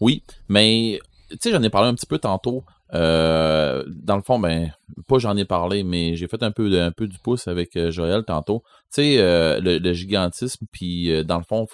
oui, 0.00 0.22
mais 0.48 0.98
tu 1.30 1.36
sais, 1.42 1.50
j'en 1.52 1.62
ai 1.62 1.70
parlé 1.70 1.88
un 1.88 1.94
petit 1.94 2.06
peu 2.06 2.18
tantôt. 2.18 2.64
Euh, 2.94 3.82
dans 3.88 4.16
le 4.16 4.22
fond, 4.22 4.38
ben, 4.38 4.72
pas 5.08 5.18
j'en 5.18 5.36
ai 5.36 5.44
parlé, 5.44 5.82
mais 5.82 6.16
j'ai 6.16 6.28
fait 6.28 6.42
un 6.42 6.52
peu, 6.52 6.80
un 6.80 6.92
peu 6.92 7.08
du 7.08 7.18
pouce 7.18 7.48
avec 7.48 7.76
euh, 7.76 7.90
Joël 7.90 8.24
tantôt. 8.24 8.62
Tu 8.92 9.02
sais, 9.02 9.16
euh, 9.18 9.60
le, 9.60 9.92
gigantisme, 9.92 10.66
puis 10.70 11.24
dans 11.24 11.38
le 11.38 11.44
fond, 11.44 11.66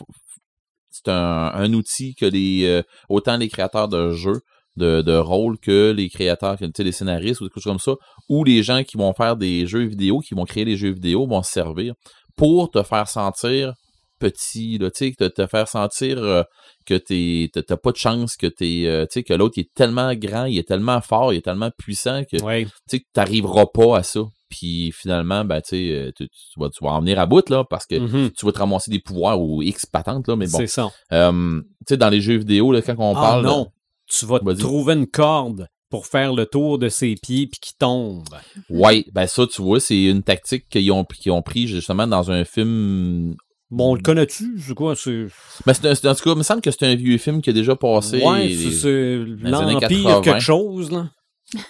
c'est 0.90 1.08
un, 1.08 1.72
outil 1.72 2.14
que 2.14 2.26
les 2.26 2.82
autant 3.08 3.36
les 3.36 3.48
créateurs 3.48 3.88
de 3.88 4.12
jeux, 4.12 4.40
de, 4.76 5.02
de 5.02 5.16
rôle 5.16 5.58
que 5.58 5.90
les 5.90 6.08
créateurs, 6.08 6.56
que, 6.56 6.82
les 6.82 6.92
scénaristes 6.92 7.40
ou 7.40 7.48
des 7.48 7.54
choses 7.54 7.64
comme 7.64 7.78
ça, 7.78 7.92
ou 8.28 8.44
les 8.44 8.62
gens 8.62 8.82
qui 8.82 8.96
vont 8.96 9.12
faire 9.12 9.36
des 9.36 9.66
jeux 9.66 9.84
vidéo, 9.84 10.20
qui 10.20 10.34
vont 10.34 10.44
créer 10.44 10.64
des 10.64 10.76
jeux 10.76 10.92
vidéo, 10.92 11.26
vont 11.26 11.42
se 11.42 11.52
servir 11.52 11.94
pour 12.36 12.70
te 12.70 12.82
faire 12.82 13.08
sentir 13.08 13.74
petit, 14.20 14.78
là, 14.78 14.90
tu 14.90 15.08
sais, 15.08 15.14
te, 15.18 15.24
te 15.24 15.46
faire 15.48 15.66
sentir 15.66 16.18
euh, 16.18 16.42
que 16.86 16.94
t'es, 16.94 17.50
t'as 17.52 17.76
pas 17.76 17.90
de 17.90 17.96
chance, 17.96 18.36
que 18.36 18.46
t'es, 18.46 18.84
euh, 18.86 19.06
tu 19.06 19.14
sais, 19.14 19.22
que 19.24 19.34
l'autre 19.34 19.58
est 19.58 19.72
tellement 19.74 20.14
grand, 20.14 20.44
il 20.44 20.58
est 20.58 20.68
tellement 20.68 21.00
fort, 21.00 21.32
il 21.32 21.38
est 21.38 21.42
tellement 21.44 21.70
puissant 21.76 22.22
que, 22.30 22.40
Ouais. 22.42 22.66
tu 22.88 22.98
sais, 22.98 23.02
t'arriveras 23.12 23.66
pas 23.66 23.96
à 23.98 24.02
ça. 24.04 24.20
Puis 24.48 24.90
finalement, 24.92 25.44
ben, 25.44 25.60
tu 25.60 25.76
euh, 25.92 26.10
tu, 26.16 26.28
tu 26.28 26.58
vas, 26.60 26.68
tu 26.70 26.84
vas 26.84 26.90
en 26.90 27.00
venir 27.00 27.18
à 27.20 27.26
bout, 27.26 27.48
là, 27.50 27.64
parce 27.64 27.86
que 27.86 27.96
Mhm. 27.96 28.30
tu 28.36 28.44
vas 28.46 28.52
te 28.52 28.58
ramasser 28.58 28.90
des 28.90 28.98
pouvoirs 28.98 29.40
ou 29.40 29.62
X 29.62 29.86
patentes, 29.86 30.26
là, 30.28 30.36
mais 30.36 30.46
bon. 30.48 30.58
C'est 30.58 30.66
ça. 30.66 30.90
Euh, 31.12 31.60
tu 31.60 31.94
sais, 31.94 31.96
dans 31.96 32.08
les 32.10 32.20
jeux 32.20 32.36
vidéo, 32.38 32.72
là, 32.72 32.82
quand 32.82 32.96
on 32.98 33.14
Ah 33.16 33.20
parle. 33.20 33.44
non, 33.46 33.68
tu 34.08 34.26
vas 34.26 34.40
trouver 34.58 34.94
une 34.94 35.06
corde 35.06 35.68
pour 35.88 36.06
faire 36.06 36.32
le 36.34 36.46
tour 36.46 36.78
de 36.78 36.88
ses 36.88 37.14
pieds 37.20 37.46
puis 37.48 37.58
qui 37.60 37.76
tombe. 37.76 38.24
Ouais, 38.68 39.04
ben 39.12 39.26
ça, 39.26 39.44
tu 39.46 39.60
vois, 39.62 39.80
c'est 39.80 40.04
une 40.04 40.22
tactique 40.22 40.68
qu'ils 40.68 40.90
ont, 40.92 41.04
qu'ils 41.04 41.32
ont 41.32 41.42
pris 41.42 41.66
justement 41.68 42.06
dans 42.08 42.30
un 42.30 42.44
film. 42.44 43.34
Bon, 43.70 43.92
on 43.92 43.94
le 43.94 44.02
connais-tu? 44.02 44.60
C'est 44.66 44.74
quoi? 44.74 44.96
C'est... 44.96 45.26
Ben, 45.64 45.74
c'est 45.74 45.86
un- 45.86 46.10
en 46.10 46.14
tout 46.14 46.24
cas, 46.24 46.30
il 46.32 46.36
me 46.38 46.42
semble 46.42 46.60
que 46.60 46.70
c'est 46.70 46.84
un 46.86 46.94
vieux 46.96 47.18
film 47.18 47.40
qui 47.40 47.50
a 47.50 47.52
déjà 47.52 47.76
passé. 47.76 48.20
Ouais, 48.22 48.48
les- 48.48 48.70
c'est, 48.72 49.16
l'Empire 49.48 49.80
80. 49.80 50.20
quelque 50.22 50.40
chose, 50.40 50.90
là. 50.90 51.06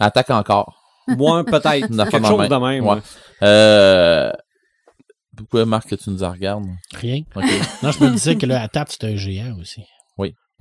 Attaque 0.00 0.30
encore. 0.30 0.74
Moi, 1.06 1.44
peut-être. 1.44 1.88
Quelque 2.10 2.26
chose 2.26 2.38
même. 2.38 2.48
de 2.48 2.56
même. 2.56 2.84
Ouais. 2.86 2.94
ouais. 2.94 3.00
Euh... 3.42 4.32
Pourquoi, 5.36 5.64
Marc, 5.66 5.88
que 5.88 5.94
tu 5.96 6.10
nous 6.10 6.22
en 6.22 6.30
regardes? 6.30 6.64
Rien. 6.94 7.22
Non, 7.82 7.90
je 7.90 8.04
me 8.04 8.10
disais 8.10 8.36
que 8.36 8.46
le 8.46 8.54
Atat, 8.54 8.84
c'est 8.88 9.04
un 9.04 9.16
géant 9.16 9.56
aussi. 9.60 9.82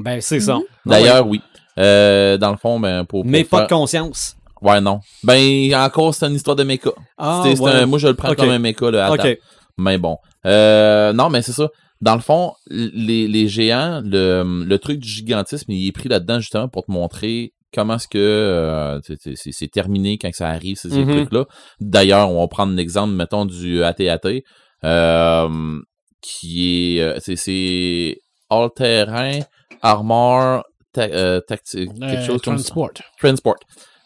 Ben, 0.01 0.21
c'est 0.21 0.39
ça. 0.39 0.55
Mhm. 0.55 0.63
D'ailleurs, 0.85 1.27
oui. 1.27 1.41
Euh, 1.77 2.37
dans 2.37 2.51
le 2.51 2.57
fond, 2.57 2.79
ben, 2.79 3.03
pour. 3.03 3.23
pour 3.23 3.29
Mais 3.29 3.43
pas 3.43 3.63
de 3.63 3.67
conscience. 3.67 4.37
Ouais, 4.61 4.79
non. 4.79 5.01
Ben, 5.23 5.75
encore, 5.75 6.15
c'est 6.15 6.25
une 6.25 6.35
histoire 6.35 6.55
de 6.55 6.63
méca. 6.63 6.91
Ah, 7.17 7.43
ouais. 7.45 7.71
un- 7.71 7.85
moi, 7.85 7.99
je 7.99 8.07
le 8.07 8.13
prends 8.13 8.33
comme 8.33 8.49
un 8.49 8.59
méca, 8.59 8.89
le 8.89 9.01
Attack. 9.01 9.25
OK. 9.25 9.39
Mais 9.77 9.97
bon. 9.97 10.17
Euh, 10.45 11.13
non, 11.13 11.29
mais 11.29 11.41
c'est 11.41 11.51
ça. 11.51 11.69
Dans 12.01 12.15
le 12.15 12.21
fond, 12.21 12.53
les, 12.69 13.27
les 13.27 13.47
géants, 13.49 14.01
le, 14.05 14.63
le 14.65 14.79
truc 14.79 14.99
du 14.99 15.07
gigantisme, 15.09 15.71
il 15.71 15.87
est 15.87 15.91
pris 15.91 16.07
là-dedans 16.07 16.39
justement 16.39 16.69
pour 16.69 16.85
te 16.85 16.91
montrer 16.91 17.53
comment 17.73 17.95
est-ce 17.95 18.07
que 18.07 18.17
euh, 18.17 18.99
c'est- 19.35 19.71
terminé 19.71 20.17
quand 20.17 20.31
ça 20.33 20.47
arrive, 20.49 20.77
ces, 20.77 20.87
Mhm. 20.89 21.11
trucs-là. 21.17 21.45
D'ailleurs, 21.81 22.29
on 22.31 22.39
va 22.39 22.47
prendre 22.47 22.73
l'exemple, 22.73 23.13
mettons, 23.13 23.45
du 23.45 23.83
AT-AT, 23.83 24.43
euh, 24.85 25.79
qui 26.21 26.97
est... 26.99 27.19
c'est- 27.35 28.17
all-terrain, 28.49 29.41
armor, 29.81 30.63
ta- 30.93 31.41
tactique, 31.41 31.91
quelque 31.99 32.25
chose 32.25 32.41
comme 32.41 32.57
ça. 32.57 32.69
transport. 33.19 33.57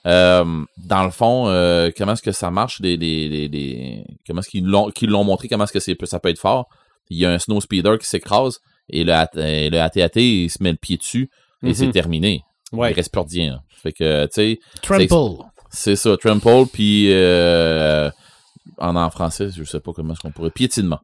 Euh, 0.05 0.43
dans 0.77 1.03
le 1.03 1.11
fond, 1.11 1.47
euh, 1.47 1.89
comment 1.97 2.13
est-ce 2.13 2.21
que 2.21 2.31
ça 2.33 2.51
marche, 2.51 2.79
les, 2.81 2.97
les, 2.97 3.29
les, 3.29 3.47
les- 3.47 4.03
comment 4.27 4.41
est-ce 4.41 4.49
qu'ils 4.49 4.65
l'ont, 4.65 4.89
qu'ils 4.91 5.09
l'ont 5.09 5.23
montré, 5.23 5.47
comment 5.47 5.63
est-ce 5.63 5.71
que 5.73 5.79
c'est, 5.79 5.97
ça 6.05 6.19
peut 6.19 6.29
être 6.29 6.39
fort? 6.39 6.67
Il 7.09 7.17
y 7.17 7.25
a 7.25 7.31
un 7.31 7.39
snow 7.39 7.61
speeder 7.61 7.97
qui 7.99 8.07
s'écrase 8.07 8.59
et 8.89 9.03
le, 9.03 9.13
AT- 9.13 9.37
euh, 9.37 9.69
le 9.69 9.79
AT-AT, 9.79 10.19
il 10.19 10.49
se 10.49 10.61
met 10.61 10.71
le 10.71 10.77
pied 10.77 10.97
dessus 10.97 11.29
et 11.63 11.73
c'est 11.73 11.91
terminé. 11.91 12.43
Ouais. 12.73 12.91
Il 12.91 12.95
reste 12.95 13.11
plus 13.13 13.21
rien. 13.21 13.61
Fait 13.81 13.93
que, 13.93 14.25
tu 14.25 14.31
sais, 14.33 14.59
Trample. 14.81 15.43
c'est 15.69 15.95
ça, 15.95 16.17
trample, 16.17 16.69
puis 16.71 17.07
euh, 17.11 18.09
en, 18.79 18.95
en 18.95 19.09
français, 19.09 19.49
je 19.55 19.63
sais 19.63 19.79
pas 19.79 19.91
comment 19.93 20.13
est-ce 20.13 20.21
qu'on 20.21 20.31
pourrait. 20.31 20.49
Piétinement. 20.51 20.99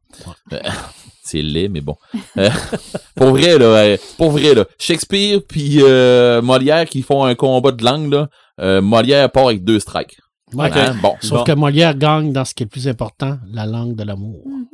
Euh, 0.52 0.58
c'est 1.22 1.42
laid, 1.42 1.68
mais 1.68 1.80
bon. 1.80 1.96
Euh, 2.38 2.50
pour 3.14 3.28
vrai, 3.28 3.58
là, 3.58 3.96
pour 4.18 4.30
vrai, 4.30 4.54
là. 4.54 4.64
Shakespeare 4.78 5.40
puis 5.46 5.78
euh, 5.82 6.42
Molière 6.42 6.86
qui 6.86 7.02
font 7.02 7.24
un 7.24 7.34
combat 7.34 7.72
de 7.72 7.84
langue, 7.84 8.12
là. 8.12 8.28
Euh, 8.60 8.80
Molière 8.80 9.30
part 9.30 9.46
avec 9.46 9.64
deux 9.64 9.80
strikes. 9.80 10.18
Hein? 10.58 10.94
Bon. 11.02 11.14
Sauf 11.20 11.38
Bon. 11.38 11.44
que 11.44 11.52
Molière 11.52 11.96
gagne 11.96 12.32
dans 12.32 12.44
ce 12.44 12.54
qui 12.54 12.62
est 12.64 12.66
le 12.66 12.70
plus 12.70 12.88
important, 12.88 13.38
la 13.52 13.66
langue 13.66 13.94
de 13.94 14.02
l'amour. 14.02 14.42
Mhm. 14.46 14.66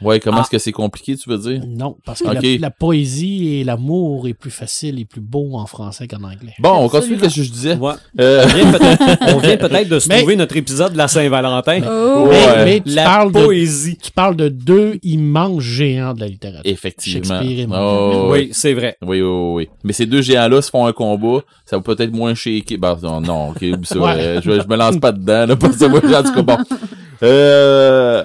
Ouais, 0.00 0.20
comment 0.20 0.38
Ah. 0.38 0.40
est-ce 0.42 0.50
que 0.50 0.58
c'est 0.58 0.70
compliqué, 0.72 1.16
tu 1.16 1.28
veux 1.28 1.38
dire? 1.38 1.60
Non, 1.66 1.96
parce 2.04 2.20
que 2.22 2.28
la, 2.28 2.40
la 2.60 2.70
poésie 2.70 3.54
et 3.56 3.64
l'amour 3.64 4.28
est 4.28 4.34
plus 4.34 4.50
facile 4.50 5.00
et 5.00 5.04
plus 5.04 5.20
beau 5.20 5.50
en 5.54 5.66
français 5.66 6.06
qu'en 6.06 6.18
anglais. 6.22 6.54
Bon, 6.60 6.70
on 6.84 6.88
continue 6.88 7.16
ce 7.18 7.22
que 7.24 7.28
je 7.30 7.50
disais. 7.50 7.74
Ouais. 7.74 7.92
Euh, 8.20 8.44
On 9.34 9.38
vient 9.38 9.56
peut-être 9.56 9.88
de 9.88 9.98
se 9.98 10.08
Mais- 10.08 10.18
trouver 10.18 10.36
notre 10.36 10.56
épisode 10.56 10.92
de 10.92 10.98
la 10.98 11.08
Saint-Valentin. 11.08 11.80
Oh! 11.90 12.28
Mais, 12.30 12.36
Ouais. 12.46 12.64
mais 12.64 12.80
tu, 12.80 12.90
La 12.90 13.04
parles 13.04 13.32
de, 13.32 13.42
poésie. 13.44 13.96
tu 13.96 14.12
parles 14.12 14.36
de 14.36 14.48
deux 14.48 14.98
immenses 15.02 15.62
géants 15.62 16.14
de 16.14 16.20
la 16.20 16.28
littérature. 16.28 16.62
effectivement. 16.70 17.40
Shakespeare 17.40 17.60
et. 17.60 17.66
Oh, 17.72 18.28
Oui, 18.32 18.50
c'est 18.52 18.74
vrai. 18.74 18.96
Oui, 19.02 19.20
oui, 19.20 19.52
oui. 19.54 19.68
Mais 19.82 19.92
ces 19.92 20.06
deux 20.06 20.22
géants-là 20.22 20.62
se 20.62 20.70
font 20.70 20.86
un 20.86 20.92
combat, 20.92 21.40
ça 21.66 21.76
va 21.76 21.82
peut-être 21.82 22.12
moins 22.12 22.34
shaker. 22.34 22.78
Ben, 22.78 22.96
non, 23.02 23.20
non, 23.20 23.48
ok, 23.50 23.62
oublie 23.62 23.84
ça. 23.86 23.98
Ouais. 23.98 24.12
euh, 24.16 24.40
je, 24.44 24.60
je 24.60 24.66
me 24.68 24.76
lance 24.76 24.98
pas 24.98 25.10
dedans, 25.12 25.46
là, 25.46 25.56
parce 25.56 25.76
que 25.76 25.86
moi, 25.86 25.98
en 26.04 26.22
tout 26.22 26.34
cas, 26.34 26.42
bon. 26.42 26.58
Euh, 27.22 28.22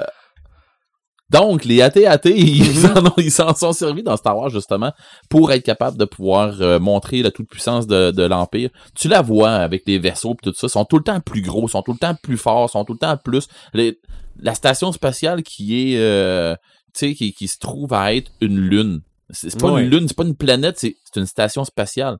donc, 1.33 1.65
les 1.65 1.81
AT-AT, 1.81 2.21
ils 2.29 2.65
s'en 2.77 3.05
ont- 3.07 3.13
ils 3.17 3.31
s'en 3.31 3.53
sont 3.55 3.73
servis 3.73 4.03
dans 4.03 4.15
Star 4.15 4.37
Wars, 4.37 4.49
justement, 4.49 4.91
pour 5.29 5.51
être 5.51 5.63
capable 5.63 5.97
de 5.97 6.05
pouvoir 6.05 6.61
euh, 6.61 6.79
montrer 6.79 7.21
la 7.23 7.31
toute-puissance 7.31 7.87
de, 7.87 8.11
de 8.11 8.23
l'Empire. 8.23 8.69
Tu 8.95 9.07
la 9.07 9.21
vois 9.21 9.49
avec 9.51 9.83
les 9.87 9.99
vaisseaux 9.99 10.33
et 10.33 10.51
tout 10.51 10.53
ça, 10.55 10.67
ils 10.67 10.69
sont 10.69 10.85
tout 10.85 10.97
le 10.97 11.03
temps 11.03 11.19
plus 11.19 11.41
gros, 11.41 11.67
sont 11.67 11.81
tout 11.81 11.93
le 11.93 11.97
temps 11.97 12.15
plus 12.21 12.37
forts, 12.37 12.69
sont 12.69 12.85
tout 12.85 12.93
le 12.93 12.99
temps 12.99 13.17
plus... 13.17 13.47
Les- 13.73 13.99
la 14.39 14.55
station 14.55 14.91
spatiale 14.91 15.43
qui 15.43 15.93
est... 15.93 15.97
euh, 15.97 16.55
tu 16.95 17.09
sais, 17.09 17.13
qui, 17.15 17.33
qui 17.33 17.47
se 17.47 17.57
trouve 17.59 17.93
à 17.93 18.13
être 18.15 18.31
une 18.41 18.57
lune. 18.59 19.01
C'est 19.29 19.59
pas 19.59 19.71
Ouais. 19.71 19.83
une 19.83 19.89
lune, 19.89 20.07
c'est 20.07 20.17
pas 20.17 20.23
une 20.23 20.35
planète, 20.35 20.75
c'est 20.77 20.95
c'est 21.11 21.19
une 21.19 21.25
station 21.25 21.63
spatiale. 21.65 22.17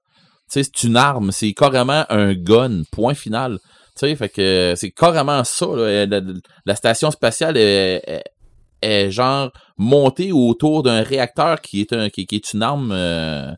Tu 0.52 0.64
sais, 0.64 0.64
c'est 0.64 0.88
une 0.88 0.96
arme, 0.98 1.32
c'est 1.32 1.54
carrément 1.54 2.06
un 2.10 2.34
gun, 2.34 2.82
point 2.92 3.14
final. 3.14 3.60
Tu 3.96 4.08
sais, 4.08 4.16
fait 4.16 4.30
que 4.30 4.74
c'est 4.76 4.90
carrément 4.92 5.44
ça. 5.44 5.68
là. 5.76 6.06
La, 6.08 6.22
la 6.66 6.76
station 6.76 7.12
spatiale 7.12 7.58
est, 7.58 8.02
est- 8.84 9.12
genre 9.12 9.52
montée 9.78 10.32
autour 10.32 10.84
d'un 10.84 11.02
réacteur 11.04 11.62
qui 11.62 11.82
est 11.82 11.94
un 11.94 12.10
qui, 12.10 12.26
qui 12.26 12.36
est 12.36 12.54
une 12.54 12.64
arme 12.64 12.92
euh, 12.92 13.52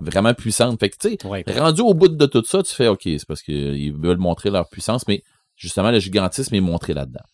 vraiment 0.00 0.34
puissante. 0.34 0.78
Fait 0.80 0.90
que 0.90 0.96
tu 1.00 1.10
sais, 1.10 1.26
Ouais. 1.26 1.44
rendu 1.48 1.80
au 1.80 1.94
bout 1.94 2.08
de 2.08 2.26
tout 2.26 2.44
ça, 2.44 2.62
tu 2.62 2.74
fais 2.74 2.88
OK, 2.88 3.02
c'est 3.04 3.26
parce 3.26 3.42
qu'ils 3.42 3.92
veulent 3.94 4.18
montrer 4.18 4.50
leur 4.50 4.68
puissance, 4.68 5.06
mais 5.08 5.22
justement 5.56 5.90
le 5.90 5.98
gigantisme 6.00 6.54
est 6.54 6.60
montré 6.60 6.92
là-dedans. 6.94 7.24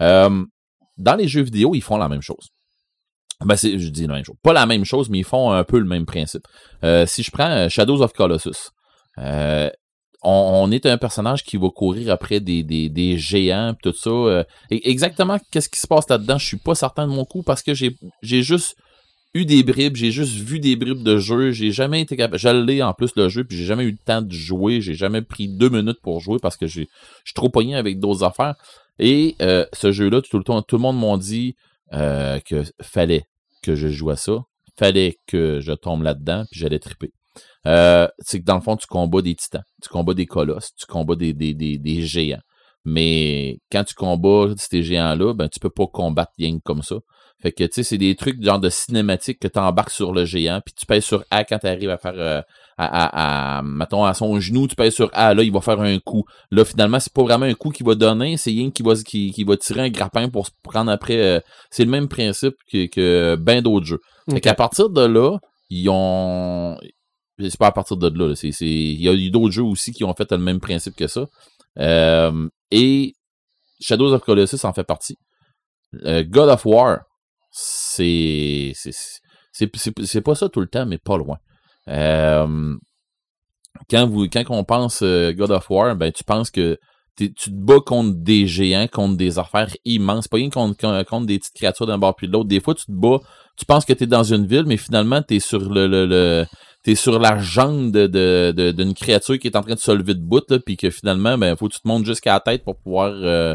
Euh, 0.00 0.44
dans 0.96 1.14
les 1.16 1.28
jeux 1.28 1.42
vidéo, 1.42 1.74
ils 1.74 1.80
font 1.82 1.96
la 1.96 2.08
même 2.08 2.22
chose. 2.22 2.48
Ben, 3.44 3.54
c'est, 3.56 3.78
je 3.78 3.88
dis 3.88 4.06
la 4.06 4.14
même 4.14 4.24
chose. 4.24 4.36
Pas 4.42 4.52
la 4.52 4.66
même 4.66 4.84
chose, 4.84 5.08
mais 5.10 5.18
ils 5.18 5.24
font 5.24 5.52
un 5.52 5.62
peu 5.62 5.78
le 5.78 5.84
même 5.84 6.06
principe. 6.06 6.42
Euh, 6.82 7.06
si 7.06 7.22
je 7.22 7.30
prends 7.30 7.68
Shadows 7.68 8.02
of 8.02 8.12
Colossus, 8.12 8.70
euh, 9.18 9.70
on, 10.22 10.70
est 10.72 10.86
un 10.86 10.98
personnage 10.98 11.44
qui 11.44 11.56
va 11.56 11.68
courir 11.70 12.12
après 12.12 12.40
des, 12.40 12.62
des, 12.62 12.88
des 12.88 13.18
géants, 13.18 13.74
tout 13.82 13.92
ça. 13.92 14.10
euh, 14.10 14.44
exactement 14.70 15.38
qu'est-ce 15.50 15.68
qui 15.68 15.80
se 15.80 15.86
passe 15.86 16.08
là-dedans, 16.08 16.38
je 16.38 16.46
suis 16.46 16.56
pas 16.56 16.74
certain 16.74 17.06
de 17.06 17.12
mon 17.12 17.24
coup 17.24 17.42
parce 17.42 17.62
que 17.62 17.72
j'ai, 17.74 17.96
juste 18.22 18.76
eu 19.34 19.44
des 19.44 19.62
bribes, 19.62 19.94
j'ai 19.94 20.10
juste 20.10 20.34
vu 20.34 20.58
des 20.58 20.74
bribes 20.74 21.02
de 21.02 21.18
jeu, 21.18 21.52
j'ai 21.52 21.70
jamais 21.70 22.00
été 22.00 22.16
capable. 22.16 22.38
Je 22.38 22.48
l'ai 22.48 22.82
en 22.82 22.94
plus 22.94 23.10
le 23.14 23.28
jeu, 23.28 23.44
puis 23.44 23.56
j'ai 23.56 23.64
jamais 23.64 23.84
eu 23.84 23.92
le 23.92 23.98
temps 24.04 24.22
de 24.22 24.32
jouer, 24.32 24.80
j'ai 24.80 24.94
jamais 24.94 25.22
pris 25.22 25.48
deux 25.48 25.68
minutes 25.68 26.00
pour 26.02 26.20
jouer 26.20 26.38
parce 26.40 26.56
que 26.56 26.66
je 26.66 26.80
suis 26.80 27.34
trop 27.34 27.48
pogné 27.48 27.76
avec 27.76 28.00
d'autres 28.00 28.24
affaires. 28.24 28.56
Et 28.98 29.36
euh, 29.40 29.64
ce 29.72 29.92
jeu-là, 29.92 30.20
tout 30.22 30.38
le 30.38 30.44
temps, 30.44 30.60
tout 30.62 30.76
le 30.76 30.82
monde 30.82 30.98
m'a 30.98 31.16
dit 31.16 31.54
euh, 31.92 32.40
que 32.40 32.64
fallait 32.82 33.24
que 33.62 33.76
je 33.76 33.88
joue 33.88 34.10
à 34.10 34.16
ça, 34.16 34.38
fallait 34.76 35.16
que 35.28 35.60
je 35.60 35.72
tombe 35.72 36.02
là-dedans, 36.02 36.44
puis 36.50 36.58
j'allais 36.58 36.80
triper. 36.80 37.12
Euh, 37.66 38.08
c'est 38.18 38.40
que 38.40 38.44
dans 38.44 38.56
le 38.56 38.60
fond, 38.60 38.76
tu 38.76 38.86
combats 38.86 39.22
des 39.22 39.34
titans, 39.34 39.62
tu 39.82 39.88
combats 39.88 40.14
des 40.14 40.26
colosses, 40.26 40.70
tu 40.78 40.86
combats 40.86 41.16
des, 41.16 41.32
des, 41.32 41.54
des, 41.54 41.78
des 41.78 42.02
géants. 42.02 42.40
Mais 42.84 43.58
quand 43.70 43.84
tu 43.84 43.94
combats 43.94 44.54
ces 44.56 44.82
géants-là, 44.82 45.34
ben 45.34 45.48
tu 45.48 45.60
peux 45.60 45.70
pas 45.70 45.86
combattre 45.86 46.32
rien 46.38 46.58
comme 46.64 46.82
ça. 46.82 46.96
Fait 47.40 47.52
que 47.52 47.62
tu 47.64 47.70
sais, 47.74 47.82
c'est 47.84 47.98
des 47.98 48.16
trucs 48.16 48.42
genre 48.42 48.58
de 48.58 48.68
cinématique 48.68 49.38
que 49.38 49.46
tu 49.46 49.58
embarques 49.60 49.90
sur 49.90 50.12
le 50.12 50.24
géant, 50.24 50.60
puis 50.64 50.74
tu 50.76 50.86
pèses 50.86 51.04
sur 51.04 51.22
A 51.30 51.44
quand 51.44 51.58
tu 51.60 51.66
arrives 51.68 51.90
à 51.90 51.96
faire 51.98 52.14
euh, 52.16 52.40
à, 52.78 52.86
à, 52.86 53.58
à, 53.58 53.62
mettons, 53.62 54.04
à 54.04 54.12
son 54.14 54.40
genou, 54.40 54.66
tu 54.66 54.74
pèses 54.74 54.94
sur 54.94 55.08
A, 55.12 55.34
là, 55.34 55.42
il 55.44 55.52
va 55.52 55.60
faire 55.60 55.80
un 55.80 55.98
coup. 56.00 56.24
Là, 56.50 56.64
finalement, 56.64 56.98
c'est 56.98 57.12
pas 57.12 57.22
vraiment 57.22 57.46
un 57.46 57.54
coup 57.54 57.70
qu'il 57.70 57.86
va 57.86 57.94
donner, 57.94 58.36
c'est 58.36 58.50
rien 58.50 58.70
qui 58.72 58.82
va, 58.82 58.94
qui, 58.96 59.30
qui 59.32 59.44
va 59.44 59.56
tirer 59.56 59.82
un 59.82 59.88
grappin 59.88 60.28
pour 60.28 60.46
se 60.46 60.52
prendre 60.64 60.90
après. 60.90 61.18
euh, 61.20 61.40
c'est 61.70 61.84
le 61.84 61.90
même 61.90 62.08
principe 62.08 62.54
que, 62.72 62.86
que 62.86 63.36
ben 63.36 63.62
d'autres 63.62 63.86
jeux. 63.86 64.00
Fait 64.30 64.36
Ok. 64.36 64.40
qu'à 64.42 64.54
partir 64.54 64.90
de 64.90 65.02
là, 65.02 65.36
ils 65.70 65.88
ont. 65.90 66.76
C'est 67.38 67.58
pas 67.58 67.68
à 67.68 67.72
partir 67.72 67.96
de 67.96 68.08
là, 68.08 68.34
il 68.42 69.00
y 69.00 69.08
a 69.08 69.12
eu 69.12 69.30
d'autres 69.30 69.52
jeux 69.52 69.62
aussi 69.62 69.92
qui 69.92 70.02
ont 70.02 70.14
fait 70.14 70.30
le 70.32 70.38
même 70.38 70.58
principe 70.60 70.96
que 70.96 71.06
ça. 71.06 71.26
Euh, 71.78 72.48
et 72.70 73.14
Shadows 73.80 74.12
of 74.12 74.22
Colossus 74.22 74.64
en 74.64 74.72
fait 74.72 74.84
partie. 74.84 75.16
Euh, 76.04 76.24
God 76.24 76.48
of 76.48 76.66
War, 76.66 77.00
c'est, 77.50 78.72
c'est, 78.74 80.20
pas 80.20 80.34
ça 80.34 80.48
tout 80.48 80.60
le 80.60 80.66
temps, 80.66 80.86
mais 80.86 80.98
pas 80.98 81.16
loin. 81.16 81.38
Euh, 81.88 82.76
quand, 83.88 84.08
vous, 84.08 84.28
quand 84.28 84.44
on 84.50 84.64
pense 84.64 85.02
God 85.02 85.50
of 85.52 85.70
War, 85.70 85.94
ben, 85.94 86.10
tu 86.10 86.24
penses 86.24 86.50
que 86.50 86.76
tu 87.16 87.32
te 87.32 87.50
bats 87.50 87.80
contre 87.84 88.16
des 88.16 88.46
géants, 88.46 88.86
contre 88.86 89.16
des 89.16 89.38
affaires 89.38 89.74
immenses, 89.84 90.28
pas 90.28 90.36
rien 90.36 90.50
contre, 90.50 90.76
contre, 90.76 91.26
des 91.26 91.38
petites 91.38 91.54
créatures 91.54 91.86
d'un 91.86 91.98
bord 91.98 92.14
puis 92.14 92.28
de 92.28 92.32
l'autre. 92.32 92.48
Des 92.48 92.60
fois, 92.60 92.74
tu 92.74 92.86
te 92.86 92.92
bats, 92.92 93.18
tu 93.56 93.64
penses 93.64 93.84
que 93.84 93.92
tu 93.92 94.04
es 94.04 94.06
dans 94.06 94.22
une 94.22 94.46
ville, 94.46 94.64
mais 94.66 94.76
finalement, 94.76 95.22
tu 95.22 95.36
es 95.36 95.40
sur 95.40 95.60
le 95.60 96.46
t'es 96.82 96.94
sur 96.94 97.18
la 97.18 97.38
jambe 97.38 97.90
de, 97.90 98.06
de, 98.06 98.52
de- 98.56 98.72
d'une 98.72 98.94
créature 98.94 99.38
qui 99.38 99.48
est 99.48 99.56
en 99.56 99.62
train 99.62 99.74
de 99.74 99.80
se 99.80 99.90
lever 99.90 100.14
de 100.14 100.20
bout, 100.22 100.44
puis 100.64 100.76
que 100.76 100.90
finalement, 100.90 101.36
ben, 101.36 101.56
faut 101.56 101.68
que 101.68 101.74
tu 101.74 101.80
te 101.80 101.88
montes 101.88 102.06
jusqu'à 102.06 102.34
la 102.34 102.40
tête 102.40 102.64
pour 102.64 102.76
pouvoir, 102.76 103.12
euh, 103.12 103.54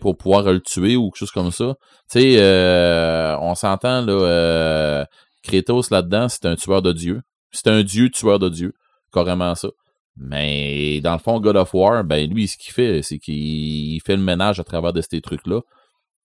pour 0.00 0.16
pouvoir 0.16 0.42
le 0.44 0.60
tuer 0.60 0.96
ou 0.96 1.10
quelque 1.10 1.18
chose 1.18 1.30
comme 1.32 1.50
ça. 1.50 1.74
Tu 2.10 2.18
euh, 2.36 3.36
on 3.40 3.54
s'entend, 3.54 4.02
là, 4.02 4.12
euh, 4.12 5.04
Kratos 5.42 5.90
là-dedans, 5.90 6.28
c'est 6.28 6.46
un 6.46 6.56
tueur 6.56 6.82
de 6.82 6.92
dieu. 6.92 7.22
C'est 7.50 7.68
un 7.68 7.82
dieu 7.82 8.10
tueur 8.10 8.38
de 8.38 8.48
dieu. 8.48 8.74
Carrément 9.12 9.54
ça. 9.54 9.68
Mais 10.16 11.00
dans 11.00 11.14
le 11.14 11.18
fond, 11.18 11.40
God 11.40 11.56
of 11.56 11.72
War, 11.74 12.04
ben 12.04 12.28
lui, 12.30 12.46
ce 12.46 12.56
qu'il 12.56 12.72
fait, 12.72 13.02
c'est 13.02 13.18
qu'il 13.18 14.00
fait 14.02 14.16
le 14.16 14.22
ménage 14.22 14.60
à 14.60 14.64
travers 14.64 14.92
de 14.92 15.00
ces 15.00 15.20
trucs-là. 15.20 15.60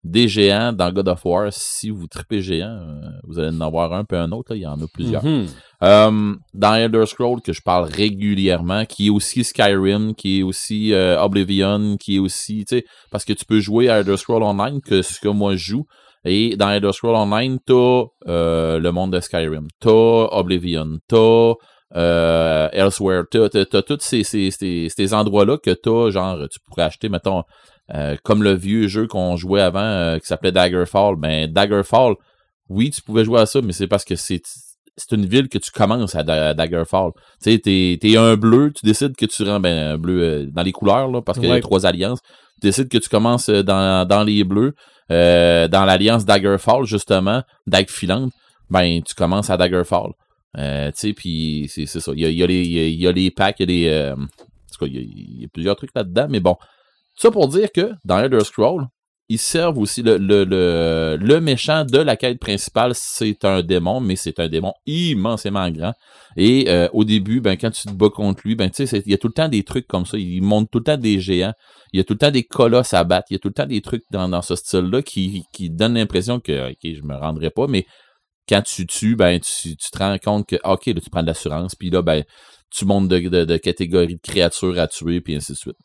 Des 0.05 0.27
géants 0.27 0.71
dans 0.71 0.91
God 0.91 1.07
of 1.07 1.25
War, 1.25 1.47
si 1.49 1.89
vous 1.89 2.05
tripez 2.05 2.39
géant, 2.39 2.67
euh, 2.67 3.09
vous 3.23 3.39
allez 3.39 3.57
en 3.57 3.61
avoir 3.61 3.91
un 3.91 4.03
peu 4.03 4.15
un 4.15 4.31
autre, 4.31 4.51
là, 4.51 4.55
il 4.55 4.61
y 4.61 4.67
en 4.67 4.79
a 4.79 4.85
plusieurs. 4.93 5.25
Mhm. 5.25 5.47
Euh, 5.81 6.35
dans 6.53 6.75
Elder 6.75 7.07
Scrolls, 7.07 7.41
que 7.41 7.53
je 7.53 7.61
parle 7.63 7.89
régulièrement, 7.91 8.85
qui 8.85 9.07
est 9.07 9.09
aussi 9.09 9.43
Skyrim, 9.43 10.13
qui 10.13 10.39
est 10.39 10.43
aussi 10.43 10.93
euh, 10.93 11.19
Oblivion, 11.19 11.97
qui 11.97 12.17
est 12.17 12.19
aussi, 12.19 12.65
tu 12.65 12.77
sais, 12.77 12.85
parce 13.09 13.25
que 13.25 13.33
tu 13.33 13.45
peux 13.45 13.59
jouer 13.59 13.89
à 13.89 14.01
Elder 14.01 14.15
Scrolls 14.15 14.43
Online, 14.43 14.79
que 14.79 15.01
ce 15.01 15.19
que 15.19 15.27
moi 15.27 15.55
je 15.55 15.71
joue, 15.71 15.85
et 16.23 16.55
dans 16.55 16.69
Elder 16.69 16.91
Scrolls 16.91 17.15
Online, 17.15 17.57
t'as 17.65 18.03
euh, 18.27 18.77
le 18.77 18.91
monde 18.91 19.11
de 19.11 19.19
Skyrim, 19.19 19.67
t'as 19.79 19.89
Oblivion, 19.89 20.99
t'as 21.07 21.53
euh, 21.95 22.69
Elsewhere, 22.73 23.23
t'as, 23.31 23.49
t'as, 23.49 23.65
t'as 23.65 23.81
tous 23.81 23.99
ces, 24.01 24.23
ces, 24.23 24.51
ces, 24.51 24.87
ces 24.89 25.13
endroits-là 25.15 25.57
que 25.57 25.71
t'as, 25.71 26.11
genre, 26.11 26.37
tu 26.51 26.59
pourrais 26.67 26.83
acheter, 26.83 27.09
mettons, 27.09 27.43
euh, 27.93 28.15
comme 28.23 28.41
le 28.43 28.53
vieux 28.53 28.88
jeu 28.88 29.07
qu'on 29.07 29.36
jouait 29.38 29.61
avant, 29.61 29.79
euh, 29.81 30.17
qui 30.19 30.25
s'appelait 30.27 30.51
Daggerfall. 30.51 31.15
Ben, 31.17 31.51
Daggerfall, 31.51 32.15
oui, 32.69 32.89
tu 32.89 33.01
pouvais 33.01 33.23
jouer 33.25 33.41
à 33.41 33.45
ça, 33.45 33.61
mais 33.61 33.73
c'est 33.73 33.88
parce 33.88 34.05
que 34.05 34.15
c'est 34.15 34.41
c'est 34.97 35.11
une 35.13 35.25
ville 35.25 35.49
que 35.49 35.57
tu 35.57 35.71
commences 35.71 36.15
à, 36.15 36.23
Da- 36.23 36.49
à 36.49 36.53
Daggerfall. 36.53 37.11
Tu 37.43 37.51
sais, 37.51 37.59
t'es, 37.59 37.97
t'es 37.99 38.15
un 38.15 38.38
bleu, 38.38 38.71
tu 38.73 38.86
décides 38.86 39.13
que 39.17 39.25
tu 39.25 39.43
rends 39.43 39.59
ben, 39.59 39.93
un 39.93 39.97
bleu 39.97 40.23
euh, 40.23 40.45
dans 40.49 40.63
les 40.63 40.71
couleurs, 40.71 41.09
là, 41.11 41.21
parce 41.21 41.38
qu'il 41.38 41.49
y 41.49 41.51
a 41.51 41.55
trois 41.61 41.86
alliances. 41.86 42.21
Tu 42.61 42.67
décides 42.67 42.88
que 42.88 42.97
tu 42.97 43.09
commences 43.09 43.49
euh, 43.49 43.61
dans, 43.61 44.07
dans 44.07 44.23
les 44.23 44.45
bleus, 44.45 44.73
euh, 45.11 45.67
dans 45.67 45.83
l'alliance 45.83 46.23
Daggerfall, 46.23 46.86
justement, 46.86 47.43
Dagfilante, 47.67 48.31
ben, 48.69 49.01
tu 49.03 49.13
commences 49.15 49.49
à 49.49 49.57
Daggerfall. 49.57 50.11
Euh, 50.57 50.88
tu 50.91 50.93
sais, 51.09 51.13
puis 51.13 51.65
c'est, 51.69 51.86
c'est 51.88 51.99
ça. 51.99 52.13
Il 52.15 52.21
y 52.21 52.25
a, 52.25 52.29
y, 52.29 52.41
a 52.41 52.47
les- 52.47 52.63
il 52.63 52.97
y 53.01 53.05
a- 53.05 53.11
les 53.11 53.31
packs, 53.31 53.57
il 53.59 53.69
y 53.69 53.88
a 53.89 53.89
les... 53.89 53.93
euh, 53.93 54.13
en 54.13 54.15
tout 54.17 54.79
cas, 54.79 54.86
il 54.86 54.95
y 54.95 54.97
a, 54.97 55.01
il 55.01 55.41
y 55.41 55.45
a 55.45 55.47
plusieurs 55.49 55.75
trucs 55.75 55.91
là-dedans, 55.93 56.27
mais 56.29 56.39
bon. 56.39 56.55
Ça 57.16 57.32
pour 57.32 57.47
dire 57.47 57.72
que 57.72 57.91
dans 58.03 58.20
Elder 58.20 58.43
Scroll, 58.43 58.88
ils 59.28 59.39
servent 59.39 59.80
aussi 59.80 60.03
le, 60.03 60.18
le, 60.18 60.43
le, 60.43 61.18
le 61.20 61.41
méchant 61.41 61.84
de 61.84 61.97
la 61.97 62.16
quête 62.16 62.39
principale, 62.39 62.91
c'est 62.93 63.43
un 63.43 63.63
démon, 63.63 63.99
mais 63.99 64.16
c'est 64.16 64.39
un 64.39 64.47
démon 64.47 64.74
immensément 64.86 65.70
grand. 65.72 65.93
Et 66.38 66.66
euh, 66.70 66.88
au 66.93 67.03
début, 67.03 67.41
ben, 67.41 67.57
quand 67.57 67.72
tu 67.72 67.88
te 67.88 67.93
bats 67.93 68.09
contre 68.09 68.41
lui, 68.45 68.55
ben, 68.55 68.70
il 68.78 69.11
y 69.11 69.13
a 69.13 69.18
tout 69.18 69.28
le 69.28 69.34
temps 69.34 69.47
des 69.47 69.63
trucs 69.63 69.88
comme 69.88 70.05
ça. 70.05 70.18
Il 70.18 70.43
monte 70.43 70.70
tout 70.70 70.78
le 70.78 70.84
temps 70.84 70.97
des 70.97 71.20
géants. 71.20 71.53
Il 71.91 71.97
y 71.97 72.01
a 72.01 72.03
tout 72.03 72.13
le 72.13 72.20
temps 72.20 72.30
des 72.30 72.43
colosses 72.43 72.93
à 72.93 73.03
battre. 73.03 73.28
Il 73.32 73.34
y 73.34 73.38
a 73.38 73.39
tout 73.39 73.47
le 73.47 73.53
temps 73.55 73.66
des 73.66 73.82
trucs 73.82 74.03
dans, 74.11 74.30
dans 74.30 74.43
ce 74.43 74.55
style-là 74.55 75.01
qui, 75.01 75.43
qui 75.53 75.72
donnent 75.72 75.95
l'impression 75.95 76.39
que, 76.39 76.70
OK, 76.70 76.78
je 76.84 77.01
me 77.01 77.16
rendrai 77.16 77.49
pas, 77.49 77.66
mais 77.68 77.86
quand 78.47 78.61
tu 78.61 78.86
tues, 78.86 79.16
ben, 79.16 79.39
tu, 79.39 79.76
tu 79.76 79.89
te 79.91 79.97
rends 79.97 80.18
compte 80.20 80.47
que, 80.47 80.57
OK, 80.63 80.86
là, 80.86 81.01
tu 81.01 81.09
prends 81.09 81.24
de 81.24 81.28
l'assurance, 81.28 81.74
puis 81.74 81.89
là, 81.89 82.03
ben, 82.03 82.24
tu 82.70 82.86
montes 82.86 83.07
de, 83.07 83.20
de, 83.20 83.45
de 83.45 83.57
catégorie 83.57 84.16
de 84.16 84.22
créatures 84.22 84.78
à 84.78 84.88
tuer, 84.88 85.22
puis 85.22 85.36
ainsi 85.36 85.53
de 85.53 85.57
suite. 85.57 85.78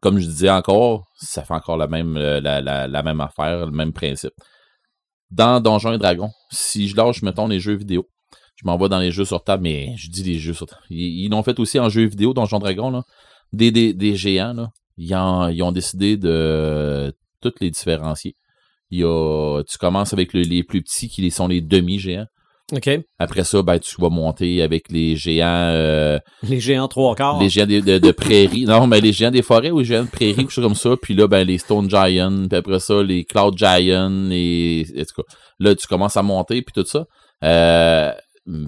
Comme 0.00 0.18
je 0.18 0.26
disais 0.26 0.50
encore, 0.50 1.04
ça 1.16 1.44
fait 1.44 1.54
encore 1.54 1.76
la 1.76 1.86
même, 1.86 2.16
euh, 2.16 2.40
la, 2.40 3.02
même 3.02 3.20
affaire, 3.20 3.66
le 3.66 3.72
même 3.72 3.92
principe. 3.92 4.32
Dans 5.30 5.60
Donjons 5.60 5.92
et 5.92 5.98
Dragons, 5.98 6.30
si 6.50 6.88
je 6.88 6.96
lâche, 6.96 7.22
mettons, 7.22 7.48
les 7.48 7.60
jeux 7.60 7.74
vidéo, 7.74 8.06
je 8.56 8.66
m'en 8.66 8.76
vais 8.78 8.88
dans 8.88 8.98
les 8.98 9.10
jeux 9.10 9.24
sur 9.24 9.42
table, 9.42 9.64
mais 9.64 9.94
je 9.96 10.10
dis 10.10 10.22
les 10.22 10.38
jeux 10.38 10.54
sur 10.54 10.66
table. 10.66 10.82
Ils 10.90 11.28
l'ont 11.28 11.42
fait 11.42 11.58
aussi 11.60 11.78
en 11.78 11.88
jeux 11.88 12.06
vidéo, 12.06 12.32
Donjons 12.32 12.58
et 12.58 12.74
Dragons. 12.74 13.02
Des, 13.52 13.70
des, 13.70 13.94
des 13.94 14.14
géants. 14.16 14.68
Ils, 14.96 15.14
ont 15.14 15.72
décidé 15.72 16.16
de 16.16 17.14
toutes 17.40 17.60
les 17.60 17.70
différencier. 17.70 18.34
Il 18.90 18.98
y 19.00 19.64
tu 19.64 19.78
commences 19.78 20.12
avec 20.12 20.32
le- 20.32 20.42
les 20.42 20.64
plus 20.64 20.82
petits 20.82 21.08
qui 21.08 21.30
sont 21.30 21.46
les 21.48 21.60
demi-géants. 21.60 22.26
OK. 22.70 22.90
Après 23.18 23.44
ça, 23.44 23.62
ben, 23.62 23.78
tu 23.78 23.98
vas 23.98 24.10
monter 24.10 24.60
avec 24.60 24.90
les 24.90 25.16
géants, 25.16 25.70
euh, 25.72 26.18
Les 26.42 26.60
géants 26.60 26.86
trois 26.86 27.14
quarts. 27.14 27.40
les 27.40 27.48
géants 27.48 27.66
de, 27.66 27.80
de, 27.80 27.98
de 27.98 28.10
prairies. 28.10 28.66
Non, 28.66 28.86
mais 28.86 29.00
les 29.00 29.12
géants 29.12 29.30
des 29.30 29.42
forêts 29.42 29.70
ou 29.70 29.78
les 29.78 29.86
géants 29.86 30.04
de 30.04 30.10
prairies, 30.10 30.34
quelque 30.34 30.50
chose 30.52 30.64
comme 30.64 30.74
ça. 30.74 30.90
Puis 31.00 31.14
là, 31.14 31.26
ben, 31.26 31.46
les 31.46 31.56
Stone 31.56 31.88
Giants, 31.88 32.46
puis 32.48 32.58
après 32.58 32.78
ça, 32.78 33.02
les 33.02 33.24
Cloud 33.24 33.56
Giants, 33.56 34.28
et, 34.30 34.84
en 34.94 35.00
tout 35.00 35.22
cas, 35.22 35.34
là, 35.60 35.74
tu 35.74 35.86
commences 35.86 36.18
à 36.18 36.22
monter, 36.22 36.60
puis 36.60 36.74
tout 36.74 36.86
ça. 36.86 37.06
Euh, 37.42 38.12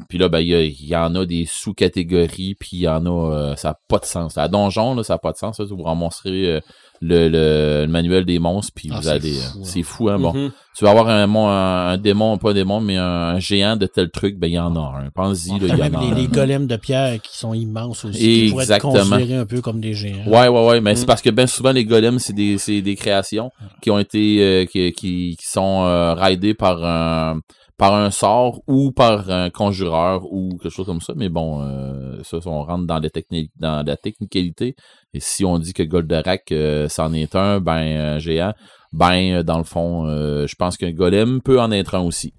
puis 0.09 0.18
là, 0.18 0.28
ben, 0.28 0.40
il 0.40 0.86
y, 0.86 0.96
en 0.96 1.14
a 1.14 1.24
des 1.24 1.46
sous-catégories, 1.46 2.55
puis 2.59 2.70
il 2.72 2.80
y 2.80 2.88
en 2.88 3.05
a, 3.07 3.32
euh, 3.32 3.57
ça 3.57 3.70
n'a 3.70 3.74
pas 3.88 3.98
de 3.98 4.05
sens. 4.05 4.36
À 4.36 4.48
Donjon, 4.48 4.94
là, 4.94 5.03
ça 5.03 5.14
n'a 5.14 5.18
pas 5.18 5.32
de 5.32 5.38
sens. 5.38 5.59
là. 5.59 5.66
vous 5.66 5.82
remonterez 5.82 6.55
euh, 6.55 6.61
le, 7.03 7.28
le, 7.28 7.86
le 7.86 7.86
manuel 7.86 8.24
des 8.26 8.38
monstres, 8.38 8.72
puis 8.74 8.90
Ah, 8.92 8.96
vous 8.96 9.03
c'est 9.05 9.09
allez... 9.11 9.32
fou, 9.32 9.59
hein. 9.59 9.61
C'est 9.64 9.82
fou, 9.82 10.09
hein, 10.11 10.18
bon. 10.18 10.34
Mhm. 10.34 10.51
Tu 10.76 10.84
vas 10.84 10.90
avoir 10.90 11.09
un, 11.09 11.26
mon- 11.26 11.48
un, 11.48 11.88
un 11.88 11.96
démon, 11.98 12.36
pas 12.38 12.51
un 12.51 12.55
démon, 12.55 12.80
mais 12.80 12.96
un, 12.96 13.38
géant 13.38 13.76
de 13.76 13.86
tel 13.86 14.11
truc, 14.11 14.38
ben, 14.38 14.46
il 14.48 14.53
y 14.55 14.59
en 14.59 14.74
a 14.76 15.03
un. 15.05 15.11
Pense-y, 15.14 15.51
là, 15.53 15.57
il 15.62 15.68
y 15.68 15.72
en 15.72 15.76
même 15.78 15.94
a 15.96 16.01
les, 16.01 16.07
un. 16.11 16.14
les 16.14 16.26
golems 16.28 16.66
de 16.66 16.76
pierre 16.76 17.20
qui 17.22 17.36
sont 17.36 17.55
immenses 17.55 18.05
aussi, 18.05 18.18
qui 18.18 18.51
pourraient 18.51 18.64
être 18.64 18.70
Exactement. 18.72 18.92
considérés 19.16 19.36
un 19.40 19.46
peu 19.46 19.61
comme 19.61 19.80
des 19.80 19.94
géants. 19.94 20.26
Ouais, 20.26 20.48
ouais, 20.48 20.66
ouais, 20.66 20.80
mais 20.80 20.92
Mm. 20.92 20.96
c'est 20.96 21.07
parce 21.07 21.22
que 21.22 21.30
bien 21.30 21.46
souvent 21.46 21.72
les 21.72 21.84
golems, 21.84 22.18
c'est 22.18 22.32
des, 22.34 22.59
c'est 22.59 22.82
des 22.82 22.96
créations 22.96 23.51
qui 23.82 23.90
ont 23.90 23.98
été 23.98 24.38
euh, 24.40 24.64
qui, 24.66 24.92
qui, 24.92 25.36
qui 25.38 25.46
sont 25.46 25.84
euh, 25.84 26.14
raidées 26.14 26.55
par 26.55 26.84
un 26.84 27.40
par 27.81 27.95
un 27.95 28.11
sort 28.11 28.61
ou 28.66 28.93
par 28.93 29.31
un 29.31 29.49
conjureur 29.51 30.31
ou 30.33 30.51
quelque 30.59 30.72
chose 30.72 30.87
comme 30.87 31.01
ça. 31.01 31.14
Mais 31.16 31.28
bon, 31.31 31.62
euh, 31.62 32.22
ça, 32.22 32.39
on 32.47 32.62
rentre 32.62 32.87
dans 32.87 32.99
la 32.99 33.11
technique 33.11 33.51
dans 33.57 33.85
la 33.85 33.97
technicalité. 33.97 34.76
Et 35.14 35.20
si 35.20 35.45
on 35.45 35.59
dit 35.59 35.72
que 35.72 35.83
Goldorak 35.83 36.53
euh, 36.53 36.89
c'en 36.89 37.12
est 37.12 37.35
un, 37.35 37.59
ben 37.61 37.81
un 38.14 38.18
géant, 38.18 38.53
ben 38.93 39.37
euh, 39.39 39.43
dans 39.43 39.59
le 39.59 39.64
fond, 39.64 40.07
euh, 40.07 40.47
je 40.47 40.55
pense 40.57 40.76
qu'un 40.76 40.93
golem 40.93 41.41
peut 41.43 41.61
en 41.61 41.72
être 41.72 41.95
un 41.95 42.01
aussi. 42.03 42.35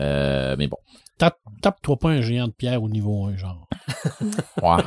Euh, 0.00 0.56
mais 0.58 0.66
bon, 0.66 0.78
Tape- 1.18 1.38
Tape-toi 1.60 1.96
pas 1.98 2.08
un 2.10 2.20
géant 2.20 2.48
de 2.48 2.52
pierre 2.52 2.82
au 2.82 2.88
niveau 2.88 3.26
1, 3.26 3.36
genre. 3.36 3.68
ouais. 4.62 4.82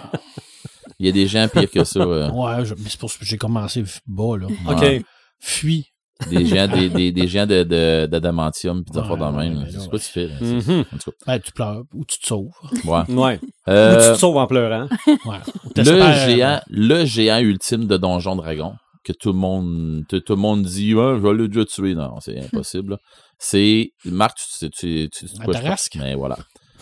Il 1.00 1.06
y 1.06 1.10
a 1.10 1.12
des 1.12 1.28
gens 1.28 1.48
pires 1.48 1.72
que 1.72 1.84
ça. 1.84 2.00
euh. 2.02 2.30
Ouais, 2.32 2.66
je- 2.66 2.74
mais 2.76 2.90
c'est 2.90 3.00
pour 3.00 3.10
ça 3.10 3.18
que 3.20 3.26
j'ai 3.26 3.38
commencé 3.38 3.84
bas, 4.08 4.38
là. 4.38 4.48
OK. 4.70 4.82
Ouais. 4.82 5.04
Fuis. 5.40 5.92
Des 6.30 6.46
gens 6.46 6.68
des, 6.68 6.90
des, 6.90 7.12
des 7.12 7.28
gens 7.28 7.46
de, 7.46 7.64
de, 7.64 8.06
d'adamantium 8.06 8.84
puis 8.84 9.00
Ouais, 9.00 9.18
de 9.18 9.36
même. 9.38 9.66
c'est 9.70 9.90
quoi 9.90 10.00
tu 10.00 10.06
fais? 10.06 10.28
là? 10.28 10.36
Mhm. 10.42 10.86
En 10.94 10.98
tout 10.98 11.12
Ben, 11.28 11.40
tu 11.40 11.52
pleures 11.52 11.84
ou 11.94 12.06
tu 12.06 12.20
te 12.20 12.26
sauves. 12.28 12.52
ouais. 12.86 13.04
Ouais. 13.10 13.40
Ou 13.44 13.70
Euh, 13.72 14.08
tu 14.10 14.14
te 14.16 14.20
sauves 14.20 14.38
en 14.38 14.48
pleurant. 14.48 14.88
Ouais. 15.08 15.38
Le 15.66 15.74
t'espères- 15.74 16.26
géant, 16.30 16.62
le 16.70 17.06
géant 17.06 17.40
ultime 17.40 17.86
de 17.88 17.98
Donjon 17.98 18.36
Dragon 18.36 18.74
que 19.04 19.14
tout 19.14 19.34
le 19.34 19.38
monde, 19.38 20.04
tout, 20.10 20.20
tout 20.22 20.34
le 20.34 20.40
monde 20.42 20.64
dit, 20.64 20.96
ouais, 20.96 21.16
je 21.16 21.22
vais 21.22 21.34
le 21.34 21.48
déjà 21.48 21.64
tuer. 21.66 21.94
Non, 21.94 22.20
c'est 22.22 22.40
impossible. 22.40 22.98
C'est, 23.38 23.92
Marc, 24.06 24.38
tu 24.38 24.44
sais, 24.50 24.70
tu, 24.70 25.10
tu, 25.12 25.26
tu, 25.28 25.36
quoi. 25.44 25.54
Mais 25.98 26.16
voilà. 26.16 26.38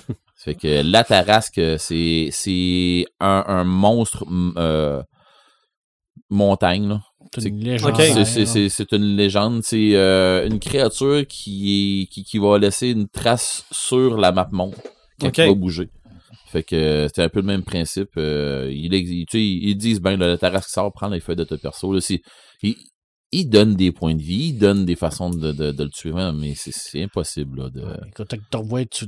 Ça 0.08 0.52
fait 0.52 0.56
que 0.56 0.82
la 0.90 1.04
tarasque, 1.04 1.60
c'est, 1.80 2.30
c'est 2.32 3.06
un, 3.20 3.44
un 3.48 3.64
monstre, 3.66 4.24
euh, 4.58 5.02
montagne, 6.30 6.88
là. 6.90 7.02
C'est 7.42 7.50
une 7.50 7.64
légende. 7.64 7.92
C'est- 8.14 8.26
c'est- 8.26 8.46
C'est 8.46 8.70
c'est 8.70 8.92
une 8.94 9.16
légende. 9.16 9.62
C'est 9.64 9.96
euh, 9.96 10.48
une 10.48 10.60
créature 10.60 11.26
qui, 11.28 12.02
est, 12.04 12.06
qui, 12.08 12.24
qui 12.24 12.38
va 12.38 12.58
laisser 12.60 12.90
une 12.90 13.08
trace 13.08 13.66
sur 13.72 14.18
la 14.18 14.32
map 14.32 14.48
monde 14.52 14.76
quand 15.20 15.28
il 15.44 15.48
va 15.50 15.54
bouger. 15.56 15.90
Fait 16.48 16.62
que 16.64 16.76
euh, 16.76 17.08
c'est 17.14 17.24
un 17.24 17.30
peu 17.30 17.40
le 17.40 17.48
même 17.48 17.64
principe. 17.64 18.10
euh, 18.18 18.70
il, 18.72 18.94
ex- 18.94 19.10
tu 19.10 19.26
sais, 19.32 19.42
ils 19.44 19.76
disent, 19.76 20.00
ben, 20.00 20.16
le 20.18 20.38
Tarasque 20.38 20.70
sort, 20.70 20.92
prend 20.94 21.08
les 21.08 21.20
feuilles 21.20 21.36
de 21.36 21.44
ton 21.44 21.58
perso. 21.58 21.92
Là, 21.94 22.00
c'est- 22.02 22.22
il, 23.40 23.50
donne 23.50 23.76
des 23.76 23.92
points 23.92 24.16
de 24.16 24.22
vie, 24.22 24.50
il 24.50 24.58
donne 24.58 24.86
des 24.86 24.96
façons 24.96 25.30
de, 25.30 25.52
de, 25.52 25.72
de 25.72 25.84
le 25.84 25.90
tuer, 25.90 26.12
ouais, 26.12 26.32
mais 26.34 26.54
c'est- 26.56 26.74
c'est 26.74 27.04
impossible. 27.04 27.64
Là, 27.64 27.70
de, 27.70 27.82
Ouais, 27.82 28.12
Quand 28.16 28.26
tu, 28.28 28.38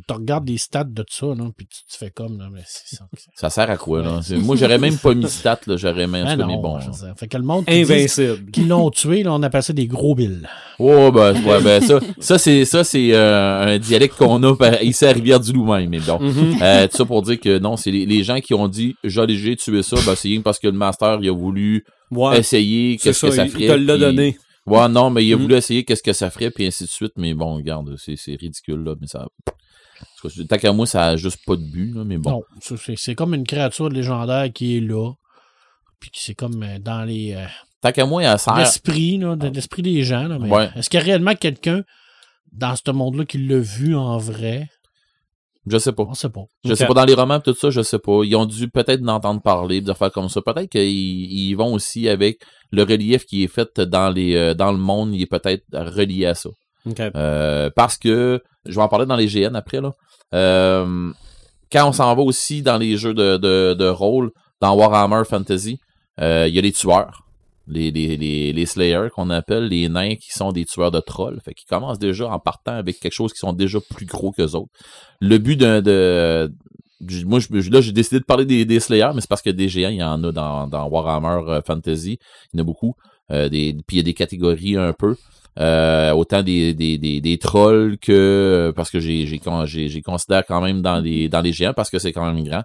tu 0.01 0.13
regardes 0.13 0.47
les 0.49 0.57
stats 0.57 0.83
de 0.83 1.03
ça, 1.09 1.27
là, 1.27 1.45
puis 1.55 1.67
tu 1.67 1.83
te 1.91 1.97
fais 1.97 2.09
comme, 2.11 2.37
là, 2.37 2.49
mais 2.51 2.61
c'est 2.65 2.95
ça. 2.97 3.05
Ça 3.35 3.49
sert 3.49 3.69
à 3.69 3.77
quoi? 3.77 4.01
Là? 4.01 4.19
Ouais, 4.29 4.37
Moi, 4.37 4.55
j'aurais 4.55 4.77
même 4.77 4.97
pas 4.97 5.13
mis 5.13 5.29
stat, 5.29 5.59
là, 5.67 5.77
j'aurais 5.77 6.07
même 6.07 6.25
Ben 6.37 6.37
tout 6.37 6.47
non, 6.47 6.61
bon. 6.61 6.79
Fait 7.17 7.27
que 7.27 7.37
le 7.37 7.43
monde 7.43 7.65
qui, 7.65 7.73
Invincible. 7.81 8.51
qu'ils 8.51 8.67
l'ont 8.67 8.89
tué, 8.89 9.23
là, 9.23 9.33
on 9.33 9.43
appelle 9.43 9.63
ça 9.63 9.73
des 9.73 9.87
gros 9.87 10.15
billes. 10.15 10.41
Oh, 10.79 11.11
ben, 11.11 11.33
ouais, 11.43 11.61
ben, 11.63 11.81
ça, 11.81 11.99
ça 12.19 12.37
c'est, 12.37 12.65
ça, 12.65 12.83
c'est 12.83 13.13
euh, 13.13 13.75
un 13.75 13.79
dialecte 13.79 14.15
qu'on 14.17 14.41
a 14.43 14.55
par- 14.55 14.81
ici 14.83 15.05
à 15.05 15.11
Rivière-du-Loup 15.11 15.65
même. 15.73 15.89
Mais 15.89 15.99
bon. 15.99 16.19
Mhm. 16.19 16.57
Euh, 16.61 16.87
tout 16.87 16.97
ça 16.97 17.05
pour 17.05 17.21
dire 17.21 17.39
que 17.39 17.59
non, 17.59 17.77
c'est 17.77 17.91
les, 17.91 18.05
les 18.05 18.23
gens 18.23 18.39
qui 18.41 18.53
ont 18.53 18.67
dit 18.67 18.95
j'ai 19.03 19.25
j'ai 19.29 19.55
tué 19.55 19.83
ça, 19.83 19.95
ben 20.05 20.15
c'est 20.15 20.37
parce 20.43 20.59
que 20.59 20.67
le 20.67 20.73
master 20.73 21.19
il 21.21 21.29
a 21.29 21.33
voulu 21.33 21.85
Ouais. 22.11 22.39
essayer 22.39 22.97
qu'est-ce 22.97 23.25
que 23.27 23.31
ça 23.31 23.45
il- 23.45 23.49
ferait. 23.51 23.63
il 23.63 23.67
te 23.67 23.73
l'a 23.73 23.93
puis- 23.93 24.01
donné. 24.01 24.37
Ouais, 24.65 24.89
non, 24.89 25.09
mais 25.11 25.23
il 25.23 25.31
a 25.33 25.35
Mhm. 25.35 25.41
voulu 25.43 25.55
essayer 25.55 25.83
qu'est-ce 25.85 26.01
que 26.01 26.13
ça 26.13 26.29
ferait, 26.31 26.49
puis 26.49 26.65
ainsi 26.65 26.83
de 26.85 26.89
suite. 26.89 27.13
Mais 27.17 27.33
bon, 27.35 27.55
regarde, 27.55 27.95
c'est 27.97 28.15
c'est 28.15 28.35
ridicule, 28.35 28.83
là. 28.83 28.95
Mais 28.99 29.07
ça. 29.07 29.27
Tant 30.49 30.57
qu'à 30.57 30.71
moi, 30.73 30.85
ça 30.87 31.05
a 31.09 31.17
juste 31.17 31.45
pas 31.45 31.55
de 31.55 31.61
but, 31.63 31.93
là, 31.93 32.03
mais 32.03 32.17
bon. 32.17 32.31
Non, 32.31 32.41
c'est, 32.59 32.95
c'est 32.97 33.13
comme 33.15 33.33
une 33.35 33.45
créature 33.45 33.89
légendaire 33.89 34.51
qui 34.51 34.77
est 34.77 34.81
là, 34.81 35.11
puis 35.99 36.09
qui 36.09 36.23
c'est 36.23 36.33
comme 36.33 36.63
euh, 36.63 36.79
dans 36.79 37.03
les 37.03 37.33
euh, 37.35 37.45
Tant 37.81 37.91
qu'à 37.91 38.05
moi, 38.07 38.23
elle 38.23 38.39
sert. 38.39 38.55
l'esprit, 38.55 39.19
de 39.19 39.47
l'esprit 39.49 39.83
des 39.83 40.03
gens. 40.03 40.27
Là, 40.27 40.39
mais 40.39 40.49
Ouais. 40.49 40.69
Est-ce 40.75 40.89
qu'il 40.89 40.99
y 40.99 41.03
a 41.03 41.05
réellement 41.05 41.35
quelqu'un 41.35 41.83
dans 42.51 42.75
ce 42.75 42.89
monde-là 42.91 43.25
qui 43.25 43.37
l'a 43.37 43.59
vu 43.59 43.95
en 43.95 44.17
vrai? 44.17 44.67
Je 45.67 45.77
sais 45.77 45.91
pas. 45.91 46.03
On 46.07 46.13
sait 46.13 46.29
pas. 46.29 46.43
Je 46.63 46.73
sais 46.75 46.85
pas, 46.85 46.93
dans 46.93 47.05
les 47.05 47.15
romans, 47.15 47.39
tout 47.39 47.55
ça, 47.55 47.69
je 47.69 47.81
sais 47.81 47.99
pas. 47.99 48.23
Ils 48.23 48.35
ont 48.35 48.45
dû 48.45 48.69
peut-être 48.69 49.01
en 49.03 49.15
entendre 49.15 49.41
parler, 49.41 49.81
de 49.81 49.93
faire 49.93 50.11
comme 50.11 50.29
ça. 50.29 50.41
Peut-être 50.41 50.69
qu'ils 50.69 50.83
ils 50.83 51.55
vont 51.55 51.73
aussi 51.73 52.07
avec 52.07 52.41
le 52.71 52.83
relief 52.83 53.25
qui 53.25 53.43
est 53.43 53.47
fait 53.47 53.79
dans 53.79 54.09
les 54.09 54.35
euh, 54.35 54.53
dans 54.53 54.71
le 54.71 54.77
monde, 54.77 55.15
il 55.15 55.23
est 55.23 55.25
peut-être 55.25 55.63
relié 55.73 56.27
à 56.27 56.35
ça. 56.35 56.49
Euh, 56.99 57.69
parce 57.75 57.97
que, 57.97 58.41
je 58.65 58.75
vais 58.75 58.81
en 58.81 58.87
parler 58.87 59.05
dans 59.05 59.15
les 59.15 59.27
GN 59.27 59.55
après, 59.55 59.81
là. 59.81 59.91
Euh, 60.33 61.11
quand 61.71 61.89
on 61.89 61.91
s'en 61.91 62.13
va 62.15 62.21
aussi 62.21 62.61
dans 62.61 62.77
les 62.77 62.97
jeux 62.97 63.13
de, 63.13 63.37
de, 63.37 63.73
de 63.73 63.87
rôle, 63.87 64.31
dans 64.61 64.75
Warhammer 64.75 65.23
Fantasy, 65.27 65.79
euh, 66.21 66.45
il 66.47 66.55
y 66.55 66.59
a 66.59 66.61
les 66.61 66.71
tueurs. 66.71 67.24
Les, 67.67 67.89
les, 67.91 68.15
les, 68.17 68.53
les 68.53 68.65
Slayers 68.65 69.09
qu'on 69.15 69.29
appelle 69.31 69.67
les 69.67 69.89
nains 69.89 70.15
qui 70.15 70.31
sont 70.31 70.51
des 70.51 70.65
tueurs 70.65 70.91
de 70.91 70.99
trolls. 70.99 71.39
Fait 71.43 71.53
qu'ils 71.53 71.67
commencent 71.67 71.97
déjà 71.99 72.27
en 72.29 72.39
partant 72.39 72.73
avec 72.73 72.99
quelque 72.99 73.13
chose 73.13 73.33
qui 73.33 73.39
sont 73.39 73.53
déjà 73.53 73.79
plus 73.95 74.05
gros 74.05 74.31
qu'eux 74.31 74.51
autres. 74.53 74.69
Le 75.19 75.37
but 75.39 75.55
d'un 75.57 75.81
de. 75.81 76.51
Moi, 77.25 77.39
je- 77.39 77.71
là, 77.71 77.81
j'ai 77.81 77.91
décidé 77.91 78.19
de 78.19 78.25
parler 78.25 78.45
des, 78.45 78.65
des 78.65 78.79
Slayers, 78.79 79.11
mais 79.13 79.21
c'est 79.21 79.29
parce 79.29 79.41
que 79.41 79.49
des 79.49 79.67
géants, 79.67 79.89
il 79.89 79.97
y 79.97 80.03
en 80.03 80.23
a 80.23 80.31
dans, 80.31 80.67
dans 80.67 80.87
Warhammer 80.87 81.49
euh, 81.51 81.61
Fantasy. 81.65 82.19
Il 82.53 82.57
y 82.57 82.59
en 82.59 82.63
a 82.63 82.65
beaucoup. 82.65 82.95
Euh, 83.31 83.49
des, 83.49 83.73
puis 83.87 83.95
il 83.95 83.97
y 83.97 83.99
a 83.99 84.03
des 84.03 84.13
catégories 84.13 84.77
un 84.77 84.93
peu. 84.93 85.15
Euh, 85.57 86.11
autant 86.13 86.43
des, 86.43 86.73
des, 86.73 86.97
des, 86.97 87.21
des 87.21 87.37
trolls 87.37 87.97
que 87.97 88.73
parce 88.75 88.89
que 88.91 88.99
j'ai 88.99 89.25
j'ai 89.25 89.39
con- 89.39 89.65
j'ai 89.65 89.87
j'ai 89.87 90.01
considéré 90.01 90.43
quand 90.47 90.59
même 90.61 90.81
dans 90.81 90.99
les 90.99 91.29
dans 91.29 91.39
les 91.41 91.53
géants 91.53 91.73
parce 91.73 91.89
que 91.89 91.97
c'est 91.97 92.11
quand 92.11 92.25
même 92.31 92.43
grand. 92.43 92.63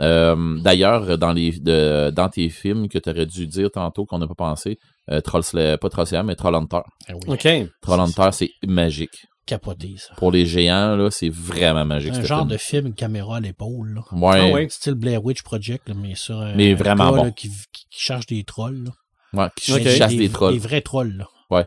Euh, 0.00 0.58
D'ailleurs, 0.60 1.18
dans 1.18 1.32
les 1.32 1.52
de, 1.60 2.10
dans 2.10 2.28
tes 2.28 2.48
films 2.48 2.88
que 2.88 2.98
tu 2.98 3.10
aurais 3.10 3.26
dû 3.26 3.46
dire 3.46 3.70
tantôt 3.70 4.06
qu'on 4.06 4.18
n'a 4.18 4.26
pas 4.26 4.34
pensé, 4.34 4.78
euh, 5.10 5.20
Troll 5.20 5.42
pas 5.52 5.88
Troll 5.90 6.06
Slayer, 6.06 6.22
mais 6.24 6.34
Troll 6.34 6.54
Hunter. 6.54 6.80
Ah 7.08 7.12
oui, 7.14 7.20
OK. 7.34 7.48
Troll 7.82 8.00
Hunter, 8.00 8.28
c'est 8.32 8.50
magique. 8.66 9.26
capoté, 9.44 9.94
ça. 9.98 10.14
Pour 10.16 10.32
les 10.32 10.46
géants, 10.46 10.96
là, 10.96 11.10
c'est 11.10 11.28
vraiment 11.28 11.84
magique. 11.84 12.12
Un 12.14 12.22
ce 12.22 12.26
genre 12.26 12.38
film. 12.40 12.50
de 12.50 12.56
film 12.56 12.94
caméra 12.94 13.36
à 13.36 13.40
l'épaule. 13.40 14.00
Ouais. 14.12 14.38
Ah 14.40 14.54
ouais. 14.54 14.68
Style 14.70 14.94
Blair 14.94 15.22
Witch 15.24 15.42
Project, 15.42 15.88
là, 15.88 15.94
mais 16.00 16.14
sur 16.14 16.40
un, 16.40 16.54
Mais 16.54 16.72
un 16.72 16.76
vraiment 16.76 17.10
gars, 17.10 17.16
bon. 17.18 17.24
là, 17.24 17.30
qui, 17.32 17.48
qui, 17.48 17.84
qui 17.90 18.00
cherche 18.00 18.26
des 18.26 18.44
trolls. 18.44 18.84
là. 18.84 18.90
Ouais, 19.34 19.48
qui 19.56 19.72
Ok. 19.74 19.86
chasse 19.88 20.14
des 20.14 20.28
trolls. 20.30 20.54
Des 20.54 20.58
vrais 20.58 20.80
trolls. 20.80 21.16
Là. 21.16 21.26
Ouais. 21.50 21.66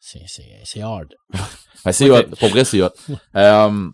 C'est, 0.00 0.22
c'est, 0.26 0.44
c'est 0.64 0.80
hard. 0.80 1.14
Ouais, 1.86 1.92
c'est 1.94 2.10
Ok. 2.10 2.26
hot. 2.30 2.36
Pour 2.38 2.48
vrai, 2.50 2.64
c'est 2.64 2.82
hot. 2.82 2.90
Euh, 3.36 3.88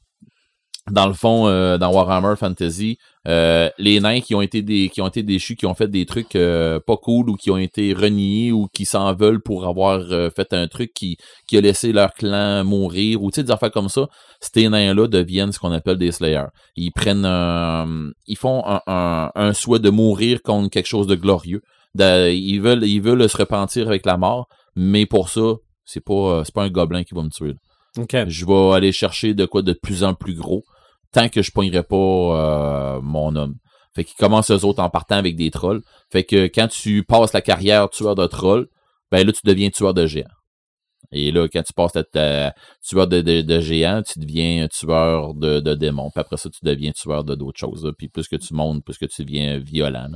dans 0.91 1.09
le 1.09 1.15
fond, 1.15 1.49
euh, 1.49 1.79
dans 1.79 1.93
Warhammer 1.93 2.37
Fantasy, 2.37 2.99
euh, 3.27 3.69
les 3.77 3.99
nains 3.99 4.21
qui 4.21 4.37
ont 4.37 4.41
été 4.41 4.63
des, 4.63 4.89
qui 4.89 5.01
ont 5.01 5.09
été 5.09 5.25
déchus, 5.25 5.57
qui 5.57 5.67
ont 5.67 5.75
fait 5.75 5.89
des 5.89 6.07
trucs 6.07 6.37
euh, 6.37 6.79
pas 6.79 6.97
cool 6.97 7.29
ou 7.29 7.35
qui 7.35 7.51
ont 7.51 7.59
été 7.59 7.93
reniés 7.93 8.53
ou 8.53 8.69
qui 8.73 8.85
s'en 8.85 9.13
veulent 9.15 9.41
pour 9.43 9.67
avoir 9.67 9.99
euh, 10.13 10.31
fait 10.31 10.53
un 10.53 10.69
truc 10.69 10.93
qui, 10.95 11.17
qui 11.49 11.57
a 11.59 11.61
laissé 11.61 11.93
leur 11.93 12.13
clan 12.15 12.63
mourir 12.63 13.21
ou 13.23 13.33
tu 13.33 13.37
sais 13.37 13.43
des 13.43 13.51
affaires 13.51 13.73
comme 13.73 13.89
ça, 13.89 14.07
ces 14.41 14.69
nains-là 14.69 15.09
deviennent 15.09 15.51
ce 15.51 15.59
qu'on 15.59 15.73
appelle 15.73 15.99
des 15.99 16.13
Slayers. 16.13 16.47
Ils 16.77 16.93
prennent 16.93 17.25
un, 17.25 18.11
ils 18.29 18.37
font 18.39 18.63
un, 18.65 18.81
un, 18.87 19.31
un 19.35 19.53
souhait 19.55 19.81
de 19.81 19.91
mourir 19.91 20.41
contre 20.43 20.71
quelque 20.71 20.87
chose 20.87 21.09
de 21.09 21.17
glorieux. 21.17 21.63
De- 21.97 22.31
ils 22.31 22.61
veulent, 22.61 22.85
ils 22.85 23.01
veulent 23.01 23.29
se 23.29 23.37
repentir 23.37 23.89
avec 23.89 24.07
la 24.07 24.17
mort, 24.17 24.47
mais 24.77 25.05
pour 25.05 25.31
ça, 25.31 25.55
c'est 25.85 26.05
pas, 26.05 26.13
euh, 26.13 26.45
c'est 26.45 26.55
pas 26.55 26.63
un 26.63 26.71
gobelin 26.71 27.03
qui 27.03 27.15
va 27.15 27.23
me 27.25 27.31
tuer. 27.31 27.49
là 27.49 28.03
OK. 28.03 28.15
je 28.29 28.45
vais 28.47 28.73
aller 28.75 28.93
chercher 28.93 29.35
de 29.35 29.47
quoi 29.47 29.63
de 29.63 29.73
plus 29.73 30.05
en 30.05 30.15
plus 30.15 30.35
gros 30.35 30.63
tant 31.13 31.29
que 31.29 31.43
je 31.43 31.51
pognerai 31.51 31.83
pas 31.83 31.97
euh, 31.97 33.01
mon 33.03 33.35
homme. 33.37 33.55
Fait 33.95 34.05
qu'ils 34.05 34.17
commencent 34.17 34.51
eux 34.51 34.65
autres 34.65 34.83
en 34.83 34.91
partant 34.91 35.17
avec 35.17 35.37
des 35.37 35.51
trolls. 35.51 35.83
Fait 36.13 36.25
que 36.25 36.47
quand 36.47 36.69
tu 36.69 37.03
passes 37.03 37.33
la 37.33 37.41
carrière 37.41 37.89
tueur 37.89 38.15
de 38.15 38.27
trolls, 38.27 38.69
ben 39.11 39.27
là, 39.27 39.33
tu 39.33 39.41
deviens 39.45 39.71
tueur 39.71 39.95
de 39.95 40.07
géants. 40.07 40.27
Et 41.13 41.31
là, 41.31 41.47
quand 41.49 41.63
tu 41.63 41.73
passes 41.73 41.93
tueur 41.93 43.07
de, 43.07 43.61
géants, 43.61 44.03
tu 44.03 44.19
deviens 44.19 44.67
tueur 44.69 45.35
de, 45.35 45.75
démons. 45.75 46.11
Puis 46.11 46.21
après 46.21 46.37
ça, 46.37 46.51
tu 46.51 46.59
deviens 46.63 46.93
tueur 46.93 47.25
de 47.25 47.35
d'autres 47.35 47.59
choses. 47.59 47.91
Puis 47.97 48.09
plus 48.09 48.29
que 48.29 48.37
tu 48.37 48.55
montes, 48.55 48.85
plus 48.85 48.99
que 48.99 49.07
tu 49.07 49.25
deviens 49.25 49.59
violent. 49.59 50.11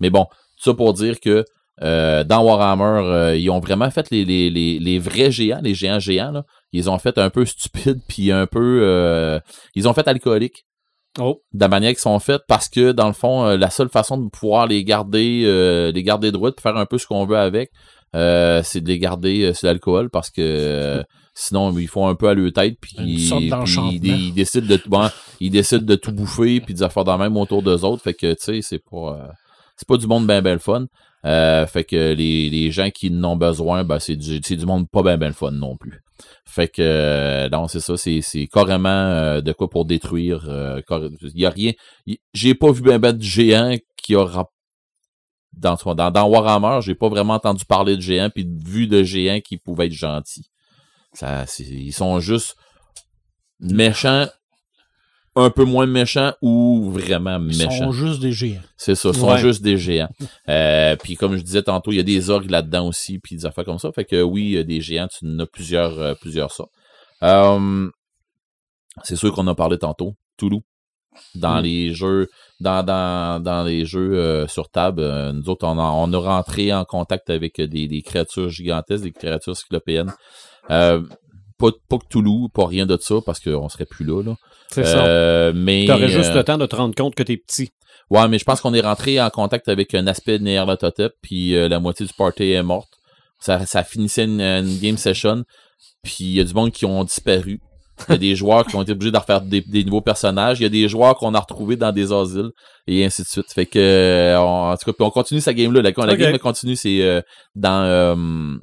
Mais 0.00 0.10
bon, 0.10 0.26
ça 0.56 0.74
pour 0.74 0.92
dire 0.94 1.20
que 1.20 1.44
euh, 1.82 2.24
dans 2.24 2.42
Warhammer, 2.44 3.06
euh, 3.06 3.36
ils 3.36 3.48
ont 3.50 3.60
vraiment 3.60 3.90
fait 3.90 4.10
les, 4.10 4.24
les, 4.24 4.50
les, 4.50 4.98
vrais 4.98 5.30
géants, 5.30 5.60
les 5.62 5.74
géants 5.74 5.98
géants. 5.98 6.42
Ils 6.72 6.88
ont 6.90 6.98
fait 6.98 7.18
un 7.18 7.30
peu 7.30 7.44
stupide, 7.44 8.00
puis 8.08 8.32
un 8.32 8.46
peu... 8.46 8.80
Euh, 8.82 9.40
ils 9.74 9.88
ont 9.88 9.94
fait 9.94 10.06
alcoolique. 10.08 10.66
Oh. 11.18 11.40
De 11.52 11.60
la 11.60 11.68
manière 11.68 11.90
qu'ils 11.90 11.98
sont 11.98 12.18
faites, 12.20 12.42
parce 12.46 12.68
que 12.68 12.92
dans 12.92 13.08
le 13.08 13.12
fond, 13.12 13.44
la 13.56 13.70
seule 13.70 13.88
façon 13.88 14.16
de 14.16 14.28
pouvoir 14.28 14.68
les 14.68 14.84
garder, 14.84 15.90
les 15.92 16.02
garder 16.04 16.30
droits, 16.30 16.52
de 16.52 16.60
faire 16.60 16.76
un 16.76 16.86
peu 16.86 16.98
ce 16.98 17.06
qu'on 17.08 17.26
veut 17.26 17.36
avec, 17.36 17.72
c'est 18.14 18.80
de 18.80 18.86
les 18.86 18.98
garder 19.00 19.52
sur 19.52 19.66
l'alcool, 19.66 20.08
parce 20.08 20.30
que 20.30 21.04
sinon 21.34 21.76
ils 21.78 21.88
font 21.88 22.06
un 22.08 22.14
peu 22.14 22.28
à 22.28 22.34
leur 22.34 22.52
tête 22.52 22.76
puis, 22.80 22.96
ils, 22.98 24.32
décident 24.34 24.66
de 24.66 24.80
bon, 24.86 25.08
ils 25.40 25.50
décident 25.50 25.84
de 25.84 25.94
tout 25.94 26.12
bouffer 26.12 26.60
puis 26.60 26.74
de 26.74 26.88
faire 26.88 27.04
dans 27.04 27.18
même 27.18 27.36
autour 27.36 27.62
d'eux 27.62 27.84
autres 27.84 28.02
fait 28.02 28.14
que 28.14 28.32
tu 28.32 28.38
sais 28.40 28.62
c'est 28.62 28.82
pas 28.90 29.30
c'est 29.76 29.88
pas 29.88 29.96
du 29.96 30.06
monde 30.06 30.26
bien 30.26 30.42
ben 30.42 30.58
fun 30.58 30.86
euh, 31.26 31.66
fait 31.66 31.84
que 31.84 32.14
les, 32.14 32.70
gens 32.70 32.90
qui 32.90 33.10
n'ont 33.10 33.36
besoin, 33.36 33.84
ben, 33.84 33.98
c'est 33.98 34.16
du, 34.16 34.40
du 34.40 34.66
monde 34.66 34.88
pas 34.88 35.02
bien 35.02 35.18
ben 35.18 35.32
fun 35.32 35.50
non 35.50 35.76
plus. 35.76 36.02
Fait 36.46 36.68
que 36.68 36.82
euh, 36.82 37.48
non, 37.50 37.68
c'est 37.68 37.80
ça, 37.80 37.96
c'est, 37.96 38.48
carrément 38.52 38.88
euh, 38.88 39.40
de 39.40 39.52
quoi 39.52 39.68
pour 39.68 39.84
détruire. 39.84 40.44
Il 40.88 41.40
y 41.40 41.46
a 41.46 41.50
rien. 41.50 41.72
J'ai 42.32 42.54
pas 42.54 42.72
vu 42.72 42.82
ben 42.82 42.98
ben 42.98 43.12
de 43.12 43.22
géant 43.22 43.74
qui 43.96 44.14
aura 44.14 44.50
dans, 45.52 45.76
dans, 45.94 46.10
dans 46.10 46.28
Warhammer, 46.28 46.80
j'ai 46.80 46.94
pas 46.94 47.08
vraiment 47.08 47.34
entendu 47.34 47.64
parler 47.64 47.96
de 47.96 48.00
géants 48.00 48.30
puis 48.30 48.48
vu 48.64 48.86
de 48.86 49.02
géants 49.02 49.40
qui 49.40 49.56
pouvaient 49.58 49.86
être 49.86 49.92
gentils. 49.92 50.48
Ça, 51.12 51.44
ils 51.58 51.92
sont 51.92 52.20
juste 52.20 52.56
méchants 53.58 54.28
un 55.36 55.50
peu 55.50 55.64
moins 55.64 55.86
méchants 55.86 56.32
ou 56.42 56.90
vraiment 56.90 57.38
méchants. 57.38 57.68
Ils 57.70 57.78
sont 57.78 57.92
juste 57.92 58.20
des 58.20 58.32
géants. 58.32 58.62
C'est 58.76 58.94
ça, 58.94 59.10
ils 59.10 59.18
sont 59.18 59.36
juste 59.36 59.62
des 59.62 59.76
géants. 59.76 60.10
Euh, 60.48 60.96
puis 60.96 61.14
comme 61.14 61.36
je 61.36 61.42
disais 61.42 61.62
tantôt, 61.62 61.92
il 61.92 61.96
y 61.96 62.00
a 62.00 62.04
des 62.04 62.30
orgues 62.30 62.50
là-dedans 62.50 62.88
aussi, 62.88 63.18
puis 63.18 63.36
des 63.36 63.46
affaires 63.46 63.64
comme 63.64 63.78
ça. 63.78 63.92
Fait 63.92 64.04
que 64.04 64.22
oui, 64.22 64.62
des 64.64 64.80
géants, 64.80 65.08
tu 65.08 65.26
en 65.26 65.38
as 65.38 65.46
plusieurs, 65.46 65.98
euh, 65.98 66.14
plusieurs 66.20 66.50
ça. 66.50 66.64
Euh, 67.22 67.88
c'est 69.04 69.16
sûr 69.16 69.32
qu'on 69.32 69.46
a 69.46 69.54
parlé 69.54 69.78
tantôt, 69.78 70.14
Toulouse. 70.36 70.62
Dans 71.34 71.60
mm. 71.60 71.64
les 71.64 71.94
jeux, 71.94 72.28
dans, 72.60 72.84
dans, 72.84 73.42
dans 73.42 73.64
les 73.64 73.84
jeux 73.84 74.46
sur 74.48 74.68
table, 74.68 75.02
nous 75.32 75.48
autres, 75.48 75.66
on 75.66 75.78
a, 75.78 75.82
on 75.82 76.12
a 76.12 76.18
rentré 76.18 76.72
en 76.72 76.84
contact 76.84 77.30
avec 77.30 77.60
des, 77.60 77.88
des 77.88 78.02
créatures 78.02 78.48
gigantesques, 78.48 79.04
des 79.04 79.12
créatures 79.12 79.56
cyclopéennes. 79.56 80.12
pas, 80.68 81.00
pas 81.58 81.98
que 81.98 82.06
Toulouse, 82.08 82.48
pas 82.54 82.66
rien 82.66 82.86
de 82.86 82.96
ça, 83.00 83.16
parce 83.24 83.40
qu'on 83.40 83.68
serait 83.68 83.86
plus 83.86 84.04
là. 84.04 84.22
là. 84.22 84.36
C'est 84.72 84.84
ça. 84.84 85.04
Euh, 85.04 85.52
mais 85.54 85.84
T'aurais 85.86 86.08
juste 86.08 86.30
euh, 86.30 86.36
le 86.36 86.44
temps 86.44 86.58
de 86.58 86.66
te 86.66 86.76
rendre 86.76 86.94
compte 86.94 87.14
que 87.14 87.22
t'es 87.22 87.36
petit. 87.36 87.70
Ouais, 88.10 88.26
mais 88.28 88.38
je 88.38 88.44
pense 88.44 88.60
qu'on 88.60 88.74
est 88.74 88.80
rentré 88.80 89.20
en 89.20 89.30
contact 89.30 89.68
avec 89.68 89.94
un 89.94 90.06
aspect 90.06 90.38
de 90.38 90.44
Néerlatotep, 90.44 91.12
puis 91.22 91.54
euh, 91.54 91.68
la 91.68 91.80
moitié 91.80 92.06
du 92.06 92.12
party 92.12 92.52
est 92.52 92.62
morte. 92.62 92.90
Ça, 93.38 93.64
ça 93.66 93.84
finissait 93.84 94.24
une, 94.24 94.40
une 94.40 94.78
game 94.78 94.96
session, 94.96 95.44
puis 96.02 96.16
il 96.20 96.32
y 96.32 96.40
a 96.40 96.44
du 96.44 96.54
monde 96.54 96.72
qui 96.72 96.84
ont 96.84 97.04
disparu. 97.04 97.60
Il 98.08 98.12
y 98.12 98.14
a 98.14 98.18
des 98.18 98.34
joueurs 98.34 98.66
qui 98.66 98.76
ont 98.76 98.82
été 98.82 98.92
obligés 98.92 99.10
de 99.10 99.18
refaire 99.18 99.40
des, 99.40 99.84
nouveaux 99.84 100.00
personnages. 100.00 100.60
Il 100.60 100.62
y 100.62 100.66
a 100.66 100.70
des 100.70 100.88
joueurs 100.88 101.16
qu'on 101.16 101.34
a 101.34 101.40
retrouvés 101.40 101.76
dans 101.76 101.92
des 101.92 102.12
asiles 102.12 102.50
et 102.86 103.04
ainsi 103.04 103.22
de 103.22 103.26
suite. 103.26 103.52
Fait 103.52 103.66
que, 103.66 103.78
euh, 103.78 104.38
en 104.38 104.76
tout 104.76 104.86
cas, 104.86 104.92
puis 104.92 105.06
on 105.06 105.10
continue 105.10 105.40
sa 105.40 105.54
game-là. 105.54 105.82
La, 105.82 106.06
la 106.06 106.16
game 106.16 106.38
continue, 106.38 106.76
c'est 106.76 107.02
euh, 107.02 107.20
dans 107.54 107.84
euh, 107.84 108.56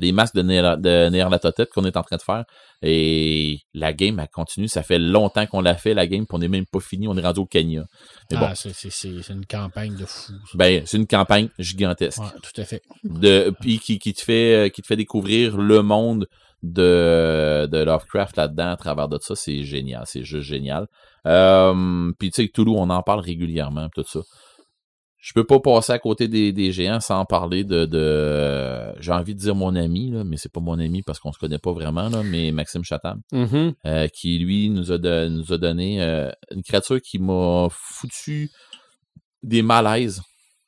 les 0.00 0.12
masques 0.12 0.34
de, 0.34 0.42
Néer, 0.42 0.62
de 0.62 1.64
qu'on 1.72 1.84
est 1.84 1.96
en 1.96 2.02
train 2.02 2.16
de 2.16 2.22
faire. 2.22 2.44
Et 2.82 3.58
la 3.72 3.92
game, 3.92 4.18
elle 4.20 4.28
continue. 4.32 4.68
Ça 4.68 4.82
fait 4.82 4.98
longtemps 4.98 5.46
qu'on 5.46 5.60
l'a 5.60 5.74
fait, 5.74 5.94
la 5.94 6.06
game, 6.06 6.26
puis 6.26 6.34
on 6.34 6.38
n'est 6.38 6.48
même 6.48 6.66
pas 6.70 6.80
fini. 6.80 7.08
On 7.08 7.16
est 7.16 7.22
rendu 7.22 7.40
au 7.40 7.46
Kenya. 7.46 7.84
Mais 8.30 8.38
ah, 8.40 8.52
c'est 8.54 9.30
une 9.30 9.46
campagne 9.46 9.96
de 9.96 10.04
fou. 10.04 10.32
Ben, 10.54 10.82
c'est 10.86 10.98
une 10.98 11.06
campagne 11.06 11.48
gigantesque. 11.58 12.20
tout 12.42 12.60
à 12.60 12.64
fait. 12.64 12.82
De, 13.04 13.52
puis 13.60 13.78
qui, 13.78 13.98
qui, 13.98 14.12
te 14.12 14.20
fait, 14.20 14.70
qui 14.74 14.82
te 14.82 14.86
fait 14.86 14.96
découvrir 14.96 15.56
le 15.56 15.82
monde 15.82 16.26
de, 16.64 17.68
de 17.70 17.78
Lovecraft 17.78 18.36
là-dedans 18.36 18.70
à 18.70 18.76
travers 18.76 19.08
de 19.08 19.18
ça, 19.20 19.34
c'est 19.36 19.62
génial, 19.62 20.04
c'est 20.06 20.24
juste 20.24 20.46
génial. 20.46 20.86
Euh, 21.26 22.10
puis 22.18 22.30
tu 22.30 22.42
sais, 22.42 22.48
Toulouse, 22.48 22.76
on 22.78 22.90
en 22.90 23.02
parle 23.02 23.20
régulièrement, 23.20 23.88
tout 23.94 24.04
ça. 24.04 24.20
Je 25.18 25.32
peux 25.32 25.44
pas 25.44 25.58
passer 25.58 25.92
à 25.92 25.98
côté 25.98 26.28
des, 26.28 26.72
géants 26.72 27.00
sans 27.00 27.24
parler 27.24 27.64
de, 27.64 27.86
de 27.86 28.92
j'ai 29.00 29.12
envie 29.12 29.34
de 29.34 29.40
dire 29.40 29.54
mon 29.54 29.74
ami, 29.74 30.10
là, 30.10 30.22
mais 30.22 30.36
c'est 30.36 30.52
pas 30.52 30.60
mon 30.60 30.78
ami 30.78 31.02
parce 31.02 31.18
qu'on 31.18 31.32
se 31.32 31.38
connaît 31.38 31.58
pas 31.58 31.72
vraiment, 31.72 32.08
là, 32.10 32.22
mais 32.22 32.50
Maxime 32.52 32.84
Chatham, 32.84 33.20
mm-hmm. 33.32 33.74
euh, 33.86 34.08
qui 34.08 34.38
lui 34.38 34.68
nous 34.68 34.92
a, 34.92 34.98
nous 35.28 35.52
a 35.52 35.58
donné 35.58 36.02
euh, 36.02 36.30
une 36.50 36.62
créature 36.62 37.00
qui 37.00 37.18
m'a 37.18 37.68
foutu 37.70 38.50
des 39.42 39.62
malaises. 39.62 40.20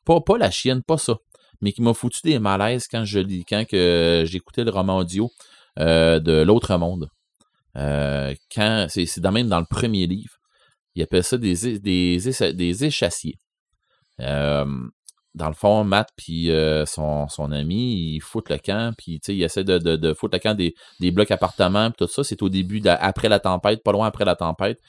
Pas, 0.06 0.20
pas 0.20 0.39
la 0.39 0.51
chienne, 0.51 0.82
pas 0.82 0.97
ça, 0.98 1.16
mais 1.60 1.73
qui 1.73 1.82
m'a 1.82 1.93
foutu 1.93 2.20
des 2.24 2.39
malaises 2.39 2.86
quand 2.90 3.05
je 3.05 3.18
lis, 3.18 3.44
quand 3.47 3.66
que 3.66 4.24
j'écoutais 4.27 4.64
le 4.64 4.70
roman 4.70 4.98
audio. 4.98 5.31
Euh, 5.78 6.20
de 6.20 6.42
l'autre 6.42 6.76
monde. 6.78 7.08
Euh, 7.76 8.34
c'est 8.88 9.24
même 9.30 9.48
dans 9.48 9.60
le 9.60 9.66
premier 9.68 10.06
livre. 10.06 10.36
Il 10.94 11.02
appelle 11.02 11.24
ça 11.24 11.36
des, 11.36 11.78
des, 11.78 12.84
échassiers. 12.84 13.38
Euh, 14.20 14.64
dans 15.34 15.48
le 15.48 15.54
fond, 15.54 15.84
Matt 15.84 16.08
puis 16.16 16.50
son, 16.86 17.52
ami, 17.52 18.14
ils 18.14 18.20
foutent 18.20 18.48
le 18.48 18.56
camp, 18.56 18.94
puis 18.96 19.20
ils 19.28 19.42
essaient 19.42 19.64
de, 19.64 19.76
de, 19.76 19.96
de, 19.96 20.14
foutre 20.14 20.36
le 20.36 20.38
camp 20.38 20.54
des, 20.54 20.74
des 21.00 21.10
blocs 21.10 21.30
appartements, 21.30 21.90
tout 21.90 22.06
ça. 22.06 22.24
C'est 22.24 22.40
au 22.40 22.48
début, 22.48 22.80
après 22.86 23.28
la 23.28 23.40
tempête, 23.40 23.82
pas 23.82 23.92
loin 23.92 24.06
après 24.06 24.24
la 24.24 24.36
tempête. 24.36 24.80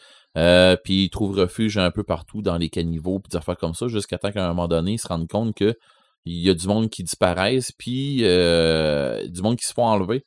puis 0.85 1.03
ils 1.03 1.09
trouvent 1.09 1.37
refuge 1.37 1.77
un 1.77 1.91
peu 1.91 2.03
partout 2.03 2.41
dans 2.41 2.57
les 2.57 2.69
caniveaux, 2.69 3.19
puis 3.19 3.31
des 3.31 3.37
affaires 3.37 3.57
comme 3.57 3.73
ça, 3.73 3.89
jusqu'à 3.89 4.17
temps 4.17 4.31
qu'à 4.31 4.45
un 4.45 4.47
moment 4.49 4.69
donné, 4.69 4.93
ils 4.93 4.99
se 4.99 5.09
rendent 5.09 5.27
compte 5.27 5.53
que 5.53 5.75
il 6.23 6.39
y 6.39 6.49
a 6.49 6.53
du 6.53 6.67
monde 6.67 6.89
qui 6.89 7.03
disparaissent, 7.03 7.73
puis 7.73 8.19
du 8.19 9.41
monde 9.41 9.57
qui 9.57 9.67
se 9.67 9.73
font 9.73 9.85
enlever. 9.85 10.23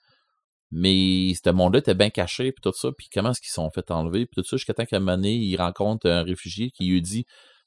Mais 0.72 1.32
ce 1.34 1.51
monde-là 1.51 1.80
était 1.80 1.94
bien 1.94 2.10
caché, 2.10 2.52
puis 2.52 2.60
tout 2.62 2.72
ça, 2.72 2.90
puis 2.97 3.09
comment 3.12 3.30
est-ce 3.30 3.40
qu'ils 3.40 3.51
sont 3.51 3.70
fait 3.70 3.90
enlever, 3.90 4.26
puis 4.26 4.42
tout 4.42 4.48
ça, 4.48 4.56
jusqu'à 4.56 4.74
temps 4.74 4.84
qu'à 4.84 4.97
un 4.97 5.01
moment 5.01 5.16
donné, 5.16 5.34
il 5.34 5.56
rencontre 5.56 6.09
un 6.09 6.22
réfugié 6.22 6.70
qui 6.70 6.86
lui 6.86 7.02
dit 7.02 7.24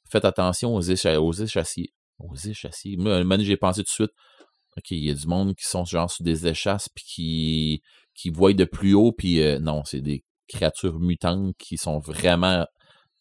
Faites 0.09 0.25
attention 0.25 0.73
aux, 0.73 0.79
aux 0.79 1.33
échassiers. 1.33 1.93
Aux 2.19 2.35
échassiers. 2.35 2.97
Moi, 2.97 3.13
à 3.13 3.15
un 3.15 3.19
moment 3.19 3.35
donné, 3.35 3.45
j'ai 3.45 3.57
pensé 3.57 3.81
tout 3.81 3.89
de 3.89 3.89
suite 3.89 4.11
OK, 4.77 4.91
il 4.91 5.05
y 5.05 5.09
a 5.09 5.13
du 5.13 5.27
monde 5.27 5.55
qui 5.55 5.65
sont 5.65 5.85
genre 5.85 6.09
sur 6.09 6.23
des 6.23 6.47
échasses, 6.47 6.89
puis 6.89 7.03
qui, 7.05 7.81
qui 8.15 8.29
voient 8.29 8.53
de 8.53 8.65
plus 8.65 8.93
haut, 8.93 9.11
puis 9.11 9.41
euh, 9.41 9.59
non, 9.59 9.83
c'est 9.85 10.01
des 10.01 10.23
créatures 10.47 10.99
mutantes 10.99 11.55
qui 11.57 11.77
sont 11.77 11.99
vraiment, 11.99 12.65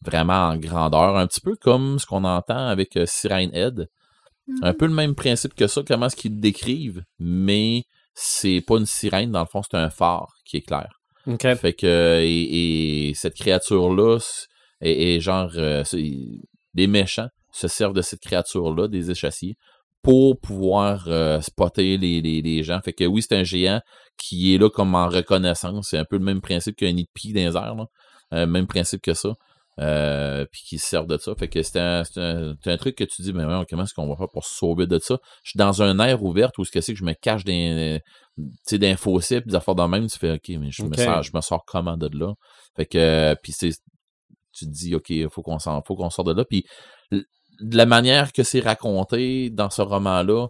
vraiment 0.01 0.49
en 0.49 0.57
grandeur, 0.57 1.15
un 1.15 1.27
petit 1.27 1.41
peu 1.41 1.55
comme 1.55 1.99
ce 1.99 2.05
qu'on 2.05 2.23
entend 2.23 2.67
avec 2.67 2.97
euh, 2.97 3.05
Sirene 3.05 3.53
Head. 3.53 3.87
Un 4.61 4.71
mm-hmm. 4.71 4.77
peu 4.77 4.87
le 4.87 4.93
même 4.93 5.15
principe 5.15 5.53
que 5.53 5.67
ça, 5.67 5.83
comment 5.87 6.07
est-ce 6.07 6.15
qu'ils 6.15 6.39
décrivent, 6.39 7.03
mais 7.19 7.83
c'est 8.13 8.61
pas 8.61 8.77
une 8.77 8.85
sirène, 8.85 9.31
dans 9.31 9.41
le 9.41 9.45
fond, 9.45 9.61
c'est 9.63 9.77
un 9.77 9.89
phare 9.89 10.33
qui 10.45 10.57
éclaire. 10.57 10.99
Okay. 11.25 11.55
Fait 11.55 11.73
que, 11.73 12.21
et, 12.21 13.13
cette 13.15 13.35
créature-là 13.35 14.19
est, 14.81 15.19
genre, 15.19 15.51
euh, 15.55 15.83
les 16.73 16.87
méchants 16.87 17.29
se 17.51 17.67
servent 17.67 17.93
de 17.93 18.01
cette 18.01 18.19
créature-là, 18.19 18.87
des 18.87 19.11
échassiers, 19.11 19.55
pour 20.01 20.37
pouvoir 20.39 21.05
euh, 21.07 21.39
spotter 21.39 21.97
les, 21.97 22.21
les, 22.21 22.63
gens. 22.63 22.81
Fait 22.83 22.91
que 22.91 23.05
oui, 23.05 23.21
c'est 23.21 23.37
un 23.37 23.43
géant 23.43 23.79
qui 24.17 24.53
est 24.53 24.57
là 24.57 24.69
comme 24.69 24.95
en 24.95 25.07
reconnaissance. 25.07 25.87
C'est 25.89 25.97
un 25.97 26.05
peu 26.05 26.17
le 26.17 26.25
même 26.25 26.41
principe 26.41 26.75
qu'un 26.75 26.91
nid 26.91 27.03
de 27.03 27.09
pie 27.13 27.31
dans 27.31 27.39
les 27.39 27.55
airs. 27.55 27.75
Là. 27.75 27.85
Euh, 28.33 28.45
même 28.45 28.67
principe 28.67 29.01
que 29.01 29.13
ça. 29.13 29.33
Euh, 29.79 30.45
puis 30.51 30.61
qui 30.67 30.77
se 30.77 30.85
servent 30.85 31.07
de 31.07 31.17
ça. 31.17 31.33
Fait 31.35 31.47
que 31.47 31.63
c'est 31.63 31.79
un, 31.79 32.03
un, 32.15 32.77
truc 32.77 32.95
que 32.95 33.03
tu 33.03 33.23
dis, 33.23 33.33
mais 33.33 33.43
comment 33.67 33.83
est-ce 33.83 33.93
qu'on 33.95 34.07
va 34.07 34.15
faire 34.15 34.29
pour 34.31 34.45
se 34.45 34.55
sauver 34.55 34.85
de 34.85 34.99
ça? 34.99 35.17
Je 35.43 35.51
suis 35.51 35.57
dans 35.57 35.81
un 35.81 35.97
air 35.99 36.23
ouvert 36.23 36.51
où 36.59 36.63
ce 36.63 36.71
que 36.71 36.79
c'est 36.79 36.93
que 36.93 36.99
je 36.99 37.03
me 37.03 37.13
cache 37.13 37.43
d'un 37.43 38.95
fossé, 38.95 39.41
puis 39.41 39.49
des 39.49 39.55
affaires 39.55 39.73
dans 39.73 39.87
même, 39.87 40.05
tu 40.07 40.19
fais, 40.19 40.33
OK, 40.33 40.49
mais 40.59 40.69
je, 40.69 40.83
me, 40.83 40.95
sors, 40.95 41.23
je 41.23 41.31
me 41.33 41.41
sors 41.41 41.65
comment 41.65 41.97
de 41.97 42.07
là? 42.15 42.33
Fait 42.75 42.85
que, 42.85 43.35
puis 43.41 43.51
c'est, 43.51 43.71
tu 44.53 44.65
te 44.65 44.71
dis, 44.71 44.93
OK, 44.93 45.09
il 45.09 45.27
faut 45.31 45.41
qu'on 45.41 45.57
faut 45.59 45.95
qu'on 45.95 46.11
sorte 46.11 46.27
de 46.27 46.33
là. 46.33 46.45
Puis 46.45 46.65
de 47.11 47.77
la 47.77 47.87
manière 47.87 48.31
que 48.31 48.43
c'est 48.43 48.59
raconté 48.59 49.49
dans 49.49 49.71
ce 49.71 49.81
roman-là, 49.81 50.49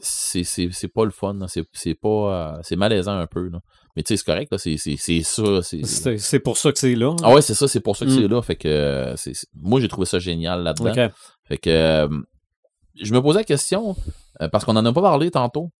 c'est, 0.00 0.44
c'est, 0.44 0.68
c'est 0.72 0.88
pas 0.88 1.04
le 1.04 1.10
fun. 1.10 1.38
C'est, 1.48 1.64
c'est 1.72 1.94
pas, 1.94 2.08
euh, 2.08 2.58
c'est 2.62 2.76
malaisant 2.76 3.18
un 3.18 3.26
peu. 3.26 3.48
Là. 3.48 3.60
Mais 3.96 4.02
tu 4.02 4.14
sais, 4.14 4.16
c'est 4.16 4.24
correct, 4.24 4.56
c'est, 4.58 4.76
c'est, 4.76 5.22
ça. 5.22 5.62
C'est 6.18 6.40
pour 6.40 6.56
ça 6.56 6.70
que 6.72 6.78
c'est 6.78 6.94
là. 6.94 7.16
Ah 7.22 7.34
ouais, 7.34 7.42
c'est 7.42 7.54
ça, 7.54 7.66
c'est 7.66 7.80
pour 7.80 7.96
ça 7.96 8.06
que 8.06 8.12
c'est 8.12 8.28
mm. 8.28 8.30
là. 8.30 8.42
Fait 8.42 8.56
que 8.56 9.14
moi, 9.54 9.80
j'ai 9.80 9.88
trouvé 9.88 10.06
ça 10.06 10.18
génial 10.18 10.62
là-dedans. 10.62 11.10
Fait 11.44 11.58
que 11.58 11.70
euh, 11.70 12.08
je 12.94 13.12
me 13.12 13.20
posais 13.20 13.40
la 13.40 13.44
question, 13.44 13.96
euh, 14.40 14.48
parce 14.48 14.64
qu'on 14.64 14.76
en 14.76 14.84
a 14.84 14.92
pas 14.92 15.02
parlé 15.02 15.30
tantôt, 15.30 15.70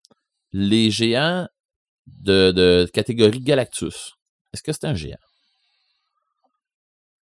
les 0.52 0.90
géants 0.90 1.46
de, 2.06 2.50
de 2.52 2.88
catégorie 2.92 3.40
Galactus, 3.40 4.14
est-ce 4.52 4.62
que 4.62 4.72
c'est 4.72 4.86
un 4.86 4.94
géant? 4.94 5.16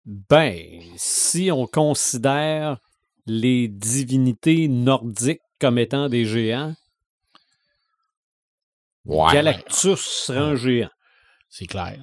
Ben, 0.07 0.81
si 0.97 1.51
on 1.53 1.67
considère 1.67 2.79
les 3.27 3.69
divinités 3.69 4.69
nordiques 4.69 5.43
comme 5.61 5.79
étant 5.79 6.09
des 6.09 6.25
géants, 6.25 6.75
Ouais. 9.05 9.33
Galactus 9.33 9.99
serait 10.01 10.39
un 10.39 10.55
géant. 10.57 10.91
C'est 11.49 11.67
clair. 11.67 11.99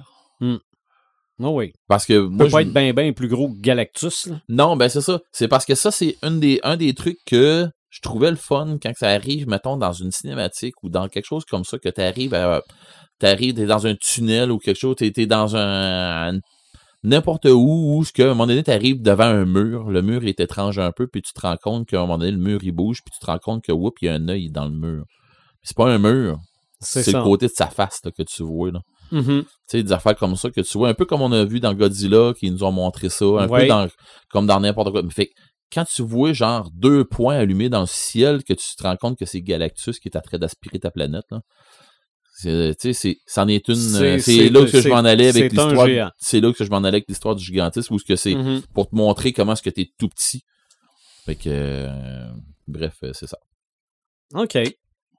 Oh 1.38 1.50
oui. 1.50 1.72
Parce 1.86 2.06
que 2.06 2.18
moi, 2.18 2.46
peut 2.46 2.50
pas 2.50 2.62
je- 2.62 2.66
être 2.68 2.72
bien 2.72 2.92
bien 2.94 3.12
plus 3.12 3.28
gros 3.28 3.48
que 3.52 3.60
Galactus. 3.60 4.26
Là. 4.26 4.40
Non, 4.48 4.74
ben 4.76 4.88
c'est 4.88 5.02
ça. 5.02 5.20
C'est 5.32 5.48
parce 5.48 5.64
que 5.66 5.74
ça, 5.74 5.90
c'est 5.90 6.16
un 6.22 6.30
des, 6.32 6.58
un 6.62 6.76
des 6.76 6.94
trucs 6.94 7.18
que 7.26 7.68
je 7.90 8.00
trouvais 8.00 8.30
le 8.30 8.36
fun 8.36 8.78
quand 8.82 8.92
ça 8.96 9.08
arrive, 9.10 9.46
mettons, 9.46 9.76
dans 9.76 9.92
une 9.92 10.10
cinématique 10.10 10.82
ou 10.82 10.88
dans 10.88 11.08
quelque 11.08 11.26
chose 11.26 11.44
comme 11.44 11.64
ça, 11.64 11.78
que 11.78 11.90
tu 11.90 12.00
arrives 12.00 12.34
à. 12.34 12.62
T'arrives, 13.18 13.54
t'es 13.54 13.66
dans 13.66 13.86
un 13.86 13.94
tunnel 13.94 14.50
ou 14.50 14.58
quelque 14.58 14.78
chose, 14.78 14.96
t'es, 14.96 15.10
t'es 15.12 15.26
dans 15.26 15.56
un. 15.56 16.38
N'importe 17.02 17.44
où, 17.46 17.96
où 17.98 18.04
ce 18.04 18.12
que, 18.12 18.22
à 18.22 18.26
un 18.26 18.28
moment 18.30 18.46
donné, 18.46 18.62
t'arrives 18.62 19.00
devant 19.00 19.24
un 19.24 19.44
mur, 19.44 19.90
le 19.90 20.02
mur 20.02 20.24
est 20.24 20.40
étrange 20.40 20.78
un 20.78 20.90
peu, 20.92 21.06
puis 21.06 21.22
tu 21.22 21.32
te 21.32 21.40
rends 21.40 21.56
compte 21.56 21.86
qu'à 21.88 21.98
un 21.98 22.00
moment 22.00 22.18
donné, 22.18 22.32
le 22.32 22.38
mur 22.38 22.60
il 22.62 22.72
bouge, 22.72 23.00
puis 23.04 23.12
tu 23.12 23.20
te 23.24 23.26
rends 23.30 23.38
compte 23.38 23.62
que, 23.64 23.72
whoop, 23.72 23.94
il 24.02 24.06
y 24.06 24.08
a 24.08 24.14
un 24.14 24.28
œil 24.28 24.50
dans 24.50 24.64
le 24.64 24.72
mur. 24.76 25.04
C'est 25.62 25.76
pas 25.76 25.88
un 25.88 25.98
mur, 25.98 26.38
C'est 26.80 27.06
le 27.12 27.22
côté 27.22 27.46
de 27.46 27.52
sa 27.52 27.66
face 27.68 28.00
là, 28.04 28.10
que 28.10 28.22
tu 28.22 28.42
vois. 28.42 28.70
Là. 28.72 28.80
Mhm. 29.12 29.42
Tu 29.44 29.48
sais, 29.68 29.82
des 29.82 29.92
affaires 29.92 30.16
comme 30.16 30.36
ça 30.36 30.50
que 30.50 30.60
tu 30.60 30.78
vois, 30.78 30.88
un 30.88 30.94
peu 30.94 31.04
comme 31.04 31.22
on 31.22 31.32
a 31.32 31.44
vu 31.44 31.60
dans 31.60 31.74
Godzilla, 31.74 32.32
qui 32.38 32.50
nous 32.50 32.64
ont 32.64 32.72
montré 32.72 33.08
ça, 33.08 33.24
un 33.24 33.48
Ouais. 33.48 33.62
peu 33.62 33.66
dans, 33.68 33.88
comme 34.30 34.46
dans 34.46 34.58
n'importe 34.60 34.90
quoi. 34.90 35.02
Mais 35.02 35.10
fait 35.12 35.30
quand 35.72 35.84
tu 35.84 36.02
vois 36.02 36.32
genre 36.32 36.70
deux 36.74 37.04
points 37.04 37.36
allumés 37.36 37.68
dans 37.68 37.80
le 37.80 37.86
ciel, 37.86 38.44
que 38.44 38.52
tu 38.54 38.76
te 38.76 38.82
rends 38.84 38.96
compte 38.96 39.18
que 39.18 39.26
c'est 39.26 39.42
Galactus 39.42 39.98
qui 39.98 40.08
est 40.08 40.16
en 40.16 40.20
train 40.20 40.38
d'aspirer 40.38 40.78
ta 40.78 40.90
planète, 40.90 41.24
là. 41.30 41.40
C'est, 42.38 43.16
c'en 43.26 43.48
est 43.48 43.66
une. 43.68 43.74
C'est- 43.76 44.02
euh, 44.04 44.18
C'est, 44.18 44.48
là 44.50 44.66
que 44.66 44.80
je 44.80 44.88
m'en 44.88 44.96
allais 44.96 45.28
avec 45.28 45.56
un 45.56 45.68
l'histoire. 45.68 46.12
C'est 46.18 46.40
là 46.40 46.52
que 46.52 46.64
je 46.64 46.70
m'en 46.70 46.78
allais 46.78 46.88
avec 46.98 47.08
l'histoire 47.08 47.34
du 47.34 47.42
gigantisme, 47.44 47.94
ou 47.94 47.98
ce 47.98 48.04
que 48.04 48.14
c'est 48.16 48.34
Mhm. 48.34 48.62
pour 48.74 48.90
te 48.90 48.94
montrer 48.94 49.32
comment 49.32 49.54
est-ce 49.54 49.62
que 49.62 49.70
t'es 49.70 49.88
tout 49.98 50.08
petit. 50.08 50.42
Fait 51.24 51.34
que, 51.34 51.48
euh, 51.48 52.28
bref, 52.68 52.94
euh, 53.04 53.12
c'est 53.14 53.26
ça. 53.26 53.38
OK. 54.34 54.58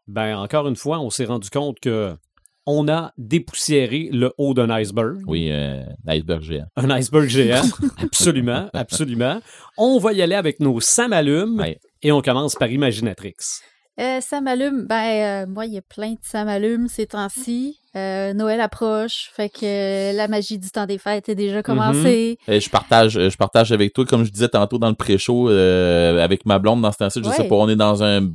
Ben, 0.08 0.38
encore 0.38 0.68
une 0.68 0.76
fois, 0.76 1.00
on 1.00 1.10
s'est 1.10 1.26
rendu 1.26 1.50
compte 1.50 1.80
que 1.80 2.16
on 2.70 2.88
a 2.90 3.14
dépoussiéré 3.18 4.10
le 4.12 4.32
haut 4.38 4.54
d'un 4.54 4.70
iceberg. 4.70 5.22
Oui, 5.26 5.50
euh, 5.52 5.84
l'iceberg 6.06 6.42
géant. 6.44 6.68
Un 6.76 6.90
iceberg 6.92 7.28
géant. 7.30 7.64
absolument, 7.98 8.70
absolument. 8.74 9.42
On 9.78 9.98
va 10.00 10.14
y 10.14 10.22
aller 10.22 10.36
avec 10.36 10.60
nos 10.60 10.80
Sam 10.82 11.14
allumes 11.14 11.58
Ouais. 11.60 11.80
et 12.04 12.12
on 12.12 12.22
commence 12.22 12.56
par 12.56 12.70
Imaginatrix. 12.70 13.36
Euh, 14.00 14.22
ça 14.22 14.42
m'allume. 14.42 14.86
Ben, 14.88 15.46
euh, 15.46 15.46
moi, 15.48 15.66
il 15.66 15.74
y 15.74 15.78
a 15.78 15.82
plein 15.82 16.12
de 16.12 16.20
ça 16.22 16.44
m'allume 16.46 16.88
ces 16.88 17.08
temps-ci. 17.08 17.80
Euh, 17.96 18.32
Noël 18.34 18.62
approche, 18.62 19.32
fait 19.36 19.50
que 19.50 19.66
euh, 19.66 20.14
la 20.14 20.28
magie 20.28 20.60
du 20.60 20.70
temps 20.70 20.86
des 20.86 21.00
fêtes 21.00 21.30
est 21.30 21.36
déjà 21.36 21.64
commencée. 21.64 22.38
Euh, 22.48 22.60
je 22.60 22.70
partage 22.70 23.18
euh, 23.18 23.32
je 23.32 23.38
partage 23.38 23.72
avec 23.72 23.94
toi 23.94 24.06
comme 24.06 24.24
je 24.24 24.30
disais 24.32 24.50
tantôt 24.50 24.78
dans 24.78 24.90
le 24.90 24.94
pré-show 24.96 25.50
euh, 25.50 26.24
avec 26.24 26.46
ma 26.46 26.60
blonde 26.60 26.82
dans 26.84 26.92
ce 26.92 26.98
temps-ci 27.00 27.22
je 27.24 27.28
Ouais. 27.30 27.36
sais 27.36 27.46
pas 27.48 27.56
on 27.56 27.68
est 27.70 27.76
dans 27.76 28.04
un 28.04 28.30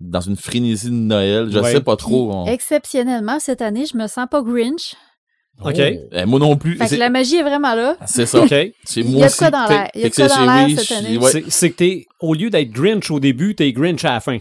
dans 0.00 0.20
une 0.20 0.36
frénésie 0.36 0.88
de 0.90 0.94
Noël 0.94 1.48
je 1.50 1.58
Ouais. 1.60 1.72
sais 1.72 1.80
pas 1.80 1.96
trop 1.96 2.30
on- 2.30 2.44
exceptionnellement, 2.46 3.38
cette 3.40 3.62
année, 3.62 3.86
je 3.90 3.96
me 3.96 4.06
sens 4.06 4.26
pas 4.30 4.42
Grinch. 4.42 4.96
OK. 5.64 5.74
Oh. 5.78 6.14
Euh, 6.14 6.26
moi 6.26 6.38
non 6.38 6.56
plus 6.56 6.76
Fait 6.76 6.88
que 6.88 6.94
la 6.96 7.08
magie 7.10 7.36
est 7.36 7.42
vraiment 7.42 7.74
là. 7.74 7.96
c'est 8.06 8.26
ça 8.26 8.40
OK. 8.42 8.48
c'est 8.50 9.00
Il 9.00 9.10
y 9.10 9.14
moi 9.14 9.24
a 9.24 9.26
aussi 9.28 9.38
quoi 9.38 9.50
dans 9.50 9.66
l'air. 9.66 9.88
Il 9.94 10.00
y 10.02 10.04
a 10.04 10.10
quoi 10.10 10.28
c'est- 10.28 10.36
dans 10.36 10.44
l'air 10.66 10.78
cette 10.78 10.92
année. 10.98 11.18
C'est 11.48 11.70
que 11.70 11.76
t'es, 11.76 12.06
au 12.20 12.34
lieu 12.34 12.50
d'être 12.50 12.70
Grinch 12.70 13.10
au 13.10 13.18
début, 13.20 13.54
t'es 13.54 13.72
Grinch 13.72 14.04
à 14.04 14.12
la 14.12 14.20
fin. 14.20 14.38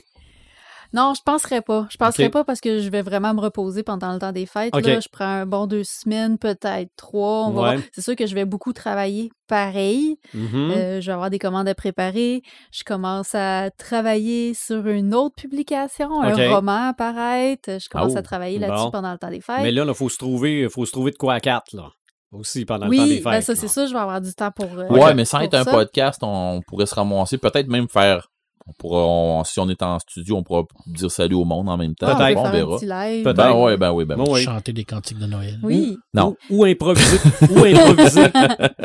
Non, 0.91 1.13
je 1.15 1.21
penserais 1.23 1.61
pas. 1.61 1.87
Je 1.91 1.97
penserais 1.97 2.25
Ok. 2.25 2.31
pas 2.31 2.43
parce 2.43 2.59
que 2.61 2.79
je 2.79 2.89
vais 2.89 3.01
vraiment 3.03 3.33
me 3.35 3.39
reposer 3.41 3.83
pendant 3.83 4.11
le 4.11 4.17
temps 4.19 4.31
des 4.31 4.45
fêtes. 4.47 4.75
Là. 4.75 4.99
Je 4.99 5.07
prends 5.11 5.25
un 5.25 5.45
bon 5.45 5.67
deux 5.67 5.83
semaines, 5.83 6.37
peut-être 6.39 6.89
trois. 6.95 7.45
On 7.45 7.51
va 7.51 7.61
Ouais. 7.61 7.75
voir. 7.75 7.87
C'est 7.93 8.01
sûr 8.01 8.15
que 8.15 8.25
je 8.25 8.33
vais 8.33 8.45
beaucoup 8.45 8.73
travailler 8.73 9.29
pareil. 9.47 10.17
Mhm. 10.33 10.71
Euh, 10.75 11.01
je 11.01 11.05
vais 11.07 11.13
avoir 11.13 11.29
des 11.29 11.37
commandes 11.39 11.67
à 11.67 11.75
préparer. 11.75 12.41
Je 12.71 12.83
commence 12.83 13.35
à 13.35 13.69
travailler 13.77 14.53
sur 14.55 14.87
une 14.87 15.13
autre 15.13 15.35
publication, 15.35 16.21
un 16.21 16.53
roman 16.55 16.89
à 16.89 16.93
paraître. 16.93 17.69
Je 17.79 17.87
commence 17.89 18.13
Oh, 18.15 18.17
à 18.17 18.21
travailler 18.23 18.57
là-dessus 18.59 18.85
bon. 18.85 18.91
pendant 18.91 19.11
le 19.11 19.17
temps 19.19 19.29
des 19.29 19.41
fêtes. 19.41 19.61
Mais 19.61 19.71
là, 19.71 19.85
il 19.87 19.93
faut 19.93 20.09
se 20.09 20.17
trouver, 20.17 20.67
faut 20.69 20.85
se 20.85 20.91
trouver 20.91 21.11
de 21.11 21.17
quoi 21.17 21.35
à 21.35 21.39
quatre, 21.39 21.73
là. 21.73 21.89
Aussi, 22.31 22.63
pendant 22.65 22.85
le 22.87 22.95
temps 22.95 23.03
des 23.05 23.09
oui, 23.09 23.15
fêtes. 23.17 23.23
ben 23.25 23.41
ça, 23.41 23.55
c'est 23.55 23.67
ça. 23.67 23.87
Je 23.87 23.93
vais 23.93 23.99
avoir 23.99 24.21
du 24.21 24.31
temps 24.33 24.51
pour. 24.51 24.65
euh, 24.77 24.87
ouais 24.87 25.13
mais 25.15 25.25
sans 25.25 25.39
être 25.41 25.55
un 25.55 25.63
ça. 25.63 25.71
podcast 25.71 26.19
on 26.23 26.61
pourrait 26.67 26.85
se 26.85 26.93
ramasser 26.93 27.37
peut-être 27.39 27.67
même 27.67 27.87
faire 27.89 28.27
on 28.68 28.73
pourra, 28.73 29.06
on- 29.07 29.44
si 29.44 29.60
on 29.60 29.68
est 29.69 29.81
en 29.81 29.98
studio 29.99 30.38
on 30.38 30.44
pourra 30.44 30.64
dire 30.88 31.10
salut 31.10 31.36
au 31.36 31.45
monde 31.45 31.68
en 31.69 31.77
même 31.77 31.95
temps 31.95 32.07
Ah, 32.10 32.14
on 32.14 32.18
Peut-être. 32.18 32.38
on 32.38 32.44
faire 32.44 32.52
un 32.52 32.52
verra 32.56 32.76
petit 32.77 32.86
live. 32.86 33.23
Peut-être. 33.23 33.38
ben 33.38 33.52
ouais 33.53 33.77
ben 33.77 33.91
oui 33.91 34.06
ben 34.06 34.15
oui. 34.18 34.26
Bon, 34.26 34.34
oui. 34.34 34.41
Chanter 34.44 34.73
des 34.73 34.84
cantiques 34.86 35.18
de 35.19 35.26
Noël. 35.26 35.60
Oui. 35.64 35.98
non 36.14 36.36
Ou, 36.49 36.61
ou 36.61 36.65
improviser, 36.65 37.18
ou 37.49 37.64
improviser, 37.65 38.26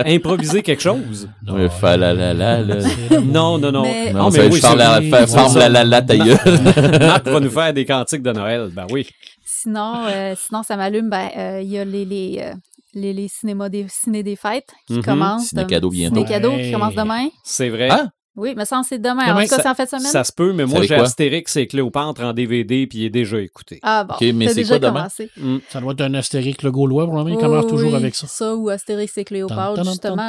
improviser 0.05 0.63
quelque 0.63 0.83
chose. 0.83 1.29
Non, 1.47 1.69
fa 1.69 1.97
la 1.97 2.15
la 2.15 2.33
la. 2.35 2.63
Non, 3.21 3.59
non, 3.59 3.73
non. 3.73 3.83
Mais- 3.83 4.13
non, 4.13 4.31
mais 4.31 4.39
ça, 4.39 4.47
oui, 4.47 4.61
c'est- 4.61 4.77
la, 4.77 5.01
la 5.01 5.69
la 5.69 5.85
la 5.85 6.03
ta. 6.03 6.15
Marc 6.99 7.27
va 7.29 7.41
nous 7.41 7.51
faire 7.51 7.73
des 7.73 7.85
cantiques 7.85 8.23
de 8.23 8.33
Noël. 8.33 8.71
Ben 8.73 8.87
oui. 8.91 9.07
Sinon, 9.45 10.05
euh, 10.07 10.35
sinon 10.37 10.63
ça 10.63 10.77
m'allume. 10.77 11.09
Ben, 11.11 11.29
euh, 11.37 11.61
il 11.63 11.71
y 11.71 11.79
a 11.79 11.85
les, 11.85 12.05
les, 12.05 12.39
euh, 12.43 12.53
les, 12.95 13.13
les 13.13 13.29
cinémas 13.29 13.69
des, 13.69 13.87
ciné 13.89 14.23
des 14.23 14.37
fêtes 14.37 14.69
qui 14.87 14.95
Mhm. 14.95 15.05
commencent. 15.05 15.49
Ciné 15.49 15.67
cadeau 15.67 15.91
bientôt. 15.91 16.17
Ciné 16.17 16.29
cadeau 16.29 16.51
Ouais. 16.51 16.65
qui 16.65 16.73
commence 16.73 16.95
demain. 16.95 17.29
C'est 17.45 17.69
vrai. 17.71 17.89
Ah, 17.91 18.09
Oui, 18.36 18.55
mais 18.56 18.65
ça, 18.65 18.81
c'est 18.89 18.98
demain. 18.98 19.28
Demain, 19.28 19.36
en 19.36 19.43
tout 19.43 19.48
cas, 19.48 19.56
ça- 19.56 19.62
c'est 19.62 19.69
en 19.69 19.74
fin 19.74 19.85
de 19.85 19.89
semaine. 19.89 20.06
Ça 20.12 20.24
se 20.24 20.32
peut, 20.32 20.52
mais 20.52 20.66
moi, 20.66 20.82
j'ai? 20.82 20.94
Astérix 20.97 21.55
et 21.56 21.66
Cléopâtre 21.69 22.23
en 22.23 22.32
DVD, 22.32 22.86
puis 22.89 22.98
il 22.98 23.05
est 23.05 23.11
déjà 23.11 23.40
écouté. 23.40 23.78
Ah 23.82 24.02
bon, 24.05 24.15
Ok, 24.15 24.23
mais 24.35 24.48
c'est 24.48 24.55
déjà 24.56 24.78
quoi 24.78 24.89
demain? 24.89 25.09
commencé. 25.09 25.31
Ça 25.69 25.81
doit 25.81 25.93
être 25.93 26.01
un 26.01 26.15
astérique 26.15 26.62
le 26.65 26.73
Gaulois, 26.73 27.05
pour 27.05 27.15
le 27.15 27.23
moment, 27.23 27.35
il 27.35 27.40
commence 27.40 27.66
toujours 27.69 27.90
oui, 27.90 27.97
avec 27.97 28.15
ça. 28.16 28.27
Ça 28.27 28.56
ou 28.56 28.69
Astérix 28.70 29.16
et 29.19 29.24
Cléopâtre, 29.24 29.85
justement. 29.85 30.28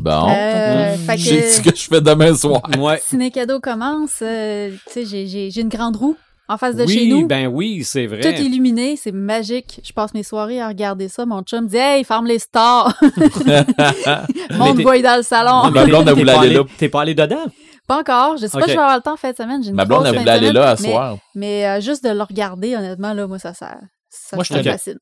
bon. 0.00 0.28
Euh, 0.30 0.96
fait 0.96 1.18
Je 1.18 1.24
sais 1.24 1.36
que 1.36 1.48
ce 1.50 1.60
que 1.70 1.76
je 1.76 1.82
fais 1.82 2.00
demain 2.00 2.34
soir. 2.34 2.62
Ouais. 2.78 3.00
Ciné 3.06 3.30
cadeau 3.30 3.60
commence. 3.60 4.20
euh, 4.22 4.70
tu 4.86 4.92
sais, 4.92 5.04
j'ai- 5.04 5.26
j'ai 5.26 5.50
j'ai 5.50 5.60
une 5.60 5.68
grande 5.68 5.96
roue 5.96 6.16
en 6.52 6.58
face 6.58 6.76
de 6.76 6.84
oui, 6.84 6.92
chez 6.92 7.06
nous. 7.06 7.26
ben 7.26 7.46
oui, 7.46 7.82
c'est 7.84 8.06
vrai. 8.06 8.20
Tout 8.20 8.40
illuminé, 8.42 8.96
c'est 8.96 9.12
magique. 9.12 9.80
Je 9.84 9.92
passe 9.92 10.12
mes 10.14 10.22
soirées 10.22 10.60
à 10.60 10.68
regarder 10.68 11.08
ça. 11.08 11.24
Mon 11.26 11.42
chum 11.42 11.66
dit 11.66 11.76
Hey, 11.76 12.04
ferme 12.04 12.26
les 12.26 12.38
stars. 12.38 12.94
Monte 14.52 14.76
t'es- 14.76 14.82
voit 14.82 15.00
dans 15.02 15.16
le 15.16 15.22
salon. 15.22 15.70
Ma 15.70 15.84
blonde, 15.84 16.08
elle 16.08 16.14
T'es 16.14 16.20
voulait 16.20 16.32
pas 16.32 16.38
aller 16.40 16.48
allé- 16.48 16.56
là. 16.56 16.64
T'es 16.78 16.88
pas 16.88 17.00
allé 17.02 17.14
dedans? 17.14 17.44
Pas 17.88 17.98
encore. 18.00 18.36
Je 18.36 18.46
sais 18.46 18.58
pas 18.58 18.64
si 18.64 18.70
je 18.70 18.76
vais 18.76 18.80
avoir 18.82 18.96
le 18.96 19.02
temps 19.02 19.14
en 19.14 19.16
fin 19.16 19.30
de 19.32 19.36
semaine. 19.36 19.62
J'ai 19.62 19.70
une 19.70 19.74
Ma 19.76 19.84
blonde, 19.84 20.06
elle 20.06 20.16
voulait 20.18 20.30
aller 20.30 20.52
là 20.52 20.70
à 20.70 20.76
mais- 20.80 20.88
soir. 20.90 21.16
Mais 21.34 21.66
euh, 21.66 21.80
juste 21.80 22.04
de 22.04 22.10
le 22.10 22.22
regarder, 22.22 22.76
honnêtement, 22.76 23.12
là, 23.12 23.26
moi, 23.26 23.38
ça, 23.38 23.54
ça, 23.54 23.76
ça, 24.08 24.36
Moi, 24.36 24.44
ça 24.44 24.54
je 24.54 24.58
me 24.60 24.64
te- 24.64 24.70
fascine. 24.70 24.98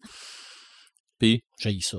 Puis, 1.19 1.43
J'haïs 1.59 1.83
ça. 1.83 1.99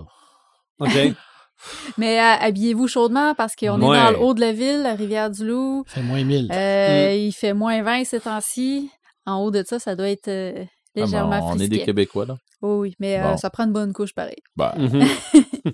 OK. 0.79 0.89
Mais 1.99 2.19
euh, 2.19 2.23
habillez-vous 2.41 2.87
chaudement 2.87 3.35
parce 3.35 3.55
qu'on 3.55 3.79
est 3.79 3.85
Ouais. 3.85 3.97
dans 3.97 4.09
le 4.09 4.19
haut 4.19 4.33
de 4.33 4.39
la 4.41 4.51
ville, 4.51 4.81
la 4.81 4.95
Rivière-du-Loup. 4.95 5.83
Fait 5.85 6.01
moins 6.01 6.23
1000. 6.23 6.49
Euh, 6.51 7.11
Mm. 7.13 7.17
Il 7.19 7.31
fait 7.31 7.53
moins 7.53 7.83
20 7.83 8.03
ces 8.03 8.19
temps-ci. 8.19 8.89
En 9.25 9.37
haut 9.43 9.51
de 9.51 9.63
ça, 9.65 9.79
ça 9.79 9.95
doit 9.95 10.09
être 10.09 10.27
euh, 10.27 10.63
ah, 10.65 10.67
légèrement 10.95 11.39
bon, 11.39 11.51
on 11.55 11.59
est 11.59 11.67
des 11.67 11.83
Québécois, 11.83 12.25
là. 12.25 12.37
Oh 12.61 12.79
oui, 12.81 12.95
mais 12.99 13.19
euh, 13.19 13.37
ça 13.37 13.49
prend 13.49 13.63
une 13.65 13.73
bonne 13.73 13.93
couche 13.93 14.13
pareil. 14.13 14.37
Ben. 14.55 14.73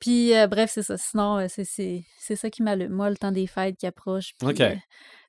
Puis 0.00 0.34
euh, 0.34 0.46
bref, 0.46 0.70
c'est 0.74 0.82
ça. 0.82 0.96
Sinon, 0.98 1.38
euh, 1.38 1.46
c'est- 1.48 1.64
c'est 1.64 2.04
c'est 2.18 2.36
ça 2.36 2.50
qui 2.50 2.62
m'allume. 2.62 2.92
Moi, 2.92 3.08
le 3.08 3.16
temps 3.16 3.32
des 3.32 3.46
fêtes 3.46 3.76
qui 3.78 3.86
approche. 3.86 4.32
puis, 4.38 4.48
OK. 4.48 4.60
euh, 4.60 4.74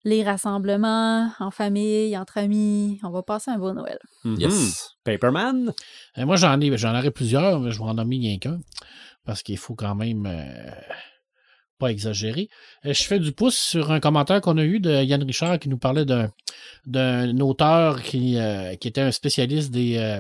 les 0.04 0.24
rassemblements 0.24 1.32
en 1.40 1.52
famille, 1.52 2.18
entre 2.18 2.38
amis. 2.38 3.00
On 3.04 3.10
va 3.10 3.24
passer 3.24 3.50
un 3.52 3.58
beau 3.58 3.72
Noël. 3.74 4.00
Mhm. 4.26 4.40
yes. 4.40 4.90
Paperman? 5.04 5.74
Moi, 6.18 6.36
j'en 6.36 6.60
ai, 6.60 6.78
j'en 6.78 6.98
aurais 6.98 7.12
plusieurs, 7.12 7.60
mais 7.60 7.72
je 7.72 7.78
vais 7.80 7.86
en 7.86 7.94
nommer 7.94 8.18
rien 8.18 8.38
qu'un. 8.40 8.60
Parce 9.26 9.42
qu'il 9.44 9.58
faut 9.58 9.76
quand 9.76 9.96
même 9.96 10.26
euh, 10.26 10.72
pas 11.78 11.92
exagérer. 11.92 12.50
Euh, 12.86 12.94
je 12.94 13.04
fais 13.04 13.20
du 13.20 13.32
pouce 13.32 13.58
sur 13.58 13.92
un 13.92 14.00
commentaire 14.00 14.42
qu'on 14.42 14.58
a 14.58 14.64
eu 14.64 14.80
de 14.80 15.04
Yann 15.04 15.24
Richard 15.24 15.60
qui 15.60 15.70
nous 15.70 15.78
parlait 15.78 16.06
d'un, 16.06 16.32
d'un 16.86 17.40
auteur 17.40 18.02
qui, 18.02 18.38
euh, 18.38 18.76
qui 18.76 18.88
était 18.88 19.02
un 19.02 19.12
spécialiste 19.12 19.72
des, 19.72 19.98
euh, 19.98 20.20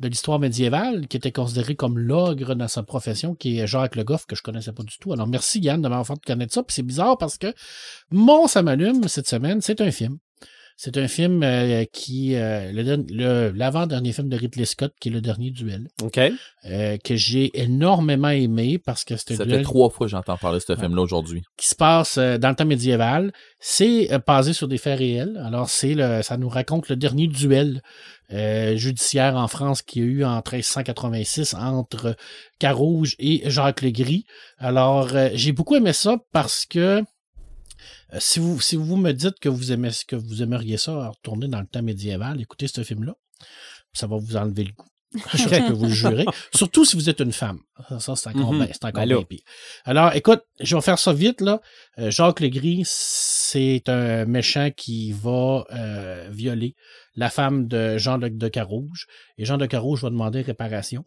de 0.00 0.08
l'histoire 0.08 0.38
médiévale, 0.38 1.06
qui 1.06 1.16
était 1.16 1.32
considéré 1.32 1.76
comme 1.76 1.98
l'ogre 1.98 2.54
dans 2.54 2.68
sa 2.68 2.82
profession, 2.82 3.34
qui 3.34 3.58
est 3.58 3.66
Jacques 3.66 3.96
Le 3.96 4.04
Goff, 4.04 4.26
que 4.26 4.36
je 4.36 4.42
connaissais 4.42 4.72
pas 4.72 4.82
du 4.82 4.98
tout. 4.98 5.12
Alors, 5.12 5.26
merci 5.26 5.60
Yann 5.60 5.80
de 5.80 5.88
m'avoir 5.88 6.06
fait 6.06 6.24
connaître 6.26 6.52
ça. 6.52 6.62
Puis 6.62 6.74
c'est 6.74 6.82
bizarre 6.82 7.16
parce 7.18 7.38
que 7.38 7.54
mon 8.10 8.46
Ça 8.46 8.62
m'allume 8.62 9.08
cette 9.08 9.28
semaine, 9.28 9.60
c'est 9.60 9.80
un 9.80 9.90
film. 9.90 10.18
C'est 10.76 10.96
un 10.96 11.06
film 11.08 11.42
euh, 11.42 11.84
qui 11.92 12.34
euh, 12.34 12.72
le 12.72 12.82
derni- 12.82 13.12
le- 13.12 13.50
l'avant-dernier 13.54 14.12
film 14.12 14.28
de 14.28 14.36
Ridley 14.36 14.64
Scott, 14.64 14.92
qui 15.00 15.08
est 15.08 15.12
le 15.12 15.20
dernier 15.20 15.50
duel, 15.50 15.88
OK. 16.02 16.18
euh, 16.64 16.96
que 17.04 17.14
j'ai 17.16 17.50
énormément 17.60 18.28
aimé 18.30 18.78
parce 18.78 19.04
que 19.04 19.14
un 19.14 19.16
Ça 19.16 19.44
duel 19.44 19.58
fait 19.58 19.62
trois 19.62 19.90
fois 19.90 20.06
que 20.06 20.10
j'entends 20.10 20.36
parler 20.36 20.58
de 20.58 20.64
ce 20.66 20.74
film-là 20.74 21.02
aujourd'hui. 21.02 21.42
qui 21.56 21.68
se 21.68 21.74
passe 21.74 22.18
euh, 22.18 22.38
dans 22.38 22.48
le 22.48 22.54
temps 22.56 22.64
médiéval. 22.64 23.32
C'est 23.60 24.12
euh, 24.12 24.18
basé 24.26 24.52
sur 24.52 24.66
des 24.68 24.78
faits 24.78 24.98
réels. 24.98 25.40
Alors, 25.44 25.68
c'est 25.70 25.94
le, 25.94 26.22
ça 26.22 26.36
nous 26.36 26.48
raconte 26.48 26.88
le 26.88 26.96
dernier 26.96 27.26
duel 27.28 27.82
euh, 28.32 28.76
judiciaire 28.76 29.36
en 29.36 29.46
France 29.48 29.82
qu'il 29.82 30.02
y 30.02 30.04
a 30.06 30.08
eu 30.08 30.24
en 30.24 30.36
1386 30.36 31.54
entre 31.54 32.16
Carouge 32.58 33.14
et 33.18 33.42
Jacques 33.50 33.82
Legris. 33.82 34.24
Alors, 34.58 35.14
euh, 35.14 35.28
j'ai 35.34 35.52
beaucoup 35.52 35.76
aimé 35.76 35.92
ça 35.92 36.16
parce 36.32 36.64
que 36.66 37.02
si 38.18 38.40
vous, 38.40 38.60
si 38.60 38.76
vous 38.76 38.96
me 38.96 39.12
dites 39.12 39.38
que 39.40 39.48
vous 39.48 39.72
aimez 39.72 39.90
que 40.06 40.16
vous 40.16 40.42
aimeriez 40.42 40.76
ça, 40.76 41.08
retourner 41.08 41.48
dans 41.48 41.60
le 41.60 41.66
temps 41.66 41.82
médiéval, 41.82 42.40
écoutez 42.40 42.68
ce 42.68 42.82
film-là. 42.82 43.14
Ça 43.92 44.06
va 44.06 44.16
vous 44.16 44.36
enlever 44.36 44.64
le 44.64 44.72
goût. 44.72 44.86
Je 45.34 45.48
peux 45.48 45.72
vous 45.72 45.86
le 45.86 45.90
jurer. 45.90 46.24
Surtout 46.54 46.84
si 46.84 46.96
vous 46.96 47.10
êtes 47.10 47.20
une 47.20 47.32
femme. 47.32 47.60
Ça, 47.98 48.16
c'est 48.16 48.30
encore, 48.30 48.52
bien, 48.52 48.66
c'est 48.68 48.84
encore 48.84 49.02
Ben 49.02 49.16
bien 49.16 49.22
pire. 49.22 49.42
Alors, 49.84 50.14
écoute, 50.14 50.42
je 50.60 50.74
vais 50.74 50.80
faire 50.80 50.98
ça 50.98 51.12
vite, 51.12 51.40
là. 51.40 51.60
Euh, 51.98 52.10
Jacques 52.10 52.40
Legris, 52.40 52.84
c'est 52.86 53.88
un 53.88 54.24
méchant 54.24 54.70
qui 54.74 55.12
va 55.12 55.64
euh, 55.70 56.28
violer 56.30 56.74
la 57.14 57.28
femme 57.28 57.68
de 57.68 57.98
Jean 57.98 58.18
de, 58.18 58.28
de 58.28 58.48
Carouge. 58.48 59.06
Et 59.36 59.44
Jean 59.44 59.58
de 59.58 59.66
Carouge 59.66 60.02
va 60.02 60.10
demander 60.10 60.40
réparation. 60.40 61.04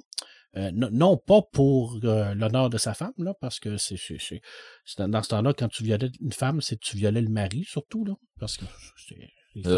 Euh, 0.58 0.72
non, 0.74 0.90
non 0.92 1.18
pas 1.18 1.42
pour 1.42 2.00
euh, 2.04 2.34
l'honneur 2.34 2.70
de 2.70 2.78
sa 2.78 2.94
femme, 2.94 3.14
là, 3.18 3.34
parce 3.42 3.60
que 3.60 3.78
c'est, 3.78 3.98
c'est, 3.98 4.18
c'est, 4.20 4.42
c'est 4.86 5.06
dans, 5.08 5.22
ce 5.24 5.30
temps-là, 5.30 5.54
quand 5.54 5.68
tu 5.68 5.84
violais 5.84 6.10
une 6.22 6.32
femme, 6.32 6.62
c'est 6.62 6.78
que 6.78 6.86
tu 6.86 6.96
violais 6.96 7.22
le 7.22 7.30
mari, 7.30 7.66
surtout, 7.68 8.06
là. 8.06 8.14
Parce 8.40 8.58
que 8.58 8.66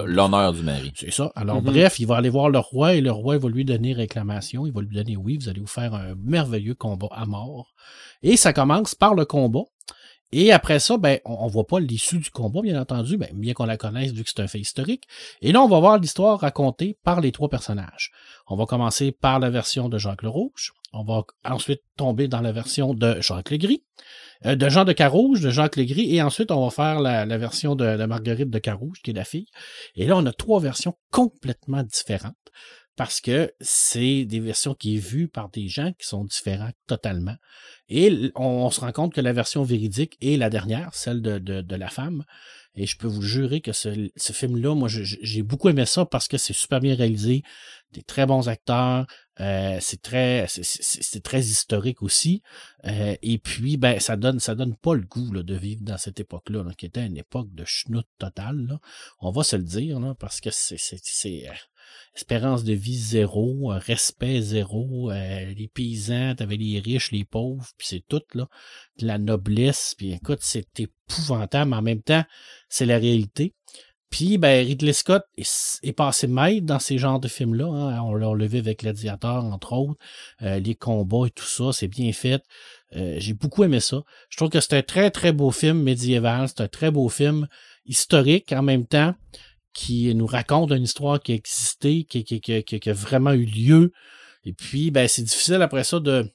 L'honneur 0.06 0.54
du 0.54 0.64
mari. 0.64 0.92
c'est 0.96 1.12
ça. 1.12 1.32
Alors, 1.36 1.58
Mhm. 1.62 1.66
bref, 1.72 2.00
il 2.00 2.08
va 2.08 2.18
aller 2.18 2.30
voir 2.30 2.50
le 2.50 2.58
roi 2.58 2.96
et 2.96 3.02
le 3.02 3.12
roi 3.12 3.38
va 3.38 3.48
lui 3.48 3.64
donner 3.64 3.94
réclamation. 3.94 4.66
Il 4.66 4.74
va 4.74 4.82
lui 4.82 4.96
donner 4.96 5.16
oui, 5.18 5.38
vous 5.40 5.50
allez 5.50 5.60
vous 5.60 5.68
faire 5.68 5.94
un 5.94 6.16
merveilleux 6.16 6.74
combat 6.74 7.10
à 7.12 7.26
mort. 7.28 7.74
Et 8.24 8.38
ça 8.38 8.54
commence 8.54 8.96
par 8.96 9.14
le 9.14 9.26
combat. 9.26 9.66
Et 10.32 10.52
après 10.52 10.80
ça, 10.80 10.98
ben, 10.98 11.20
on, 11.26 11.38
on 11.40 11.48
voit 11.48 11.68
pas 11.68 11.80
l'issue 11.80 12.20
du 12.20 12.30
combat, 12.30 12.62
bien 12.62 12.80
entendu, 12.80 13.18
ben, 13.18 13.30
bien 13.34 13.54
qu'on 13.54 13.66
la 13.66 13.78
connaisse 13.78 14.12
vu 14.12 14.24
que 14.24 14.30
c'est 14.30 14.42
un 14.42 14.48
fait 14.48 14.60
historique. 14.60 15.04
Et 15.42 15.52
là, 15.52 15.62
on 15.62 15.68
va 15.68 15.80
voir 15.80 15.98
l'histoire 15.98 16.40
racontée 16.40 16.98
par 17.04 17.22
les 17.22 17.32
trois 17.32 17.50
personnages. 17.50 18.12
On 18.48 18.56
va 18.56 18.66
commencer 18.66 19.12
par 19.12 19.40
la 19.40 19.50
version 19.50 19.90
de 19.90 19.98
Jacques 19.98 20.24
le 20.24 20.30
Rouge. 20.30 20.74
On 20.94 21.04
va 21.04 21.24
ensuite 21.46 21.82
tomber 21.98 22.28
dans 22.28 22.42
la 22.42 22.52
version 22.52 22.94
de 22.94 23.20
Jacques 23.22 23.52
le 23.52 23.58
Gris, 23.58 23.84
euh, 24.46 24.56
de 24.56 24.70
Jean 24.70 24.86
de 24.86 24.94
Carouge, 24.94 25.42
de 25.42 25.50
Jacques 25.50 25.76
le 25.76 25.84
Gris, 25.84 26.16
et 26.16 26.22
ensuite 26.22 26.52
on 26.52 26.64
va 26.64 26.72
faire 26.72 27.00
la, 27.00 27.38
version 27.38 27.76
de, 27.76 27.98
de 27.98 28.06
Marguerite 28.06 28.50
de 28.50 28.60
Carouge, 28.60 29.02
qui 29.04 29.12
est 29.12 29.14
la 29.14 29.26
fille. 29.26 29.48
Et 29.96 30.08
là, 30.08 30.18
on 30.18 30.26
a 30.26 30.34
trois 30.34 30.60
versions 30.60 30.96
complètement 31.12 31.84
différentes 31.84 32.36
parce 32.98 33.22
que 33.22 33.54
c'est 33.62 34.26
des 34.26 34.40
versions 34.40 34.74
qui 34.74 34.96
est 34.96 35.00
vues 35.00 35.28
par 35.28 35.50
des 35.50 35.68
gens 35.68 35.94
qui 35.94 36.08
sont 36.08 36.26
différents 36.26 36.72
totalement. 36.88 37.36
Et 37.90 38.32
on, 38.36 38.70
se 38.72 38.82
rend 38.82 38.92
compte 38.92 39.14
que 39.14 39.22
la 39.22 39.34
version 39.34 39.64
véridique 39.64 40.18
est 40.20 40.36
la 40.36 40.50
dernière, 40.50 40.94
celle 40.94 41.22
de, 41.22 41.38
de, 41.38 41.62
de 41.62 41.76
la 41.76 41.90
femme. 41.90 42.26
Et 42.76 42.88
je 42.88 42.98
peux 42.98 43.08
vous 43.08 43.22
jurer 43.22 43.62
que 43.62 43.72
ce, 43.72 44.10
ce 44.16 44.34
film-là, 44.34 44.76
moi, 44.76 44.90
j'ai 44.90 45.44
beaucoup 45.44 45.70
aimé 45.70 45.86
ça 45.86 46.06
parce 46.06 46.28
que 46.28 46.38
c'est 46.38 46.54
super 46.54 46.80
bien 46.80 46.96
réalisé, 46.96 47.44
des 47.92 48.02
très 48.02 48.26
bons 48.26 48.50
acteurs, 48.50 49.06
euh, 49.40 49.78
c'est 49.80 50.02
très, 50.02 50.46
c'est- 50.48 51.24
très 51.24 51.40
historique 51.40 52.02
aussi. 52.02 52.42
Euh, 52.86 53.16
et 53.22 53.38
puis, 53.38 53.78
ben, 53.78 54.00
ça 54.00 54.16
donne, 54.16 54.40
ça 54.40 54.56
donne 54.56 54.76
pas 54.76 54.96
le 54.96 55.02
goût 55.02 55.32
là, 55.32 55.44
de 55.44 55.56
vivre 55.56 55.82
dans 55.84 55.98
cette 55.98 56.20
époque-là, 56.20 56.64
là, 56.64 56.74
qui 56.76 56.88
était 56.88 57.06
une 57.06 57.18
époque 57.18 57.54
de 57.54 57.64
schnout 57.66 58.06
totale. 58.18 58.68
Là. 58.68 58.80
On 59.22 59.32
va 59.32 59.44
se 59.44 59.56
le 59.56 59.64
dire, 59.64 60.00
là, 60.00 60.16
parce 60.20 60.42
que 60.42 60.50
c'est, 60.52 60.78
c'est, 60.78 61.00
c'est 61.02 61.48
euh, 61.48 61.54
espérance 62.16 62.64
de 62.64 62.74
vie 62.74 62.98
zéro, 62.98 63.72
euh, 63.72 63.78
respect 63.78 64.42
zéro, 64.42 65.12
euh, 65.12 65.54
les 65.54 65.68
paysans, 65.68 66.36
t'avais 66.36 66.58
les 66.58 66.80
riches, 66.80 67.12
les 67.12 67.26
pauvres, 67.26 67.66
puis 67.78 67.88
c'est 67.90 68.04
tout, 68.08 68.24
là, 68.34 68.48
de 69.00 69.06
la 69.06 69.18
noblesse, 69.18 69.96
puis 69.98 70.14
écoute, 70.14 70.40
c'est 70.42 70.80
épouvantable, 70.80 71.72
mais 71.72 71.78
en 71.78 71.82
même 71.82 72.02
temps, 72.02 72.24
c'est 72.70 72.86
la 72.86 72.98
réalité. 72.98 73.54
Puis, 74.10 74.38
ben, 74.38 74.66
Ridley 74.66 74.94
Scott 74.94 75.24
est, 75.38 75.80
est 75.84 75.92
passé 75.92 76.28
maître 76.28 76.66
dans 76.66 76.80
ces 76.80 76.98
genres 76.98 77.20
de 77.20 77.28
films-là. 77.28 77.66
hein. 77.66 78.02
On 78.04 78.16
l'a 78.16 78.34
levé 78.36 78.60
avec 78.60 78.80
Gladiator, 78.80 79.44
entre 79.44 79.74
autres. 79.74 80.00
Euh, 80.44 80.60
les 80.60 80.76
combats 80.76 81.28
et 81.28 81.30
tout 81.30 81.44
ça, 81.46 81.74
c'est 81.74 81.90
bien 81.90 82.14
fait. 82.14 82.42
Euh, 82.96 83.16
J'ai 83.18 83.34
beaucoup 83.34 83.66
aimé 83.66 83.82
ça. 83.82 84.04
Je 84.30 84.38
trouve 84.38 84.50
que 84.50 84.62
c'est 84.62 84.78
un 84.78 84.82
très, 84.82 85.12
très 85.12 85.34
beau 85.34 85.52
film 85.52 85.84
médiéval. 85.84 86.48
C'est 86.48 86.62
un 86.62 86.70
très 86.70 86.90
beau 86.90 87.10
film 87.10 87.50
historique 87.86 88.54
en 88.54 88.62
même 88.62 88.86
temps 88.86 89.14
qui 89.78 90.14
nous 90.16 90.26
raconte 90.26 90.72
une 90.72 90.84
histoire 90.84 91.22
qui 91.22 91.34
a 91.34 91.36
existé, 91.36 92.04
qui, 92.04 92.90
a 92.90 92.94
vraiment 92.94 93.34
eu 93.34 93.46
lieu. 93.46 93.94
Et 94.44 94.52
puis, 94.52 94.90
ben, 94.90 95.08
c'est 95.08 95.22
difficile 95.22 95.62
après 95.62 95.84
ça 95.84 96.00
de, 96.00 96.28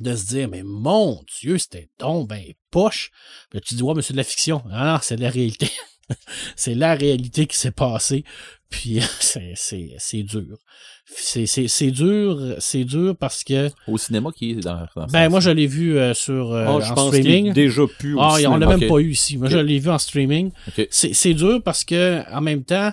de 0.00 0.16
se 0.16 0.26
dire, 0.26 0.48
mais 0.48 0.64
mon 0.64 1.22
Dieu, 1.38 1.56
c'était 1.56 1.88
donc 2.00 2.28
ben 2.28 2.42
poche. 2.72 3.12
Puis 3.48 3.58
là, 3.58 3.60
tu 3.64 3.76
dis, 3.76 3.82
ouais, 3.84 3.94
mais 3.94 4.02
c'est 4.02 4.12
de 4.12 4.18
la 4.18 4.24
fiction. 4.24 4.60
Ah 4.72 4.98
c'est 5.04 5.14
de 5.14 5.22
la 5.22 5.30
réalité. 5.30 5.70
c'est 6.56 6.74
la 6.74 6.94
réalité 6.94 7.46
qui 7.46 7.56
s'est 7.56 7.70
passée. 7.70 8.24
Puis 8.70 9.00
c'est, 9.20 9.52
c'est, 9.56 9.94
c'est 9.98 10.22
dur. 10.22 10.58
C'est, 11.06 11.46
c'est, 11.46 11.68
c'est 11.68 11.90
dur, 11.90 12.56
c'est 12.58 12.84
dur 12.84 13.14
parce 13.16 13.44
que 13.44 13.70
Au 13.86 13.98
cinéma 13.98 14.30
qui 14.34 14.52
est 14.52 14.54
dans, 14.54 14.86
dans 14.96 15.06
ben 15.06 15.28
moi 15.28 15.38
je 15.40 15.50
l'ai 15.50 15.66
vu 15.66 15.98
euh, 15.98 16.14
sur 16.14 16.52
euh, 16.52 16.66
Oh, 16.68 16.80
je 16.80 16.90
en 16.90 16.94
pense 16.94 17.10
qu'il 17.10 17.22
streaming. 17.22 17.50
est 17.50 17.52
déjà 17.52 17.82
plus 17.98 18.14
au 18.14 18.20
Ah, 18.20 18.38
on 18.48 18.56
l'a 18.56 18.66
même 18.66 18.88
pas 18.88 18.98
eu 18.98 19.10
ici. 19.10 19.36
Moi, 19.36 19.48
je 19.50 19.58
l'ai 19.58 19.78
vu 19.78 19.90
en 19.90 19.98
streaming. 19.98 20.50
C'est, 20.90 21.12
c'est 21.14 21.34
dur 21.34 21.62
parce 21.62 21.84
que 21.84 22.22
en 22.34 22.40
même 22.40 22.64
temps, 22.64 22.90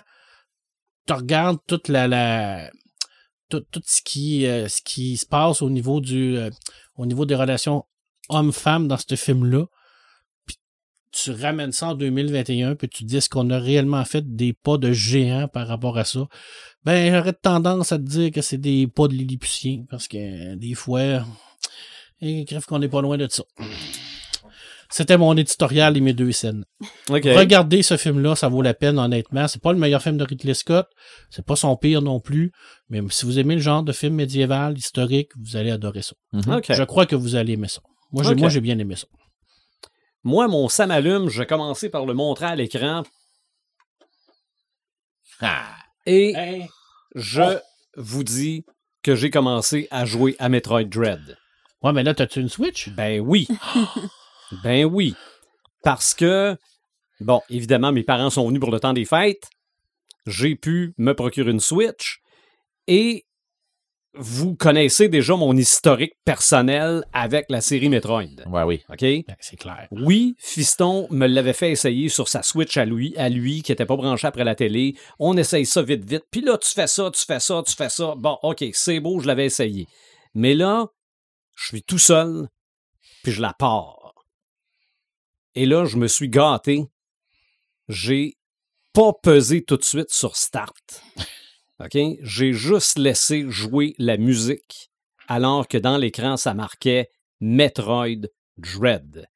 tu 1.07 1.13
regardes 1.13 1.59
toute 1.67 1.87
la, 1.87 2.07
la 2.07 2.69
tout, 3.49 3.61
tout 3.71 3.81
ce 3.85 4.01
qui 4.03 4.45
euh, 4.45 4.67
ce 4.67 4.81
qui 4.83 5.17
se 5.17 5.25
passe 5.25 5.61
au 5.61 5.69
niveau 5.69 6.01
du 6.01 6.37
euh, 6.37 6.49
au 6.97 7.05
niveau 7.05 7.25
des 7.25 7.35
relations 7.35 7.85
homme-femme 8.29 8.87
dans 8.87 8.97
ce 8.97 9.15
film-là. 9.15 9.65
Puis 9.65 9.71
tu 11.11 11.31
ramènes 11.31 11.71
ça 11.71 11.89
en 11.89 11.95
2021, 11.95 12.75
puis 12.75 12.87
tu 12.89 13.03
dis 13.03 13.17
est-ce 13.17 13.29
qu'on 13.29 13.49
a 13.49 13.59
réellement 13.59 14.03
fait 14.05 14.23
des 14.35 14.53
pas 14.53 14.77
de 14.77 14.91
géant 14.91 15.47
par 15.47 15.67
rapport 15.67 15.97
à 15.97 16.05
ça? 16.05 16.27
Ben, 16.85 17.13
j'aurais 17.13 17.33
tendance 17.33 17.91
à 17.91 17.97
te 17.97 18.03
dire 18.03 18.31
que 18.31 18.41
c'est 18.41 18.57
des 18.57 18.87
pas 18.87 19.07
de 19.07 19.13
Lilliputien, 19.13 19.83
parce 19.89 20.07
que 20.07 20.17
euh, 20.17 20.55
des 20.55 20.73
fois, 20.73 21.25
et 22.21 22.45
crève 22.45 22.65
qu'on 22.65 22.79
n'est 22.79 22.87
pas 22.89 23.01
loin 23.01 23.17
de 23.17 23.27
ça. 23.29 23.43
C'était 24.93 25.17
mon 25.17 25.37
éditorial 25.37 25.95
et 25.95 26.01
mes 26.01 26.11
deux 26.13 26.33
scènes. 26.33 26.65
OK. 27.09 27.23
Regardez 27.23 27.81
ce 27.81 27.95
film-là, 27.95 28.35
ça 28.35 28.49
vaut 28.49 28.61
la 28.61 28.73
peine, 28.73 28.99
honnêtement. 28.99 29.47
C'est 29.47 29.61
pas 29.61 29.71
le 29.71 29.79
meilleur 29.79 30.01
film 30.03 30.17
de 30.17 30.25
Ridley 30.25 30.53
Scott. 30.53 30.85
C'est 31.29 31.45
pas 31.45 31.55
son 31.55 31.77
pire 31.77 32.01
non 32.01 32.19
plus. 32.19 32.51
Mais 32.89 32.99
si 33.09 33.25
vous 33.25 33.39
aimez 33.39 33.55
le 33.55 33.61
genre 33.61 33.83
de 33.83 33.93
film 33.93 34.15
médiéval, 34.15 34.77
historique, 34.77 35.29
vous 35.41 35.55
allez 35.55 35.71
adorer 35.71 36.01
ça. 36.01 36.13
Mhm. 36.33 36.55
OK. 36.55 36.65
Je 36.73 36.83
crois 36.83 37.05
que 37.05 37.15
vous 37.15 37.35
allez 37.35 37.53
aimer 37.53 37.69
ça. 37.69 37.79
Moi, 38.11 38.23
j'ai, 38.23 38.31
Ok. 38.31 38.39
moi, 38.39 38.49
j'ai 38.49 38.59
bien 38.59 38.77
aimé 38.79 38.97
ça. 38.97 39.07
Moi, 40.23 40.47
mon 40.47 40.69
ça 40.69 40.85
m'allume, 40.87 41.29
je 41.29 41.39
vais 41.39 41.47
commencer 41.47 41.89
par 41.89 42.05
le 42.05 42.13
montrer 42.13 42.45
à 42.45 42.55
l'écran 42.55 43.03
Ah. 45.41 45.75
et 46.05 46.33
Hey. 46.35 46.69
je 47.15 47.57
vous 47.97 48.23
dis 48.23 48.63
que 49.03 49.15
j'ai 49.15 49.31
commencé 49.31 49.87
à 49.89 50.05
jouer 50.05 50.35
à 50.39 50.49
Metroid 50.49 50.83
Dread. 50.83 51.37
Ouais, 51.81 51.93
mais 51.93 52.03
là, 52.03 52.13
t'as-tu 52.13 52.39
une 52.39 52.49
Switch? 52.49 52.89
Ben 52.89 53.19
oui. 53.19 53.47
ben 54.63 54.85
oui. 54.85 55.15
Parce 55.83 56.13
que, 56.13 56.55
bon, 57.19 57.41
évidemment, 57.49 57.91
mes 57.91 58.03
parents 58.03 58.29
sont 58.29 58.47
venus 58.47 58.59
pour 58.59 58.69
le 58.71 58.79
temps 58.79 58.93
des 58.93 59.05
fêtes. 59.05 59.49
J'ai 60.27 60.55
pu 60.55 60.93
me 60.99 61.13
procurer 61.13 61.49
une 61.49 61.59
Switch. 61.59 62.21
Et 62.85 63.25
vous 64.13 64.55
connaissez 64.55 65.07
déjà 65.07 65.35
mon 65.35 65.55
historique 65.55 66.13
personnel 66.25 67.05
avec 67.13 67.45
la 67.49 67.61
série 67.61 67.89
Metroid. 67.89 68.43
Ouais, 68.47 68.63
oui. 68.63 68.83
OK? 68.89 69.01
Ben, 69.01 69.35
c'est 69.39 69.55
clair. 69.55 69.87
Oui, 69.91 70.35
Fiston 70.37 71.07
me 71.11 71.27
l'avait 71.27 71.53
fait 71.53 71.71
essayer 71.71 72.09
sur 72.09 72.27
sa 72.27 72.43
Switch 72.43 72.75
à 72.77 72.85
lui, 72.85 73.15
à 73.17 73.29
lui 73.29 73.61
qui 73.61 73.71
était 73.71 73.85
pas 73.85 73.95
branché 73.95 74.27
après 74.27 74.43
la 74.43 74.55
télé. 74.55 74.95
On 75.19 75.37
essaye 75.37 75.65
ça 75.65 75.81
vite, 75.81 76.09
vite. 76.09 76.25
Puis 76.29 76.41
là, 76.41 76.57
tu 76.57 76.69
fais 76.69 76.87
ça, 76.87 77.09
tu 77.11 77.23
fais 77.23 77.39
ça, 77.39 77.63
tu 77.65 77.73
fais 77.73 77.89
ça. 77.89 78.15
Bon, 78.17 78.37
OK, 78.43 78.63
c'est 78.73 78.99
beau, 78.99 79.19
je 79.19 79.27
l'avais 79.27 79.45
essayé. 79.45 79.87
Mais 80.33 80.55
là, 80.55 80.87
je 81.55 81.67
suis 81.67 81.83
tout 81.83 81.99
seul, 81.99 82.49
puis 83.23 83.31
je 83.31 83.41
la 83.41 83.53
pars. 83.53 84.13
Et 85.55 85.65
là, 85.65 85.85
je 85.85 85.97
me 85.97 86.07
suis 86.07 86.29
gâté. 86.29 86.85
J'ai 87.87 88.37
pas 88.93 89.13
pesé 89.13 89.63
tout 89.63 89.77
de 89.77 89.83
suite 89.83 90.11
sur 90.11 90.35
Start. 90.35 91.01
OK? 91.85 92.17
J'ai 92.23 92.53
juste 92.53 92.97
laissé 92.97 93.45
jouer 93.49 93.95
la 93.97 94.17
musique, 94.17 94.89
alors 95.27 95.67
que 95.67 95.77
dans 95.77 95.97
l'écran, 95.97 96.37
ça 96.37 96.53
marquait 96.53 97.09
Metroid 97.39 98.27
Dread. 98.57 99.27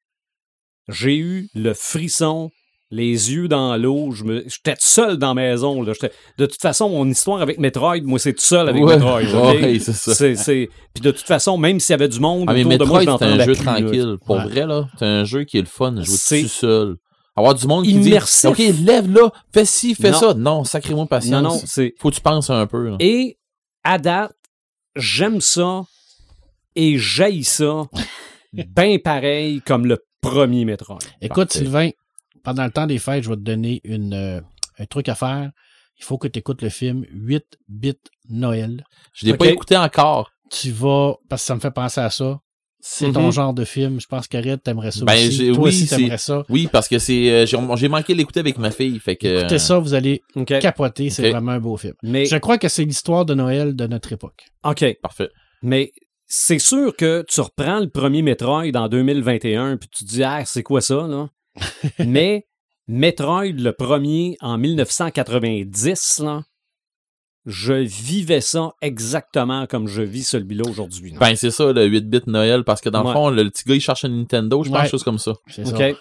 J'ai 0.88 1.16
eu 1.16 1.48
le 1.54 1.74
frisson, 1.74 2.50
les 2.92 3.32
yeux 3.32 3.48
dans 3.48 3.76
l'eau. 3.76 4.12
Je 4.12 4.22
me, 4.22 4.44
j'étais 4.46 4.76
seul 4.78 5.16
dans 5.16 5.34
la 5.34 5.34
maison. 5.34 5.82
Là. 5.82 5.92
De 6.38 6.46
toute 6.46 6.60
façon, 6.60 6.88
mon 6.88 7.08
histoire 7.08 7.42
avec 7.42 7.58
Metroid, 7.58 8.00
moi, 8.04 8.20
c'est 8.20 8.34
tout 8.34 8.44
seul 8.44 8.68
avec 8.68 8.82
Ouais. 8.84 8.94
Metroid. 8.94 9.22
Ouais, 9.22 9.78
c'est. 9.80 10.68
Puis 10.94 11.02
de 11.02 11.10
toute 11.10 11.26
façon, 11.26 11.58
même 11.58 11.80
s'il 11.80 11.92
y 11.92 11.94
avait 11.94 12.08
du 12.08 12.20
monde 12.20 12.44
Ah, 12.48 12.52
mais 12.54 12.64
autour 12.64 12.78
de 12.78 12.84
moi, 12.84 13.00
je 13.00 13.06
Metroid, 13.10 13.18
c'est 13.18 13.24
un 13.24 13.44
jeu 13.44 13.52
là. 13.54 13.58
tranquille. 13.62 14.16
Pour 14.24 14.36
Ouais. 14.36 14.44
vrai, 14.44 14.66
là, 14.66 14.88
c'est 14.98 15.04
un 15.06 15.24
jeu 15.24 15.42
qui 15.44 15.58
est 15.58 15.62
le 15.62 15.66
fun 15.66 15.90
de 15.92 16.02
jouer 16.04 16.42
tout 16.42 16.48
seul. 16.48 16.96
Avoir 17.36 17.54
du 17.54 17.66
monde 17.66 17.84
qui 17.84 17.92
immersif. 17.92 18.50
dit 18.56 18.70
OK, 18.70 18.76
lève 18.86 19.10
là, 19.12 19.30
fais 19.52 19.64
ci, 19.64 19.94
fais 19.94 20.10
Non. 20.10 20.18
ça. 20.18 20.34
Non, 20.34 20.64
sacré-moi 20.64 21.06
patience. 21.06 21.42
Non, 21.42 21.50
non, 21.50 21.60
c'est... 21.64 21.94
Faut 21.98 22.10
que 22.10 22.14
tu 22.16 22.20
penses 22.22 22.48
un 22.50 22.66
peu. 22.66 22.88
là. 22.90 22.96
Et 22.98 23.38
à 23.84 23.98
date, 23.98 24.34
j'aime 24.96 25.40
ça 25.40 25.82
et 26.74 26.98
j'haïs 26.98 27.44
ça 27.44 27.84
bien 28.52 28.98
pareil 28.98 29.60
comme 29.62 29.86
le 29.86 29.98
premier 30.20 30.64
Metroid. 30.64 30.98
Écoute, 31.20 31.48
Parfait. 31.48 31.58
Sylvain, 31.58 31.90
pendant 32.42 32.64
le 32.64 32.70
temps 32.70 32.86
des 32.86 32.98
fêtes, 32.98 33.24
je 33.24 33.28
vais 33.28 33.36
te 33.36 33.40
donner 33.42 33.80
une, 33.84 34.14
euh, 34.14 34.40
un 34.78 34.86
truc 34.86 35.08
à 35.08 35.14
faire. 35.14 35.50
Il 35.98 36.04
faut 36.04 36.18
que 36.18 36.28
tu 36.28 36.38
écoutes 36.38 36.62
le 36.62 36.68
film 36.68 37.04
8 37.10 37.44
bits 37.68 37.94
Noël. 38.28 38.84
Je 39.12 39.26
l'ai 39.26 39.34
pas 39.36 39.46
écouté 39.46 39.76
encore. 39.76 40.30
Tu 40.50 40.70
vas, 40.70 41.14
parce 41.28 41.42
que 41.42 41.46
ça 41.46 41.54
me 41.54 41.60
fait 41.60 41.70
penser 41.70 42.00
à 42.00 42.10
ça, 42.10 42.38
c'est 42.80 43.10
ton 43.12 43.26
Mhm. 43.26 43.32
genre 43.32 43.54
de 43.54 43.64
film. 43.64 44.00
Je 44.00 44.06
pense 44.06 44.28
qu'Arrête, 44.28 44.62
t'aimerais 44.62 44.90
ça 44.92 45.04
Ben, 45.04 45.14
aussi. 45.28 45.48
Toi 45.52 45.58
oui, 45.64 45.68
aussi, 45.68 45.86
t'aimerais 45.88 46.18
ça. 46.18 46.44
Oui, 46.48 46.68
parce 46.70 46.88
que 46.88 46.98
c'est. 46.98 47.30
euh, 47.30 47.46
j'ai 47.46 47.58
j'ai 47.76 47.88
manqué 47.88 48.12
de 48.12 48.18
l'écouter 48.18 48.40
avec 48.40 48.58
ma 48.58 48.70
fille. 48.70 48.98
Fait 48.98 49.16
que. 49.16 49.40
Écoutez 49.40 49.58
ça, 49.58 49.78
vous 49.78 49.94
allez 49.94 50.22
capoter. 50.60 51.10
C'est 51.10 51.30
vraiment 51.30 51.52
un 51.52 51.60
beau 51.60 51.76
film. 51.76 51.94
Mais, 52.02 52.26
Je 52.26 52.36
crois 52.36 52.58
que 52.58 52.68
c'est 52.68 52.84
l'histoire 52.84 53.24
de 53.24 53.34
Noël 53.34 53.74
de 53.74 53.86
notre 53.86 54.12
époque. 54.12 54.44
OK. 54.64 54.84
Parfait. 55.02 55.28
Mais 55.62 55.92
c'est 56.26 56.58
sûr 56.58 56.94
que 56.96 57.24
tu 57.28 57.40
reprends 57.40 57.80
le 57.80 57.88
premier 57.88 58.22
Metroid 58.22 58.74
en 58.74 58.88
2021 58.88 59.76
puis 59.76 59.88
tu 59.88 60.04
te 60.04 60.10
dis, 60.10 60.22
ah, 60.24 60.42
c'est 60.44 60.62
quoi 60.62 60.80
ça, 60.80 61.06
là? 61.08 61.28
Mais 62.06 62.46
Metroid, 62.88 63.46
le 63.52 63.72
premier 63.72 64.36
en 64.40 64.58
1990, 64.58 66.20
là, 66.20 66.42
je 67.46 67.72
vivais 67.74 68.40
ça 68.40 68.72
exactement 68.82 69.66
comme 69.66 69.86
je 69.86 70.02
vis 70.02 70.24
celui-là 70.24 70.64
aujourd'hui. 70.68 71.14
Ben, 71.20 71.36
c'est 71.36 71.50
ça, 71.52 71.72
le 71.72 71.86
8-bit 71.88 72.26
Noël, 72.26 72.64
parce 72.64 72.80
que 72.80 72.88
dans 72.88 73.04
le 73.04 73.12
fond, 73.12 73.30
le, 73.30 73.48
petit 73.50 73.62
gars, 73.64 73.74
il 73.76 73.80
cherche 73.80 74.04
un 74.04 74.08
Nintendo, 74.08 74.62
je 74.64 74.70
pense, 74.70 74.82
Ouais. 74.82 74.88
chose 74.88 75.04
comme 75.04 75.18
ça. 75.18 75.32
C'est 75.48 75.64
ça. 75.66 75.74
OK? 75.74 75.96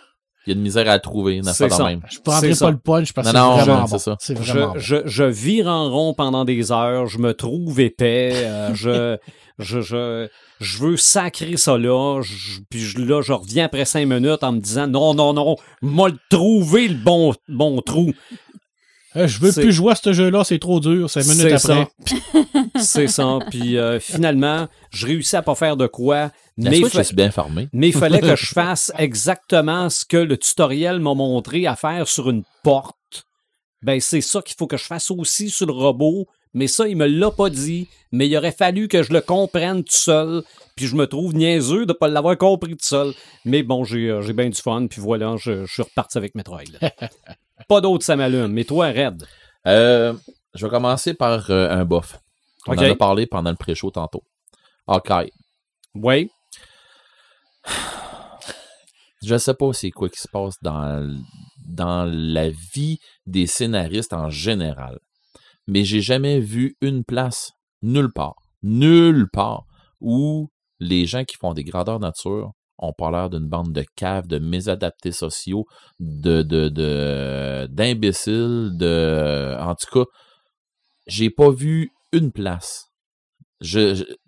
Il 0.47 0.49
y 0.49 0.51
a 0.51 0.55
de 0.55 0.59
misère 0.61 0.87
à 0.87 0.99
trouver, 0.99 1.41
pas 1.41 1.53
ça. 1.53 1.67
dans 1.67 1.85
même? 1.85 2.01
Je 2.07 2.19
prendrai 2.19 2.49
C'est 2.49 2.53
ça. 2.53 2.65
pas 2.65 2.71
le 2.71 2.77
punch 2.77 3.13
parce 3.13 3.27
que 3.27 3.33
c'est 3.33 3.39
vraiment 3.39 3.63
je- 3.65 3.81
bon. 3.81 3.87
c'est 3.87 3.97
ça. 3.97 4.15
C'est 4.19 4.37
Je, 4.43 4.51
vraiment 4.53 4.73
bon. 4.73 4.79
je, 4.79 4.95
je 5.05 5.23
vire 5.23 5.65
en 5.67 5.89
rond 5.89 6.13
pendant 6.13 6.45
des 6.45 6.71
heures, 6.71 7.07
je 7.07 7.17
me 7.17 7.33
trouve 7.33 7.79
épais, 7.79 8.31
euh, 8.35 8.69
je, 8.75 9.17
je, 9.57 9.81
je, 9.81 10.27
je 10.59 10.77
veux 10.77 10.97
sacrer 10.97 11.57
ça 11.57 11.79
là, 11.79 12.21
je- 12.21 12.59
puis 12.69 12.79
je- 12.79 12.99
là, 12.99 13.23
je 13.23 13.33
reviens 13.33 13.65
après 13.65 13.85
cinq 13.85 14.05
minutes 14.07 14.43
en 14.43 14.51
me 14.51 14.59
disant 14.59 14.85
non, 14.85 15.15
non, 15.15 15.33
non, 15.33 15.55
m'a 15.81 16.09
le 16.09 16.17
trouvé 16.29 16.89
le 16.89 16.95
bon, 16.95 17.33
bon 17.49 17.81
trou. 17.81 18.13
Euh, 19.15 19.27
je 19.27 19.39
veux 19.39 19.51
plus 19.51 19.71
jouer 19.71 19.93
à 19.93 19.95
ce 19.95 20.11
jeu-là, 20.13 20.43
c'est 20.43 20.59
trop 20.59 20.79
dur. 20.79 21.09
Cinq 21.09 21.25
minutes 21.25 21.57
C'est 21.57 21.71
après. 21.71 21.87
C'est 22.81 23.07
ça. 23.07 23.39
Puis 23.49 23.77
euh, 23.77 23.99
finalement, 23.99 24.67
je 24.91 25.05
réussis 25.07 25.35
à 25.35 25.41
pas 25.41 25.55
faire 25.55 25.77
de 25.77 25.87
quoi, 25.87 26.31
La 26.57 26.69
mais, 26.69 26.77
Switch, 26.77 26.91
fa- 26.93 26.99
je 27.01 27.07
suis 27.07 27.15
bien 27.15 27.31
formé. 27.31 27.69
mais 27.73 27.87
il 27.89 27.93
fallait 27.93 28.19
que 28.21 28.35
je 28.35 28.45
fasse 28.53 28.91
exactement 28.97 29.89
ce 29.89 30.03
que 30.05 30.17
le 30.17 30.37
tutoriel 30.37 30.99
m'a 30.99 31.13
montré 31.13 31.65
à 31.67 31.75
faire 31.75 32.07
sur 32.07 32.29
une 32.29 32.43
porte. 32.63 32.95
Ben, 33.81 33.99
c'est 34.01 34.21
ça 34.21 34.41
qu'il 34.41 34.55
faut 34.57 34.67
que 34.67 34.77
je 34.77 34.83
fasse 34.85 35.11
aussi 35.11 35.49
sur 35.49 35.65
le 35.67 35.73
robot. 35.73 36.27
Mais 36.57 36.67
ça, 36.67 36.87
il 36.87 36.95
me 36.95 37.05
l'a 37.05 37.31
pas 37.31 37.49
dit. 37.49 37.87
Mais 38.13 38.27
il 38.29 38.37
aurait 38.37 38.53
fallu 38.53 38.87
que 38.87 39.03
je 39.03 39.11
le 39.11 39.19
comprenne 39.21 39.83
tout 39.83 39.91
seul. 39.93 40.41
Puis 40.75 40.87
je 40.87 40.95
me 40.95 41.05
trouve 41.05 41.33
niaiseux 41.35 41.85
de 41.85 41.91
pas 41.93 42.07
l'avoir 42.07 42.37
compris 42.37 42.71
tout 42.71 42.85
seul. 42.85 43.13
Mais 43.43 43.61
bon, 43.61 43.83
j'ai 43.83 44.09
euh, 44.09 44.21
j'ai 44.21 44.31
bien 44.33 44.49
du 44.49 44.59
fun. 44.59 44.87
Puis 44.87 45.01
voilà, 45.01 45.35
je, 45.37 45.65
je 45.65 45.71
suis 45.73 45.81
reparti 45.83 46.17
avec 46.17 46.33
Metroid. 46.33 46.61
pas 47.67 47.81
d'autre, 47.81 48.03
ça 48.05 48.15
m'allume. 48.15 48.51
Mais 48.51 48.63
toi, 48.63 48.87
Red. 48.87 49.23
Euh, 49.67 50.13
je 50.53 50.65
vais 50.65 50.69
commencer 50.69 51.13
par 51.13 51.49
euh, 51.49 51.69
un 51.69 51.85
bof. 51.85 52.17
On 52.67 52.73
Ok. 52.73 52.79
en 52.79 52.91
a 52.91 52.95
parlé 52.95 53.25
pendant 53.27 53.49
le 53.51 53.55
pré-show 53.57 53.91
tantôt. 53.91 54.23
Hawkeye. 54.87 55.31
Oui. 55.95 56.29
Je 59.23 59.37
sais 59.37 59.53
pas 59.53 59.73
c'est 59.73 59.91
quoi 59.91 60.09
qui 60.09 60.19
se 60.19 60.27
passe 60.27 60.55
dans, 60.61 61.17
dans 61.67 62.05
la 62.05 62.49
vie 62.49 62.99
des 63.25 63.47
scénaristes 63.47 64.13
en 64.13 64.29
général. 64.29 64.99
Mais 65.67 65.83
j'ai 65.83 66.01
jamais 66.01 66.39
vu 66.39 66.77
une 66.81 67.03
place, 67.03 67.51
nulle 67.81 68.11
part, 68.13 68.35
nulle 68.61 69.27
part, 69.33 69.63
où 69.99 70.49
les 70.79 71.07
gens 71.07 71.23
qui 71.23 71.37
font 71.37 71.53
des 71.53 71.63
grandeurs 71.63 71.99
nature 71.99 72.51
ont 72.77 72.93
pas 72.93 73.11
l'air 73.11 73.29
d'une 73.29 73.47
bande 73.47 73.71
de 73.71 73.85
caves, 73.95 74.27
de 74.27 74.39
mésadaptés 74.39 75.11
sociaux, 75.11 75.65
de, 75.99 76.41
d'imbéciles, 77.67 78.71
de, 78.77 79.55
en 79.59 79.75
tout 79.75 79.99
cas, 79.99 80.05
j'ai 81.07 81.29
pas 81.29 81.51
vu 81.51 81.91
une 82.11 82.31
place. 82.31 82.87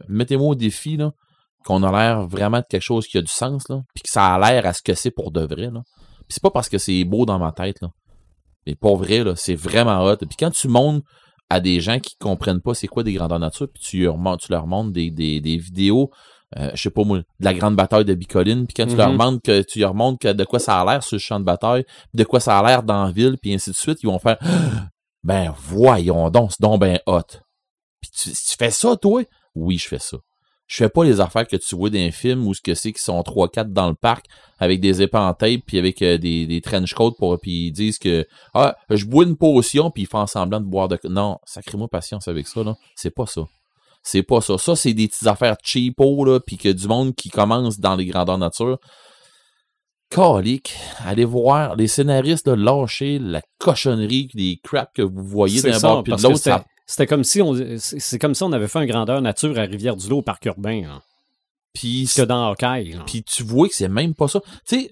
Mettez-moi 0.07 0.49
au 0.49 0.55
défi, 0.55 0.97
là, 0.97 1.11
qu'on 1.65 1.83
a 1.83 1.91
l'air 1.91 2.27
vraiment 2.27 2.59
de 2.59 2.65
quelque 2.69 2.81
chose 2.81 3.07
qui 3.07 3.17
a 3.17 3.21
du 3.21 3.31
sens, 3.31 3.67
là, 3.69 3.81
puis 3.93 4.03
que 4.03 4.09
ça 4.09 4.33
a 4.33 4.39
l'air 4.39 4.65
à 4.65 4.73
ce 4.73 4.81
que 4.81 4.93
c'est 4.93 5.11
pour 5.11 5.31
de 5.31 5.41
vrai, 5.41 5.69
là. 5.71 5.81
Puis 6.19 6.35
c'est 6.35 6.43
pas 6.43 6.51
parce 6.51 6.69
que 6.69 6.77
c'est 6.77 7.03
beau 7.03 7.25
dans 7.25 7.39
ma 7.39 7.51
tête, 7.51 7.81
là. 7.81 7.89
Mais 8.65 8.75
pour 8.75 8.97
vrai, 8.97 9.23
là, 9.23 9.33
c'est 9.35 9.55
vraiment 9.55 10.03
hot. 10.03 10.17
Puis 10.17 10.35
quand 10.37 10.51
tu 10.51 10.67
montres 10.67 11.05
à 11.49 11.61
des 11.61 11.79
gens 11.79 11.99
qui 11.99 12.15
comprennent 12.19 12.61
pas 12.61 12.73
c'est 12.73 12.87
quoi 12.87 13.03
des 13.03 13.13
grandeurs 13.13 13.39
nature, 13.39 13.67
puis 13.73 13.81
tu 13.81 14.09
tu 14.39 14.51
leur 14.51 14.67
montres 14.67 14.91
des 14.91 15.57
vidéos, 15.57 16.11
euh, 16.55 16.71
je 16.73 16.81
sais 16.81 16.89
pas 16.89 17.03
moi, 17.03 17.17
de 17.17 17.25
la 17.41 17.53
grande 17.53 17.75
bataille 17.75 18.05
de 18.05 18.13
Bicoline, 18.13 18.65
puis 18.67 18.73
quand 18.73 18.87
tu 18.87 18.95
leur 18.95 19.09
Mhm. 19.11 19.17
montres 19.17 19.41
que 19.43 19.61
tu 19.63 19.79
leur 19.79 19.93
montres 19.93 20.19
que 20.19 20.31
de 20.31 20.43
quoi 20.45 20.59
ça 20.59 20.79
a 20.79 20.85
l'air 20.85 21.03
sur 21.03 21.15
le 21.15 21.19
champ 21.19 21.39
de 21.39 21.45
bataille, 21.45 21.83
de 22.13 22.23
quoi 22.23 22.39
ça 22.39 22.57
a 22.57 22.65
l'air 22.65 22.83
dans 22.83 23.03
la 23.05 23.11
ville, 23.11 23.37
puis 23.41 23.53
ainsi 23.53 23.71
de 23.71 23.75
suite, 23.75 23.99
ils 24.03 24.07
vont 24.07 24.19
faire 24.19 24.37
Ben 25.23 25.53
voyons 25.57 26.29
donc, 26.29 26.51
c'est 26.51 26.61
donc 26.61 26.79
ben 26.79 26.99
hot. 27.05 27.21
Puis 28.01 28.11
tu, 28.11 28.29
tu 28.31 28.55
fais 28.57 28.71
ça, 28.71 28.95
toi? 28.95 29.23
Oui, 29.55 29.77
je 29.77 29.87
fais 29.87 29.99
ça. 29.99 30.17
Je 30.67 30.75
fais 30.77 30.89
pas 30.89 31.03
les 31.05 31.19
affaires 31.21 31.47
que 31.47 31.55
tu 31.55 31.75
vois 31.75 31.89
dans 31.89 31.97
un 31.97 32.11
film 32.11 32.45
où 32.45 32.53
ce 32.53 32.61
que 32.61 32.75
c'est 32.75 32.91
qui 32.91 33.01
sont 33.01 33.19
3-4 33.21 33.71
dans 33.71 33.87
le 33.87 33.95
parc 33.95 34.25
avec 34.59 34.81
des 34.81 35.01
épées 35.01 35.17
en 35.17 35.33
tape 35.33 35.61
puis 35.65 35.77
avec 35.77 36.01
euh, 36.01 36.17
des, 36.17 36.45
des 36.45 36.59
trench 36.61 36.93
coats 36.93 37.11
pour 37.17 37.39
puis 37.39 37.67
ils 37.67 37.71
disent 37.71 37.97
que 37.97 38.27
ah 38.53 38.75
je 38.89 39.05
bois 39.05 39.23
une 39.23 39.37
potion 39.37 39.91
puis 39.91 40.03
ils 40.03 40.07
font 40.07 40.27
semblant 40.27 40.59
de 40.59 40.65
boire 40.65 40.89
de 40.89 40.99
non 41.05 41.37
sacrez-moi 41.45 41.87
patience 41.87 42.27
avec 42.27 42.47
ça 42.49 42.63
là 42.65 42.75
c'est 42.95 43.11
pas 43.15 43.25
ça 43.25 43.43
c'est 44.07 44.23
pas 44.23 44.41
ça 44.41 44.57
ça 44.57 44.75
c'est 44.75 44.93
des 44.93 45.07
petites 45.07 45.27
affaires 45.27 45.55
cheapo 45.63 46.23
là 46.25 46.39
puis 46.39 46.57
que 46.57 46.69
du 46.69 46.88
monde 46.88 47.13
qui 47.15 47.29
commence 47.29 47.79
dans 47.79 47.95
les 47.95 48.05
grandeurs 48.05 48.38
nature 48.38 48.77
Calique, 50.09 50.73
allez 51.05 51.25
voir 51.25 51.75
les 51.75 51.88
scénaristes 51.88 52.47
là, 52.47 52.55
lâcher 52.55 53.19
la 53.19 53.41
cochonnerie, 53.59 54.29
les 54.34 54.57
crap 54.63 54.93
que 54.95 55.01
vous 55.01 55.21
voyez 55.23 55.59
d'un 55.61 55.79
bord 55.81 56.03
puis 56.03 56.13
de 56.13 56.21
l'autre. 56.23 56.38
c'était- 56.38 56.49
ça- 56.51 56.65
C'était 56.89 57.07
comme 57.07 57.25
si 57.25 57.41
on 57.41 57.53
c'est 57.77 58.17
comme 58.17 58.34
si 58.34 58.43
on 58.43 58.53
avait 58.53 58.69
fait 58.69 58.79
un 58.79 58.85
grandeur 58.85 59.21
nature 59.21 59.59
à 59.59 59.63
Rivière-du-Loup 59.63 60.19
au 60.19 60.21
parc 60.21 60.45
urbain. 60.45 60.84
là. 60.84 61.01
Puis 61.73 62.09
Que 62.15 62.21
dans 62.21 62.47
Hawkeye. 62.47 62.97
Puis 63.05 63.23
tu 63.23 63.43
vois 63.43 63.67
que 63.67 63.75
c'est 63.75 63.89
même 63.89 64.15
pas 64.15 64.29
ça. 64.29 64.39
Tu 64.65 64.79
sais, 64.84 64.91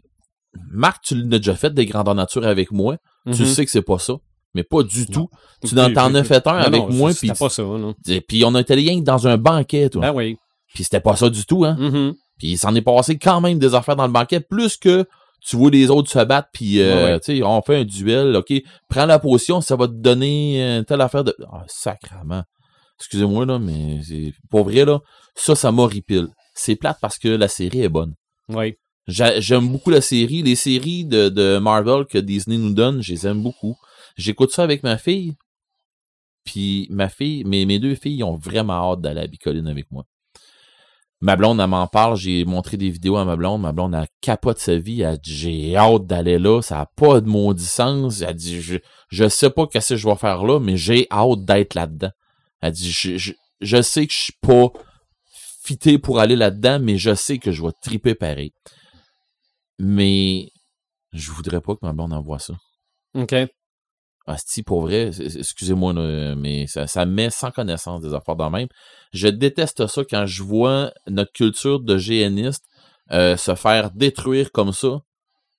Marc, 0.72 1.06
tu 1.06 1.16
l'as 1.16 1.38
déjà 1.40 1.56
fait 1.56 1.74
des 1.74 1.86
grandeurs 1.86 2.16
nature 2.16 2.46
avec 2.46 2.72
moi. 2.74 2.98
Tu 3.34 3.44
Mhm. 3.44 3.46
sais 3.46 3.64
que 3.64 3.72
c'est 3.72 3.82
pas 3.82 3.98
ça. 3.98 4.16
Mais 4.56 4.64
pas 4.64 4.82
du 4.82 5.06
tout. 5.06 5.27
Tu 5.64 5.77
en 5.80 5.94
t'en 5.94 6.15
as 6.15 6.23
fait 6.23 6.48
un 6.48 6.53
Non, 6.60 6.65
avec 6.65 6.82
non, 6.82 6.94
moi. 6.94 7.14
C'était 7.14 7.27
Puis 7.34 7.38
pas 7.40 7.49
ça, 7.49 7.61
non. 7.61 7.94
puis 8.27 8.44
on 8.45 8.56
a 8.56 8.61
été 8.61 8.73
rien 8.73 8.99
que 8.99 9.06
dans 9.06 9.27
un 9.27 9.38
banquet, 9.38 9.90
toi. 9.90 10.02
Ben 10.02 10.14
oui. 10.15 10.38
Puis 10.73 10.84
c'était 10.86 10.99
pas 11.02 11.15
ça 11.15 11.30
du 11.30 11.45
tout, 11.45 11.64
hein. 11.65 11.76
Mhm. 11.80 12.14
Puis 12.40 12.48
il 12.53 12.57
s'en 12.57 12.73
est 12.73 12.82
passé 12.82 13.18
quand 13.18 13.40
même 13.41 13.60
des 13.60 13.76
affaires 13.76 13.95
dans 13.95 14.07
le 14.07 14.11
banquet, 14.14 14.40
plus 14.40 14.76
que 14.77 15.06
tu 15.48 15.56
vois 15.57 15.69
les 15.69 15.90
autres 15.91 16.10
se 16.10 16.23
battre, 16.23 16.48
puis 16.52 16.80
euh, 16.82 16.95
Ouais, 16.95 17.03
ouais. 17.14 17.19
tu 17.19 17.38
sais, 17.38 17.44
on 17.44 17.61
fait 17.61 17.76
un 17.77 17.84
duel, 17.84 18.36
ok, 18.36 18.52
prends 18.90 19.06
la 19.06 19.19
potion, 19.19 19.61
ça 19.61 19.76
va 19.76 19.88
te 19.88 19.94
donner 19.94 20.64
euh, 20.64 20.84
telle 20.84 21.02
affaire 21.02 21.23
de... 21.23 21.36
Ah, 21.52 21.64
sacrement. 21.68 22.44
Excusez-moi, 22.99 23.45
là, 23.45 23.60
mais 23.60 23.99
c'est 24.07 24.34
pour 24.49 24.64
vrai, 24.64 24.86
là, 24.86 24.99
ça, 25.36 25.53
ça 25.56 25.72
m'horripile. 25.72 26.27
C'est 26.53 26.76
plate 26.76 26.98
parce 27.02 27.18
que 27.19 27.27
la 27.27 27.48
série 27.48 27.82
est 27.82 27.90
bonne. 27.90 28.14
Oui. 28.49 28.73
J'a- 29.07 29.40
J'aime 29.40 29.68
beaucoup 29.68 29.90
la 29.91 30.02
série. 30.02 30.41
Les 30.41 30.56
séries 30.56 31.06
de, 31.06 31.30
de 31.30 31.57
Marvel 31.60 32.06
que 32.06 32.18
Disney 32.18 32.57
nous 32.57 32.73
donne, 32.73 33.02
je 33.03 33.11
les 33.11 33.27
aime 33.27 33.44
beaucoup. 33.44 33.76
J'écoute 34.16 34.52
ça 34.52 34.64
avec 34.64 34.84
ma 34.84 34.98
fille. 34.98 35.36
Puis 36.44 36.88
ma 36.92 37.10
fille, 37.10 37.44
mes, 37.44 37.66
mes 37.66 37.80
deux 37.80 37.96
filles 37.96 38.24
ont 38.24 38.36
vraiment 38.36 38.92
hâte 38.92 39.02
d'aller 39.02 39.22
à 39.22 39.28
Bicoline 39.28 39.68
avec 39.68 39.92
moi. 39.92 40.06
Ma 41.22 41.36
blonde, 41.36 41.60
elle 41.60 41.68
m'en 41.68 41.88
parle. 41.88 42.18
J'ai 42.18 42.46
montré 42.46 42.78
des 42.78 42.90
vidéos 42.90 43.18
à 43.18 43.26
ma 43.26 43.36
blonde. 43.36 43.62
Ma 43.62 43.72
blonde, 43.72 43.96
elle 43.96 44.08
capote 44.22 44.60
sa 44.60 44.78
vie. 44.78 45.02
Elle 45.02 45.18
dit, 45.18 45.36
j'ai 45.36 45.76
hâte 45.76 46.06
d'aller 46.06 46.38
là. 46.38 46.62
Ça 46.62 46.76
n'a 46.76 46.86
pas 46.86 47.22
de 47.22 47.28
maudit 47.28 47.66
sens. 47.66 48.22
Elle 48.22 48.36
dit, 48.36 48.62
je, 48.62 48.78
je 49.10 49.28
sais 49.28 49.50
pas 49.50 49.66
qu'est-ce 49.66 49.96
que 49.96 50.00
je 50.00 50.08
vais 50.08 50.16
faire 50.16 50.44
là, 50.44 50.60
mais 50.60 50.78
j'ai 50.78 51.08
hâte 51.12 51.44
d'être 51.46 51.74
là-dedans. 51.74 52.12
Elle 52.62 52.74
dit, 52.74 52.92
je, 52.92 53.18
je, 53.18 53.34
je 53.62 53.82
sais 53.82 54.06
que 54.06 54.14
je 54.14 54.24
suis 54.24 54.38
pas 54.42 54.72
fité 55.64 55.98
pour 55.98 56.20
aller 56.20 56.36
là-dedans, 56.36 56.80
mais 56.80 56.98
je 56.98 57.16
sais 57.16 57.40
que 57.40 57.52
je 57.52 57.64
vais 57.64 57.72
triper 57.82 58.14
pareil. 58.14 58.54
Mais 59.80 60.52
je 61.12 61.32
voudrais 61.32 61.62
pas 61.62 61.74
que 61.74 61.80
ma 61.82 61.94
blonde 61.94 62.14
envoie 62.14 62.40
ça. 62.40 62.54
OK. 63.16 63.34
Asti, 64.28 64.64
pour 64.64 64.82
vrai, 64.82 65.12
excusez-moi, 65.20 65.94
mais 66.36 66.66
ça, 66.66 66.88
ça 66.88 67.06
me 67.06 67.12
met 67.12 67.30
sans 67.30 67.52
connaissance 67.52 68.02
des 68.02 68.14
affaires 68.14 68.36
dans 68.36 68.50
même. 68.50 68.68
Je 69.14 69.28
déteste 69.28 69.86
ça 69.86 70.04
quand 70.04 70.26
je 70.26 70.42
vois 70.42 70.92
notre 71.08 71.32
culture 71.32 71.80
de 71.80 71.98
GNiste 71.98 72.66
euh, 73.12 73.38
se 73.38 73.54
faire 73.54 73.92
détruire 73.92 74.52
comme 74.52 74.72
ça. 74.74 75.02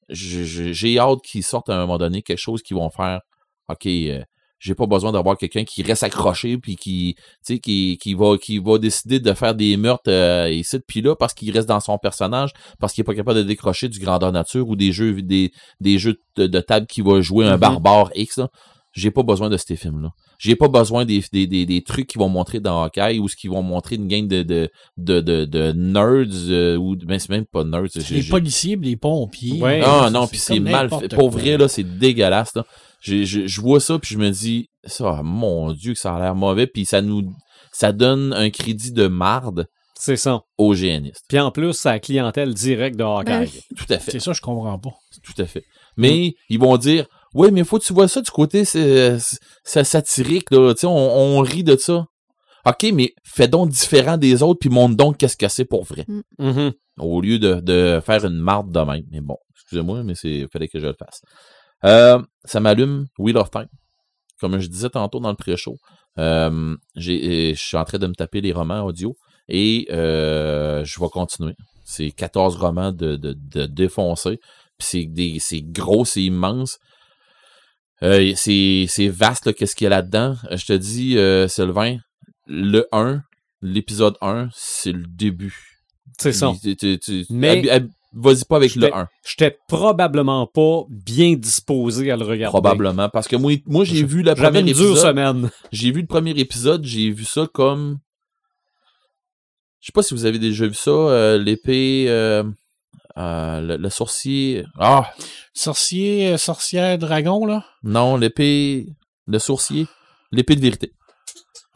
J'ai 0.09 0.99
hâte 0.99 1.23
qu'ils 1.23 1.45
sortent 1.45 1.69
à 1.69 1.77
un 1.77 1.81
moment 1.81 1.99
donné 1.99 2.23
quelque 2.23 2.39
chose 2.39 2.63
qu'ils 2.63 2.77
vont 2.77 2.91
faire. 2.91 3.21
OK, 3.69 3.87
euh, 3.87 4.23
j'ai 4.59 4.75
pas 4.75 4.87
besoin 4.87 5.13
d'avoir 5.13 5.37
quelqu'un 5.37 5.65
qui 5.65 5.83
reste 5.83 6.03
accroché 6.03 6.57
puis 6.59 6.77
qui, 6.77 7.15
tu 7.17 7.23
sais, 7.43 7.59
qui, 7.59 7.99
qui 8.01 8.15
va, 8.15 8.39
qui 8.39 8.59
va 8.59 8.79
décider 8.79 9.21
de 9.21 9.33
faire 9.35 9.55
des 9.55 9.77
meurtres 9.77 10.09
euh, 10.11 10.51
ici 10.51 10.79
puis 10.87 11.03
là 11.03 11.15
parce 11.15 11.35
qu'il 11.35 11.51
reste 11.51 11.69
dans 11.69 11.81
son 11.81 11.99
personnage, 11.99 12.51
parce 12.81 12.93
qu'il 12.93 13.03
est 13.03 13.05
pas 13.05 13.15
capable 13.15 13.39
de 13.39 13.45
décrocher 13.45 13.89
du 13.89 13.99
grandeur 13.99 14.33
nature 14.33 14.69
ou 14.69 14.75
des 14.77 14.93
jeux, 14.93 15.21
des, 15.23 15.53
des 15.81 15.99
jeux 15.99 16.17
de, 16.37 16.47
de 16.47 16.61
table 16.61 16.87
qui 16.87 17.03
va 17.03 17.21
jouer 17.21 17.47
un 17.47 17.55
Mhm. 17.55 17.61
barbare 17.61 18.11
X. 18.15 18.39
Là. 18.39 18.49
J'ai 18.93 19.11
pas 19.11 19.23
besoin 19.23 19.51
de 19.51 19.59
ces 19.59 19.77
films-là. 19.77 20.09
J'ai 20.39 20.57
pas 20.57 20.69
besoin 20.69 21.05
des, 21.05 21.23
des, 21.31 21.47
des, 21.47 21.67
des 21.67 21.83
trucs 21.83 22.07
qui 22.07 22.17
vont 22.17 22.31
montrer 22.31 22.61
dans 22.61 22.83
Hawkeye 22.85 23.19
ou 23.19 23.29
ce 23.29 23.37
qui 23.37 23.47
vont 23.49 23.61
montrer 23.63 23.97
une 23.97 24.09
gang 24.09 24.27
de, 24.27 24.43
de, 24.43 24.71
de, 24.97 25.21
de, 25.21 25.45
de 25.45 25.73
nerds 25.73 26.27
euh, 26.49 26.77
ou 26.77 26.97
ben, 26.97 27.19
c'est 27.19 27.29
même 27.29 27.45
pas 27.45 27.63
nerds. 27.63 27.89
j'ai- 27.95 28.23
policiers, 28.23 28.77
les 28.81 28.97
pompiers. 28.97 29.61
Ouais. 29.61 29.83
ah 29.85 30.09
non, 30.11 30.27
puis 30.27 30.39
c'est 30.39 30.61
mal 30.61 30.89
fait. 30.89 31.15
Pour 31.15 31.29
vrai, 31.31 31.59
là, 31.59 31.69
c'est 31.69 31.85
dégueulasse. 31.99 32.55
Là. 32.55 32.65
Je, 33.07 33.47
je 33.47 33.61
vois 33.61 33.81
ça, 33.81 33.99
puis 33.99 34.15
je 34.15 34.19
me 34.19 34.31
dis, 34.31 34.69
ça, 34.85 35.21
mon 35.23 35.73
Dieu, 35.73 35.93
que 35.93 35.99
ça 35.99 36.15
a 36.15 36.21
l'air 36.21 36.35
mauvais, 36.35 36.67
puis 36.67 36.85
ça 36.85 37.03
nous 37.03 37.23
ça 37.73 37.93
donne 37.93 38.33
un 38.33 38.49
crédit 38.49 38.91
de 38.93 39.07
marde 39.07 39.67
C'est 39.99 40.17
ça. 40.17 40.41
aux 40.57 40.75
géanistes. 40.75 41.25
Puis 41.29 41.39
en 41.39 41.51
plus, 41.51 41.75
sa 41.75 41.99
clientèle 41.99 42.55
directe 42.55 42.97
de 42.97 43.05
Hawkeye. 43.05 43.31
Ben. 43.31 43.49
Tout 43.77 43.93
à 43.93 43.99
fait. 43.99 44.13
C'est 44.13 44.21
ça, 44.21 44.33
je 44.33 44.41
comprends 44.41 44.79
pas. 44.79 44.95
Tout 45.23 45.43
à 45.43 45.45
fait. 45.45 45.63
Mais 45.99 46.35
ils 46.49 46.59
vont 46.59 46.79
dire 46.79 47.07
Oui, 47.35 47.51
mais 47.53 47.65
faut 47.65 47.79
que 47.79 47.85
tu 47.85 47.93
vois 47.93 48.09
ça 48.09 48.23
du 48.23 48.31
côté 48.31 48.65
c'est, 48.65 49.19
satirique, 49.65 50.51
là. 50.51 50.73
Tu 50.73 50.81
sais, 50.81 50.87
on, 50.87 51.37
on 51.37 51.41
rit 51.41 51.65
de 51.65 51.77
ça. 51.77 52.07
OK, 52.65 52.87
mais 52.95 53.13
fais 53.25 53.47
donc 53.47 53.69
différent 53.69 54.17
des 54.17 54.43
autres, 54.43 54.59
puis 54.59 54.71
montre 54.71 54.97
donc 54.97 55.19
qu'est-ce 55.19 55.37
que 55.37 55.49
c'est 55.49 55.65
pour 55.67 55.85
vrai. 55.85 56.05
Mhm. 56.39 56.73
Au 56.99 57.21
lieu 57.21 57.39
de, 57.39 57.61
de 57.61 58.01
faire 58.05 58.25
une 58.25 58.39
marde 58.39 58.73
de 58.73 58.81
même. 58.81 59.05
Mais 59.13 59.21
bon, 59.21 59.37
excusez-moi, 59.55 60.03
mais 60.03 60.15
c'est 60.15 60.47
fallait 60.51 60.69
que 60.69 60.81
je 60.81 60.87
le 60.87 60.95
fasse. 60.99 61.21
Euh, 61.87 62.21
ça 62.45 62.61
m'allume 62.61 63.07
Wheel 63.19 63.37
of 63.39 63.51
Time. 63.51 63.69
Comme 64.41 64.59
je 64.61 64.67
disais 64.69 64.91
tantôt 64.91 65.21
dans 65.21 65.31
le 65.31 65.37
pré-show, 65.37 65.77
euh, 66.19 66.77
je 66.97 67.55
suis 67.57 67.77
en 67.77 67.85
train 67.85 67.99
de 67.99 68.07
me 68.07 68.15
taper 68.15 68.41
les 68.41 68.53
romans 68.53 68.83
audio 68.85 69.17
et 69.49 69.87
euh, 69.91 70.85
je 70.85 71.01
vais 71.01 71.09
continuer. 71.09 71.55
C'est 71.85 72.11
14 72.11 72.57
romans 72.57 72.93
de, 72.93 73.17
de, 73.17 73.35
de 73.39 73.67
défoncer. 73.67 74.39
Puis 74.79 75.41
c'est 75.41 75.63
gros, 75.63 76.05
c'est 76.05 76.23
immense. 76.23 76.79
Euh, 78.03 78.33
c'est 78.37 79.09
vaste, 79.09 79.55
qu'est-ce 79.55 79.75
qu'il 79.75 79.85
y 79.85 79.87
a 79.87 79.91
là-dedans. 79.91 80.37
Je 80.51 80.67
te 80.67 80.73
dis, 80.75 81.17
euh, 81.17 81.49
Sylvain, 81.49 81.97
le 82.47 82.87
1, 82.93 83.23
l'épisode 83.63 84.17
1, 84.21 84.49
c'est 84.55 84.93
le 84.93 85.05
début. 85.07 85.55
C'est 86.19 86.33
ça. 86.33 86.53
Tu- 86.63 86.77
tu- 86.77 86.99
tu- 86.99 87.25
Mais- 87.31 87.61
hab- 87.71 87.85
hab- 87.85 87.91
Vas-y 88.19 88.45
pas 88.45 88.57
avec 88.57 88.75
le 88.77 88.87
vais- 88.87 88.93
1, 88.95 89.09
J'étais 89.29 89.59
probablement 89.69 90.47
pas 90.47 90.85
bien 90.89 91.35
disposé 91.35 92.11
à 92.11 92.17
le 92.17 92.25
regarder. 92.25 92.51
probablement. 92.51 93.11
Parce 93.11 93.29
que 93.29 93.37
moi, 93.37 93.53
moi 93.67 93.85
j'ai 93.85 94.03
vu 94.05 94.23
la 94.23 94.35
J'avais 94.35 94.47
première 94.49 94.61
une 94.63 94.67
dure 94.73 94.91
épisode. 94.93 95.07
semaine. 95.09 95.51
J'ai 95.71 95.91
vu 95.91 96.01
le 96.01 96.07
premier 96.07 96.31
épisode, 96.31 96.83
j'ai 96.85 97.11
vu 97.11 97.25
ça 97.25 97.47
comme. 97.53 97.99
Je 99.81 99.87
sais 99.87 99.93
pas 99.93 100.03
si 100.03 100.15
vous 100.15 100.25
avez 100.25 100.39
déjà 100.39 100.67
vu 100.67 100.75
ça, 100.75 100.91
euh, 100.91 101.39
l'épée. 101.39 102.07
euh, 102.09 102.43
euh, 103.19 103.61
le, 103.61 103.77
le 103.77 103.91
sourcier. 103.91 104.65
Ah! 104.79 105.11
Sorcier, 105.55 106.29
euh, 106.33 106.37
sorcière, 106.39 106.99
dragon, 106.99 107.47
là? 107.47 107.65
Non, 107.83 108.17
l'épée. 108.17 108.87
Le 109.27 109.39
sourcier. 109.39 109.87
L'épée 110.33 110.55
de 110.57 110.61
vérité. 110.61 110.93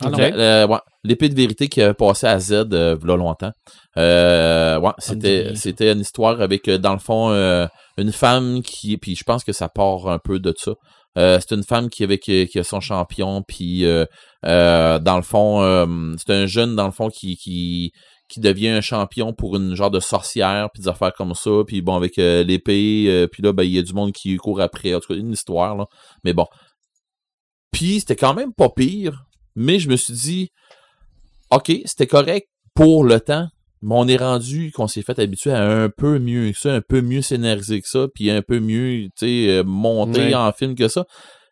Ah 0.02 0.10
non. 0.10 0.12
Ok. 0.14 0.18
Le- 0.18 0.30
le- 0.36 0.66
ouais, 0.66 0.78
l'épée 1.04 1.28
de 1.28 1.34
vérité 1.34 1.68
qui 1.68 1.82
avait 1.82 1.94
passé 1.94 2.26
à 2.26 2.38
Z 2.38 2.68
euh, 2.72 2.96
longtemps. 3.02 3.52
Euh, 3.96 4.78
ouais, 4.78 4.92
c'était 4.98 5.54
c'était 5.54 5.92
une 5.92 6.00
histoire 6.00 6.40
avec 6.40 6.68
euh, 6.68 6.78
dans 6.78 6.92
le 6.92 6.98
fond 6.98 7.30
euh, 7.30 7.66
une 7.98 8.12
femme 8.12 8.62
qui 8.62 8.96
puis 8.98 9.16
je 9.16 9.24
pense 9.24 9.44
que 9.44 9.52
ça 9.52 9.68
part 9.68 10.08
un 10.08 10.18
peu 10.18 10.38
de 10.38 10.54
ça. 10.56 10.72
Euh, 11.18 11.40
c'est 11.40 11.56
une 11.56 11.64
femme 11.64 11.90
qui 11.90 12.04
avec 12.04 12.20
qui 12.20 12.58
a 12.58 12.62
son 12.62 12.80
champion 12.80 13.42
puis 13.42 13.84
euh, 13.84 14.04
euh, 14.46 15.00
dans 15.00 15.16
le 15.16 15.22
fond 15.22 15.60
euh, 15.62 16.14
c'est 16.16 16.32
un 16.32 16.46
jeune 16.46 16.76
dans 16.76 16.86
le 16.86 16.92
fond 16.92 17.08
qui 17.08 17.36
qui 17.36 17.90
qui 18.28 18.38
devient 18.38 18.68
un 18.68 18.80
champion 18.80 19.32
pour 19.32 19.56
une 19.56 19.74
genre 19.74 19.90
de 19.90 19.98
sorcière 19.98 20.68
puis 20.72 20.84
des 20.84 20.88
affaires 20.88 21.12
comme 21.12 21.34
ça 21.34 21.50
puis 21.66 21.82
bon 21.82 21.96
avec 21.96 22.16
euh, 22.18 22.44
l'épée 22.44 23.06
euh, 23.08 23.26
puis 23.26 23.42
là 23.42 23.52
ben 23.52 23.64
il 23.64 23.72
y 23.72 23.78
a 23.78 23.82
du 23.82 23.92
monde 23.92 24.12
qui 24.12 24.36
court 24.36 24.60
après 24.60 24.94
en 24.94 25.00
tout 25.00 25.12
cas 25.12 25.18
une 25.18 25.32
histoire 25.32 25.76
là 25.76 25.86
mais 26.22 26.32
bon 26.32 26.46
puis 27.72 27.98
c'était 27.98 28.14
quand 28.14 28.34
même 28.34 28.52
pas 28.54 28.68
pire 28.68 29.24
mais 29.56 29.80
je 29.80 29.88
me 29.88 29.96
suis 29.96 30.14
dit 30.14 30.50
OK, 31.50 31.72
c'était 31.84 32.06
correct 32.06 32.48
pour 32.74 33.04
le 33.04 33.20
temps, 33.20 33.48
mais 33.82 33.94
on 33.96 34.06
est 34.08 34.16
rendu 34.16 34.70
qu'on 34.72 34.86
s'est 34.86 35.02
fait 35.02 35.18
habituer 35.18 35.52
à 35.52 35.62
un 35.68 35.88
peu 35.88 36.18
mieux 36.18 36.52
que 36.52 36.58
ça, 36.58 36.74
un 36.74 36.80
peu 36.80 37.00
mieux 37.00 37.22
scénarisé 37.22 37.80
que 37.80 37.88
ça, 37.88 38.06
puis 38.14 38.30
un 38.30 38.42
peu 38.42 38.60
mieux, 38.60 39.04
tu 39.18 39.26
sais, 39.26 39.48
euh, 39.48 39.62
monté 39.64 40.34
en 40.34 40.52
film 40.52 40.74
que 40.74 40.88
ça. 40.88 41.04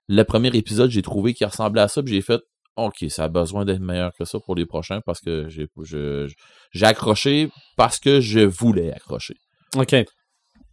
Le 0.09 0.23
premier 0.25 0.49
épisode, 0.57 0.91
j'ai 0.91 1.03
trouvé 1.03 1.35
qu'il 1.35 1.47
ressemblait 1.47 1.83
à 1.83 1.89
ça, 1.89 2.03
puis 2.03 2.15
j'ai 2.15 2.23
fait 2.23 2.41
OK, 2.77 3.05
ça 3.09 3.25
a 3.25 3.29
besoin 3.29 3.65
d'être 3.65 3.81
meilleur 3.81 4.13
que 4.17 4.25
ça 4.25 4.39
pour 4.39 4.55
les 4.55 4.65
prochains 4.65 5.01
parce 5.05 5.21
que 5.21 5.49
j'ai 5.49 5.67
je- 5.83 6.29
j'ai 6.73 6.87
accroché 6.87 7.51
parce 7.77 7.99
que 7.99 8.21
je 8.21 8.39
voulais 8.39 8.93
accrocher. 8.93 9.35
OK. 9.77 9.97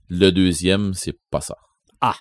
Le 0.10 0.30
deuxième, 0.30 0.94
c'est 0.94 1.18
pas 1.32 1.42
ça. 1.42 1.56
Ah. 2.02 2.16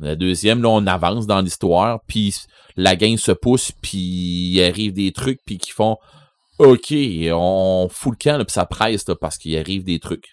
Le 0.00 0.16
deuxième, 0.16 0.60
là, 0.62 0.70
on 0.70 0.84
avance 0.88 1.28
dans 1.28 1.40
l'histoire, 1.40 2.00
puis 2.08 2.34
la 2.76 2.96
gang 2.96 3.16
se 3.16 3.30
pousse, 3.30 3.70
puis 3.80 3.98
il 3.98 4.60
arrive 4.64 4.92
des 4.92 5.12
trucs, 5.12 5.38
puis 5.46 5.58
qui 5.58 5.70
font 5.70 5.96
OK, 6.58 6.94
on 7.32 7.88
fout 7.90 8.12
le 8.12 8.16
camp, 8.22 8.44
puis 8.44 8.52
ça 8.52 8.66
presse, 8.66 9.04
parce 9.20 9.36
qu'il 9.38 9.56
arrive 9.58 9.84
des 9.84 9.98
trucs. 9.98 10.26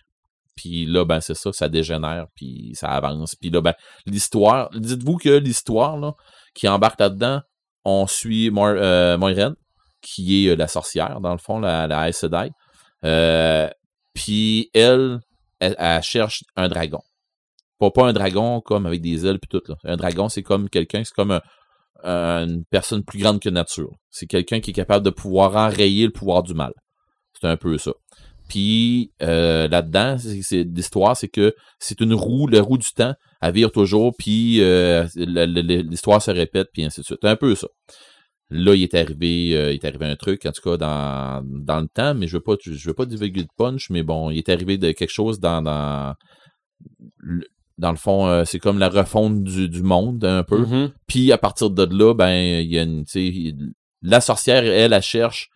Puis 0.55 0.85
là, 0.85 1.05
ben, 1.05 1.19
c'est 1.21 1.33
ça, 1.33 1.51
ça 1.51 1.67
dégénère, 1.69 2.25
puis 2.35 2.71
ça 2.75 2.89
avance. 2.89 3.35
Puis 3.35 3.49
là, 3.49 3.61
ben, 3.61 3.73
l'histoire, 4.05 4.69
dites-vous 4.75 5.17
que 5.17 5.29
l'histoire, 5.29 5.97
là, 5.97 6.13
qui 6.53 6.67
embarque 6.67 6.99
là-dedans, 6.99 7.41
on 7.85 8.05
suit 8.05 8.51
Moir- 8.51 8.75
euh, 8.77 9.17
Moiraine, 9.17 9.55
qui 10.01 10.45
est 10.45 10.51
euh, 10.51 10.55
la 10.55 10.67
sorcière, 10.67 11.19
dans 11.21 11.31
le 11.31 11.39
fond, 11.39 11.59
la, 11.59 11.87
la 11.87 12.07
Aes 12.09 12.11
Sedai. 12.13 12.51
Euh, 13.03 13.67
puis 14.13 14.69
elle, 14.73 15.19
elle, 15.59 15.75
elle 15.79 16.03
cherche 16.03 16.43
un 16.55 16.67
dragon. 16.67 17.01
Pas, 17.79 17.89
pas 17.89 18.07
un 18.07 18.13
dragon 18.13 18.61
comme 18.61 18.85
avec 18.85 19.01
des 19.01 19.25
ailes 19.25 19.39
puis 19.39 19.49
tout. 19.49 19.63
Là. 19.67 19.75
Un 19.85 19.95
dragon, 19.95 20.29
c'est 20.29 20.43
comme 20.43 20.69
quelqu'un, 20.69 21.03
c'est 21.03 21.13
comme 21.15 21.31
un- 21.31 21.41
un- 22.03 22.47
une 22.47 22.63
personne 22.69 23.03
plus 23.03 23.19
grande 23.19 23.39
que 23.39 23.49
nature. 23.49 23.91
C'est 24.09 24.25
quelqu'un 24.27 24.59
qui 24.59 24.71
est 24.71 24.73
capable 24.73 25.05
de 25.05 25.09
pouvoir 25.09 25.55
enrayer 25.55 26.05
le 26.05 26.11
pouvoir 26.11 26.43
du 26.43 26.53
mal. 26.53 26.73
C'est 27.39 27.47
un 27.47 27.57
peu 27.57 27.77
ça. 27.77 27.91
Puis 28.49 29.11
euh, 29.21 29.67
là-dedans, 29.69 30.17
c'est, 30.17 30.63
l'histoire, 30.63 31.15
c'est 31.15 31.29
que 31.29 31.53
c'est 31.79 32.01
une 32.01 32.13
roue, 32.13 32.47
le 32.47 32.59
roue 32.59 32.77
du 32.77 32.89
temps, 32.93 33.13
elle 33.41 33.53
vire 33.53 33.71
toujours, 33.71 34.13
puis 34.17 34.61
euh, 34.61 35.07
l'histoire 35.15 36.21
se 36.21 36.31
répète, 36.31 36.67
puis 36.73 36.83
ainsi 36.83 36.99
de 36.99 37.05
suite. 37.05 37.19
C'est 37.21 37.29
un 37.29 37.37
peu 37.37 37.55
ça. 37.55 37.67
Là, 38.49 38.75
il 38.75 38.83
est 38.83 38.93
arrivé, 38.93 39.55
euh, 39.55 39.71
il 39.71 39.75
est 39.75 39.85
arrivé 39.85 40.05
un 40.05 40.17
truc, 40.17 40.45
en 40.45 40.51
tout 40.51 40.61
cas, 40.61 40.75
dans, 40.75 41.41
dans 41.45 41.79
le 41.79 41.87
temps, 41.87 42.13
mais 42.13 42.27
je 42.27 42.35
veux 42.35 42.43
pas, 42.43 42.55
je 42.61 42.85
veux 42.85 42.93
pas 42.93 43.05
divulguer 43.05 43.43
de 43.43 43.47
punch, 43.57 43.89
mais 43.89 44.03
bon, 44.03 44.29
il 44.29 44.39
est 44.39 44.49
arrivé 44.49 44.77
de 44.77 44.91
quelque 44.91 45.09
chose 45.13 45.39
dans, 45.39 45.61
dans 47.81 47.91
le 47.91 47.97
fond, 47.97 48.27
euh, 48.27 48.45
c'est 48.45 48.59
comme 48.59 48.77
la 48.77 48.89
refonte 48.89 49.43
du, 49.43 49.67
du 49.67 49.81
monde, 49.81 50.23
un 50.23 50.43
peu. 50.43 50.59
Mhm. 50.59 50.91
Puis 51.07 51.31
à 51.31 51.39
partir 51.39 51.71
de 51.71 51.83
là, 51.83 52.13
ben, 52.13 52.29
il 52.29 52.71
y 52.71 52.77
a 52.77 52.83
une, 52.83 53.03
la 54.03 54.21
sorcière, 54.21 54.63
elle, 54.63 54.93
elle 54.93 55.01
cherche 55.01 55.49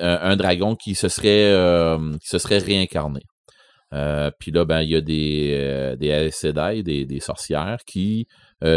un, 0.00 0.36
dragon 0.36 0.74
qui 0.74 0.96
se 0.96 1.08
serait, 1.08 1.52
euh, 1.52 2.16
qui 2.20 2.28
se 2.28 2.38
serait 2.38 2.58
réincarné. 2.58 3.20
Euh, 3.92 4.32
puis 4.40 4.50
là, 4.50 4.64
ben, 4.64 4.82
il 4.82 4.90
y 4.90 4.96
a 4.96 5.00
des, 5.00 5.94
des 5.96 6.08
Aes 6.10 6.82
des, 6.82 7.06
des 7.06 7.20
sorcières 7.20 7.78
qui 7.86 8.26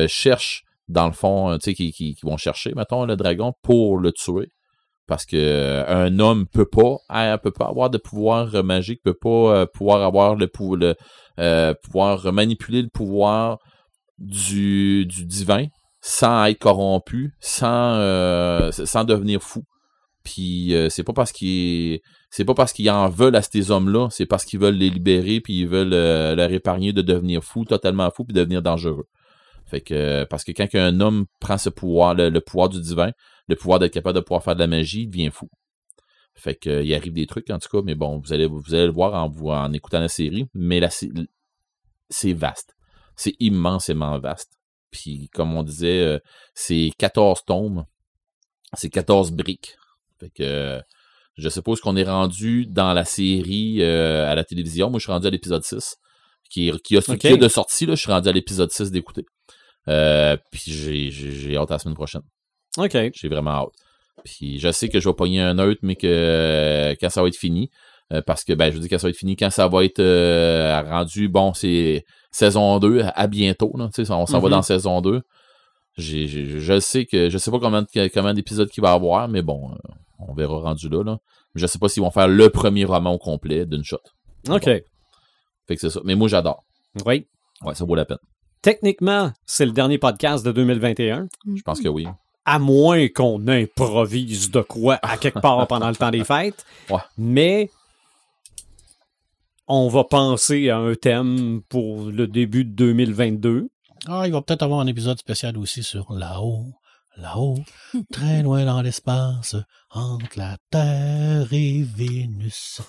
cherchent, 0.07 0.63
dans 0.87 1.07
le 1.07 1.13
fond, 1.13 1.57
qui, 1.57 1.91
qui 1.91 2.15
vont 2.21 2.37
chercher, 2.37 2.73
mettons, 2.75 3.05
le 3.05 3.15
dragon 3.15 3.53
pour 3.63 3.97
le 3.97 4.11
tuer. 4.11 4.51
Parce 5.07 5.25
que 5.25 5.37
euh, 5.37 5.85
un 5.87 6.19
homme 6.19 6.45
peut 6.47 6.65
pas, 6.65 6.97
peut 7.37 7.51
pas 7.51 7.67
avoir 7.67 7.89
de 7.89 7.97
pouvoir 7.97 8.53
euh, 8.53 8.61
magique, 8.61 9.01
peut 9.03 9.13
pas 9.13 9.29
euh, 9.29 9.65
pouvoir 9.65 10.01
avoir 10.03 10.35
le, 10.35 10.47
pou- 10.47 10.75
le 10.75 10.95
pouvoir 11.83 12.33
manipuler 12.33 12.81
le 12.81 12.89
pouvoir 12.89 13.59
du, 14.17 15.05
du 15.05 15.25
divin 15.25 15.67
sans 16.01 16.45
être 16.45 16.59
corrompu, 16.59 17.33
sans, 17.39 18.71
sans 18.71 19.03
devenir 19.03 19.41
fou. 19.41 19.63
Puis 20.23 20.73
c'est 20.89 21.03
pas 21.03 21.13
parce 21.13 21.31
qu'ils 21.31 21.99
c'est 22.31 22.43
pas 22.43 22.53
parce 22.53 22.73
qu'ils 22.73 22.89
en 22.89 23.07
veulent 23.07 23.35
à 23.35 23.41
ces 23.41 23.71
hommes-là, 23.71 24.09
c'est 24.09 24.25
parce 24.25 24.43
qu'ils 24.45 24.59
veulent 24.59 24.75
les 24.75 24.89
libérer 24.89 25.39
puis 25.41 25.59
ils 25.59 25.67
veulent 25.67 25.89
leur 26.35 26.51
épargner 26.51 26.91
de 26.91 27.01
devenir 27.01 27.43
fou, 27.43 27.65
totalement 27.65 28.09
fou 28.11 28.25
puis 28.25 28.33
devenir 28.33 28.61
dangereux. 28.61 29.05
Fait 29.69 29.81
que 29.81 30.23
parce 30.25 30.43
que 30.43 30.51
quand 30.53 30.67
un 30.75 30.99
homme 31.01 31.25
prend 31.39 31.57
ce 31.57 31.69
pouvoir, 31.69 32.13
le, 32.15 32.29
le 32.29 32.39
pouvoir 32.41 32.69
du 32.69 32.79
divin, 32.81 33.11
le 33.47 33.55
pouvoir 33.55 33.79
d'être 33.79 33.93
capable 33.93 34.15
de 34.15 34.21
pouvoir 34.23 34.43
faire 34.43 34.55
de 34.55 34.59
la 34.61 34.67
magie, 34.67 35.01
il 35.03 35.07
devient 35.09 35.29
fou. 35.31 35.49
Fait 36.35 36.55
que 36.55 36.83
il 36.83 36.93
arrive 36.93 37.13
des 37.13 37.25
trucs 37.25 37.49
en 37.49 37.57
tout 37.59 37.67
cas, 37.69 37.83
mais 37.83 37.95
bon, 37.95 38.19
vous 38.19 38.31
allez 38.33 38.45
vous 38.45 38.73
allez 38.73 38.85
le 38.85 38.91
voir 38.91 39.13
en, 39.15 39.33
en 39.49 39.73
écoutant 39.73 39.99
la 39.99 40.07
série, 40.07 40.45
mais 40.53 40.79
la, 40.79 40.89
sé- 40.89 41.11
c'est 42.09 42.33
vaste. 42.33 42.73
C'est 43.15 43.33
immensément 43.39 44.17
vaste. 44.19 44.53
Puis, 44.91 45.27
comme 45.33 45.53
on 45.55 45.63
disait, 45.63 46.01
euh, 46.01 46.19
c'est 46.53 46.91
14 46.97 47.43
tomes. 47.45 47.83
C'est 48.73 48.89
14 48.89 49.31
briques. 49.31 49.75
Fait 50.19 50.29
que 50.29 50.79
je 51.35 51.49
suppose 51.49 51.81
qu'on 51.81 51.95
est 51.97 52.03
rendu 52.03 52.65
dans 52.67 52.93
la 52.93 53.03
série 53.03 53.81
euh, 53.81 54.29
à 54.31 54.35
la 54.35 54.43
télévision. 54.43 54.89
Moi, 54.89 54.99
je 54.99 55.05
suis 55.05 55.11
rendu 55.11 55.27
à 55.27 55.29
l'épisode 55.29 55.63
6. 55.63 55.95
Qui, 56.49 56.71
qui, 56.83 56.95
a, 56.95 56.99
Ok. 56.99 57.17
qui 57.17 57.27
a 57.27 57.35
de 57.35 57.47
sortie, 57.49 57.85
là, 57.85 57.95
je 57.95 58.01
suis 58.01 58.11
rendu 58.11 58.29
à 58.29 58.31
l'épisode 58.31 58.71
6 58.71 58.91
d'écouter. 58.91 59.25
Euh, 59.89 60.35
puis 60.51 60.63
j'ai, 60.67 61.09
j'ai, 61.11 61.31
j'ai 61.31 61.57
hâte 61.57 61.71
à 61.71 61.75
la 61.75 61.79
semaine 61.79 61.95
prochaine. 61.95 62.21
OK. 62.77 62.97
J'ai 63.13 63.29
vraiment 63.29 63.51
hâte. 63.51 63.69
Puis 64.25 64.59
je 64.59 64.71
sais 64.71 64.89
que 64.89 64.99
je 64.99 65.07
vais 65.07 65.15
pogner 65.15 65.41
un 65.41 65.53
neutre, 65.53 65.79
mais 65.83 65.95
que 65.95 66.07
euh, 66.07 66.95
quand 66.99 67.09
ça 67.09 67.21
va 67.21 67.27
être 67.27 67.37
fini, 67.37 67.69
euh, 68.13 68.21
parce 68.21 68.43
que 68.43 68.53
ben 68.53 68.71
je 68.73 68.79
dis 68.79 68.89
quand 68.89 68.97
ça 68.97 69.07
va 69.07 69.11
être 69.11 69.17
fini, 69.17 69.35
quand 69.35 69.49
ça 69.49 69.67
va 69.67 69.83
être 69.85 69.99
euh, 69.99 70.81
rendu, 70.81 71.29
bon, 71.29 71.53
c'est 71.53 72.03
saison 72.31 72.79
2, 72.79 73.03
à, 73.15 73.27
bientôt, 73.27 73.71
là, 73.77 73.89
on 74.09 74.25
s'en 74.25 74.39
va 74.39 74.47
Mhm. 74.47 74.51
dans 74.51 74.61
saison 74.61 75.01
2. 75.01 75.21
J'ai, 75.97 76.27
j'ai- 76.27 76.59
je 76.59 76.79
sais 76.79 77.05
que 77.05 77.29
je 77.29 77.37
sais 77.37 77.49
pas 77.49 77.59
combien, 77.59 77.83
combien 78.13 78.33
d'épisodes 78.33 78.69
qu'il 78.69 78.81
va 78.83 78.91
y 78.91 78.93
avoir, 78.95 79.27
mais 79.27 79.41
bon, 79.41 79.71
on 80.19 80.33
verra 80.33 80.59
rendu 80.59 80.89
là, 80.89 81.03
là. 81.03 81.17
Je 81.55 81.65
sais 81.65 81.79
pas 81.79 81.89
s'ils 81.89 82.03
vont 82.03 82.11
faire 82.11 82.27
le 82.27 82.49
premier 82.49 82.85
roman 82.85 83.13
au 83.13 83.17
complet 83.17 83.65
d'une 83.65 83.83
shot. 83.83 83.97
OK. 84.49 84.65
Fait 84.65 84.83
que 85.75 85.79
c'est 85.79 85.89
ça. 85.89 85.99
Mais 86.03 86.13
moi 86.15 86.27
j'adore. 86.27 86.63
Oui. 87.05 87.27
Ouais, 87.63 87.73
ça 87.73 87.83
vaut 87.83 87.95
la 87.95 88.05
peine. 88.05 88.19
Techniquement, 88.61 89.31
c'est 89.45 89.65
le 89.65 89.71
dernier 89.71 89.97
podcast 89.97 90.45
de 90.45 90.51
2021. 90.51 91.27
Je 91.55 91.61
pense 91.61 91.81
que 91.81 91.87
oui. 91.87 92.07
à 92.45 92.59
moins 92.59 93.07
qu'on 93.07 93.47
improvise 93.47 94.51
de 94.51 94.61
quoi 94.61 94.99
à 95.01 95.17
quelque 95.17 95.39
part 95.39 95.67
pendant 95.67 95.89
le 95.89 95.95
temps 95.95 96.11
des 96.11 96.23
fêtes. 96.23 96.65
Ouais. 96.89 96.99
Mais 97.17 97.69
on 99.67 99.89
va 99.89 100.03
penser 100.03 100.69
à 100.69 100.77
un 100.77 100.95
thème 100.95 101.61
pour 101.69 102.05
le 102.05 102.27
début 102.27 102.63
de 102.63 102.71
2022. 102.71 103.69
Ah, 104.07 104.23
il 104.25 104.31
va 104.31 104.41
peut-être 104.41 104.63
avoir 104.63 104.79
un 104.79 104.87
épisode 104.87 105.19
spécial 105.19 105.57
aussi 105.57 105.83
sur 105.83 106.13
là-haut, 106.13 106.65
là-haut, 107.17 107.57
très 108.11 108.43
loin 108.43 108.65
dans 108.65 108.81
l'espace, 108.81 109.55
entre 109.91 110.37
la 110.37 110.57
Terre 110.71 111.47
et 111.51 111.83
Vénus. 111.83 112.81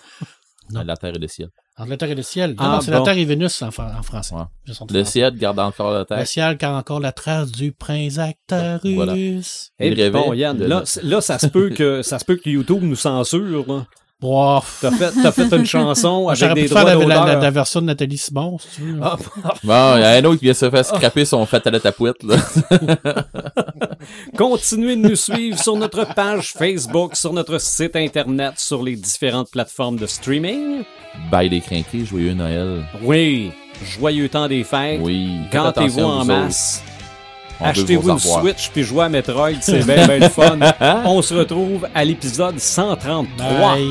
Non. 0.70 0.82
La 0.84 0.96
terre 0.96 1.14
et 1.14 1.18
le 1.18 1.28
ciel. 1.28 1.48
Entre 1.80 1.90
la 1.90 1.96
Terre 1.96 2.10
et 2.10 2.14
le 2.16 2.22
ciel. 2.22 2.50
Non, 2.50 2.56
Ah, 2.58 2.68
non, 2.74 2.80
c'est 2.80 2.90
bon. 2.90 2.98
la 2.98 3.04
Terre 3.04 3.18
et 3.18 3.24
Vénus 3.24 3.62
en, 3.62 3.70
fran- 3.70 3.88
en 3.96 4.02
français. 4.02 4.34
Ouais. 4.34 4.42
Le 4.66 4.74
français. 4.74 5.04
ciel 5.04 5.36
garde 5.36 5.60
encore 5.60 5.92
la 5.92 6.00
Le 6.00 6.04
terre. 6.06 6.26
ciel 6.26 6.58
car 6.58 6.74
encore 6.76 6.98
la 6.98 7.12
trace 7.12 7.52
du 7.52 7.70
prince 7.70 8.18
Actarus. 8.18 8.94
Voilà. 8.96 9.14
Et 9.16 10.10
bon, 10.10 10.32
Yann, 10.32 10.56
de- 10.58 10.64
là, 10.66 11.20
ça 11.20 11.38
se 11.38 11.46
peut 11.46 11.70
que 11.70 12.02
ça 12.02 12.18
se 12.18 12.24
peut 12.24 12.34
que 12.36 12.50
YouTube 12.50 12.82
nous 12.82 12.96
censure. 12.96 13.64
là. 13.68 13.86
Wow. 14.20 14.62
T'as 14.80 14.90
fait, 14.90 15.10
t'as 15.22 15.30
fait 15.30 15.52
une 15.56 15.64
chanson 15.64 16.26
avec 16.28 16.54
des 16.54 16.62
pu 16.62 16.68
faire 16.68 16.84
droits 16.84 17.06
la, 17.06 17.24
la- 17.24 17.36
la- 17.40 17.50
version 17.52 17.80
de 17.80 17.86
Nathalie 17.86 18.18
Simon, 18.18 18.58
si 18.58 18.68
tu 18.76 18.82
veux. 18.94 19.00
Ah, 19.00 19.16
Bon, 19.62 19.96
il 19.96 20.00
y 20.00 20.04
a 20.04 20.10
un 20.10 20.24
autre 20.24 20.38
qui 20.40 20.46
vient 20.46 20.54
se 20.54 20.68
faire 20.68 20.84
scraper 20.84 21.24
son 21.24 21.46
fait 21.46 21.64
à 21.64 21.70
la 21.70 21.78
tapouette, 21.78 22.20
là. 22.24 22.34
Continuez 24.36 24.96
de 24.96 25.08
nous 25.08 25.16
suivre 25.16 25.58
sur 25.58 25.76
notre 25.76 26.04
page 26.14 26.52
Facebook, 26.52 27.14
sur 27.16 27.32
notre 27.32 27.58
site 27.60 27.96
internet, 27.96 28.54
sur 28.56 28.82
les 28.82 28.96
différentes 28.96 29.50
plateformes 29.50 29.96
de 29.96 30.06
streaming. 30.06 30.82
Bye 31.30 31.48
les 31.48 31.60
crinqués, 31.60 32.04
joyeux 32.04 32.34
Noël. 32.34 32.84
Oui, 33.02 33.52
joyeux 33.98 34.28
temps 34.28 34.48
des 34.48 34.64
fêtes. 34.64 35.00
Oui. 35.02 35.30
Gantez-vous 35.52 36.02
en 36.02 36.28
autres. 36.28 36.82
Achetez-vous 37.60 38.10
une. 38.10 38.18
Switch 38.18 38.70
puis 38.70 38.84
jouez 38.84 39.04
à 39.04 39.08
Metroid, 39.08 39.60
c'est 39.60 39.84
bien, 39.84 40.06
bien 40.06 40.18
le 40.18 40.28
fun. 40.28 40.58
On 41.04 41.22
se 41.22 41.34
retrouve 41.34 41.88
à 41.94 42.04
l'épisode 42.04 42.58
133. 42.58 43.26
Bye. 43.36 43.88